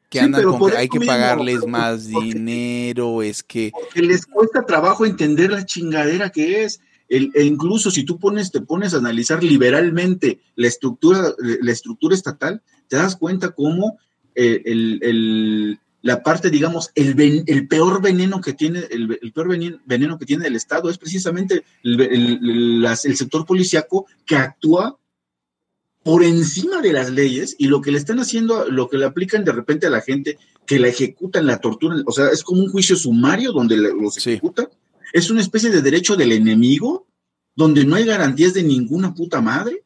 Que 0.08 0.20
andan 0.20 0.44
con 0.44 0.70
que 0.70 0.78
hay 0.78 0.88
que 0.88 1.00
pagarles 1.00 1.66
más 1.66 2.06
dinero, 2.06 3.20
es 3.20 3.42
que... 3.42 3.70
Porque 3.70 4.00
les 4.00 4.24
cuesta 4.24 4.64
trabajo 4.64 5.04
entender 5.04 5.50
la 5.50 5.66
chingadera 5.66 6.30
que 6.30 6.64
es 6.64 6.80
e 7.08 7.44
incluso 7.44 7.90
si 7.90 8.04
tú 8.04 8.18
pones, 8.18 8.50
te 8.50 8.60
pones 8.60 8.94
a 8.94 8.98
analizar 8.98 9.42
liberalmente 9.42 10.40
la 10.56 10.66
estructura, 10.66 11.32
la 11.38 11.72
estructura 11.72 12.14
estatal, 12.14 12.62
te 12.88 12.96
das 12.96 13.16
cuenta 13.16 13.50
cómo 13.50 13.98
eh, 14.34 14.62
el, 14.64 15.78
la 16.02 16.22
parte, 16.22 16.50
digamos, 16.50 16.90
el, 16.94 17.44
el 17.46 17.68
peor 17.68 18.02
veneno 18.02 18.40
que 18.40 18.52
tiene, 18.52 18.84
el, 18.90 19.32
peor 19.32 19.48
veneno, 19.48 20.18
que 20.18 20.26
tiene 20.26 20.46
el 20.46 20.54
Estado 20.54 20.88
es 20.88 20.98
precisamente 20.98 21.64
el, 21.82 22.86
sector 22.96 23.44
policiaco 23.44 24.06
que 24.24 24.36
actúa 24.36 24.98
por 26.04 26.22
encima 26.22 26.80
de 26.80 26.92
las 26.92 27.10
leyes 27.10 27.56
y 27.58 27.66
lo 27.66 27.80
que 27.80 27.90
le 27.90 27.98
están 27.98 28.20
haciendo, 28.20 28.70
lo 28.70 28.88
que 28.88 28.98
le 28.98 29.06
aplican 29.06 29.44
de 29.44 29.50
repente 29.50 29.88
a 29.88 29.90
la 29.90 30.00
gente, 30.00 30.38
que 30.64 30.78
la 30.78 30.88
ejecutan, 30.88 31.46
la 31.46 31.58
torturan, 31.58 32.04
o 32.06 32.12
sea, 32.12 32.28
es 32.28 32.44
como 32.44 32.62
un 32.62 32.70
juicio 32.70 32.94
sumario 32.94 33.50
donde 33.50 33.76
los 33.76 34.16
ejecutan 34.18 34.68
es 35.12 35.30
una 35.30 35.40
especie 35.40 35.70
de 35.70 35.82
derecho 35.82 36.16
del 36.16 36.32
enemigo 36.32 37.06
donde 37.54 37.84
no 37.84 37.96
hay 37.96 38.04
garantías 38.04 38.54
de 38.54 38.62
ninguna 38.62 39.14
puta 39.14 39.40
madre. 39.40 39.84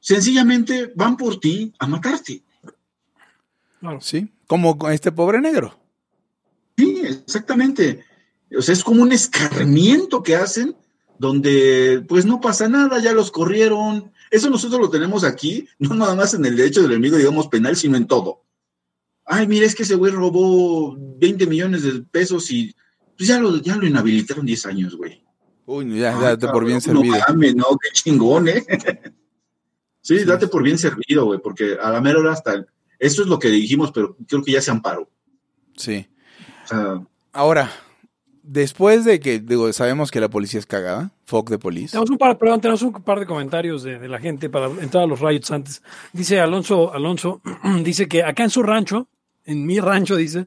Sencillamente 0.00 0.92
van 0.94 1.16
por 1.16 1.38
ti 1.40 1.72
a 1.78 1.86
matarte. 1.86 2.42
Sí, 4.00 4.28
como 4.46 4.76
con 4.76 4.92
este 4.92 5.12
pobre 5.12 5.40
negro. 5.40 5.78
Sí, 6.76 7.00
exactamente. 7.04 8.04
O 8.56 8.62
sea, 8.62 8.72
es 8.72 8.82
como 8.82 9.02
un 9.02 9.12
escarmiento 9.12 10.22
que 10.22 10.36
hacen 10.36 10.76
donde 11.18 12.04
pues 12.08 12.24
no 12.24 12.40
pasa 12.40 12.68
nada, 12.68 13.00
ya 13.00 13.12
los 13.12 13.30
corrieron. 13.30 14.12
Eso 14.30 14.50
nosotros 14.50 14.80
lo 14.80 14.90
tenemos 14.90 15.24
aquí, 15.24 15.68
no 15.78 15.94
nada 15.94 16.14
más 16.14 16.34
en 16.34 16.44
el 16.44 16.56
derecho 16.56 16.82
del 16.82 16.92
enemigo, 16.92 17.16
digamos, 17.16 17.48
penal, 17.48 17.76
sino 17.76 17.96
en 17.96 18.06
todo. 18.06 18.44
Ay, 19.24 19.46
mira, 19.46 19.66
es 19.66 19.74
que 19.74 19.82
ese 19.82 19.94
güey 19.94 20.12
robó 20.12 20.96
20 20.96 21.46
millones 21.46 21.82
de 21.82 22.00
pesos 22.02 22.50
y 22.50 22.74
pues 23.18 23.28
ya 23.28 23.40
lo, 23.40 23.56
ya 23.56 23.74
lo 23.74 23.84
inhabilitaron 23.84 24.46
10 24.46 24.66
años, 24.66 24.96
güey. 24.96 25.20
Uy, 25.66 25.98
ya, 25.98 26.16
date 26.18 26.46
por 26.46 26.64
bien 26.64 26.80
servido. 26.80 27.16
No 27.16 27.24
mames, 27.28 27.56
no, 27.56 27.64
qué 27.82 27.90
chingón, 27.92 28.48
¿eh? 28.48 28.64
sí, 30.00 30.24
date 30.24 30.46
por 30.46 30.62
bien 30.62 30.78
servido, 30.78 31.26
güey, 31.26 31.40
porque 31.40 31.76
a 31.82 31.90
la 31.90 32.00
mera 32.00 32.20
hora 32.20 32.32
hasta. 32.32 32.64
Eso 32.98 33.22
es 33.22 33.28
lo 33.28 33.38
que 33.38 33.48
dijimos, 33.48 33.90
pero 33.92 34.16
creo 34.26 34.42
que 34.42 34.52
ya 34.52 34.62
se 34.62 34.70
amparó. 34.70 35.10
Sí. 35.76 36.06
Ahora, 37.32 37.70
después 38.42 39.04
de 39.04 39.20
que 39.20 39.40
digo, 39.40 39.72
sabemos 39.72 40.10
que 40.10 40.20
la 40.20 40.30
policía 40.30 40.60
es 40.60 40.66
cagada, 40.66 41.10
fuck 41.24 41.50
de 41.50 41.58
policía. 41.58 41.90
Tenemos 41.90 42.10
un 42.10 42.18
par, 42.18 42.38
perdón, 42.38 42.60
tenemos 42.60 42.82
un 42.82 42.92
par 42.92 43.20
de 43.20 43.26
comentarios 43.26 43.82
de, 43.82 44.08
la 44.08 44.18
gente 44.20 44.48
para 44.48 44.66
entrar 44.66 45.04
a 45.04 45.06
los 45.06 45.20
rayos 45.20 45.50
antes. 45.50 45.82
Dice 46.12 46.40
Alonso, 46.40 46.94
Alonso, 46.94 47.40
dice 47.82 48.08
que 48.08 48.22
acá 48.22 48.44
en 48.44 48.50
su 48.50 48.62
rancho, 48.62 49.08
en 49.44 49.66
mi 49.66 49.80
rancho, 49.80 50.16
dice, 50.16 50.46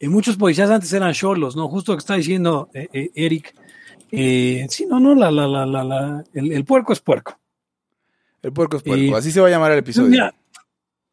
eh, 0.00 0.08
muchos 0.08 0.36
policías 0.36 0.70
antes 0.70 0.92
eran 0.94 1.12
cholos, 1.12 1.54
¿no? 1.54 1.68
Justo 1.68 1.92
lo 1.92 1.98
que 1.98 2.00
está 2.00 2.14
diciendo 2.14 2.70
eh, 2.72 2.88
eh, 2.92 3.10
Eric. 3.14 3.54
sí, 4.10 4.86
no, 4.88 4.98
no, 4.98 5.14
la, 5.14 5.30
la, 5.30 5.46
la, 5.46 5.66
la, 5.84 6.24
el, 6.32 6.64
puerco 6.64 6.94
es 6.94 7.00
puerco. 7.00 7.38
El 8.42 8.52
puerco 8.52 8.78
es 8.78 8.82
puerco, 8.82 9.16
así 9.16 9.30
se 9.30 9.40
va 9.40 9.48
a 9.48 9.50
llamar 9.50 9.72
el 9.72 9.78
episodio. 9.78 10.32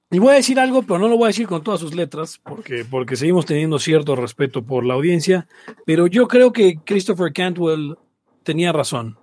Y 0.10 0.20
voy 0.20 0.32
a 0.32 0.36
decir 0.36 0.58
algo, 0.58 0.84
pero 0.84 1.00
no 1.00 1.10
lo 1.10 1.18
voy 1.18 1.26
a 1.26 1.28
decir 1.28 1.48
con 1.48 1.62
todas 1.62 1.82
sus 1.82 1.94
letras, 1.94 2.40
porque, 2.42 2.86
porque 2.90 3.18
seguimos 3.18 3.46
teniendo 3.46 3.78
cierto 3.78 4.16
respeto 4.16 4.64
por 4.64 4.86
la 4.86 4.94
audiencia, 4.94 5.50
pero 5.86 6.08
yo 6.08 6.30
creo 6.30 6.54
que 6.54 6.80
Christopher 6.86 7.34
Cantwell 7.34 7.98
tenía 8.44 8.72
razón 8.72 9.18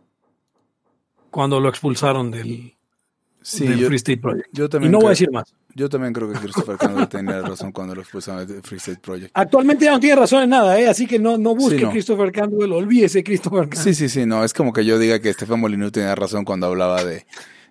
cuando 1.30 1.58
lo 1.58 1.70
expulsaron 1.70 2.30
del, 2.30 2.74
Sí, 3.46 3.66
del 3.68 3.78
yo, 3.78 3.86
Free 3.88 3.96
State 3.96 4.18
Project. 4.20 4.48
yo 4.52 4.64
Y 4.64 4.68
también 4.68 4.90
no 4.92 4.98
voy 4.98 5.04
a 5.04 5.08
creo- 5.08 5.10
decir 5.10 5.30
más. 5.30 5.54
Yo 5.76 5.88
también 5.88 6.12
creo 6.12 6.32
que 6.32 6.38
Christopher 6.38 6.76
Cantwell 6.78 7.08
tenía 7.08 7.40
razón 7.42 7.72
cuando 7.72 7.94
lo 7.94 8.00
expulsaron 8.00 8.46
de 8.46 8.62
Free 8.62 8.78
State 8.78 9.00
Project. 9.02 9.30
Actualmente 9.34 9.84
ya 9.84 9.90
no 9.92 10.00
tiene 10.00 10.16
razón 10.16 10.44
en 10.44 10.50
nada, 10.50 10.78
¿eh? 10.80 10.88
así 10.88 11.06
que 11.06 11.18
no, 11.18 11.36
no 11.36 11.54
busque 11.54 11.78
Sí, 11.78 11.84
no. 11.84 11.90
Christopher 11.90 12.30
Cantwell, 12.32 12.72
olvídese 12.72 13.22
Christopher 13.22 13.68
Cantwell. 13.68 13.82
Sí, 13.82 13.94
sí, 13.94 14.08
sí, 14.08 14.24
no, 14.24 14.44
es 14.44 14.54
como 14.54 14.72
que 14.72 14.84
yo 14.84 14.98
diga 14.98 15.18
que 15.20 15.28
Estefan 15.30 15.60
Molyneux 15.60 15.92
tenía 15.92 16.14
razón 16.14 16.44
cuando 16.44 16.66
hablaba 16.68 17.04
de 17.04 17.26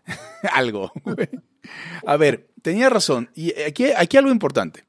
algo. 0.53 0.91
A 2.05 2.17
ver, 2.17 2.47
tenía 2.61 2.89
razón. 2.89 3.29
Y 3.35 3.53
aquí, 3.61 3.85
aquí 3.95 4.17
algo 4.17 4.31
importante. 4.31 4.83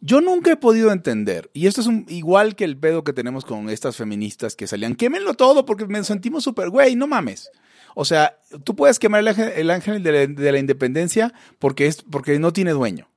Yo 0.00 0.20
nunca 0.22 0.50
he 0.52 0.56
podido 0.56 0.92
entender, 0.92 1.50
y 1.52 1.66
esto 1.66 1.82
es 1.82 1.86
un- 1.86 2.06
igual 2.08 2.56
que 2.56 2.64
el 2.64 2.76
pedo 2.78 3.04
que 3.04 3.12
tenemos 3.12 3.44
con 3.44 3.68
estas 3.68 3.96
feministas 3.96 4.56
que 4.56 4.66
salían, 4.66 4.94
quémenlo 4.94 5.34
todo 5.34 5.66
porque 5.66 5.86
me 5.86 6.02
sentimos 6.04 6.42
súper, 6.44 6.70
güey, 6.70 6.96
no 6.96 7.06
mames. 7.06 7.50
O 7.94 8.04
sea, 8.04 8.38
tú 8.64 8.76
puedes 8.76 8.98
quemar 8.98 9.20
el 9.20 9.28
ángel, 9.28 9.52
el 9.56 9.70
ángel 9.70 10.02
de, 10.02 10.12
la, 10.12 10.26
de 10.26 10.52
la 10.52 10.58
independencia 10.58 11.32
porque, 11.58 11.86
es, 11.86 12.02
porque 12.02 12.38
no 12.38 12.52
tiene 12.52 12.70
dueño. 12.72 13.08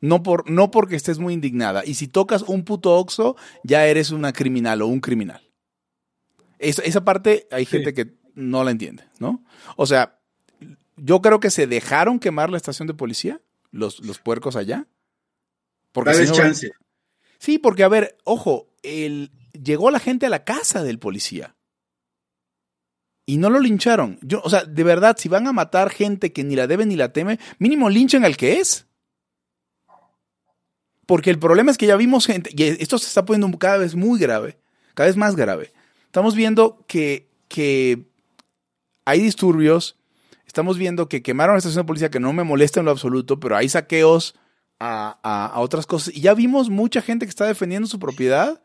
No, 0.00 0.22
por, 0.22 0.50
no 0.50 0.70
porque 0.70 0.96
estés 0.96 1.18
muy 1.18 1.32
indignada. 1.34 1.84
Y 1.84 1.94
si 1.94 2.08
tocas 2.08 2.42
un 2.42 2.64
puto 2.64 2.96
oxo, 2.96 3.36
ya 3.62 3.86
eres 3.86 4.10
una 4.10 4.32
criminal 4.32 4.82
o 4.82 4.86
un 4.88 5.00
criminal. 5.00 5.48
Es- 6.58 6.80
esa 6.80 7.04
parte 7.04 7.46
hay 7.50 7.64
Sí. 7.64 7.72
gente 7.72 7.94
que 7.94 8.14
no 8.34 8.64
la 8.64 8.70
entiende, 8.72 9.04
¿no? 9.18 9.44
O 9.76 9.86
sea, 9.86 10.18
yo 10.96 11.20
creo 11.22 11.38
que 11.40 11.50
se 11.50 11.66
dejaron 11.66 12.18
quemar 12.18 12.50
la 12.50 12.56
estación 12.56 12.88
de 12.88 12.94
policía, 12.94 13.40
los, 13.70 14.00
los 14.00 14.18
puercos 14.18 14.56
allá. 14.56 14.86
Porque 15.92 16.14
si 16.14 16.26
no- 16.26 16.32
chance. 16.32 16.72
Sí, 17.38 17.58
porque 17.58 17.82
a 17.84 17.88
ver, 17.88 18.16
ojo, 18.24 18.68
el, 18.82 19.30
llegó 19.52 19.90
la 19.90 19.98
gente 20.00 20.26
a 20.26 20.30
la 20.30 20.44
casa 20.44 20.82
del 20.82 20.98
policía. 20.98 21.54
Y 23.24 23.36
no 23.38 23.50
lo 23.50 23.60
lincharon. 23.60 24.18
Yo, 24.22 24.40
o 24.44 24.50
sea, 24.50 24.64
de 24.64 24.82
verdad, 24.84 25.16
si 25.18 25.28
van 25.28 25.46
a 25.46 25.52
matar 25.52 25.90
gente 25.90 26.32
que 26.32 26.42
ni 26.44 26.56
la 26.56 26.66
debe 26.66 26.86
ni 26.86 26.96
la 26.96 27.12
teme, 27.12 27.38
mínimo 27.58 27.88
linchen 27.88 28.24
al 28.24 28.36
que 28.36 28.58
es. 28.58 28.86
Porque 31.06 31.30
el 31.30 31.38
problema 31.38 31.70
es 31.70 31.78
que 31.78 31.86
ya 31.86 31.96
vimos 31.96 32.26
gente, 32.26 32.50
y 32.56 32.62
esto 32.62 32.98
se 32.98 33.06
está 33.06 33.24
poniendo 33.24 33.56
cada 33.58 33.78
vez 33.78 33.94
muy 33.94 34.18
grave, 34.20 34.58
cada 34.94 35.08
vez 35.08 35.16
más 35.16 35.36
grave. 35.36 35.72
Estamos 36.06 36.34
viendo 36.34 36.84
que, 36.86 37.28
que 37.48 38.04
hay 39.04 39.20
disturbios, 39.20 39.96
estamos 40.46 40.78
viendo 40.78 41.08
que 41.08 41.22
quemaron 41.22 41.54
la 41.54 41.58
estación 41.58 41.82
de 41.82 41.86
policía, 41.88 42.10
que 42.10 42.20
no 42.20 42.32
me 42.32 42.44
molesta 42.44 42.80
en 42.80 42.86
lo 42.86 42.92
absoluto, 42.92 43.40
pero 43.40 43.56
hay 43.56 43.68
saqueos 43.68 44.34
a, 44.78 45.18
a- 45.22 45.46
a 45.46 45.60
otras 45.60 45.86
cosas. 45.86 46.14
Y 46.14 46.20
ya 46.20 46.34
vimos 46.34 46.70
mucha 46.70 47.02
gente 47.02 47.26
que 47.26 47.30
está 47.30 47.46
defendiendo 47.46 47.88
su 47.88 47.98
propiedad. 47.98 48.62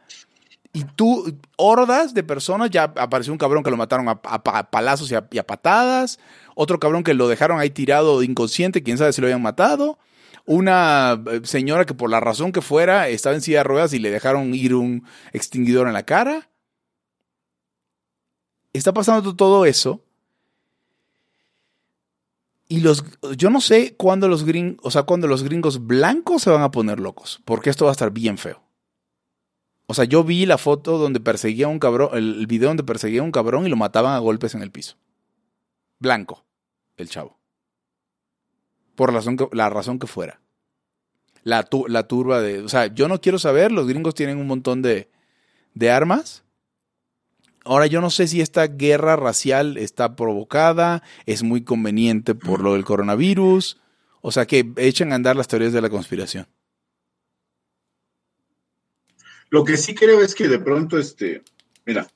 Y 0.74 0.84
tú, 0.84 1.38
hordas 1.56 2.14
de 2.14 2.24
personas, 2.24 2.70
ya 2.70 2.84
apareció 2.84 3.34
un 3.34 3.40
cabrón 3.40 3.64
que 3.64 3.72
lo 3.72 3.78
mataron 3.78 4.08
a, 4.10 4.22
palazos 4.70 5.12
y 5.12 5.16
a, 5.16 5.48
patadas, 5.48 6.20
otro 6.56 6.80
cabrón 6.80 7.04
que 7.04 7.14
lo 7.14 7.28
dejaron 7.28 7.60
ahí 7.60 7.70
tirado 7.70 8.22
inconsciente, 8.22 8.84
quién 8.84 8.98
sabe 8.98 9.14
si 9.14 9.22
lo 9.22 9.28
habían 9.28 9.42
matado, 9.42 9.98
una 10.46 11.22
eh, 11.32 11.42
señora 11.44 11.86
que 11.86 11.94
por 11.94 12.10
la 12.10 12.20
razón 12.20 12.52
que 12.52 12.62
fuera 12.62 13.10
estaba 13.10 13.36
en 13.36 13.42
silla 13.42 13.60
de 13.60 13.64
ruedas 13.64 13.94
y 13.94 14.00
le 14.00 14.12
dejaron 14.12 14.54
ir 14.54 14.76
un 14.76 15.04
extinguidor 15.34 15.88
en 15.88 15.94
la 15.94 16.04
cara. 16.04 16.50
Está 18.74 18.94
pasando 18.94 19.36
todo 19.36 19.66
eso. 19.66 20.04
Y 22.70 22.82
los, 22.82 23.04
yo 23.38 23.50
no 23.50 23.62
sé 23.62 23.96
cuándo 23.96 24.28
los 24.28 24.44
gringos, 24.44 24.80
o 24.84 24.92
sea, 24.92 25.04
cuándo 25.04 25.28
los 25.28 25.44
gringos 25.44 25.86
blancos 25.86 26.44
se 26.44 26.50
van 26.50 26.62
a 26.62 26.72
poner 26.72 27.00
locos, 27.00 27.42
porque 27.46 27.70
esto 27.70 27.86
va 27.86 27.92
a 27.92 27.94
estar 27.94 28.12
bien 28.12 28.38
feo. 28.38 28.67
O 29.88 29.94
sea, 29.94 30.04
yo 30.04 30.24
vi 30.24 30.46
la 30.46 30.58
foto 30.58 30.98
donde 30.98 31.22
perseguía 31.22 31.66
a 31.66 31.70
un 31.70 31.80
cabrón, 31.80 32.10
el, 32.14 32.46
video 32.46 32.68
donde 32.68 32.84
perseguía 32.84 33.22
a 33.22 33.24
un 33.24 33.32
cabrón 33.32 33.66
y 33.66 33.70
lo 33.70 33.78
mataban 33.78 34.14
a 34.14 34.20
golpes 34.20 34.54
en 34.54 34.62
el 34.62 34.70
piso. 34.70 34.98
Blanco, 36.00 36.46
el 36.98 37.10
chavo. 37.10 37.40
Por 38.96 39.14
razón 39.14 39.38
que, 39.38 39.48
la 39.54 39.70
razón 39.70 39.98
que 39.98 40.08
fuera. 40.08 40.42
La, 41.44 41.64
tu- 41.64 41.88
la 41.88 42.06
turba 42.08 42.42
de. 42.42 42.60
O 42.60 42.70
sea, 42.70 42.88
yo 42.88 43.08
no 43.08 43.22
quiero 43.22 43.40
saber, 43.40 43.72
los 43.72 43.88
gringos 43.88 44.14
tienen 44.14 44.38
un 44.38 44.48
montón 44.48 44.82
de, 44.82 45.10
de 45.74 45.90
armas. 45.90 46.44
Ahora 47.64 47.88
yo 47.88 48.02
no 48.02 48.10
sé 48.10 48.28
si 48.28 48.42
esta 48.42 48.68
guerra 48.68 49.16
racial 49.16 49.78
está 49.78 50.16
provocada, 50.16 51.04
es 51.26 51.44
muy 51.44 51.64
conveniente 51.64 52.36
por 52.36 52.62
lo 52.62 52.74
del 52.74 52.84
coronavirus. 52.84 53.80
O 54.22 54.32
sea, 54.32 54.46
que 54.46 54.70
echen 54.76 55.14
a 55.14 55.16
andar 55.16 55.38
las 55.38 55.48
teorías 55.48 55.72
de 55.74 55.82
la 55.82 55.90
conspiración. 55.90 56.48
Lo 59.50 59.64
que 59.64 59.78
sí 59.78 59.96
creo 59.96 60.22
es 60.22 60.36
que 60.36 60.48
de 60.48 60.60
pronto, 60.60 60.98
este, 60.98 61.44
mira, 61.86 62.08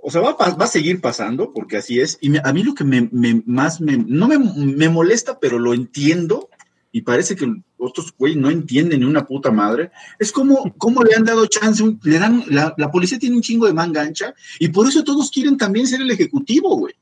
o 0.00 0.10
sea, 0.10 0.20
va, 0.20 0.30
a 0.30 0.54
va 0.54 0.64
a 0.64 0.68
seguir 0.68 1.00
pasando, 1.00 1.52
porque 1.52 1.76
así 1.76 2.00
es. 2.00 2.18
Y 2.20 2.36
a 2.36 2.52
mí 2.52 2.62
lo 2.62 2.74
que 2.74 2.84
me, 2.84 3.10
más 3.46 3.80
me, 3.80 3.96
no 3.96 4.28
me, 4.28 4.88
molesta, 4.88 5.38
pero 5.40 5.58
lo 5.58 5.74
entiendo, 5.74 6.48
y 6.92 7.02
parece 7.02 7.34
que 7.36 7.52
otros 7.76 8.14
güey 8.16 8.36
no 8.36 8.50
entienden 8.50 9.00
ni 9.00 9.06
una 9.06 9.26
puta 9.26 9.50
madre, 9.50 9.90
es 10.18 10.32
como, 10.32 10.72
como 10.78 11.02
le 11.02 11.14
han 11.14 11.24
dado 11.24 11.46
chance, 11.46 11.84
le 12.02 12.18
dan, 12.18 12.44
la, 12.48 12.74
la 12.76 12.90
policía 12.90 13.18
tiene 13.18 13.36
un 13.36 13.42
chingo 13.42 13.66
de 13.66 13.74
manga 13.74 14.02
ancha, 14.02 14.34
y 14.58 14.68
por 14.68 14.88
eso 14.88 15.02
todos 15.04 15.30
quieren 15.30 15.56
también 15.56 15.86
ser 15.86 16.00
el 16.00 16.10
ejecutivo, 16.10 16.76
güey. 16.76 16.94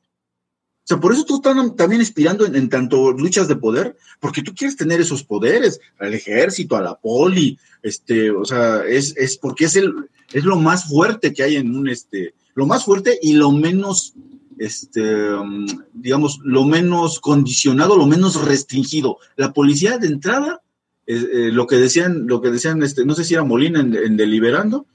O 0.87 0.89
sea, 0.89 1.01
por 1.01 1.13
eso 1.13 1.25
tú 1.25 1.35
estás 1.35 1.57
también 1.75 2.01
inspirando 2.01 2.47
en, 2.47 2.69
tanto 2.69 3.11
luchas 3.11 3.49
de 3.49 3.57
poder, 3.57 3.97
porque 4.21 4.41
tú 4.41 4.55
quieres 4.55 4.77
tener 4.77 5.01
esos 5.01 5.25
poderes, 5.25 5.81
al 5.99 6.15
ejército, 6.15 6.77
a 6.77 6.81
la 6.81 6.95
poli, 6.95 7.59
este, 7.83 8.31
o 8.31 8.45
sea, 8.45 8.85
es, 8.87 9.13
es 9.17 9.37
porque 9.37 9.65
es 9.65 9.75
el, 9.75 9.93
es 10.33 10.45
lo 10.45 10.55
más 10.61 10.85
fuerte 10.85 11.33
que 11.35 11.43
hay 11.43 11.57
en 11.57 11.75
un, 11.75 11.89
este, 11.89 12.35
lo 12.55 12.67
más 12.67 12.85
fuerte 12.85 13.19
y 13.21 13.33
lo 13.33 13.51
menos, 13.51 14.15
este, 14.59 15.35
um, 15.35 15.67
digamos, 15.93 16.39
lo 16.45 16.65
menos 16.65 17.19
condicionado, 17.19 17.97
lo 17.97 18.07
menos 18.07 18.45
restringido. 18.45 19.19
La 19.35 19.53
policía 19.53 19.99
de 19.99 20.07
entrada, 20.07 20.63
eh, 21.09 21.17
eh, 21.17 21.51
lo 21.51 21.67
que 21.67 21.79
decían, 21.79 22.29
lo 22.29 22.41
que 22.41 22.53
decían, 22.53 22.81
este, 22.85 23.05
no 23.05 23.17
sé 23.17 23.25
si 23.25 23.35
era 23.35 23.43
Molina 23.43 23.81
en, 23.81 23.93
en 23.97 24.17
Deliberando, 24.17 24.87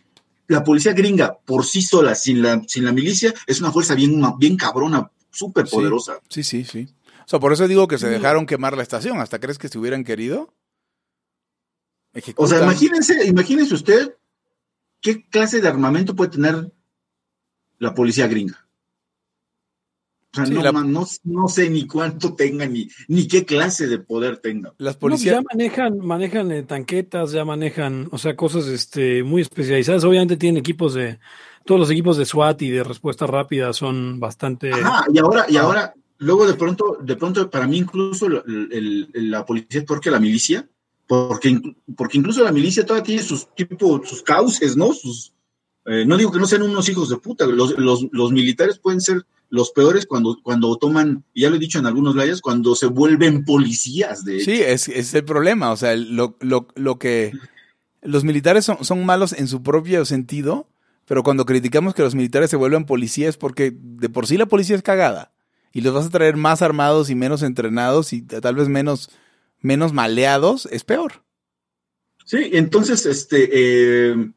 la 0.48 0.64
policía 0.64 0.94
gringa 0.94 1.38
por 1.46 1.66
sí 1.66 1.82
sola, 1.82 2.16
sin 2.16 2.42
la, 2.42 2.64
sin 2.66 2.86
la 2.86 2.94
milicia, 2.94 3.34
es 3.46 3.60
una 3.60 3.74
fuerza 3.74 3.94
bien, 3.94 4.22
bien 4.40 4.56
cabrona, 4.56 5.12
súper 5.32 5.68
Sí. 5.68 5.76
poderosa. 5.76 6.20
Sí, 6.30 6.44
sí, 6.44 6.64
sí. 6.66 6.88
O 7.26 7.28
sea, 7.32 7.40
por 7.40 7.54
eso 7.54 7.68
digo 7.68 7.88
que 7.88 7.98
se 7.98 8.08
Sí. 8.08 8.12
dejaron 8.14 8.46
quemar 8.46 8.76
la 8.76 8.84
estación. 8.84 9.20
¿Hasta 9.20 9.40
crees 9.40 9.58
que 9.58 9.70
se 9.70 9.80
hubieran 9.80 10.04
querido? 10.04 10.42
O 10.44 10.48
sea, 12.14 12.20
Ejecutan. 12.20 12.64
imagínense, 12.64 13.26
imagínense 13.26 13.74
usted 13.74 14.16
qué 15.00 15.26
clase 15.30 15.62
de 15.62 15.68
armamento 15.68 16.16
puede 16.16 16.32
tener 16.32 16.72
la 17.80 17.94
policía 17.96 18.28
gringa. 18.28 18.68
O 20.34 20.36
sea, 20.36 20.46
Sí, 20.46 20.54
no, 20.54 20.62
la- 20.62 20.72
ma- 20.72 20.84
no, 20.84 21.06
no 21.24 21.48
sé 21.50 21.70
ni 21.70 21.88
cuánto 21.88 22.36
tenga, 22.36 22.66
ni, 22.66 22.88
ni 23.10 23.28
qué 23.28 23.46
clase 23.46 23.88
de 23.88 24.00
poder 24.00 24.38
tenga. 24.38 24.74
Las 24.78 24.96
No, 24.96 25.00
pues 25.00 25.12
policías. 25.12 25.36
ya 25.36 25.42
manejan, 25.42 25.98
manejan 26.00 26.52
eh, 26.52 26.64
tanquetas, 26.64 27.32
ya 27.34 27.44
manejan, 27.44 28.08
o 28.12 28.18
sea, 28.18 28.36
cosas 28.38 28.68
este, 28.68 29.24
muy 29.24 29.42
especializadas. 29.42 30.04
Obviamente 30.06 30.38
tienen 30.38 30.60
equipos 30.60 30.94
de, 30.94 31.20
todos 31.66 31.80
los 31.80 31.90
equipos 31.92 32.18
de 32.18 32.26
SWAT 32.26 32.62
y 32.62 32.70
de 32.70 32.84
respuesta 32.84 33.28
rápida 33.28 33.74
son 33.74 34.20
bastante. 34.20 34.72
Ajá, 34.72 35.06
y 35.14 35.20
ahora, 35.20 35.46
y 35.48 35.58
ahora, 35.58 35.94
luego 36.18 36.46
de 36.48 36.54
pronto, 36.54 36.98
de 37.02 37.16
pronto, 37.16 37.50
para 37.50 37.68
mí 37.68 37.78
incluso 37.78 38.28
el- 38.28 38.44
el- 38.72 39.10
el- 39.14 39.32
la 39.32 39.46
policía 39.46 39.82
es 39.82 39.86
peor 39.86 40.00
que 40.02 40.12
la 40.12 40.20
milicia, 40.20 40.68
porque, 41.08 41.60
porque 41.96 42.18
incluso 42.18 42.44
la 42.44 42.52
milicia 42.52 42.86
todavía 42.86 43.04
tiene 43.04 43.24
sus 43.24 43.48
tipo, 43.56 44.02
sus 44.06 44.22
cauces, 44.22 44.78
¿no? 44.78 44.94
Sus, 44.94 45.34
eh, 45.86 46.06
no 46.06 46.16
digo 46.18 46.32
que 46.32 46.40
no 46.40 46.48
sean 46.48 46.62
unos 46.62 46.88
hijos 46.90 47.10
de 47.10 47.18
puta, 47.18 47.46
los, 47.46 47.78
los, 47.78 48.08
los 48.12 48.32
militares 48.32 48.80
pueden 48.80 49.02
ser 49.02 49.26
los 49.50 49.72
peores 49.72 50.06
cuando, 50.06 50.38
cuando 50.42 50.78
toman, 50.78 51.26
ya 51.36 51.50
lo 51.50 51.58
he 51.58 51.60
dicho 51.60 51.78
en 51.80 51.86
algunos 51.86 52.16
layas, 52.16 52.40
cuando 52.40 52.74
se 52.74 52.86
vuelven 52.86 53.44
policías, 53.44 54.24
de 54.24 54.38
hecho. 54.38 54.46
Sí, 54.46 54.62
es, 54.62 54.88
es 54.88 55.14
el 55.14 55.26
problema. 55.26 55.72
O 55.72 55.76
sea, 55.76 55.94
lo, 55.98 56.38
lo, 56.40 56.68
lo 56.76 56.98
que. 56.98 57.34
Los 58.02 58.24
militares 58.24 58.64
son, 58.64 58.84
son 58.86 59.06
malos 59.06 59.34
en 59.34 59.50
su 59.50 59.62
propio 59.62 60.06
sentido, 60.06 60.68
pero 61.12 61.24
cuando 61.24 61.46
criticamos 61.46 61.94
que 61.94 62.04
los 62.04 62.16
militares 62.16 62.50
se 62.50 62.56
vuelven 62.56 62.86
policías, 62.86 63.36
porque 63.36 63.76
de 63.78 64.08
por 64.08 64.28
sí 64.28 64.38
la 64.38 64.46
policía 64.46 64.78
es 64.78 64.82
cagada. 64.82 65.34
Y 65.74 65.82
los 65.82 65.94
vas 65.94 66.06
a 66.06 66.10
traer 66.10 66.38
más 66.38 66.62
armados 66.62 67.10
y 67.10 67.16
menos 67.16 67.44
entrenados 67.44 68.14
y 68.14 68.22
tal 68.22 68.56
vez 68.56 68.70
menos, 68.70 69.10
menos 69.60 69.92
maleados, 69.92 70.70
es 70.72 70.86
peor. 70.86 71.26
Sí, 72.24 72.52
entonces, 72.54 73.06
este, 73.06 73.50
eh, 73.52 74.32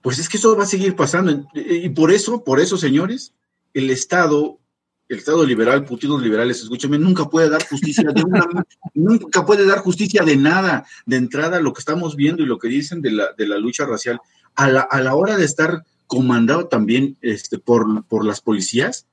pues 0.00 0.20
es 0.20 0.28
que 0.28 0.36
eso 0.36 0.56
va 0.56 0.62
a 0.62 0.66
seguir 0.66 0.94
pasando. 0.94 1.48
Y 1.52 1.88
por 1.88 2.12
eso, 2.12 2.44
por 2.44 2.60
eso, 2.60 2.76
señores, 2.76 3.34
el 3.74 3.90
Estado, 3.90 4.60
el 5.08 5.18
Estado 5.18 5.44
liberal, 5.44 5.84
putinos 5.84 6.22
liberales, 6.22 6.62
escúchame, 6.62 6.96
nunca 6.96 7.24
puede 7.24 7.50
dar 7.50 7.66
justicia 7.66 8.08
de 8.14 8.22
una, 8.22 8.46
nunca 8.94 9.44
puede 9.44 9.66
dar 9.66 9.80
justicia 9.80 10.22
de 10.22 10.36
nada. 10.36 10.86
De 11.06 11.16
entrada, 11.16 11.58
lo 11.58 11.72
que 11.72 11.80
estamos 11.80 12.14
viendo 12.14 12.44
y 12.44 12.46
lo 12.46 12.60
que 12.60 12.68
dicen 12.68 13.02
de 13.02 13.10
la, 13.10 13.32
de 13.36 13.48
la 13.48 13.58
lucha 13.58 13.84
racial, 13.84 14.20
a 14.54 14.68
la, 14.68 14.80
a 14.80 15.00
la 15.00 15.14
hora 15.14 15.36
de 15.36 15.44
estar 15.44 15.84
comandado 16.06 16.66
también 16.66 17.16
este, 17.20 17.58
por, 17.58 18.04
por 18.06 18.24
las 18.24 18.40
policías, 18.40 19.06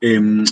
em, 0.00 0.44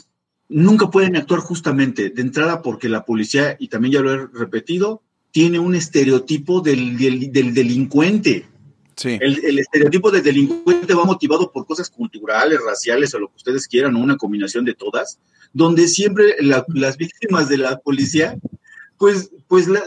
nunca 0.48 0.90
pueden 0.90 1.16
actuar 1.16 1.40
justamente, 1.40 2.10
de 2.10 2.22
entrada 2.22 2.60
porque 2.60 2.88
la 2.88 3.04
policía, 3.04 3.56
y 3.58 3.68
también 3.68 3.94
ya 3.94 4.00
lo 4.00 4.12
he 4.12 4.26
repetido, 4.26 5.02
tiene 5.30 5.58
un 5.58 5.74
estereotipo 5.74 6.60
del, 6.60 6.98
del, 6.98 7.32
del 7.32 7.54
delincuente. 7.54 8.46
Sí. 8.96 9.16
El, 9.20 9.44
el, 9.44 9.58
estereotipo 9.60 10.10
del 10.10 10.22
delincuente 10.22 10.92
va 10.92 11.04
motivado 11.04 11.52
por 11.52 11.64
cosas 11.66 11.88
culturales, 11.88 12.58
raciales 12.62 13.14
o 13.14 13.18
lo 13.18 13.28
que 13.28 13.36
ustedes 13.36 13.66
quieran, 13.66 13.94
o 13.96 14.00
una 14.00 14.16
combinación 14.16 14.64
de 14.64 14.74
todas, 14.74 15.18
donde 15.52 15.88
siempre 15.88 16.36
la, 16.40 16.66
las 16.68 16.96
víctimas 16.96 17.48
de 17.48 17.58
la 17.58 17.78
policía, 17.78 18.36
pues, 18.98 19.30
pues 19.46 19.68
la, 19.68 19.82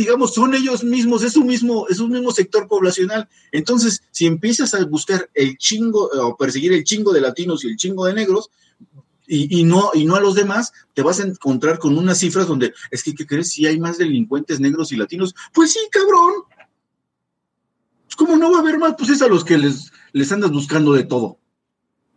digamos, 0.00 0.32
son 0.34 0.54
ellos 0.54 0.82
mismos, 0.82 1.22
es 1.22 1.36
un 1.36 1.46
mismo, 1.46 1.86
es 1.88 2.00
un 2.00 2.10
mismo 2.10 2.32
sector 2.32 2.66
poblacional. 2.66 3.28
Entonces, 3.52 4.02
si 4.10 4.26
empiezas 4.26 4.72
a 4.74 4.84
buscar 4.86 5.28
el 5.34 5.58
chingo 5.58 6.10
o 6.12 6.36
perseguir 6.36 6.72
el 6.72 6.84
chingo 6.84 7.12
de 7.12 7.20
latinos 7.20 7.64
y 7.64 7.68
el 7.68 7.76
chingo 7.76 8.06
de 8.06 8.14
negros, 8.14 8.50
y, 9.32 9.62
no, 9.62 9.90
y 9.94 10.04
no 10.06 10.16
a 10.16 10.20
los 10.20 10.34
demás, 10.34 10.72
te 10.92 11.02
vas 11.02 11.20
a 11.20 11.22
encontrar 11.22 11.78
con 11.78 11.96
unas 11.96 12.18
cifras 12.18 12.48
donde 12.48 12.74
es 12.90 13.04
que, 13.04 13.14
¿qué 13.14 13.24
crees? 13.26 13.52
Si 13.52 13.64
hay 13.64 13.78
más 13.78 13.96
delincuentes 13.96 14.58
negros 14.58 14.90
y 14.90 14.96
latinos, 14.96 15.36
pues 15.52 15.72
sí, 15.72 15.78
cabrón. 15.92 16.32
¿Cómo 18.16 18.36
no 18.36 18.50
va 18.50 18.58
a 18.58 18.60
haber 18.60 18.78
más? 18.78 18.96
Pues 18.98 19.10
es 19.10 19.22
a 19.22 19.28
los 19.28 19.44
que 19.44 19.56
les, 19.56 19.92
les 20.12 20.32
andas 20.32 20.50
buscando 20.50 20.94
de 20.94 21.04
todo. 21.04 21.38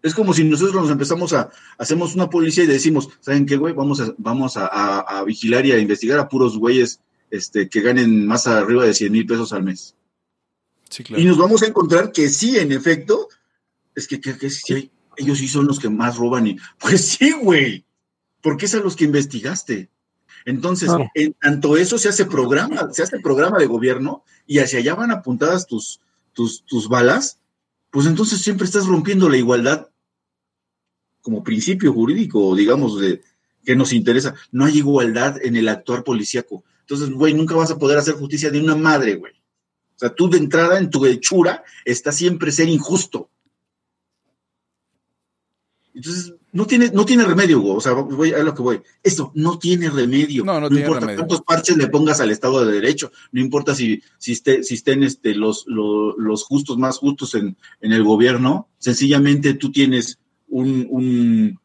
Es 0.01 0.15
como 0.15 0.34
si 0.34 0.43
nosotros 0.43 0.81
nos 0.81 0.89
empezamos 0.89 1.34
a, 1.34 1.51
hacemos 1.77 2.15
una 2.15 2.31
policía 2.31 2.64
y 2.64 2.68
decimos, 2.68 3.10
¿saben 3.19 3.45
qué, 3.45 3.57
güey? 3.57 3.76
Vamos 3.76 4.01
vamos 4.18 4.57
a, 4.57 4.65
a 4.99 5.23
vigilar 5.23 5.68
y 5.68 5.72
a 5.72 5.77
investigar 5.77 6.18
a 6.18 6.27
puros 6.27 6.57
güeyes 6.57 6.99
este, 7.34 7.68
que 7.68 7.81
ganen 7.81 8.27
más 8.27 8.45
arriba 8.45 8.85
de 8.85 8.93
100 8.93 9.11
mil 9.11 9.26
pesos 9.26 9.53
al 9.53 9.64
mes. 9.64 9.95
Sí, 10.88 11.03
claro. 11.03 11.19
Y 11.19 11.26
nos 11.26 11.39
vamos 11.39 11.64
a 11.64 11.65
encontrar 11.65 12.11
que 12.11 12.30
sí, 12.30 12.60
en 12.60 12.72
efecto, 12.72 13.27
es 13.95 14.07
que, 14.07 14.22
que, 14.22 14.38
que 14.38 14.51
sí, 14.51 14.91
ellos 15.18 15.39
sí 15.39 15.47
son 15.47 15.65
los 15.65 15.80
que 15.80 15.89
más 15.89 16.18
roban. 16.18 16.45
Y, 16.45 16.57
pues 16.80 17.07
sí, 17.18 17.31
güey, 17.31 17.85
porque 18.39 18.68
es 18.68 18.76
a 18.76 18.81
los 18.81 18.95
que 18.95 19.05
investigaste. 19.05 19.89
Entonces, 20.45 20.89
Claro. 20.89 21.10
en 21.15 21.34
tanto 21.34 21.76
eso 21.76 21.97
se 21.97 22.10
hace 22.10 22.26
programa, 22.26 22.93
se 22.93 23.01
hace 23.01 23.19
programa 23.19 23.57
de 23.57 23.65
gobierno 23.65 24.23
y 24.45 24.60
hacia 24.60 24.77
allá 24.77 24.93
van 24.93 25.10
apuntadas 25.10 25.65
tus, 25.65 26.01
tus, 26.34 26.64
tus 26.65 26.88
balas, 26.88 27.39
pues 27.89 28.05
entonces 28.05 28.41
siempre 28.41 28.65
estás 28.65 28.85
rompiendo 28.85 29.27
la 29.27 29.38
igualdad 29.38 29.89
como 31.22 31.43
principio 31.43 31.93
jurídico, 31.93 32.55
digamos, 32.55 32.99
de 32.99 33.23
que 33.65 33.76
nos 33.76 33.91
interesa. 33.91 34.35
No 34.51 34.65
hay 34.65 34.77
igualdad 34.77 35.43
en 35.43 35.55
el 35.55 35.68
actuar 35.68 36.03
policíaco. 36.03 36.64
Entonces, 36.84 37.10
güey, 37.11 37.34
nunca 37.34 37.55
vas 37.55 37.72
a 37.72 37.77
poder 37.77 37.97
hacer 37.97 38.15
justicia 38.15 38.49
de 38.49 38.61
una 38.61 38.76
madre, 38.76 39.15
güey. 39.15 39.34
O 39.95 39.99
sea, 39.99 40.14
tú 40.14 40.30
de 40.30 40.38
entrada 40.38 40.77
en 40.77 40.89
tu 40.89 41.05
hechura 41.05 41.64
está 41.85 42.11
siempre 42.11 42.51
ser 42.51 42.68
injusto. 42.68 43.30
Entonces, 45.93 46.34
no 46.51 46.65
tiene, 46.65 46.91
no 46.91 47.05
tiene 47.05 47.23
remedio, 47.23 47.61
güey. 47.61 47.77
O 47.77 47.81
sea, 47.81 47.93
voy 47.93 48.34
a 48.34 48.43
lo 48.43 48.53
que 48.53 48.61
voy. 48.61 48.81
Esto 49.01 49.31
no 49.35 49.57
tiene 49.60 49.89
remedio. 49.89 50.43
No, 50.43 50.60
no 50.60 50.68
tiene 50.68 50.81
importa 50.84 51.01
remedio. 51.01 51.19
cuántos 51.19 51.41
parches 51.41 51.77
le 51.77 51.88
pongas 51.88 52.19
al 52.19 52.31
Estado 52.31 52.65
de 52.65 52.73
Derecho. 52.73 53.11
No 53.31 53.41
importa 53.41 53.73
si, 53.76 54.01
si, 54.18 54.34
esté, 54.34 54.64
si 54.64 54.73
estén 54.73 55.03
este, 55.03 55.35
los, 55.35 55.65
los, 55.68 56.15
los 56.18 56.43
justos 56.43 56.77
más 56.77 56.97
justos 56.97 57.35
en, 57.35 57.55
en 57.80 57.93
el 57.93 58.03
gobierno. 58.03 58.69
Sencillamente 58.80 59.53
tú 59.53 59.72
tienes 59.72 60.19
un, 60.47 60.88
un, 60.89 61.60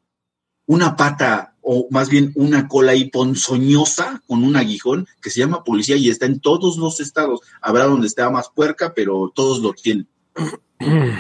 una 0.67 0.95
pata 0.97 1.57
o 1.71 1.87
más 1.91 2.09
bien 2.09 2.33
una 2.35 2.67
cola 2.67 2.93
ahí 2.93 3.11
ponzoñosa 3.11 4.23
con 4.27 4.43
un 4.43 4.57
aguijón 4.57 5.07
que 5.21 5.29
se 5.29 5.41
llama 5.41 5.65
policía 5.65 5.97
y 5.97 6.09
está 6.09 6.25
en 6.25 6.41
todos 6.41 6.79
los 6.79 6.99
estados. 6.99 7.41
Habrá 7.61 7.85
donde 7.85 8.07
esté 8.07 8.27
más 8.31 8.49
puerca, 8.49 8.95
pero 8.95 9.31
todos 9.35 9.61
lo 9.61 9.75
tienen. 9.75 10.09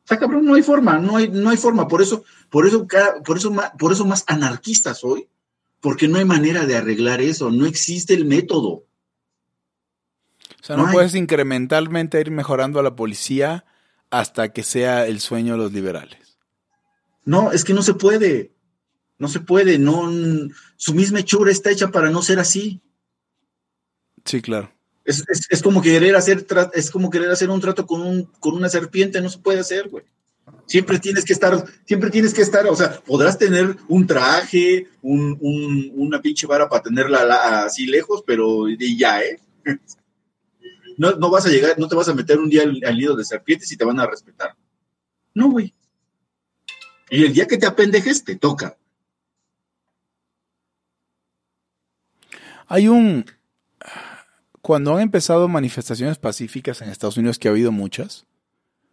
O 0.00 0.08
sea, 0.08 0.18
cabrón, 0.18 0.46
no 0.46 0.54
hay 0.54 0.62
forma, 0.62 0.98
no 0.98 1.18
hay, 1.18 1.28
no 1.28 1.50
hay 1.50 1.58
forma. 1.58 1.86
Por 1.86 2.00
eso, 2.00 2.24
por 2.48 2.66
eso, 2.66 2.86
por 3.26 3.36
eso, 3.36 3.54
por 3.78 3.92
eso 3.92 4.06
más 4.06 4.24
anarquista 4.26 4.94
soy, 4.94 5.28
porque 5.80 6.08
no 6.08 6.16
hay 6.16 6.24
manera 6.24 6.64
de 6.64 6.78
arreglar 6.78 7.20
eso, 7.20 7.50
no 7.50 7.66
existe 7.66 8.14
el 8.14 8.24
método. 8.24 8.70
O 8.70 8.86
sea, 10.62 10.78
no 10.78 10.86
No 10.86 10.92
puedes 10.92 11.14
incrementalmente 11.14 12.18
ir 12.22 12.30
mejorando 12.30 12.80
a 12.80 12.82
la 12.82 12.96
policía 12.96 13.66
hasta 14.08 14.50
que 14.54 14.62
sea 14.62 15.06
el 15.06 15.20
sueño 15.20 15.52
de 15.52 15.58
los 15.58 15.74
liberales. 15.74 16.38
No, 17.26 17.52
es 17.52 17.62
que 17.62 17.74
no 17.74 17.82
se 17.82 17.92
puede. 17.92 18.54
No 19.18 19.28
se 19.28 19.40
puede, 19.40 19.78
no, 19.78 20.08
su 20.76 20.94
misma 20.94 21.20
hechura 21.20 21.50
está 21.50 21.70
hecha 21.70 21.90
para 21.90 22.10
no 22.10 22.22
ser 22.22 22.38
así. 22.38 22.80
Sí, 24.24 24.40
claro. 24.40 24.72
Es, 25.04 25.24
es, 25.28 25.46
es 25.50 25.62
como 25.62 25.80
querer 25.80 26.14
hacer 26.16 26.46
es 26.74 26.90
como 26.90 27.08
querer 27.10 27.30
hacer 27.30 27.48
un 27.50 27.60
trato 27.60 27.86
con 27.86 28.02
un 28.02 28.24
con 28.40 28.54
una 28.54 28.68
serpiente, 28.68 29.20
no 29.20 29.28
se 29.30 29.38
puede 29.38 29.58
hacer, 29.60 29.88
güey. 29.88 30.04
Siempre 30.66 30.98
tienes 30.98 31.24
que 31.24 31.32
estar, 31.32 31.64
siempre 31.86 32.10
tienes 32.10 32.32
que 32.34 32.42
estar, 32.42 32.66
o 32.66 32.76
sea, 32.76 33.00
podrás 33.00 33.38
tener 33.38 33.76
un 33.88 34.06
traje, 34.06 34.86
un, 35.02 35.36
un- 35.40 35.92
una 35.96 36.20
pinche 36.20 36.46
vara 36.46 36.68
para 36.68 36.82
tenerla 36.82 37.24
la- 37.24 37.64
así 37.64 37.86
lejos, 37.86 38.22
pero 38.26 38.68
y 38.68 38.96
ya, 38.98 39.22
¿eh? 39.22 39.40
No, 40.96 41.12
no 41.12 41.30
vas 41.30 41.46
a 41.46 41.48
llegar, 41.48 41.78
no 41.78 41.86
te 41.86 41.94
vas 41.94 42.08
a 42.08 42.14
meter 42.14 42.38
un 42.40 42.48
día 42.50 42.62
al, 42.62 42.80
al 42.84 42.96
nido 42.98 43.14
de 43.14 43.24
serpientes 43.24 43.70
y 43.70 43.76
te 43.76 43.84
van 43.84 44.00
a 44.00 44.06
respetar. 44.06 44.56
No, 45.32 45.48
güey. 45.50 45.72
Y 47.08 47.24
el 47.24 47.32
día 47.32 47.46
que 47.46 47.56
te 47.56 47.66
apendejes, 47.66 48.24
te 48.24 48.34
toca. 48.34 48.76
Hay 52.68 52.88
un... 52.88 53.24
Cuando 54.62 54.94
han 54.94 55.00
empezado 55.02 55.48
manifestaciones 55.48 56.18
pacíficas 56.18 56.82
en 56.82 56.90
Estados 56.90 57.16
Unidos, 57.16 57.38
que 57.38 57.48
ha 57.48 57.50
habido 57.50 57.72
muchas, 57.72 58.26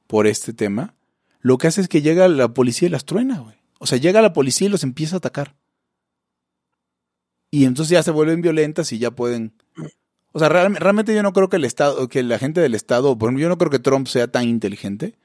por 0.08 0.26
este 0.28 0.54
tema, 0.54 0.96
lo 1.42 1.58
que 1.58 1.68
hace 1.68 1.82
es 1.82 1.88
que 1.88 2.02
llega 2.02 2.28
la 2.28 2.54
policía 2.54 2.88
y 2.88 2.92
las 2.92 3.06
truena, 3.06 3.40
güey. 3.40 3.56
O 3.80 3.86
sea, 3.86 3.98
llega 3.98 4.22
la 4.22 4.34
policía 4.34 4.68
y 4.68 4.72
los 4.72 4.84
empieza 4.84 5.16
a 5.16 5.18
atacar. 5.18 5.56
Y 7.52 7.66
entonces 7.66 7.92
ya 7.92 8.04
se 8.04 8.12
vuelven 8.12 8.42
violentas 8.42 8.92
y 8.92 9.00
ya 9.00 9.12
pueden... 9.12 9.54
O 10.32 10.40
sea, 10.40 10.50
real- 10.50 10.76
realmente 10.76 11.14
yo 11.14 11.24
no 11.24 11.34
creo 11.34 11.50
que 11.50 11.56
el 11.58 11.66
Estado, 11.66 12.08
que 12.08 12.24
la 12.24 12.40
gente 12.40 12.62
del 12.62 12.76
Estado, 12.76 13.18
por 13.18 13.38
yo 13.38 13.50
no 13.50 13.58
creo 13.58 13.72
que 13.72 13.80
Trump 13.80 14.08
sea 14.08 14.28
tan 14.28 14.44
inteligente. 14.48 15.16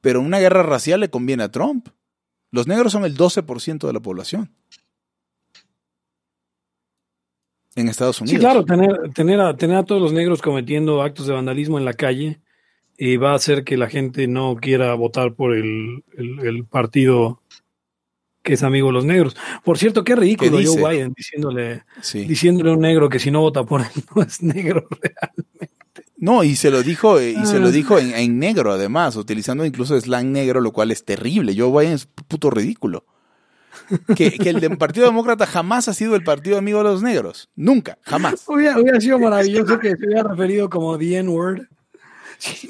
Pero 0.00 0.20
una 0.20 0.38
guerra 0.38 0.62
racial 0.62 1.00
le 1.00 1.10
conviene 1.10 1.42
a 1.44 1.50
Trump. 1.50 1.88
Los 2.50 2.66
negros 2.66 2.92
son 2.92 3.04
el 3.04 3.16
12% 3.16 3.86
de 3.86 3.92
la 3.92 4.00
población. 4.00 4.52
En 7.76 7.88
Estados 7.88 8.20
Unidos. 8.20 8.34
Sí, 8.36 8.40
claro, 8.40 8.64
tener, 8.64 9.10
tener, 9.14 9.40
a, 9.40 9.56
tener 9.56 9.76
a 9.76 9.82
todos 9.84 10.00
los 10.00 10.12
negros 10.12 10.40
cometiendo 10.42 11.02
actos 11.02 11.26
de 11.26 11.32
vandalismo 11.32 11.78
en 11.78 11.84
la 11.84 11.94
calle 11.94 12.40
y 12.96 13.16
va 13.16 13.32
a 13.32 13.36
hacer 13.36 13.64
que 13.64 13.76
la 13.76 13.88
gente 13.88 14.28
no 14.28 14.54
quiera 14.56 14.94
votar 14.94 15.34
por 15.34 15.54
el, 15.54 16.04
el- 16.16 16.38
el 16.46 16.64
partido 16.64 17.40
que 18.42 18.52
es 18.52 18.62
amigo 18.62 18.88
de 18.88 18.92
los 18.92 19.04
negros. 19.06 19.34
Por 19.64 19.78
cierto, 19.78 20.04
qué 20.04 20.14
ridículo. 20.14 20.58
Joe 20.62 20.76
Biden 20.96 21.14
diciéndole, 21.16 21.82
Sí. 22.02 22.24
diciéndole 22.26 22.70
a 22.70 22.74
un 22.74 22.80
negro 22.80 23.08
que 23.08 23.18
si 23.18 23.30
no 23.30 23.40
vota 23.40 23.64
por 23.64 23.80
él 23.80 23.86
no 24.14 24.22
es 24.22 24.42
negro. 24.42 24.86
No, 26.16 26.42
y 26.42 26.56
se 26.56 26.70
lo 26.70 26.82
dijo, 26.82 27.18
eh, 27.20 27.32
y 27.32 27.44
se 27.44 27.58
lo 27.58 27.66
Ah. 27.68 27.70
dijo 27.70 27.98
en, 27.98 28.14
en 28.14 28.38
negro 28.38 28.72
además, 28.72 29.14
utilizando 29.16 29.66
incluso 29.66 30.00
slang 30.00 30.32
negro, 30.32 30.60
lo 30.62 30.72
cual 30.72 30.90
es 30.90 31.04
terrible. 31.04 31.54
Joe 31.56 31.70
Biden 31.70 31.94
es 31.96 32.06
puto 32.06 32.48
ridículo. 32.50 33.04
Que, 34.16 34.32
que 34.32 34.50
el 34.50 34.78
Partido 34.78 35.06
Demócrata 35.06 35.46
jamás 35.46 35.88
ha 35.88 35.94
sido 35.94 36.14
el 36.16 36.24
partido 36.24 36.58
amigo 36.58 36.78
de 36.78 36.84
los 36.84 37.02
negros. 37.02 37.48
Nunca, 37.56 37.98
jamás. 38.02 38.44
Hubiera, 38.46 38.78
hubiera 38.78 39.00
sido 39.00 39.18
maravilloso 39.18 39.78
que 39.78 39.96
se 39.96 40.06
hubiera 40.06 40.22
referido 40.22 40.70
como 40.70 40.98
the 40.98 41.16
N-word. 41.18 41.62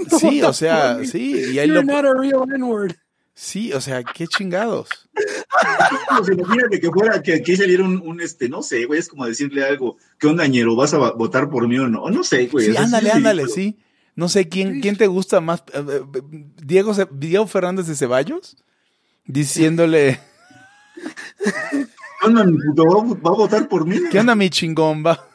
No 0.09 0.19
Sí, 0.19 0.43
o 0.43 0.53
sea, 0.53 1.05
sí, 1.05 1.53
y 1.53 1.59
ahí 1.59 1.69
You're 1.69 1.83
lo, 1.83 1.83
not 1.83 2.05
a 2.05 2.15
real 2.15 2.45
N-word. 2.55 2.93
sí, 3.35 3.73
o 3.73 3.81
sea, 3.81 4.03
qué 4.03 4.27
chingados. 4.27 4.89
Pues 6.17 6.29
imagínate 6.29 6.81
que 6.81 6.91
fuera, 6.91 7.23
que 7.23 7.35
aquí 7.35 7.57
saliera 7.57 7.83
un, 7.85 8.01
un, 8.05 8.21
este, 8.21 8.49
no 8.49 8.63
sé, 8.63 8.85
güey, 8.85 9.01
es 9.01 9.09
como 9.09 9.27
decirle 9.27 9.65
algo, 9.65 9.97
¿qué 10.19 10.27
onda, 10.27 10.47
ñero? 10.47 10.77
¿Vas 10.77 10.95
a 10.95 10.99
votar 11.13 11.49
por 11.49 11.67
mí 11.67 11.79
o 11.79 11.89
no? 11.89 12.11
No 12.11 12.23
sé, 12.25 12.47
güey. 12.47 12.67
Sí, 12.67 12.77
ándale, 12.77 13.09
es 13.09 13.15
ándale, 13.15 13.49
sí. 13.49 13.79
No 14.17 14.29
sé 14.29 14.49
quién, 14.49 14.81
quién 14.81 14.97
te 14.97 15.09
gusta 15.09 15.41
más, 15.41 15.65
eh, 15.73 15.83
eh, 15.89 16.23
Diego, 16.63 16.93
Diego 17.11 17.47
Fernández 17.49 17.87
de 17.89 17.97
Ceballos, 17.97 18.57
diciéndole, 19.25 20.21
¿Qué 20.95 22.27
onda, 22.27 22.45
mi 22.45 22.57
puto? 22.59 22.85
¿Va, 22.85 23.31
a- 23.31 23.35
votar 23.35 23.69
por 23.69 23.87
mí? 23.87 23.99
¿qué 24.11 24.21
onda 24.21 24.35
mi 24.35 24.49
chingón, 24.51 25.05
va? 25.05 25.29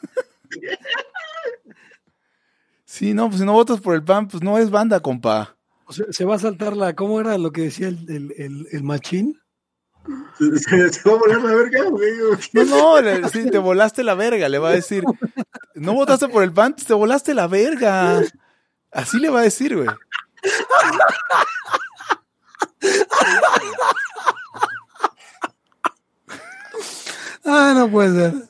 Sí, 2.84 3.14
no, 3.14 3.28
pues 3.28 3.40
si 3.40 3.46
no 3.46 3.52
votas 3.52 3.80
por 3.80 3.94
el 3.94 4.02
PAN, 4.02 4.28
pues 4.28 4.42
no 4.42 4.58
es 4.58 4.70
banda, 4.70 5.00
compa. 5.00 5.56
O 5.84 5.92
sea, 5.92 6.06
se 6.10 6.24
va 6.24 6.36
a 6.36 6.38
saltar 6.38 6.76
la. 6.76 6.94
¿Cómo 6.94 7.20
era 7.20 7.38
lo 7.38 7.52
que 7.52 7.62
decía 7.62 7.88
el, 7.88 7.98
el, 8.08 8.34
el, 8.36 8.66
el 8.72 8.82
machín? 8.82 9.40
Se, 10.38 10.58
se- 10.58 10.92
se 10.92 11.08
va 11.08 11.14
a 11.16 11.18
volar 11.18 11.40
la 11.42 11.54
verga, 11.54 11.84
güey. 11.90 12.10
No, 12.52 12.64
no, 12.64 13.00
le- 13.00 13.28
sí, 13.28 13.48
te 13.50 13.58
volaste 13.58 14.02
la 14.02 14.14
verga, 14.14 14.48
le 14.48 14.58
va 14.58 14.70
a 14.70 14.72
decir. 14.72 15.04
No 15.74 15.94
votaste 15.94 16.28
por 16.28 16.42
el 16.42 16.52
PAN, 16.52 16.74
te 16.74 16.94
volaste 16.94 17.34
la 17.34 17.46
verga. 17.46 18.22
Así 18.90 19.18
le 19.18 19.30
va 19.30 19.40
a 19.40 19.44
decir, 19.44 19.76
güey. 19.76 19.88
Ah, 27.44 27.72
no 27.76 27.90
puede 27.90 28.30
ser. 28.30 28.48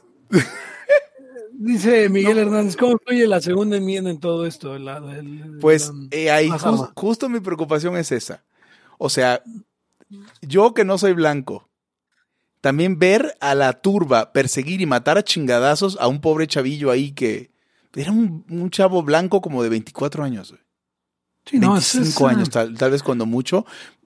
Dice 1.53 2.09
Miguel 2.09 2.39
Hernández, 2.39 2.77
¿cómo 2.77 2.93
influye 2.93 3.27
la 3.27 3.41
segunda 3.41 3.77
enmienda 3.77 4.11
en 4.11 4.19
todo 4.19 4.47
esto? 4.47 4.79
La- 4.79 4.97
el- 4.99 5.59
Pues 5.61 5.89
la- 5.89 6.09
eh, 6.11 6.31
ahí 6.31 6.49
justo 6.95 7.29
mi 7.29 7.41
preocupación 7.41 7.97
es 7.97 8.13
esa. 8.13 8.45
O 8.99 9.11
sea, 9.11 9.43
yo 10.41 10.73
que 10.73 10.85
no 10.85 10.97
soy 10.97 11.13
blanco, 11.13 11.69
también 12.63 12.99
ver 12.99 13.37
a 13.41 13.55
la 13.55 13.75
turba 13.81 14.33
perseguir 14.33 14.81
y 14.81 14.87
matar 14.87 15.19
a 15.19 15.23
chingadazos 15.25 15.99
a 16.01 16.09
un 16.09 16.21
pobre 16.21 16.47
chavillo 16.47 16.91
ahí 16.91 17.13
que 17.13 17.51
era 17.95 18.11
un, 18.13 18.45
un 18.49 18.71
chavo 18.71 19.03
blanco 19.03 19.41
como 19.43 19.63
de 19.63 19.69
24 19.69 20.25
años. 20.25 20.51
güey. 20.53 20.63
Sí, 21.47 21.59
no, 21.59 21.73
25 21.73 22.07
es- 22.07 22.09
es, 22.09 22.23
años, 22.23 22.51
tal, 22.51 22.75
tal 22.77 22.91
vez 22.91 23.03
cuando 23.03 23.27
mucho, 23.27 23.65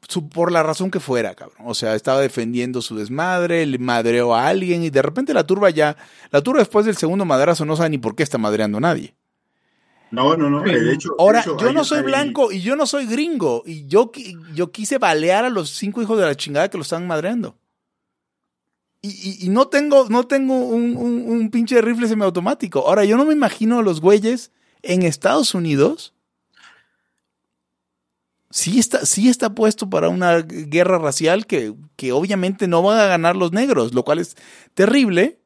su- 0.09 0.28
por 0.28 0.51
la 0.52 0.62
razón 0.62 0.90
que 0.90 1.01
fuera, 1.01 1.35
cabrón. 1.35 1.59
O 1.66 1.74
sea, 1.74 1.94
estaba 1.94 2.20
defendiendo 2.20 2.81
su 2.81 2.97
desmadre, 2.97 3.66
le 3.66 3.78
madreó 3.78 4.35
a 4.35 4.48
alguien 4.48 4.82
y 4.82 4.90
de 4.90 5.02
repente 5.02 5.35
la 5.35 5.47
turba 5.47 5.70
ya, 5.70 5.97
la 6.31 6.40
turba 6.43 6.61
después 6.61 6.86
del 6.86 6.97
segundo 6.97 7.24
madrazo 7.24 7.65
no 7.65 7.77
sabe 7.77 7.90
ni 7.90 7.98
por 7.98 8.15
qué 8.15 8.23
está 8.23 8.39
madreando 8.39 8.78
a 8.78 8.81
nadie. 8.82 9.15
No, 10.11 10.36
no, 10.36 10.48
no. 10.48 10.62
De 10.62 10.93
hecho, 10.93 11.11
Ahora, 11.19 11.40
de 11.40 11.51
hecho, 11.51 11.59
yo 11.59 11.73
no 11.73 11.82
soy 11.85 12.02
blanco 12.02 12.52
y 12.52 12.61
yo 12.61 12.77
no 12.77 12.86
soy 12.86 13.06
gringo 13.06 13.65
y 13.66 13.86
yo, 13.89 14.12
yo 14.55 14.70
quise 14.70 14.98
balear 14.98 15.44
a 15.44 15.51
los 15.51 15.70
cinco 15.70 16.01
hijos 16.02 16.16
de 16.19 16.24
la 16.24 16.36
chingada 16.36 16.69
que 16.70 16.78
lo 16.78 16.82
están 16.82 17.06
madreando. 17.06 17.56
Y, 19.02 19.09
y- 19.09 19.47
y 19.47 19.48
no 19.51 19.66
tengo, 19.69 20.06
no 20.09 20.24
tengo 20.27 20.55
un, 20.55 20.97
un- 20.97 21.24
un 21.28 21.51
pinche 21.51 21.81
rifle 21.82 22.09
semiautomático. 22.09 22.86
Ahora, 22.86 23.05
yo 23.05 23.16
no 23.16 23.24
me 23.27 23.35
imagino 23.35 23.81
a 23.81 23.82
los 23.82 24.01
güeyes 24.01 24.51
en 24.82 25.02
Estados 25.02 25.52
Unidos. 25.55 26.13
Sí 28.56 28.78
está, 28.78 29.05
sí 29.05 29.28
está 29.28 29.52
puesto 29.52 29.90
para 29.90 30.09
una 30.09 30.39
guerra 30.43 30.98
racial 30.98 31.44
que, 31.44 31.74
que 31.97 32.12
obviamente 32.12 32.68
no 32.68 32.82
van 32.82 33.01
a 33.01 33.06
ganar 33.06 33.35
los 33.35 33.51
negros, 33.51 33.93
lo 33.94 34.05
cual 34.05 34.20
es 34.20 34.36
terrible 34.74 35.40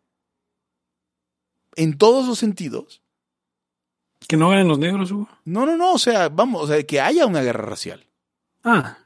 en 1.75 1.97
todos 1.97 2.29
los 2.29 2.39
sentidos. 2.39 3.01
Que 4.29 4.37
no 4.37 4.51
ganen 4.51 4.69
los 4.69 4.79
negros, 4.79 5.11
Hugo. 5.11 5.27
No, 5.47 5.65
no, 5.65 5.75
no, 5.79 5.95
o 5.95 5.99
sea, 5.99 6.29
vamos, 6.29 6.65
o 6.65 6.67
sea, 6.67 6.83
que 6.83 7.01
haya 7.01 7.25
una 7.25 7.41
guerra 7.41 7.65
racial. 7.65 8.07
Ah. 8.63 8.99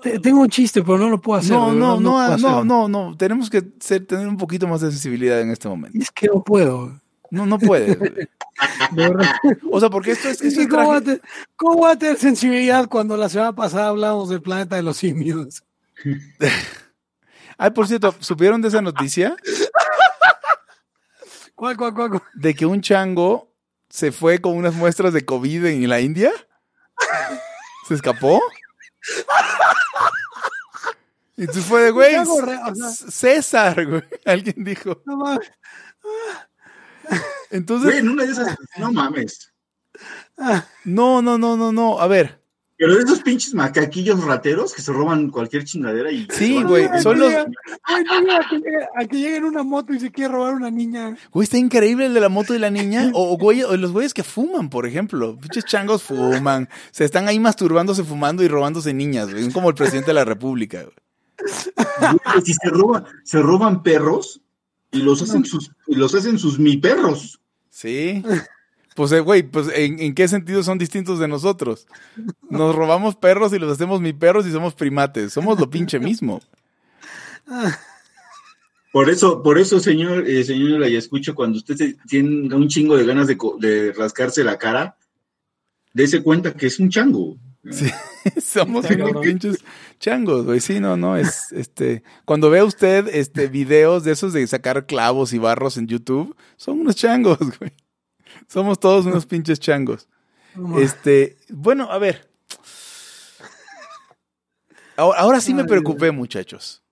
Te- 0.00 0.18
Tengo 0.20 0.40
un 0.40 0.48
chiste, 0.48 0.82
pero 0.82 0.96
no 0.96 1.10
lo 1.10 1.20
puedo 1.20 1.38
hacer. 1.40 1.52
No, 1.52 1.74
no, 1.74 2.00
no, 2.00 2.38
no, 2.38 2.64
no, 2.64 2.88
no, 2.88 3.16
tenemos 3.18 3.50
que 3.50 3.62
ser- 3.80 4.06
tener 4.06 4.26
un 4.28 4.38
poquito 4.38 4.66
más 4.66 4.80
de 4.80 4.90
sensibilidad 4.90 5.42
en 5.42 5.50
este 5.50 5.68
momento. 5.68 5.98
Es 6.00 6.10
que 6.10 6.28
no 6.28 6.42
puedo. 6.42 6.98
No, 7.30 7.46
no 7.46 7.58
puede. 7.58 7.96
De 8.92 9.08
verdad. 9.08 9.34
O 9.70 9.80
sea, 9.80 9.90
porque 9.90 10.12
esto 10.12 10.28
es, 10.28 10.40
Es 10.40 10.48
esto 10.48 10.62
es 10.62 10.68
¿cómo, 10.68 10.88
va 10.88 10.96
a 10.96 11.00
traje- 11.00 11.20
te- 11.20 11.28
cómo 11.56 11.80
va 11.82 11.90
a 11.92 11.98
tener 11.98 12.16
sensibilidad 12.18 12.88
cuando 12.88 13.16
la 13.16 13.28
semana 13.28 13.54
pasada 13.54 13.88
hablamos 13.88 14.28
del 14.28 14.40
planeta 14.42 14.76
de 14.76 14.82
los 14.82 14.96
simios? 14.96 15.62
Ay, 17.58 17.70
por 17.70 17.86
cierto, 17.88 18.14
¿supieron 18.20 18.60
de 18.62 18.68
esa 18.68 18.80
noticia? 18.82 19.36
¿Cuál, 21.54 21.76
cuál, 21.76 21.94
cuál? 21.94 22.10
cuál? 22.10 22.22
De 22.34 22.54
que 22.54 22.66
un 22.66 22.80
chango 22.82 23.52
se 23.88 24.12
fue 24.12 24.40
con 24.40 24.56
unas 24.56 24.74
muestras 24.74 25.12
de 25.12 25.24
COVID 25.24 25.64
en 25.66 25.88
la 25.88 26.00
India. 26.00 26.30
¿Se 27.88 27.94
escapó? 27.94 28.40
Y 31.36 31.42
entonces 31.42 31.64
fue 31.64 31.82
de, 31.82 31.90
güey, 31.90 32.14
César, 33.10 33.84
güey. 33.86 34.02
Alguien 34.24 34.64
dijo. 34.64 35.02
No 35.04 35.16
mames. 35.18 35.50
Entonces, 37.50 37.86
Güey, 37.90 37.98
en 37.98 38.08
una 38.08 38.24
de 38.24 38.32
esas, 38.32 38.56
no 38.78 38.92
mames. 38.92 39.52
Ah, 40.38 40.64
no, 40.84 41.22
no, 41.22 41.38
no, 41.38 41.56
no, 41.56 41.72
no. 41.72 41.98
A 42.00 42.06
ver, 42.06 42.40
Pero 42.76 42.94
de 42.96 43.02
esos 43.04 43.20
pinches 43.22 43.54
macaquillos 43.54 44.22
rateros 44.22 44.74
que 44.74 44.82
se 44.82 44.92
roban 44.92 45.30
cualquier 45.30 45.64
chingadera 45.64 46.10
y. 46.12 46.28
Sí, 46.30 46.62
güey, 46.62 46.84
ay, 46.92 47.00
son 47.02 47.18
no 47.18 47.24
los- 47.24 47.34
ay, 47.84 48.04
no 48.04 48.20
llega 48.20 48.36
a 48.36 48.48
que 48.50 48.56
llegue- 48.56 48.88
a 48.94 49.04
que 49.06 49.16
llegue 49.16 49.36
en 49.36 49.44
una 49.44 49.62
moto 49.62 49.94
y 49.94 50.00
se 50.00 50.10
quiere 50.12 50.34
robar 50.34 50.52
una 50.52 50.70
niña. 50.70 51.16
Güey, 51.32 51.44
está 51.44 51.56
increíble 51.56 52.04
el 52.06 52.12
de 52.14 52.20
la 52.20 52.28
moto 52.28 52.54
y 52.54 52.58
la 52.58 52.68
niña. 52.68 53.10
O, 53.14 53.32
o 53.32 53.38
güey, 53.38 53.62
o 53.62 53.74
los 53.78 53.92
güeyes 53.92 54.12
que 54.12 54.22
fuman, 54.22 54.68
por 54.68 54.84
ejemplo. 54.86 55.38
Pinches 55.38 55.64
changos 55.64 56.02
fuman. 56.02 56.68
Se 56.90 57.04
están 57.06 57.26
ahí 57.28 57.40
masturbándose, 57.40 58.04
fumando 58.04 58.42
y 58.42 58.48
robándose 58.48 58.92
niñas, 58.92 59.30
güey. 59.32 59.46
Es 59.46 59.54
como 59.54 59.70
el 59.70 59.74
presidente 59.74 60.08
de 60.10 60.14
la 60.14 60.24
república, 60.26 60.82
güey. 60.82 60.94
Güey, 61.98 62.42
Si 62.44 62.52
se 62.52 62.68
roban, 62.68 63.04
se 63.24 63.40
roban 63.40 63.82
perros 63.82 64.42
y 64.92 64.98
los 64.98 65.22
hacen 65.22 65.44
sus, 65.44 65.70
y 65.86 65.94
los 65.94 66.14
hacen 66.14 66.38
sus 66.38 66.58
mi 66.58 66.76
perros. 66.76 67.40
Sí. 67.70 68.22
Pues, 68.94 69.12
eh, 69.12 69.20
güey, 69.20 69.42
pues 69.42 69.68
¿en, 69.74 70.00
en 70.00 70.14
qué 70.14 70.26
sentido 70.26 70.62
son 70.62 70.78
distintos 70.78 71.18
de 71.18 71.28
nosotros? 71.28 71.86
Nos 72.48 72.74
robamos 72.74 73.14
perros 73.16 73.52
y 73.52 73.58
los 73.58 73.70
hacemos 73.70 74.00
mi 74.00 74.14
perros 74.14 74.46
y 74.46 74.52
somos 74.52 74.74
primates. 74.74 75.34
Somos 75.34 75.60
lo 75.60 75.68
pinche 75.68 75.98
mismo. 75.98 76.40
Por 78.92 79.10
eso, 79.10 79.42
por 79.42 79.58
eso, 79.58 79.78
señor, 79.78 80.26
eh, 80.26 80.42
señora, 80.42 80.88
y 80.88 80.96
escucho 80.96 81.34
cuando 81.34 81.58
usted 81.58 81.96
tiene 82.08 82.54
un 82.54 82.68
chingo 82.68 82.96
de 82.96 83.04
ganas 83.04 83.26
de 83.26 83.92
rascarse 83.94 84.42
la 84.42 84.56
cara, 84.56 84.96
dése 85.92 86.22
cuenta 86.22 86.54
que 86.54 86.66
es 86.68 86.78
un 86.78 86.88
chango. 86.88 87.36
Sí. 87.70 87.90
Somos 88.42 88.88
unos 88.90 89.22
pinches 89.22 89.64
changos, 89.98 90.44
güey. 90.44 90.60
Sí, 90.60 90.80
no, 90.80 90.96
no, 90.96 91.16
es 91.16 91.52
este. 91.52 92.02
Cuando 92.24 92.50
vea 92.50 92.64
usted 92.64 93.08
este 93.08 93.48
videos 93.48 94.04
de 94.04 94.12
esos 94.12 94.32
de 94.32 94.46
sacar 94.46 94.86
clavos 94.86 95.32
y 95.32 95.38
barros 95.38 95.76
en 95.76 95.86
YouTube, 95.86 96.36
son 96.56 96.80
unos 96.80 96.96
changos, 96.96 97.38
güey. 97.58 97.72
Somos 98.48 98.78
todos 98.78 99.06
unos 99.06 99.26
pinches 99.26 99.60
changos. 99.60 100.08
Este, 100.78 101.36
bueno, 101.50 101.90
a 101.90 101.98
ver. 101.98 102.30
Ahora, 104.96 105.20
ahora 105.20 105.40
sí 105.40 105.52
me 105.52 105.64
preocupé, 105.64 106.10
muchachos. 106.10 106.82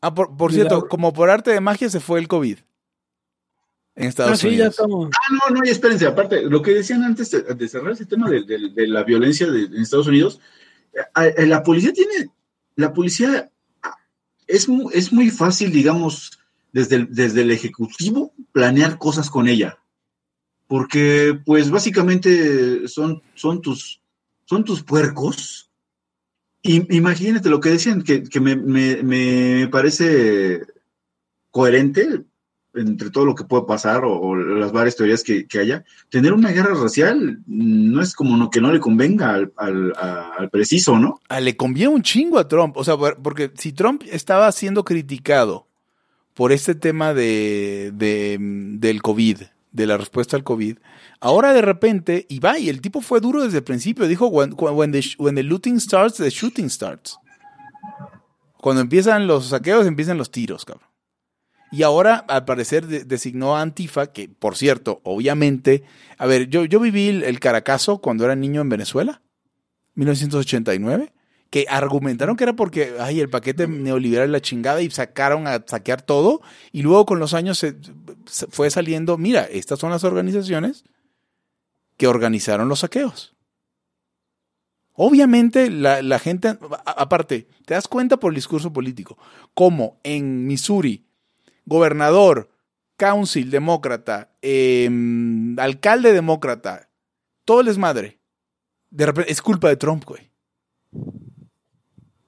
Ah, 0.00 0.14
por, 0.14 0.52
cierto, 0.52 0.88
como 0.88 1.12
por 1.12 1.28
arte 1.28 1.50
de 1.50 1.60
magia 1.60 1.90
se 1.90 2.00
fue 2.00 2.18
el 2.18 2.28
COVID 2.28 2.58
en 3.94 4.04
Estados 4.08 4.32
Ah, 4.32 4.36
sí, 4.36 4.46
ya 4.48 4.52
Unidos. 4.54 4.70
estamos. 4.74 5.10
Ah, 5.12 5.34
no, 5.50 5.54
no, 5.56 5.64
y 5.64 5.68
espérense, 5.70 6.06
aparte, 6.06 6.42
lo 6.42 6.62
que 6.62 6.72
decían 6.72 7.02
antes 7.04 7.30
de, 7.30 7.42
de 7.42 7.68
cerrar 7.68 7.92
ese 7.92 8.06
tema 8.06 8.30
de, 8.30 8.42
de- 8.44 8.70
de 8.70 8.86
la 8.88 9.02
violencia 9.04 9.50
de, 9.50 9.64
en 9.64 9.76
Estados 9.76 10.06
Unidos, 10.06 10.40
eh, 10.94 11.34
eh, 11.36 11.46
la 11.46 11.62
policía 11.62 11.92
tiene, 11.92 12.30
la 12.76 12.92
policía 12.92 13.50
ah, 13.82 13.96
es, 14.46 14.66
es 14.92 15.12
muy 15.12 15.30
fácil, 15.30 15.70
digamos, 15.72 16.38
desde 16.72 16.96
el, 16.96 17.14
desde 17.14 17.42
el 17.42 17.50
ejecutivo 17.50 18.32
planear 18.52 18.96
cosas 18.98 19.28
con 19.28 19.46
ella, 19.48 19.78
porque 20.66 21.38
pues 21.44 21.70
básicamente 21.70 22.88
son, 22.88 23.22
son, 23.34 23.60
tus, 23.60 24.00
son 24.46 24.64
tus 24.64 24.82
puercos. 24.82 25.68
Y, 26.62 26.96
imagínate 26.96 27.50
lo 27.50 27.60
que 27.60 27.70
decían, 27.70 28.02
que, 28.02 28.22
que 28.22 28.40
me, 28.40 28.56
me- 28.56 29.02
me 29.02 29.68
parece 29.68 30.62
coherente 31.50 32.22
entre 32.74 33.10
todo 33.10 33.24
lo 33.26 33.34
que 33.34 33.44
puede 33.44 33.64
pasar 33.66 34.02
o, 34.04 34.34
las 34.34 34.72
varias 34.72 34.96
teorías 34.96 35.22
que, 35.22 35.46
que 35.46 35.58
haya, 35.58 35.84
tener 36.08 36.32
una 36.32 36.50
guerra 36.50 36.74
racial 36.74 37.40
no 37.46 38.00
es 38.00 38.14
como 38.14 38.36
no, 38.36 38.48
que 38.50 38.60
no 38.60 38.72
le 38.72 38.80
convenga 38.80 39.34
al, 39.34 39.52
al- 39.56 39.92
al 40.38 40.50
preciso, 40.50 40.98
¿no? 40.98 41.20
Ah, 41.28 41.40
le 41.40 41.56
conviene 41.56 41.94
un 41.94 42.02
chingo 42.02 42.38
a 42.38 42.48
Trump. 42.48 42.76
O 42.76 42.84
sea, 42.84 42.96
por- 42.96 43.20
porque 43.22 43.50
si 43.56 43.72
Trump 43.72 44.02
estaba 44.10 44.50
siendo 44.52 44.84
criticado 44.84 45.66
por 46.34 46.50
este 46.52 46.74
tema 46.74 47.12
de, 47.12 47.92
de, 47.94 48.38
del 48.40 49.02
COVID, 49.02 49.38
de 49.72 49.86
la 49.86 49.96
respuesta 49.98 50.36
al 50.36 50.44
COVID, 50.44 50.78
ahora 51.20 51.52
de 51.52 51.60
repente, 51.62 52.26
y 52.28 52.38
va, 52.40 52.58
y 52.58 52.68
el 52.70 52.80
tipo 52.80 53.00
fue 53.00 53.20
duro 53.20 53.42
desde 53.42 53.58
el 53.58 53.64
principio, 53.64 54.06
dijo, 54.06 54.26
when, 54.28 54.54
when, 54.58 54.92
when 55.18 55.34
the 55.34 55.42
looting 55.42 55.78
starts, 55.78 56.16
the 56.16 56.30
shooting 56.30 56.68
starts. 56.70 57.18
Cuando 58.58 58.80
empiezan 58.82 59.26
los 59.26 59.46
saqueos, 59.48 59.86
empiezan 59.86 60.18
los 60.18 60.30
tiros, 60.30 60.64
cabrón. 60.64 60.86
Y 61.72 61.84
ahora, 61.84 62.16
al 62.28 62.44
parecer, 62.44 62.86
de- 62.86 63.04
designó 63.04 63.56
a 63.56 63.62
Antifa, 63.62 64.12
que, 64.12 64.28
por 64.28 64.56
cierto, 64.56 65.00
obviamente, 65.04 65.82
a 66.18 66.26
ver, 66.26 66.48
yo, 66.48 66.66
yo 66.66 66.78
viví 66.78 67.08
el, 67.08 67.40
Caracazo 67.40 67.98
cuando 67.98 68.24
era 68.24 68.36
niño 68.36 68.60
en 68.60 68.68
Venezuela, 68.68 69.22
1989, 69.94 71.12
que 71.48 71.66
argumentaron 71.68 72.36
que 72.36 72.44
era 72.44 72.54
porque, 72.54 72.94
ay, 73.00 73.20
el 73.20 73.30
paquete 73.30 73.66
neoliberal 73.66 74.30
la 74.30 74.40
chingada 74.40 74.82
y 74.82 74.90
sacaron 74.90 75.46
a 75.46 75.64
saquear 75.66 76.02
todo 76.02 76.42
y 76.72 76.82
luego 76.82 77.06
con 77.06 77.18
los 77.18 77.34
años 77.34 77.58
se, 77.58 77.76
fue 78.50 78.70
saliendo, 78.70 79.18
mira, 79.18 79.42
estas 79.44 79.78
son 79.78 79.90
las 79.90 80.04
organizaciones 80.04 80.84
que 81.96 82.06
organizaron 82.06 82.68
los 82.68 82.80
saqueos. 82.80 83.34
Obviamente 84.94 85.70
la, 85.70 86.18
gente, 86.18 86.58
aparte, 86.84 87.46
te 87.64 87.74
das 87.74 87.88
cuenta 87.88 88.18
por 88.18 88.32
el 88.32 88.36
discurso 88.36 88.72
político, 88.72 89.16
como 89.54 89.98
en 90.04 90.46
Missouri, 90.46 91.06
gobernador, 91.66 92.50
council 92.96 93.50
demócrata, 93.50 94.30
em, 94.42 95.58
alcalde 95.58 96.12
demócrata, 96.12 96.88
todo 97.44 97.60
el 97.60 97.66
desmadre, 97.66 98.18
de 98.90 99.06
repente 99.06 99.32
es 99.32 99.42
culpa 99.42 99.68
de 99.68 99.76
Trump, 99.76 100.04
güey. 100.04 100.30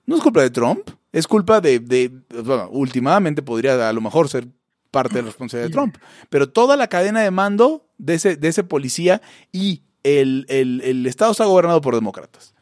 No 0.06 0.16
es 0.16 0.22
culpa 0.22 0.42
de 0.42 0.50
Trump, 0.50 0.90
es 1.12 1.26
culpa 1.26 1.60
de, 1.60 1.78
de 1.78 2.10
bueno, 2.42 2.68
últimamente 2.70 3.42
podría 3.42 3.88
a 3.88 3.92
lo 3.92 4.00
mejor 4.00 4.28
ser 4.28 4.48
parte 4.90 5.14
de 5.14 5.22
la 5.22 5.26
responsabilidad 5.26 5.68
de 5.68 5.72
Trump, 5.72 5.96
pero 6.30 6.48
toda 6.48 6.76
la 6.76 6.88
cadena 6.88 7.20
de 7.20 7.30
mando 7.30 7.86
de 7.98 8.14
ese, 8.14 8.36
de 8.36 8.48
ese 8.48 8.64
policía 8.64 9.22
y 9.52 9.82
el, 10.02 10.46
el, 10.48 10.80
el 10.82 11.06
Estado 11.06 11.32
está 11.32 11.44
gobernado 11.44 11.80
por 11.80 11.94
demócratas. 11.94 12.54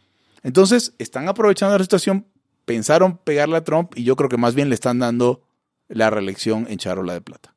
Entonces, 0.43 0.95
están 0.99 1.29
aprovechando 1.29 1.77
la 1.77 1.85
situación, 1.85 2.27
pensaron 2.65 3.19
pegarle 3.19 3.57
a 3.57 3.65
Trump 3.65 3.93
y 3.97 4.05
yo 4.05 4.17
creo 4.17 4.29
que 4.29 4.37
más 4.37 4.55
bien 4.55 4.69
le 4.69 4.75
están 4.75 4.99
dando 4.99 5.43
la 5.95 6.11
reelección 6.11 6.67
en 6.69 6.79
charola 6.79 7.13
de 7.15 7.21
plata. 7.21 7.55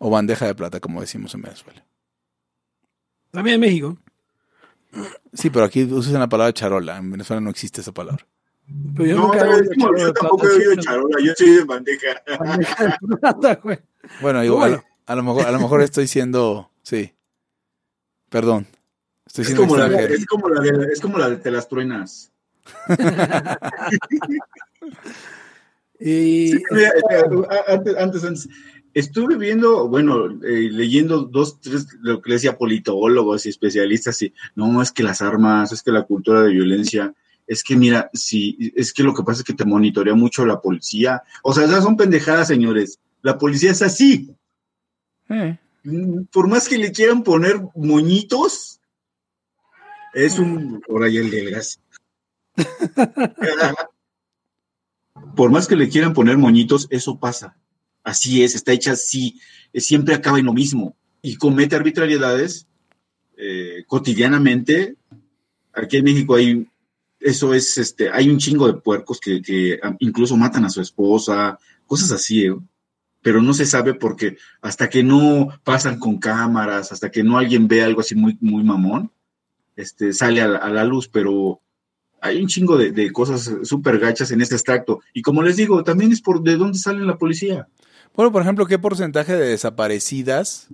O 0.00 0.10
bandeja 0.10 0.46
de 0.46 0.54
plata, 0.54 0.80
como 0.80 1.00
decimos 1.00 1.34
en 1.34 1.42
Venezuela. 1.42 1.84
También 3.30 3.54
en 3.54 3.60
México. 3.60 3.98
Sí, 5.32 5.50
pero 5.50 5.64
aquí 5.64 5.84
usan 5.84 6.14
la 6.20 6.28
palabra 6.28 6.52
charola. 6.52 6.98
En 6.98 7.10
Venezuela 7.10 7.40
no 7.40 7.50
existe 7.50 7.80
esa 7.80 7.92
palabra. 7.92 8.26
Pero 8.96 9.08
yo 9.08 9.16
No, 9.16 9.22
nunca 9.28 9.44
no, 9.44 9.56
es 9.56 9.68
yo 10.00 10.12
tampoco 10.12 10.46
he 10.46 10.50
oído 10.56 10.76
charola, 10.76 11.16
yo 11.22 11.32
soy 11.36 11.50
de 11.50 11.64
bandeja. 11.64 12.06
bandeja 12.38 12.84
de 12.86 13.16
plata, 13.16 13.54
güey. 13.62 13.78
Bueno, 14.20 14.42
igual, 14.44 14.82
a 15.06 15.14
lo 15.14 15.22
mejor, 15.22 15.46
a 15.46 15.50
lo 15.52 15.58
mejor 15.60 15.82
estoy 15.82 16.06
siendo, 16.06 16.70
sí. 16.82 17.12
Perdón. 18.28 18.66
Estoy 19.26 19.42
Es 19.42 19.48
siendo 19.48 19.62
como, 19.66 19.76
la, 19.76 19.86
extranjero. 19.86 20.14
es, 20.14 20.26
como 20.26 20.48
la 20.48 20.60
de, 20.60 20.92
es 20.92 21.00
como 21.00 21.18
la 21.18 21.28
de 21.30 21.36
te 21.36 21.50
las 21.50 21.68
truenas. 21.68 22.32
Y 26.04 26.48
Sí, 26.52 26.62
mira, 26.70 26.88
eh, 27.10 27.22
a- 27.68 27.72
antes, 27.74 27.96
antes, 27.96 28.24
antes, 28.24 28.48
estuve 28.94 29.36
viendo, 29.36 29.88
bueno, 29.88 30.26
eh, 30.44 30.68
leyendo 30.70 31.22
dos, 31.22 31.60
tres, 31.60 31.86
lo 32.00 32.20
que 32.20 32.32
decía 32.32 32.58
politólogos 32.58 33.46
y 33.46 33.50
especialistas, 33.50 34.20
y 34.22 34.34
no, 34.54 34.82
es 34.82 34.90
que 34.92 35.02
las 35.02 35.22
armas, 35.22 35.72
es 35.72 35.82
que 35.82 35.92
la 35.92 36.02
cultura 36.02 36.42
de 36.42 36.50
violencia, 36.52 37.14
es 37.46 37.62
que 37.62 37.76
mira, 37.76 38.10
sí, 38.12 38.72
es 38.76 38.92
que 38.92 39.02
lo 39.02 39.14
que 39.14 39.22
pasa 39.22 39.40
es 39.40 39.44
que 39.44 39.52
te 39.54 39.64
monitorea 39.64 40.14
mucho 40.14 40.44
la 40.46 40.60
policía. 40.60 41.22
O 41.42 41.52
sea, 41.52 41.64
esas 41.64 41.82
son 41.84 41.96
pendejadas, 41.96 42.48
señores. 42.48 42.98
La 43.22 43.36
policía 43.38 43.70
es 43.70 43.82
así. 43.82 44.30
Eh, 45.28 45.58
Por 46.32 46.48
más 46.48 46.68
que 46.68 46.78
le 46.78 46.92
quieran 46.92 47.22
poner 47.22 47.60
moñitos, 47.74 48.80
es 50.14 50.38
un. 50.38 50.82
Ahora 50.88 51.08
ya 51.08 51.20
el 51.20 51.30
del 51.30 51.50
gas. 51.50 51.80
Por 55.36 55.50
más 55.50 55.66
que 55.66 55.76
le 55.76 55.88
quieran 55.88 56.14
poner 56.14 56.38
moñitos, 56.38 56.86
eso 56.90 57.18
pasa. 57.18 57.56
Así 58.02 58.42
es, 58.42 58.54
está 58.54 58.72
hecha 58.72 58.92
así. 58.92 59.40
Eh, 59.72 59.80
Siempre 59.80 60.14
acaba 60.14 60.38
en 60.38 60.46
lo 60.46 60.52
mismo. 60.52 60.96
Y 61.22 61.36
comete 61.36 61.76
arbitrariedades 61.76 62.66
eh, 63.36 63.84
cotidianamente. 63.86 64.96
Aquí 65.72 65.98
en 65.98 66.04
México 66.04 66.34
hay. 66.34 66.68
Eso 67.20 67.54
es, 67.54 67.78
este, 67.78 68.10
hay 68.10 68.28
un 68.28 68.38
chingo 68.38 68.66
de 68.66 68.80
puercos 68.80 69.20
que, 69.20 69.40
que 69.40 69.78
incluso 70.00 70.36
matan 70.36 70.64
a 70.64 70.70
su 70.70 70.80
esposa, 70.80 71.56
cosas 71.86 72.10
así, 72.10 72.46
¿eh? 72.46 72.56
pero 73.22 73.40
no 73.40 73.54
se 73.54 73.64
sabe 73.64 73.94
porque 73.94 74.36
hasta 74.60 74.90
que 74.90 75.04
no 75.04 75.48
pasan 75.62 76.00
con 76.00 76.18
cámaras, 76.18 76.90
hasta 76.90 77.12
que 77.12 77.22
no 77.22 77.38
alguien 77.38 77.68
ve 77.68 77.84
algo 77.84 78.00
así 78.00 78.16
muy, 78.16 78.36
muy 78.40 78.64
mamón, 78.64 79.12
este, 79.76 80.12
sale 80.12 80.42
a 80.42 80.48
la, 80.48 80.58
a 80.58 80.68
la 80.70 80.84
luz, 80.84 81.08
pero 81.08 81.61
hay 82.22 82.40
un 82.40 82.46
chingo 82.46 82.78
de, 82.78 82.92
de 82.92 83.10
cosas 83.12 83.52
súper 83.64 83.98
gachas 83.98 84.30
en 84.30 84.40
este 84.40 84.54
extracto. 84.54 85.00
Y 85.12 85.20
como 85.22 85.42
les 85.42 85.56
digo, 85.56 85.82
también 85.84 86.12
es 86.12 86.22
por 86.22 86.40
de 86.42 86.56
dónde 86.56 86.78
sale 86.78 87.04
la 87.04 87.18
policía. 87.18 87.68
Bueno, 88.14 88.30
por 88.32 88.42
ejemplo, 88.42 88.64
¿qué 88.66 88.78
porcentaje 88.78 89.34
de 89.36 89.48
desaparecidas 89.48 90.68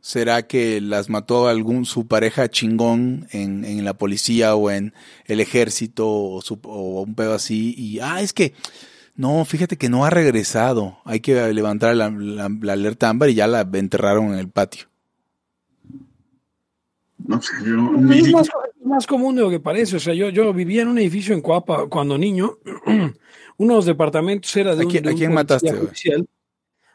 será 0.00 0.46
que 0.46 0.80
las 0.80 1.08
mató 1.08 1.48
algún 1.48 1.84
su 1.84 2.06
pareja 2.06 2.48
chingón 2.48 3.26
en, 3.32 3.64
en 3.64 3.84
la 3.84 3.94
policía 3.94 4.54
o 4.54 4.70
en 4.70 4.92
el 5.24 5.40
ejército 5.40 6.06
o, 6.08 6.42
su- 6.42 6.60
o 6.64 7.02
un 7.02 7.14
pedo 7.14 7.32
así? 7.34 7.74
Y, 7.76 8.00
ah, 8.00 8.20
es 8.20 8.32
que, 8.32 8.52
no, 9.16 9.44
fíjate 9.44 9.76
que 9.78 9.88
no 9.88 10.04
ha 10.04 10.10
regresado. 10.10 10.98
Hay 11.04 11.20
que 11.20 11.52
levantar 11.54 11.96
la, 11.96 12.10
la- 12.10 12.50
la 12.60 12.72
alerta 12.74 13.08
ámbar 13.08 13.30
y 13.30 13.34
ya 13.34 13.46
la 13.46 13.66
enterraron 13.72 14.34
en 14.34 14.38
el 14.38 14.48
patio. 14.48 14.86
No 17.18 17.40
sé, 17.40 17.52
yo- 17.64 17.76
mi- 17.76 18.32
más, 18.86 19.06
común 19.06 19.34
de 19.36 19.42
lo 19.42 19.50
que 19.50 19.60
parece. 19.60 19.96
O 19.96 20.00
sea, 20.00 20.14
yo, 20.14 20.28
yo 20.30 20.52
vivía 20.52 20.82
en 20.82 20.88
un 20.88 20.98
edificio 20.98 21.34
en 21.34 21.40
Coapa 21.42 21.86
cuando 21.88 22.16
niño. 22.16 22.58
Uno 23.58 23.72
de 23.72 23.76
los 23.76 23.86
departamentos 23.86 24.54
era 24.56 24.74
de 24.74 24.82
¿A 24.82 24.86
un, 24.86 24.90
quién- 24.90 25.02
de 25.04 25.10
a 25.10 25.12
un 25.12 25.18
quién 25.18 25.30
policía 25.34 25.34
mataste, 25.34 25.72
judicial. 25.72 26.26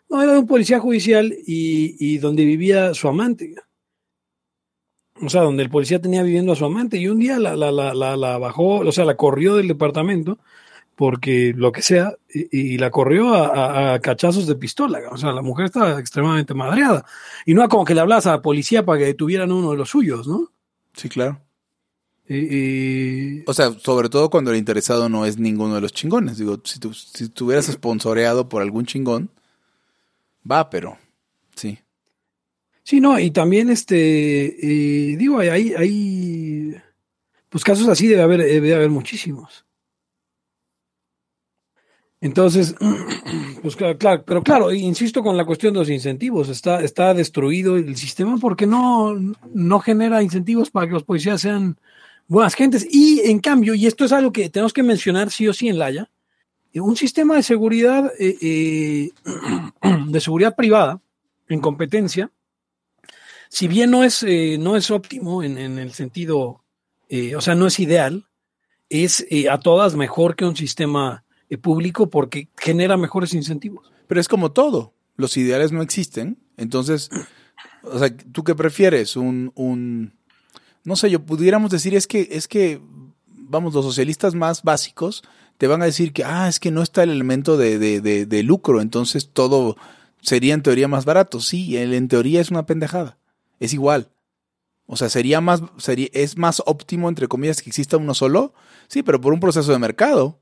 No, 0.10 0.22
era 0.22 0.34
de 0.34 0.40
un 0.40 0.48
policía 0.48 0.80
judicial 0.80 1.34
y, 1.48 1.96
y 2.00 2.18
donde 2.18 2.44
vivía 2.46 2.94
su 2.94 3.08
amante. 3.08 3.56
O 5.22 5.30
sea, 5.30 5.42
donde 5.42 5.64
el 5.64 5.70
policía 5.70 6.02
tenía 6.02 6.24
viviendo 6.24 6.52
a 6.52 6.56
su 6.56 6.66
amante. 6.66 6.98
Y 6.98 7.08
un 7.08 7.20
día 7.20 7.38
la, 7.40 7.56
la, 7.56 7.72
la, 7.72 7.94
la, 7.94 8.18
la 8.18 8.38
bajó, 8.38 8.80
o 8.80 8.92
sea, 8.92 9.06
la 9.06 9.16
corrió 9.16 9.56
del 9.56 9.68
departamento 9.68 10.40
porque 10.96 11.54
lo 11.56 11.72
que 11.72 11.82
sea, 11.82 12.14
y, 12.32 12.74
y 12.74 12.78
la 12.78 12.92
corrió 12.92 13.34
a, 13.34 13.48
a- 13.48 13.94
a 13.96 14.00
cachazos 14.00 14.46
de 14.48 14.56
pistola. 14.56 15.00
O 15.12 15.18
sea, 15.18 15.32
la 15.32 15.42
mujer 15.42 15.66
estaba 15.66 16.00
extremadamente 16.00 16.54
madreada. 16.54 17.06
Y 17.46 17.54
no 17.54 17.62
era 17.62 17.70
como 17.70 17.86
que 17.86 17.96
le 17.96 18.02
hablas 18.02 18.28
a 18.28 18.32
la 18.32 18.42
policía 18.42 18.86
para 18.86 19.00
que 19.00 19.06
detuvieran 19.06 19.52
uno 19.52 19.72
de 19.72 19.78
los 19.78 19.90
suyos, 19.90 20.28
¿no? 20.28 20.52
Sí, 20.94 21.08
claro. 21.10 21.40
Y- 22.28 23.44
O 23.46 23.54
sea, 23.54 23.72
sobre 23.74 24.10
todo 24.10 24.30
cuando 24.30 24.52
el 24.52 24.58
interesado 24.58 25.10
no 25.10 25.26
es 25.26 25.38
ninguno 25.38 25.76
de 25.76 25.82
los 25.82 25.92
chingones. 25.94 26.38
Digo, 26.38 26.60
si 26.64 26.80
tú, 26.80 26.94
si 26.94 27.26
estuvieras 27.26 27.66
sponsoreado 27.66 28.48
por 28.48 28.62
algún 28.62 28.86
chingón, 28.86 29.30
va, 30.50 30.70
pero 30.70 30.98
sí. 31.56 31.80
Sí, 32.84 33.00
no, 33.00 33.20
y 33.20 33.32
también 33.32 33.70
este, 33.70 35.12
eh, 35.12 35.18
digo, 35.18 35.40
hay, 35.40 35.50
hay, 35.50 35.74
hay, 35.74 36.76
pues 37.50 37.64
casos 37.64 37.88
así 37.88 38.08
debe 38.08 38.22
haber, 38.22 38.40
debe 38.42 38.74
haber 38.76 38.90
muchísimos. 38.90 39.66
Entonces, 42.22 42.76
pues 43.64 43.76
claro, 43.76 43.98
claro, 43.98 44.24
pero 44.26 44.44
claro, 44.44 44.72
insisto 44.72 45.24
con 45.24 45.36
la 45.36 45.46
cuestión 45.46 45.74
de 45.74 45.80
los 45.80 45.90
incentivos, 45.90 46.50
está, 46.50 46.82
está 46.82 47.14
destruido 47.14 47.78
el 47.78 47.96
sistema 47.98 48.38
porque 48.38 48.68
no, 48.68 49.16
no 49.54 49.80
genera 49.80 50.22
incentivos 50.24 50.70
para 50.70 50.88
que 50.88 50.94
los 50.94 51.04
policías 51.04 51.42
sean 51.42 51.78
buenas 52.32 52.56
gentes. 52.56 52.88
Y 52.90 53.22
en 53.26 53.40
cambio, 53.40 53.76
y 53.76 53.88
esto 53.88 54.06
es 54.06 54.12
algo 54.12 54.32
que 54.32 54.50
tenemos 54.50 54.74
que 54.74 54.84
mencionar 54.84 55.32
sí 55.32 55.48
o 55.48 55.54
sí 55.54 55.68
en 55.68 55.78
Laya, 55.78 56.10
un 56.74 56.96
sistema 56.96 57.36
de 57.36 57.44
seguridad, 57.44 58.12
eh, 58.18 58.38
eh, 58.42 59.10
de 60.08 60.22
seguridad 60.22 60.56
privada, 60.56 61.02
en 61.50 61.60
competencia, 61.60 62.32
si 63.50 63.68
bien 63.68 63.92
no 63.92 64.06
es, 64.06 64.24
eh, 64.24 64.58
no 64.58 64.78
es 64.78 64.90
óptimo 64.90 65.44
en, 65.44 65.58
en 65.58 65.78
el 65.78 65.92
sentido, 65.92 66.64
eh, 67.10 67.36
o 67.36 67.42
sea, 67.42 67.56
no 67.56 67.68
es 67.68 67.78
ideal, 67.82 68.26
es 68.88 69.26
eh, 69.30 69.50
a 69.50 69.60
todas 69.60 69.96
mejor 69.96 70.38
que 70.38 70.46
un 70.46 70.56
sistema 70.56 71.26
eh, 71.50 71.58
público 71.58 72.10
porque 72.10 72.48
genera 72.58 72.96
mejores 72.96 73.34
incentivos. 73.34 73.92
Pero 74.08 74.22
es 74.22 74.30
como 74.30 74.54
todo. 74.54 74.94
Los 75.18 75.36
ideales 75.36 75.74
no 75.74 75.82
existen. 75.82 76.38
Entonces, 76.56 77.10
o 77.84 78.00
sea, 78.00 78.16
¿tú 78.16 78.46
qué 78.46 78.56
prefieres? 78.56 79.18
Un, 79.18 79.52
un 79.56 80.14
no 80.84 80.96
sé, 80.96 81.10
yo 81.10 81.24
pudiéramos 81.24 81.72
decir 81.72 81.96
es 81.96 82.08
que, 82.08 82.28
es 82.32 82.48
que, 82.48 82.82
vamos, 83.28 83.74
los 83.74 83.86
socialistas 83.86 84.36
más 84.36 84.64
básicos 84.64 85.24
te 85.58 85.68
van 85.68 85.82
a 85.82 85.86
decir 85.86 86.12
que, 86.12 86.24
ah, 86.24 86.48
es 86.48 86.60
que 86.60 86.72
no 86.72 86.82
está 86.82 87.04
el 87.04 87.12
elemento 87.12 87.56
de, 87.56 87.78
de, 87.78 88.26
de, 88.26 88.44
lucro, 88.44 88.82
entonces 88.82 89.30
todo 89.32 89.78
sería 90.22 90.56
en 90.56 90.64
teoría 90.64 90.88
más 90.88 91.06
barato. 91.06 91.40
Sí, 91.40 91.78
en 91.78 92.08
teoría 92.08 92.42
es 92.42 92.50
una 92.50 92.66
pendejada. 92.66 93.18
Es 93.60 93.74
igual. 93.74 94.10
O 94.88 94.98
sea, 94.98 95.10
sería 95.10 95.40
más, 95.40 95.62
sería, 95.78 96.08
es 96.14 96.38
más 96.38 96.64
óptimo, 96.66 97.10
entre 97.10 97.28
comillas, 97.28 97.62
que 97.62 97.70
exista 97.70 97.98
uno 97.98 98.14
solo. 98.14 98.54
Sí, 98.88 99.04
pero 99.04 99.22
por 99.22 99.34
un 99.34 99.40
proceso 99.40 99.72
de 99.72 99.80
mercado. 99.80 100.40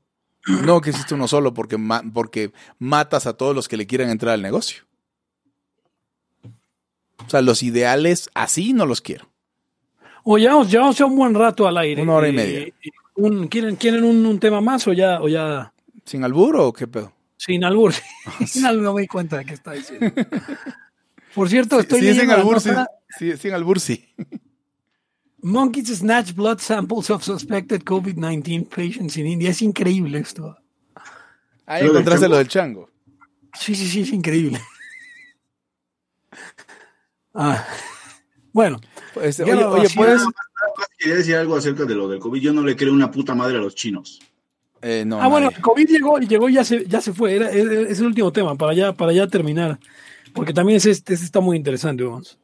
No 0.64 0.80
que 0.80 0.88
exista 0.88 1.14
uno 1.14 1.28
solo 1.28 1.52
porque, 1.52 1.78
porque 2.14 2.52
matas 2.78 3.26
a 3.26 3.34
todos 3.34 3.54
los 3.54 3.68
que 3.68 3.76
le 3.76 3.86
quieran 3.86 4.08
entrar 4.08 4.32
al 4.32 4.42
negocio. 4.42 4.84
O 7.26 7.28
sea, 7.28 7.42
los 7.42 7.62
ideales 7.62 8.30
así 8.34 8.72
no 8.72 8.86
los 8.86 9.02
quiero. 9.02 9.29
O 10.32 10.38
ya, 10.38 10.62
llevamos 10.62 10.96
ya 10.96 11.06
un 11.06 11.16
buen 11.16 11.34
rato 11.34 11.66
al 11.66 11.76
aire. 11.78 12.02
Una 12.02 12.14
hora 12.14 12.28
y 12.28 12.30
Eh, 12.30 12.32
media. 12.34 12.66
un- 13.16 13.48
¿Quieren, 13.48 13.74
quieren 13.74 14.04
un, 14.04 14.24
un 14.24 14.38
tema 14.38 14.60
más 14.60 14.86
o 14.86 14.92
ya, 14.92 15.20
o 15.20 15.28
ya 15.28 15.72
¿Sin 16.04 16.22
albur 16.22 16.54
o 16.56 16.72
qué 16.72 16.86
pedo? 16.86 17.12
sin 17.36 17.64
albur? 17.64 17.92
sin 18.46 18.64
albur 18.64 18.82
no 18.84 18.94
me 18.94 19.00
di 19.02 19.08
cuenta 19.08 19.38
de 19.38 19.44
qué 19.44 19.54
está 19.54 19.72
diciendo. 19.72 20.06
Por 21.34 21.48
cierto, 21.48 21.80
estoy 21.80 22.00
sí, 22.00 22.14
sin 22.14 22.30
albur, 22.30 22.60
sí. 22.60 22.68
nota. 22.68 22.86
Sí, 23.18 23.36
sin 23.36 23.52
albur, 23.54 23.80
sí. 23.80 24.04
Monkeys 25.42 25.88
snatch 25.98 26.32
blood 26.34 26.58
samples 26.60 27.10
of 27.10 27.24
suspected 27.24 27.82
COVID-19 27.82 28.68
patients 28.68 29.16
in 29.16 29.26
India. 29.26 29.50
Es 29.50 29.62
increíble 29.62 30.18
esto. 30.18 30.56
Ahí 31.66 31.82
¿Lo 31.82 31.88
del 31.88 31.96
encontraste 32.02 32.28
lo 32.28 32.36
del 32.36 32.46
chango. 32.46 32.88
Sí, 33.58 33.74
sí, 33.74 33.86
sí, 33.88 34.02
es 34.02 34.12
increíble. 34.12 34.60
Ah, 37.34 37.64
bueno, 38.52 38.80
Pues, 39.14 39.36
Ya 39.38 39.44
oye, 39.44 39.64
oye, 39.64 39.88
puedes. 39.94 40.22
Quería 40.98 41.16
decir 41.16 41.36
algo 41.36 41.56
acerca 41.56 41.84
de 41.84 41.94
lo 41.94 42.08
del 42.08 42.20
COVID. 42.20 42.40
Yo 42.40 42.52
no 42.52 42.62
le 42.62 42.76
creo 42.76 42.92
una 42.92 43.10
puta 43.10 43.34
madre 43.34 43.56
a 43.58 43.60
los 43.60 43.74
chinos. 43.74 44.20
Eh, 44.82 45.04
no, 45.06 45.20
ah, 45.20 45.28
bueno, 45.28 45.46
nadie. 45.46 45.56
el 45.56 45.62
COVID 45.62 45.88
llegó 45.88 46.18
y 46.20 46.26
llegó 46.26 46.48
y 46.48 46.54
ya 46.54 46.64
se, 46.64 46.86
ya 46.86 47.00
se 47.00 47.12
fue. 47.12 47.34
Era, 47.36 47.50
es, 47.50 47.66
es 47.66 47.98
el 48.00 48.06
último 48.06 48.32
tema 48.32 48.54
para 48.56 48.72
ya, 48.74 48.92
para 48.92 49.12
ya 49.12 49.26
terminar. 49.26 49.78
Porque 50.34 50.52
también 50.54 50.76
ese, 50.76 50.90
este 50.90 51.14
está 51.14 51.40
muy 51.40 51.56
interesante, 51.56 52.02
vamos. 52.04 52.38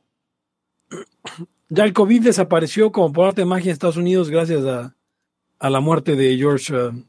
Ya 1.68 1.84
el 1.84 1.92
COVID 1.92 2.22
desapareció 2.22 2.92
como 2.92 3.12
por 3.12 3.26
arte 3.28 3.40
de 3.42 3.46
magia 3.46 3.66
en 3.70 3.72
Estados 3.72 3.96
Unidos 3.96 4.30
gracias 4.30 4.64
a, 4.64 4.94
a 5.58 5.70
la 5.70 5.80
muerte 5.80 6.14
de 6.16 6.36
George. 6.36 6.74
uh, 6.74 7.04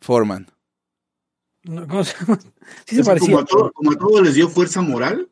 Foreman. 0.00 0.50
¿Cómo 1.64 2.04
se 2.04 2.14
llama? 2.18 2.38
Sí 2.86 2.96
se 2.96 3.04
parecía. 3.04 3.28
como, 3.28 3.38
a 3.40 3.44
todo- 3.44 3.72
como 3.72 3.92
a 3.92 3.96
todos 3.96 4.22
les 4.22 4.34
dio 4.34 4.48
fuerza 4.48 4.80
moral, 4.80 5.28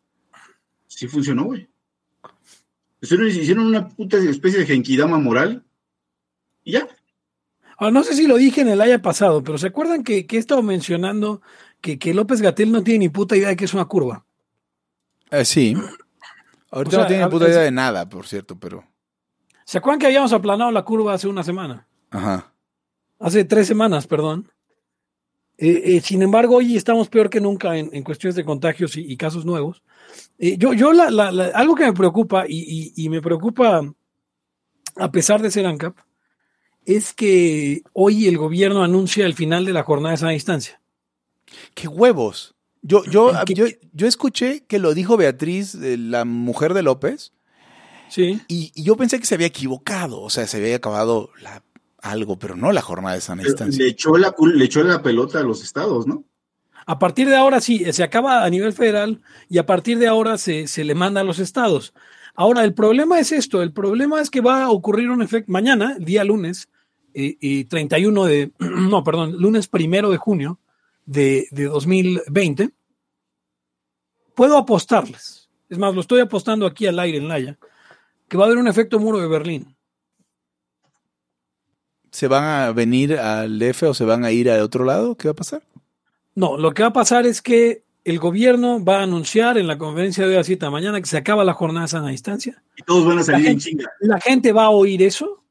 sí 0.86 1.09
funcionó, 1.09 1.44
güey. 1.44 1.66
Hicieron, 3.02 3.26
hicieron 3.28 3.66
una 3.66 3.88
puta 3.88 4.16
especie 4.16 4.60
de 4.60 4.66
genkidama 4.66 5.18
moral 5.18 5.62
y 6.64 6.72
ya. 6.72 6.88
Ah, 7.76 7.90
no 7.90 8.02
sé 8.04 8.14
si 8.14 8.26
lo 8.26 8.36
dije 8.36 8.60
en 8.62 8.68
el 8.68 8.80
haya 8.80 9.02
pasado, 9.02 9.42
pero 9.42 9.58
¿se 9.58 9.66
acuerdan 9.66 10.04
que, 10.04 10.24
que 10.26 10.36
he 10.36 10.38
estado 10.38 10.62
mencionando 10.62 11.42
que, 11.80 11.98
que 11.98 12.14
López 12.14 12.40
Gatel 12.40 12.70
no 12.72 12.82
tiene 12.82 13.00
ni 13.00 13.08
puta 13.10 13.36
idea 13.36 13.48
de 13.48 13.56
que 13.56 13.64
es 13.64 13.74
una 13.74 13.84
curva? 13.86 14.24
Eh, 15.30 15.44
sí. 15.44 15.74
Ahorita 16.70 16.96
O 16.96 17.00
sea, 17.00 17.02
no 17.02 17.06
tiene 17.08 17.22
a- 17.24 17.28
puta 17.28 17.48
idea 17.48 17.60
de 17.62 17.70
nada, 17.72 18.08
por 18.08 18.26
cierto, 18.26 18.56
pero. 18.58 18.84
¿Se 19.64 19.78
acuerdan 19.78 19.98
que 19.98 20.06
habíamos 20.06 20.32
aplanado 20.32 20.70
la 20.70 20.84
curva 20.84 21.14
hace 21.14 21.26
una 21.28 21.42
semana? 21.42 21.86
Ajá. 22.10 22.52
Hace 23.18 23.44
tres 23.44 23.66
semanas, 23.66 24.06
perdón. 24.06 24.48
Eh, 25.58 25.96
eh, 25.96 26.00
sin 26.00 26.22
embargo, 26.22 26.56
hoy 26.56 26.76
estamos 26.76 27.08
peor 27.08 27.30
que 27.30 27.40
nunca 27.40 27.76
en, 27.76 27.90
en 27.92 28.02
cuestiones 28.04 28.36
de 28.36 28.44
contagios 28.44 28.96
y, 28.96 29.10
y 29.12 29.16
casos 29.16 29.44
nuevos. 29.44 29.82
Eh, 30.43 30.56
yo, 30.59 30.73
yo 30.73 30.93
la, 30.93 31.09
la, 31.09 31.31
la, 31.31 31.44
algo 31.55 31.77
que 31.77 31.85
me 31.85 31.93
preocupa 31.93 32.47
y, 32.48 32.59
y, 32.97 33.05
y, 33.05 33.09
me 33.09 33.23
preocupa 33.23 33.81
a 34.97 35.12
pesar 35.12 35.40
de 35.40 35.52
ser 35.52 35.66
ANCAP 35.66 35.97
es 36.85 37.12
que 37.12 37.82
hoy 37.93 38.27
el 38.27 38.39
gobierno 38.39 38.82
anuncia 38.82 39.24
el 39.24 39.35
final 39.35 39.64
de 39.64 39.73
la 39.73 39.85
jornada 39.85 40.10
de 40.10 40.16
sana 40.16 40.32
distancia. 40.32 40.82
¡Qué 41.74 41.86
huevos! 41.86 42.56
Yo, 42.82 43.05
yo, 43.05 43.31
yo, 43.47 43.66
yo 43.93 44.06
escuché 44.09 44.64
que 44.66 44.81
lo 44.81 44.94
dijo 44.94 45.16
Beatriz, 45.16 45.74
la 45.77 46.24
mujer 46.24 46.74
de 46.74 46.82
López. 46.82 47.32
Sí. 48.09 48.40
Y, 48.48 48.73
y, 48.74 48.82
yo 48.82 48.97
pensé 48.97 49.20
que 49.20 49.27
se 49.27 49.36
había 49.36 49.47
equivocado, 49.47 50.20
o 50.20 50.28
sea, 50.28 50.48
se 50.48 50.56
había 50.56 50.74
acabado 50.74 51.31
la, 51.40 51.62
algo, 51.98 52.36
pero 52.36 52.56
no 52.56 52.73
la 52.73 52.82
jornada 52.82 53.14
de 53.14 53.20
sana 53.20 53.44
distancia. 53.44 53.81
Le 53.81 53.90
echó, 53.90 54.19
la, 54.19 54.35
le 54.52 54.64
echó 54.64 54.82
la 54.82 55.02
pelota 55.02 55.39
a 55.39 55.44
los 55.44 55.62
estados, 55.62 56.09
¿no? 56.09 56.24
A 56.86 56.98
partir 56.98 57.28
de 57.28 57.36
ahora 57.36 57.60
sí, 57.60 57.84
se 57.92 58.02
acaba 58.02 58.44
a 58.44 58.50
nivel 58.50 58.72
federal 58.72 59.20
y 59.48 59.59
a 59.59 59.66
partir 59.66 59.98
de 59.98 60.09
ahora 60.09 60.38
se, 60.38 60.66
se 60.66 60.84
le 60.84 60.94
manda 60.94 61.20
a 61.20 61.24
los 61.24 61.38
estados. 61.38 61.94
Ahora, 62.34 62.64
el 62.64 62.74
problema 62.74 63.20
es 63.20 63.30
esto, 63.30 63.62
el 63.62 63.72
problema 63.72 64.20
es 64.20 64.30
que 64.30 64.40
va 64.40 64.64
a 64.64 64.70
ocurrir 64.70 65.10
un 65.10 65.22
efecto 65.22 65.52
mañana, 65.52 65.96
día 65.98 66.24
lunes, 66.24 66.68
eh, 67.14 67.36
eh, 67.40 67.66
31 67.66 68.24
de, 68.24 68.52
no, 68.59 69.04
perdón, 69.04 69.36
lunes 69.38 69.68
primero 69.68 70.10
de 70.10 70.16
junio 70.16 70.59
de, 71.04 71.46
de 71.50 71.64
2020. 71.64 72.70
Puedo 74.34 74.56
apostarles, 74.56 75.50
es 75.68 75.78
más, 75.78 75.94
lo 75.94 76.00
estoy 76.00 76.20
apostando 76.20 76.66
aquí 76.66 76.86
al 76.86 76.98
aire 76.98 77.18
en 77.18 77.28
Laya, 77.28 77.59
que 78.28 78.38
va 78.38 78.44
a 78.44 78.46
haber 78.46 78.59
un 78.59 78.68
efecto 78.68 78.98
muro 78.98 79.20
de 79.20 79.28
Berlín. 79.28 79.76
¿Se 82.10 82.28
van 82.28 82.44
a 82.44 82.72
venir 82.72 83.18
al 83.18 83.59
DF 83.59 83.84
o 83.84 83.94
se 83.94 84.04
van 84.04 84.24
a 84.24 84.32
ir 84.32 84.50
al 84.50 84.60
otro 84.60 84.84
lado? 84.84 85.16
¿Qué 85.16 85.28
va 85.28 85.32
a 85.32 85.36
pasar? 85.36 85.62
No, 86.34 86.56
lo 86.56 86.72
que 86.72 86.82
va 86.82 86.90
a 86.90 86.92
pasar 86.92 87.26
es 87.26 87.42
que 87.42 87.84
el 88.04 88.18
gobierno 88.18 88.82
va 88.84 89.00
a 89.00 89.02
anunciar 89.02 89.59
en 89.59 89.66
la 89.66 89.78
conferencia 89.78 90.26
de 90.26 90.30
hoy 90.30 90.40
a 90.40 90.44
7 90.44 90.59
de 90.59 90.66
la 90.66 90.70
mañana 90.70 91.00
que 91.00 91.06
se 91.06 91.16
acaba 91.16 91.44
la 91.44 91.54
jornada 91.54 91.86
sana 91.86 92.09
distancia. 92.09 92.62
Y 92.76 92.82
todos 92.82 93.06
van 93.06 93.18
a 93.18 93.22
salir 93.22 93.48
en 93.48 93.59
chinga. 93.59 93.90
La 94.00 94.20
gente 94.20 94.52
va 94.52 94.64
a 94.64 94.70
oír 94.70 95.02
eso 95.02 95.44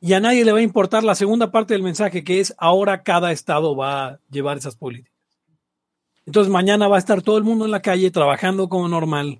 y 0.00 0.14
a 0.14 0.20
nadie 0.20 0.44
le 0.44 0.52
va 0.52 0.58
a 0.58 0.62
importar 0.62 1.04
la 1.04 1.14
segunda 1.14 1.52
parte 1.52 1.74
del 1.74 1.82
mensaje 1.82 2.24
que 2.24 2.40
es 2.40 2.54
ahora 2.58 3.02
cada 3.02 3.30
estado 3.30 3.76
va 3.76 4.06
a 4.06 4.20
llevar 4.30 4.58
esas 4.58 4.76
políticas. 4.76 5.12
Entonces 6.26 6.52
mañana 6.52 6.88
va 6.88 6.96
a 6.96 6.98
estar 6.98 7.22
todo 7.22 7.38
el 7.38 7.44
mundo 7.44 7.64
en 7.64 7.70
la 7.70 7.82
calle 7.82 8.10
trabajando 8.10 8.68
como 8.68 8.88
normal 8.88 9.38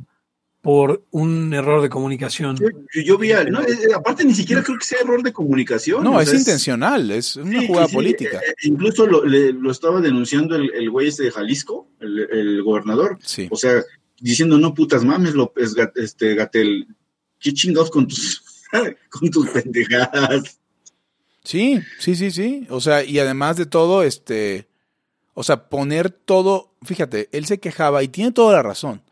por 0.62 1.04
un 1.10 1.52
error 1.52 1.82
de 1.82 1.88
comunicación. 1.88 2.56
Yo, 2.56 3.02
yo 3.02 3.18
vi, 3.18 3.30
no, 3.50 3.60
eh, 3.62 3.92
aparte 3.94 4.24
ni 4.24 4.32
siquiera 4.32 4.62
creo 4.62 4.78
que 4.78 4.84
sea 4.84 5.00
error 5.00 5.20
de 5.20 5.32
comunicación. 5.32 6.04
No, 6.04 6.20
es, 6.20 6.28
sea, 6.28 6.36
es, 6.36 6.40
intencional, 6.40 7.10
es 7.10 7.34
una 7.34 7.60
sí, 7.60 7.66
jugada 7.66 7.88
sí, 7.88 7.94
política. 7.94 8.38
Eh, 8.38 8.54
incluso 8.62 9.04
lo, 9.04 9.24
le, 9.24 9.52
lo, 9.52 9.72
estaba 9.72 10.00
denunciando 10.00 10.54
el, 10.54 10.72
el 10.72 10.88
güey 10.88 11.08
este 11.08 11.24
de 11.24 11.32
Jalisco, 11.32 11.88
el, 11.98 12.28
el 12.30 12.62
gobernador. 12.62 13.18
O 13.50 13.56
sea, 13.56 13.82
diciendo, 14.20 14.56
no 14.56 14.72
putas 14.72 15.04
mames, 15.04 15.34
López, 15.34 15.74
este, 15.96 16.36
Gatel, 16.36 16.86
qué 17.40 17.52
chingados 17.52 17.90
con 17.90 18.06
tus, 18.06 18.44
con 19.10 19.30
tus 19.30 19.50
pendejadas. 19.50 20.60
Sí, 21.42 21.80
sí, 21.98 22.14
sí, 22.14 22.30
sí. 22.30 22.68
O 22.70 22.80
sea, 22.80 23.02
y 23.02 23.18
además 23.18 23.56
de 23.56 23.66
todo, 23.66 24.04
este, 24.04 24.68
o 25.34 25.42
sea, 25.42 25.68
poner 25.68 26.10
todo, 26.10 26.72
fíjate, 26.84 27.28
él 27.32 27.46
se 27.46 27.58
quejaba 27.58 28.04
y 28.04 28.08
tiene 28.08 28.30
toda 28.30 28.52
la 28.52 28.62
razón 28.62 29.02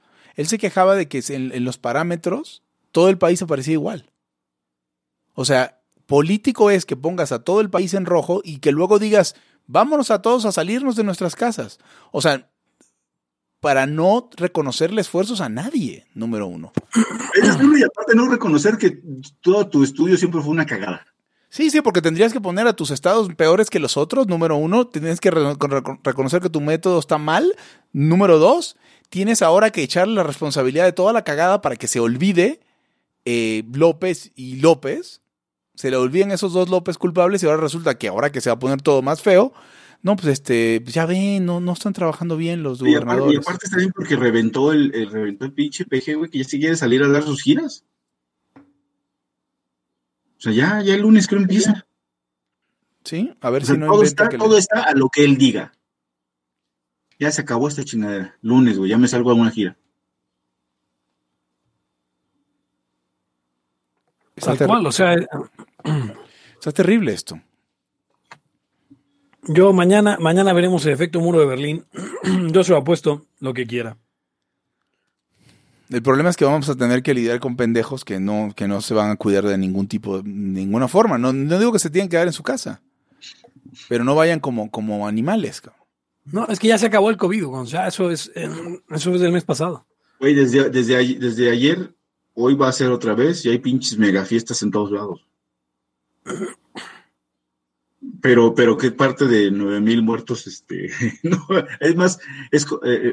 él 0.41 0.47
se 0.47 0.57
quejaba 0.57 0.97
de 0.97 1.07
que 1.07 1.23
en, 1.29 1.53
en, 1.53 1.65
los 1.67 1.77
parámetros 1.77 2.63
todo 2.93 3.11
el 3.11 3.19
país 3.19 3.43
aparecía 3.43 3.75
igual. 3.75 4.11
O 5.35 5.45
sea, 5.45 5.83
político 6.07 6.71
es 6.71 6.87
que 6.87 6.97
pongas 6.97 7.31
a 7.31 7.45
todo 7.45 7.61
el 7.61 7.69
país 7.69 7.93
en 7.93 8.07
rojo 8.07 8.41
y 8.43 8.57
que 8.61 8.73
luego 8.73 8.99
digas, 8.99 9.35
vámonos 9.67 10.11
a 10.11 10.23
todos 10.23 10.47
a 10.47 10.53
salirnos 10.53 10.97
de 10.97 11.05
nuestras 11.05 11.37
casas. 11.37 11.79
O 12.11 12.23
sea, 12.23 12.49
para 13.61 13.85
no 13.85 14.31
reconocerle 14.35 15.03
esfuerzos 15.03 15.43
a 15.43 15.51
nadie, 15.51 16.07
número 16.15 16.47
uno. 16.47 16.73
Y 17.37 17.83
aparte 17.83 18.15
no 18.15 18.27
reconocer 18.27 18.79
que 18.79 18.99
todo 19.43 19.69
tu 19.69 19.85
estudio 19.85 20.17
siempre 20.17 20.41
fue 20.41 20.53
una 20.53 20.65
cagada. 20.65 21.05
Sí, 21.51 21.69
sí, 21.69 21.83
porque 21.83 22.01
tendrías 22.01 22.33
que 22.33 22.41
poner 22.41 22.67
a 22.67 22.73
tus 22.73 22.91
estados 22.91 23.29
peores 23.35 23.69
que 23.69 23.79
los 23.79 23.99
otros, 23.99 24.27
número 24.27 24.57
uno. 24.57 24.87
Tienes 24.87 25.21
que 25.21 25.31
re 25.31 25.55
reconocer 26.03 26.41
que 26.41 26.49
tu 26.49 26.63
método 26.63 26.99
está 26.99 27.19
mal, 27.19 27.55
número 27.93 28.39
dos 28.39 28.79
tienes 29.11 29.43
ahora 29.43 29.71
que 29.71 29.83
echarle 29.83 30.15
la 30.15 30.23
responsabilidad 30.23 30.85
de 30.85 30.93
toda 30.93 31.13
la 31.13 31.25
cagada 31.25 31.61
para 31.61 31.77
que 31.77 31.89
se 31.89 32.01
olvide 32.01 32.61
eh, 33.27 33.65
López 33.75 34.33
y 34.35 34.57
López. 34.57 35.21
Se 35.75 35.91
le 35.91 35.97
olviden 35.97 36.31
esos 36.31 36.53
dos 36.53 36.71
López 36.71 36.97
culpables 36.97 37.43
y 37.43 37.47
ahora 37.47 37.61
resulta 37.61 37.99
que 37.99 38.09
ahora 38.09 38.33
que 38.33 38.41
se 38.41 38.49
va 38.49 38.55
a 38.55 38.59
poner 38.59 38.81
todo 38.81 39.03
más 39.03 39.21
feo, 39.21 39.53
no, 40.03 40.17
pues 40.17 40.29
este, 40.29 40.83
ya 40.87 41.05
ven, 41.05 41.45
no, 41.45 41.61
no 41.61 41.73
están 41.73 41.93
trabajando 41.93 42.37
bien 42.37 42.63
los 42.63 42.81
y 42.81 42.87
gobernadores. 42.87 43.23
Aparte, 43.23 43.35
y 43.35 43.37
aparte 43.37 43.67
está 43.67 43.77
bien 43.77 43.93
porque 43.95 44.17
reventó 44.17 44.73
el, 44.73 44.95
el, 44.95 45.11
reventó 45.11 45.45
el 45.45 45.53
pinche 45.53 45.85
PG, 45.85 46.17
güey, 46.17 46.31
que 46.31 46.39
ya 46.39 46.45
se 46.45 46.59
quiere 46.59 46.77
salir 46.77 47.03
a 47.03 47.09
dar 47.09 47.23
sus 47.23 47.43
giras. 47.43 47.85
O 50.39 50.43
sea, 50.43 50.53
ya, 50.53 50.81
ya 50.83 50.95
el 50.95 51.03
lunes 51.03 51.27
creo 51.27 51.41
empieza. 51.41 51.87
Sí, 53.05 53.35
a 53.41 53.51
ver 53.51 53.63
o 53.63 53.67
sea, 53.67 53.75
si 53.75 53.81
no 53.81 53.87
todo 53.89 54.03
está, 54.03 54.29
todo 54.29 54.55
le... 54.55 54.59
está 54.59 54.83
a 54.83 54.95
lo 54.95 55.09
que 55.09 55.25
él 55.25 55.37
diga 55.37 55.73
ya 57.21 57.31
se 57.31 57.43
acabó 57.43 57.69
esta 57.69 57.85
chingadera. 57.85 58.35
Lunes, 58.41 58.79
güey, 58.79 58.91
ya 58.91 58.99
me 58.99 59.07
salgo 59.07 59.31
a 59.31 59.35
una 59.35 59.51
gira. 59.51 59.77
Tal 64.37 64.57
cual, 64.57 64.87
o 64.87 64.91
sea. 64.91 65.15
Está 66.55 66.73
terrible 66.73 67.13
esto. 67.13 67.39
Yo 69.43 69.73
mañana, 69.75 70.17
mañana 70.19 70.55
veremos 70.55 70.85
el 70.87 70.93
efecto 70.93 71.21
muro 71.21 71.41
de 71.41 71.47
Berlín. 71.47 71.85
Yo 72.53 72.65
se 72.65 72.73
lo 72.73 72.79
apuesto 72.79 73.27
lo 73.39 73.53
que 73.53 73.67
quiera. 73.67 73.99
El 75.91 76.03
problema 76.03 76.31
es 76.31 76.37
que 76.37 76.45
vamos 76.47 76.69
a 76.71 76.77
tener 76.77 77.03
que 77.03 77.13
lidiar 77.13 77.39
con 77.41 77.57
pendejos 77.57 78.05
que 78.05 78.19
no, 78.19 78.53
que 78.57 78.67
no 78.67 78.81
se 78.81 78.95
van 78.95 79.11
a 79.11 79.17
cuidar 79.17 79.45
de 79.45 79.59
ningún 79.59 79.89
tipo, 79.89 80.23
de 80.23 80.31
ninguna 80.31 80.89
forma. 80.89 81.19
No, 81.19 81.35
no 81.35 81.59
digo 81.59 81.73
que 81.73 81.79
se 81.79 81.91
tienen 81.91 82.09
que 82.09 82.15
quedar 82.15 82.29
en 82.29 82.33
su 82.33 82.43
casa, 82.43 82.81
pero 83.89 84.05
no 84.05 84.15
vayan 84.15 84.41
como, 84.41 84.71
como 84.71 85.07
animales. 85.07 85.61
Cabrón. 85.61 85.80
No, 86.33 86.47
es 86.47 86.59
que 86.59 86.69
ya 86.69 86.79
se 86.79 86.87
acabó 86.87 87.11
el 87.11 87.17
COVID, 87.17 87.49
o 87.49 87.67
sea, 87.67 87.89
eso 87.89 88.11
es, 88.11 88.31
eso 88.35 89.15
es 89.15 89.21
del 89.21 89.33
mes 89.33 89.45
pasado. 89.45 89.87
Güey, 90.21 90.35
desde, 90.35 90.71
desde, 90.71 91.51
ayer, 91.51 91.95
hoy 92.35 92.55
va 92.55 92.69
a 92.69 92.73
ser 92.73 92.91
otra 92.91 93.15
vez 93.15 93.45
y 93.45 93.51
hay 93.51 93.59
pinches 93.59 93.99
mega 93.99 94.25
fiestas 94.25 94.63
en 94.63 94.71
todos 94.71 94.93
lados. 94.93 95.27
Pero, 98.23 98.55
pero 98.55 98.77
qué 98.77 98.91
parte 98.91 99.27
de 99.27 99.51
nueve 99.51 99.81
mil 99.81 100.03
muertos, 100.03 100.47
este, 100.47 100.91
no, 101.23 101.47
es 101.81 101.97
más, 101.97 102.19
es, 102.51 102.67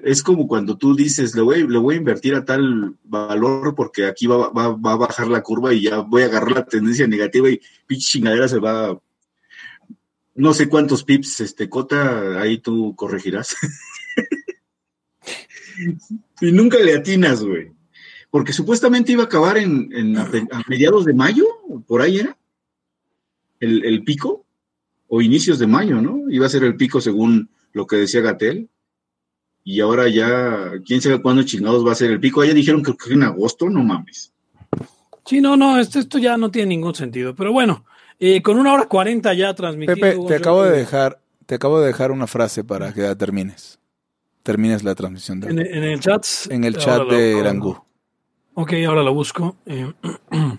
es, 0.03 0.21
como 0.21 0.47
cuando 0.47 0.77
tú 0.77 0.95
dices, 0.95 1.33
le 1.33 1.41
voy, 1.41 1.67
le 1.67 1.77
voy 1.77 1.95
a 1.95 1.99
invertir 1.99 2.35
a 2.35 2.45
tal 2.45 2.95
valor 3.03 3.73
porque 3.73 4.05
aquí 4.05 4.27
va, 4.27 4.49
va, 4.49 4.69
va 4.75 4.91
a 4.93 4.97
bajar 4.97 5.27
la 5.27 5.41
curva 5.41 5.73
y 5.73 5.83
ya 5.83 5.99
voy 5.99 6.23
a 6.23 6.25
agarrar 6.25 6.51
la 6.51 6.65
tendencia 6.65 7.07
negativa 7.07 7.49
y 7.49 7.61
pinche 7.85 8.07
chingadera 8.07 8.47
se 8.47 8.59
va 8.59 8.99
no 10.37 10.53
sé 10.53 10.69
cuántos 10.69 11.03
pips, 11.03 11.41
este, 11.41 11.67
Cota, 11.67 12.39
ahí 12.39 12.59
tú 12.59 12.95
corregirás. 12.95 13.55
y 16.41 16.51
nunca 16.51 16.77
le 16.77 16.95
atinas, 16.95 17.43
güey. 17.43 17.71
Porque 18.29 18.53
supuestamente 18.53 19.11
iba 19.11 19.23
a 19.23 19.25
acabar 19.25 19.57
en, 19.57 19.89
mediados 20.67 21.05
de 21.05 21.15
mayo, 21.15 21.45
por 21.87 22.01
ahí 22.01 22.19
era, 22.19 22.37
el, 23.59 23.83
el, 23.83 24.03
pico, 24.03 24.45
o 25.07 25.21
inicios 25.21 25.57
de 25.57 25.65
mayo, 25.65 26.01
¿no? 26.01 26.29
Iba 26.29 26.45
a 26.45 26.49
ser 26.49 26.63
el 26.63 26.75
pico 26.75 27.01
según 27.01 27.49
lo 27.73 27.87
que 27.87 27.95
decía 27.95 28.21
Gatel. 28.21 28.69
Y 29.63 29.79
ahora 29.79 30.07
ya, 30.07 30.73
quién 30.85 31.01
sabe 31.01 31.21
cuándo 31.21 31.43
chingados 31.43 31.85
va 31.85 31.93
a 31.93 31.95
ser 31.95 32.11
el 32.11 32.19
pico. 32.19 32.45
Ya 32.45 32.53
dijeron 32.53 32.83
que, 32.83 32.95
que 32.95 33.13
en 33.13 33.23
agosto, 33.23 33.69
no 33.69 33.83
mames. 33.83 34.31
Sí, 35.25 35.41
no, 35.41 35.57
no, 35.57 35.79
esto, 35.79 35.99
esto 35.99 36.19
ya 36.19 36.37
no 36.37 36.51
tiene 36.51 36.69
ningún 36.69 36.93
sentido. 36.93 37.35
Pero 37.35 37.51
bueno, 37.51 37.85
eh, 38.19 38.41
con 38.41 38.57
una 38.57 38.73
hora 38.73 38.85
cuarenta 38.85 39.33
ya 39.33 39.53
transmitido. 39.53 39.95
Pepe, 39.95 40.17
te 40.27 40.35
acabo 40.35 40.63
de 40.63 40.77
dejar, 40.77 41.19
te 41.45 41.55
acabo 41.55 41.79
de 41.79 41.87
dejar 41.87 42.11
una 42.11 42.27
frase 42.27 42.63
para 42.63 42.93
que 42.93 43.01
ya 43.01 43.15
termines. 43.15 43.79
Termines 44.43 44.83
la 44.83 44.95
transmisión. 44.95 45.39
De 45.39 45.49
¿En, 45.49 45.59
en, 45.59 45.83
el 45.83 45.99
chat. 45.99 46.25
En 46.49 46.63
el 46.63 46.77
chat 46.77 47.07
de 47.09 47.41
Rangú. 47.43 47.77
Ok, 48.53 48.73
ahora 48.87 49.03
lo 49.03 49.13
busco. 49.13 49.57
Eh, 49.65 49.91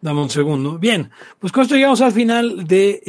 dame 0.00 0.20
un 0.20 0.30
segundo. 0.30 0.78
Bien, 0.78 1.10
pues 1.38 1.52
con 1.52 1.62
esto 1.62 1.74
llegamos 1.74 2.00
al 2.00 2.12
final 2.12 2.66
de. 2.66 3.02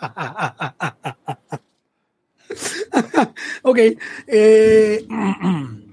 ok. 3.62 3.78
Eh... 4.26 5.06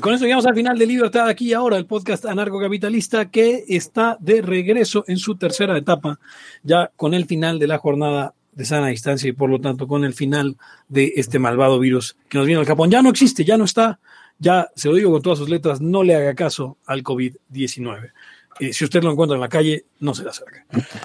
Con 0.00 0.12
eso 0.12 0.24
llegamos 0.24 0.46
al 0.46 0.54
final 0.54 0.78
de 0.78 0.86
Libertad 0.86 1.28
aquí 1.28 1.52
ahora, 1.52 1.76
el 1.76 1.86
podcast 1.86 2.24
anarcocapitalista 2.26 3.30
que 3.30 3.64
está 3.68 4.16
de 4.20 4.42
regreso 4.42 5.04
en 5.06 5.18
su 5.18 5.36
tercera 5.36 5.78
etapa, 5.78 6.18
ya 6.62 6.90
con 6.96 7.14
el 7.14 7.26
final 7.26 7.58
de 7.58 7.68
la 7.68 7.78
jornada 7.78 8.34
de 8.52 8.64
sana 8.64 8.88
distancia 8.88 9.28
y 9.28 9.32
por 9.32 9.50
lo 9.50 9.60
tanto 9.60 9.86
con 9.86 10.04
el 10.04 10.14
final 10.14 10.56
de 10.88 11.12
este 11.16 11.38
malvado 11.38 11.78
virus 11.78 12.16
que 12.28 12.38
nos 12.38 12.46
viene 12.46 12.60
al 12.60 12.66
Japón. 12.66 12.90
Ya 12.90 13.02
no 13.02 13.10
existe, 13.10 13.44
ya 13.44 13.56
no 13.56 13.64
está, 13.64 14.00
ya 14.38 14.68
se 14.74 14.88
lo 14.88 14.94
digo 14.94 15.12
con 15.12 15.22
todas 15.22 15.38
sus 15.38 15.48
letras, 15.48 15.80
no 15.80 16.02
le 16.02 16.14
haga 16.16 16.34
caso 16.34 16.76
al 16.86 17.02
COVID-19. 17.02 18.12
Y 18.60 18.72
si 18.72 18.84
usted 18.84 19.02
lo 19.02 19.10
encuentra 19.10 19.36
en 19.36 19.40
la 19.40 19.48
calle, 19.48 19.86
no 20.00 20.14
se 20.14 20.22
le 20.22 20.30
acerque. 20.30 20.64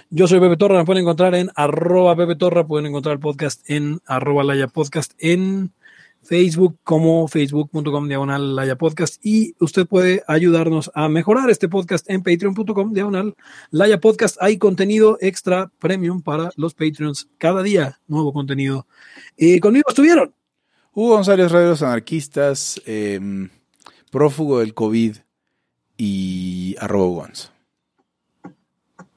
Yo 0.10 0.28
soy 0.28 0.40
Pepe 0.40 0.58
Torra, 0.58 0.78
me 0.78 0.86
pueden 0.86 1.04
encontrar 1.04 1.34
en 1.36 1.50
arroba 1.56 2.16
Pepe 2.16 2.36
Torra, 2.36 2.66
pueden 2.66 2.88
encontrar 2.88 3.14
el 3.14 3.20
podcast 3.20 3.68
en 3.70 4.02
arroba 4.06 4.44
Laya 4.44 4.68
Podcast 4.68 5.14
en 5.18 5.72
Facebook 6.22 6.78
como 6.84 7.28
facebook.com 7.28 8.08
diagonal 8.08 8.56
Laya 8.56 8.78
Podcast 8.78 9.24
y 9.26 9.56
usted 9.60 9.88
puede 9.88 10.24
ayudarnos 10.28 10.92
a 10.94 11.10
mejorar 11.10 11.50
este 11.50 11.70
podcast 11.70 12.10
en 12.10 12.22
patreon.com 12.22 12.94
diagonal 12.94 13.36
Laya 13.72 14.00
Podcast. 14.00 14.38
Hay 14.42 14.58
contenido 14.58 15.18
extra 15.22 15.72
premium 15.80 16.22
para 16.22 16.52
los 16.56 16.74
Patreons 16.74 17.30
cada 17.38 17.64
día, 17.64 18.00
nuevo 18.08 18.34
contenido. 18.34 18.86
Y 19.38 19.60
conmigo 19.60 19.86
estuvieron 19.90 20.34
Hugo 20.94 21.16
González, 21.16 21.52
Radios 21.52 21.82
Anarquistas, 21.82 22.82
eh, 22.86 23.20
prófugo 24.12 24.60
del 24.60 24.74
COVID 24.74 25.18
y 25.98 26.76
arroba 26.80 27.24
Gonz. 27.24 27.52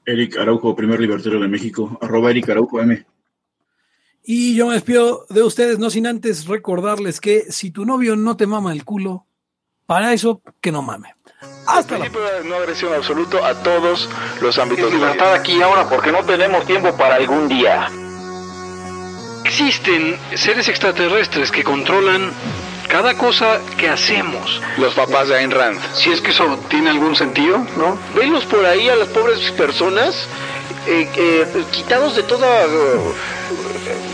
Eric 0.05 0.37
Araujo, 0.37 0.75
primer 0.75 0.99
libertario 0.99 1.39
de 1.39 1.47
México, 1.47 1.97
arroba 2.01 2.31
Eric 2.31 2.49
Araujo 2.49 2.81
M. 2.81 3.05
Y 4.23 4.55
yo 4.55 4.67
me 4.67 4.73
despido 4.73 5.25
de 5.29 5.43
ustedes, 5.43 5.79
no 5.79 5.89
sin 5.89 6.07
antes 6.07 6.47
recordarles 6.47 7.19
que 7.19 7.51
si 7.51 7.71
tu 7.71 7.85
novio 7.85 8.15
no 8.15 8.37
te 8.37 8.47
mama 8.47 8.71
el 8.71 8.85
culo, 8.85 9.25
para 9.85 10.13
eso 10.13 10.41
que 10.61 10.71
no 10.71 10.81
mame. 10.81 11.13
Hasta 11.67 11.97
la 11.97 12.09
no 12.09 12.55
agresión 12.55 12.93
absoluto 12.93 13.43
a 13.43 13.53
todos 13.63 14.09
los 14.41 14.57
ámbitos. 14.57 14.87
Es 14.87 14.93
libertad 14.93 15.33
aquí 15.33 15.61
ahora 15.61 15.89
porque 15.89 16.11
no 16.11 16.23
tenemos 16.23 16.65
tiempo 16.65 16.95
para 16.95 17.15
algún 17.15 17.49
día. 17.49 17.89
Existen 19.43 20.17
seres 20.35 20.69
extraterrestres 20.69 21.51
que 21.51 21.63
controlan 21.63 22.31
cada 22.87 23.17
cosa 23.17 23.59
que 23.77 23.89
hacemos. 23.89 24.61
Los 24.77 24.93
papás 24.93 25.27
de 25.27 25.35
Ayn 25.35 25.51
Rand. 25.51 25.79
Si 25.95 26.11
es 26.11 26.21
que 26.21 26.31
eso 26.31 26.57
tiene 26.69 26.89
algún 26.91 27.15
sentido, 27.15 27.57
¿no? 27.77 27.97
Venlos 28.15 28.45
por 28.45 28.65
ahí 28.65 28.87
a 28.87 28.95
las 28.95 29.09
pobres 29.09 29.51
personas 29.51 30.27
eh, 30.87 31.09
eh, 31.15 31.65
quitados 31.71 32.15
de 32.15 32.23
toda 32.23 32.47
eh, 32.65 32.99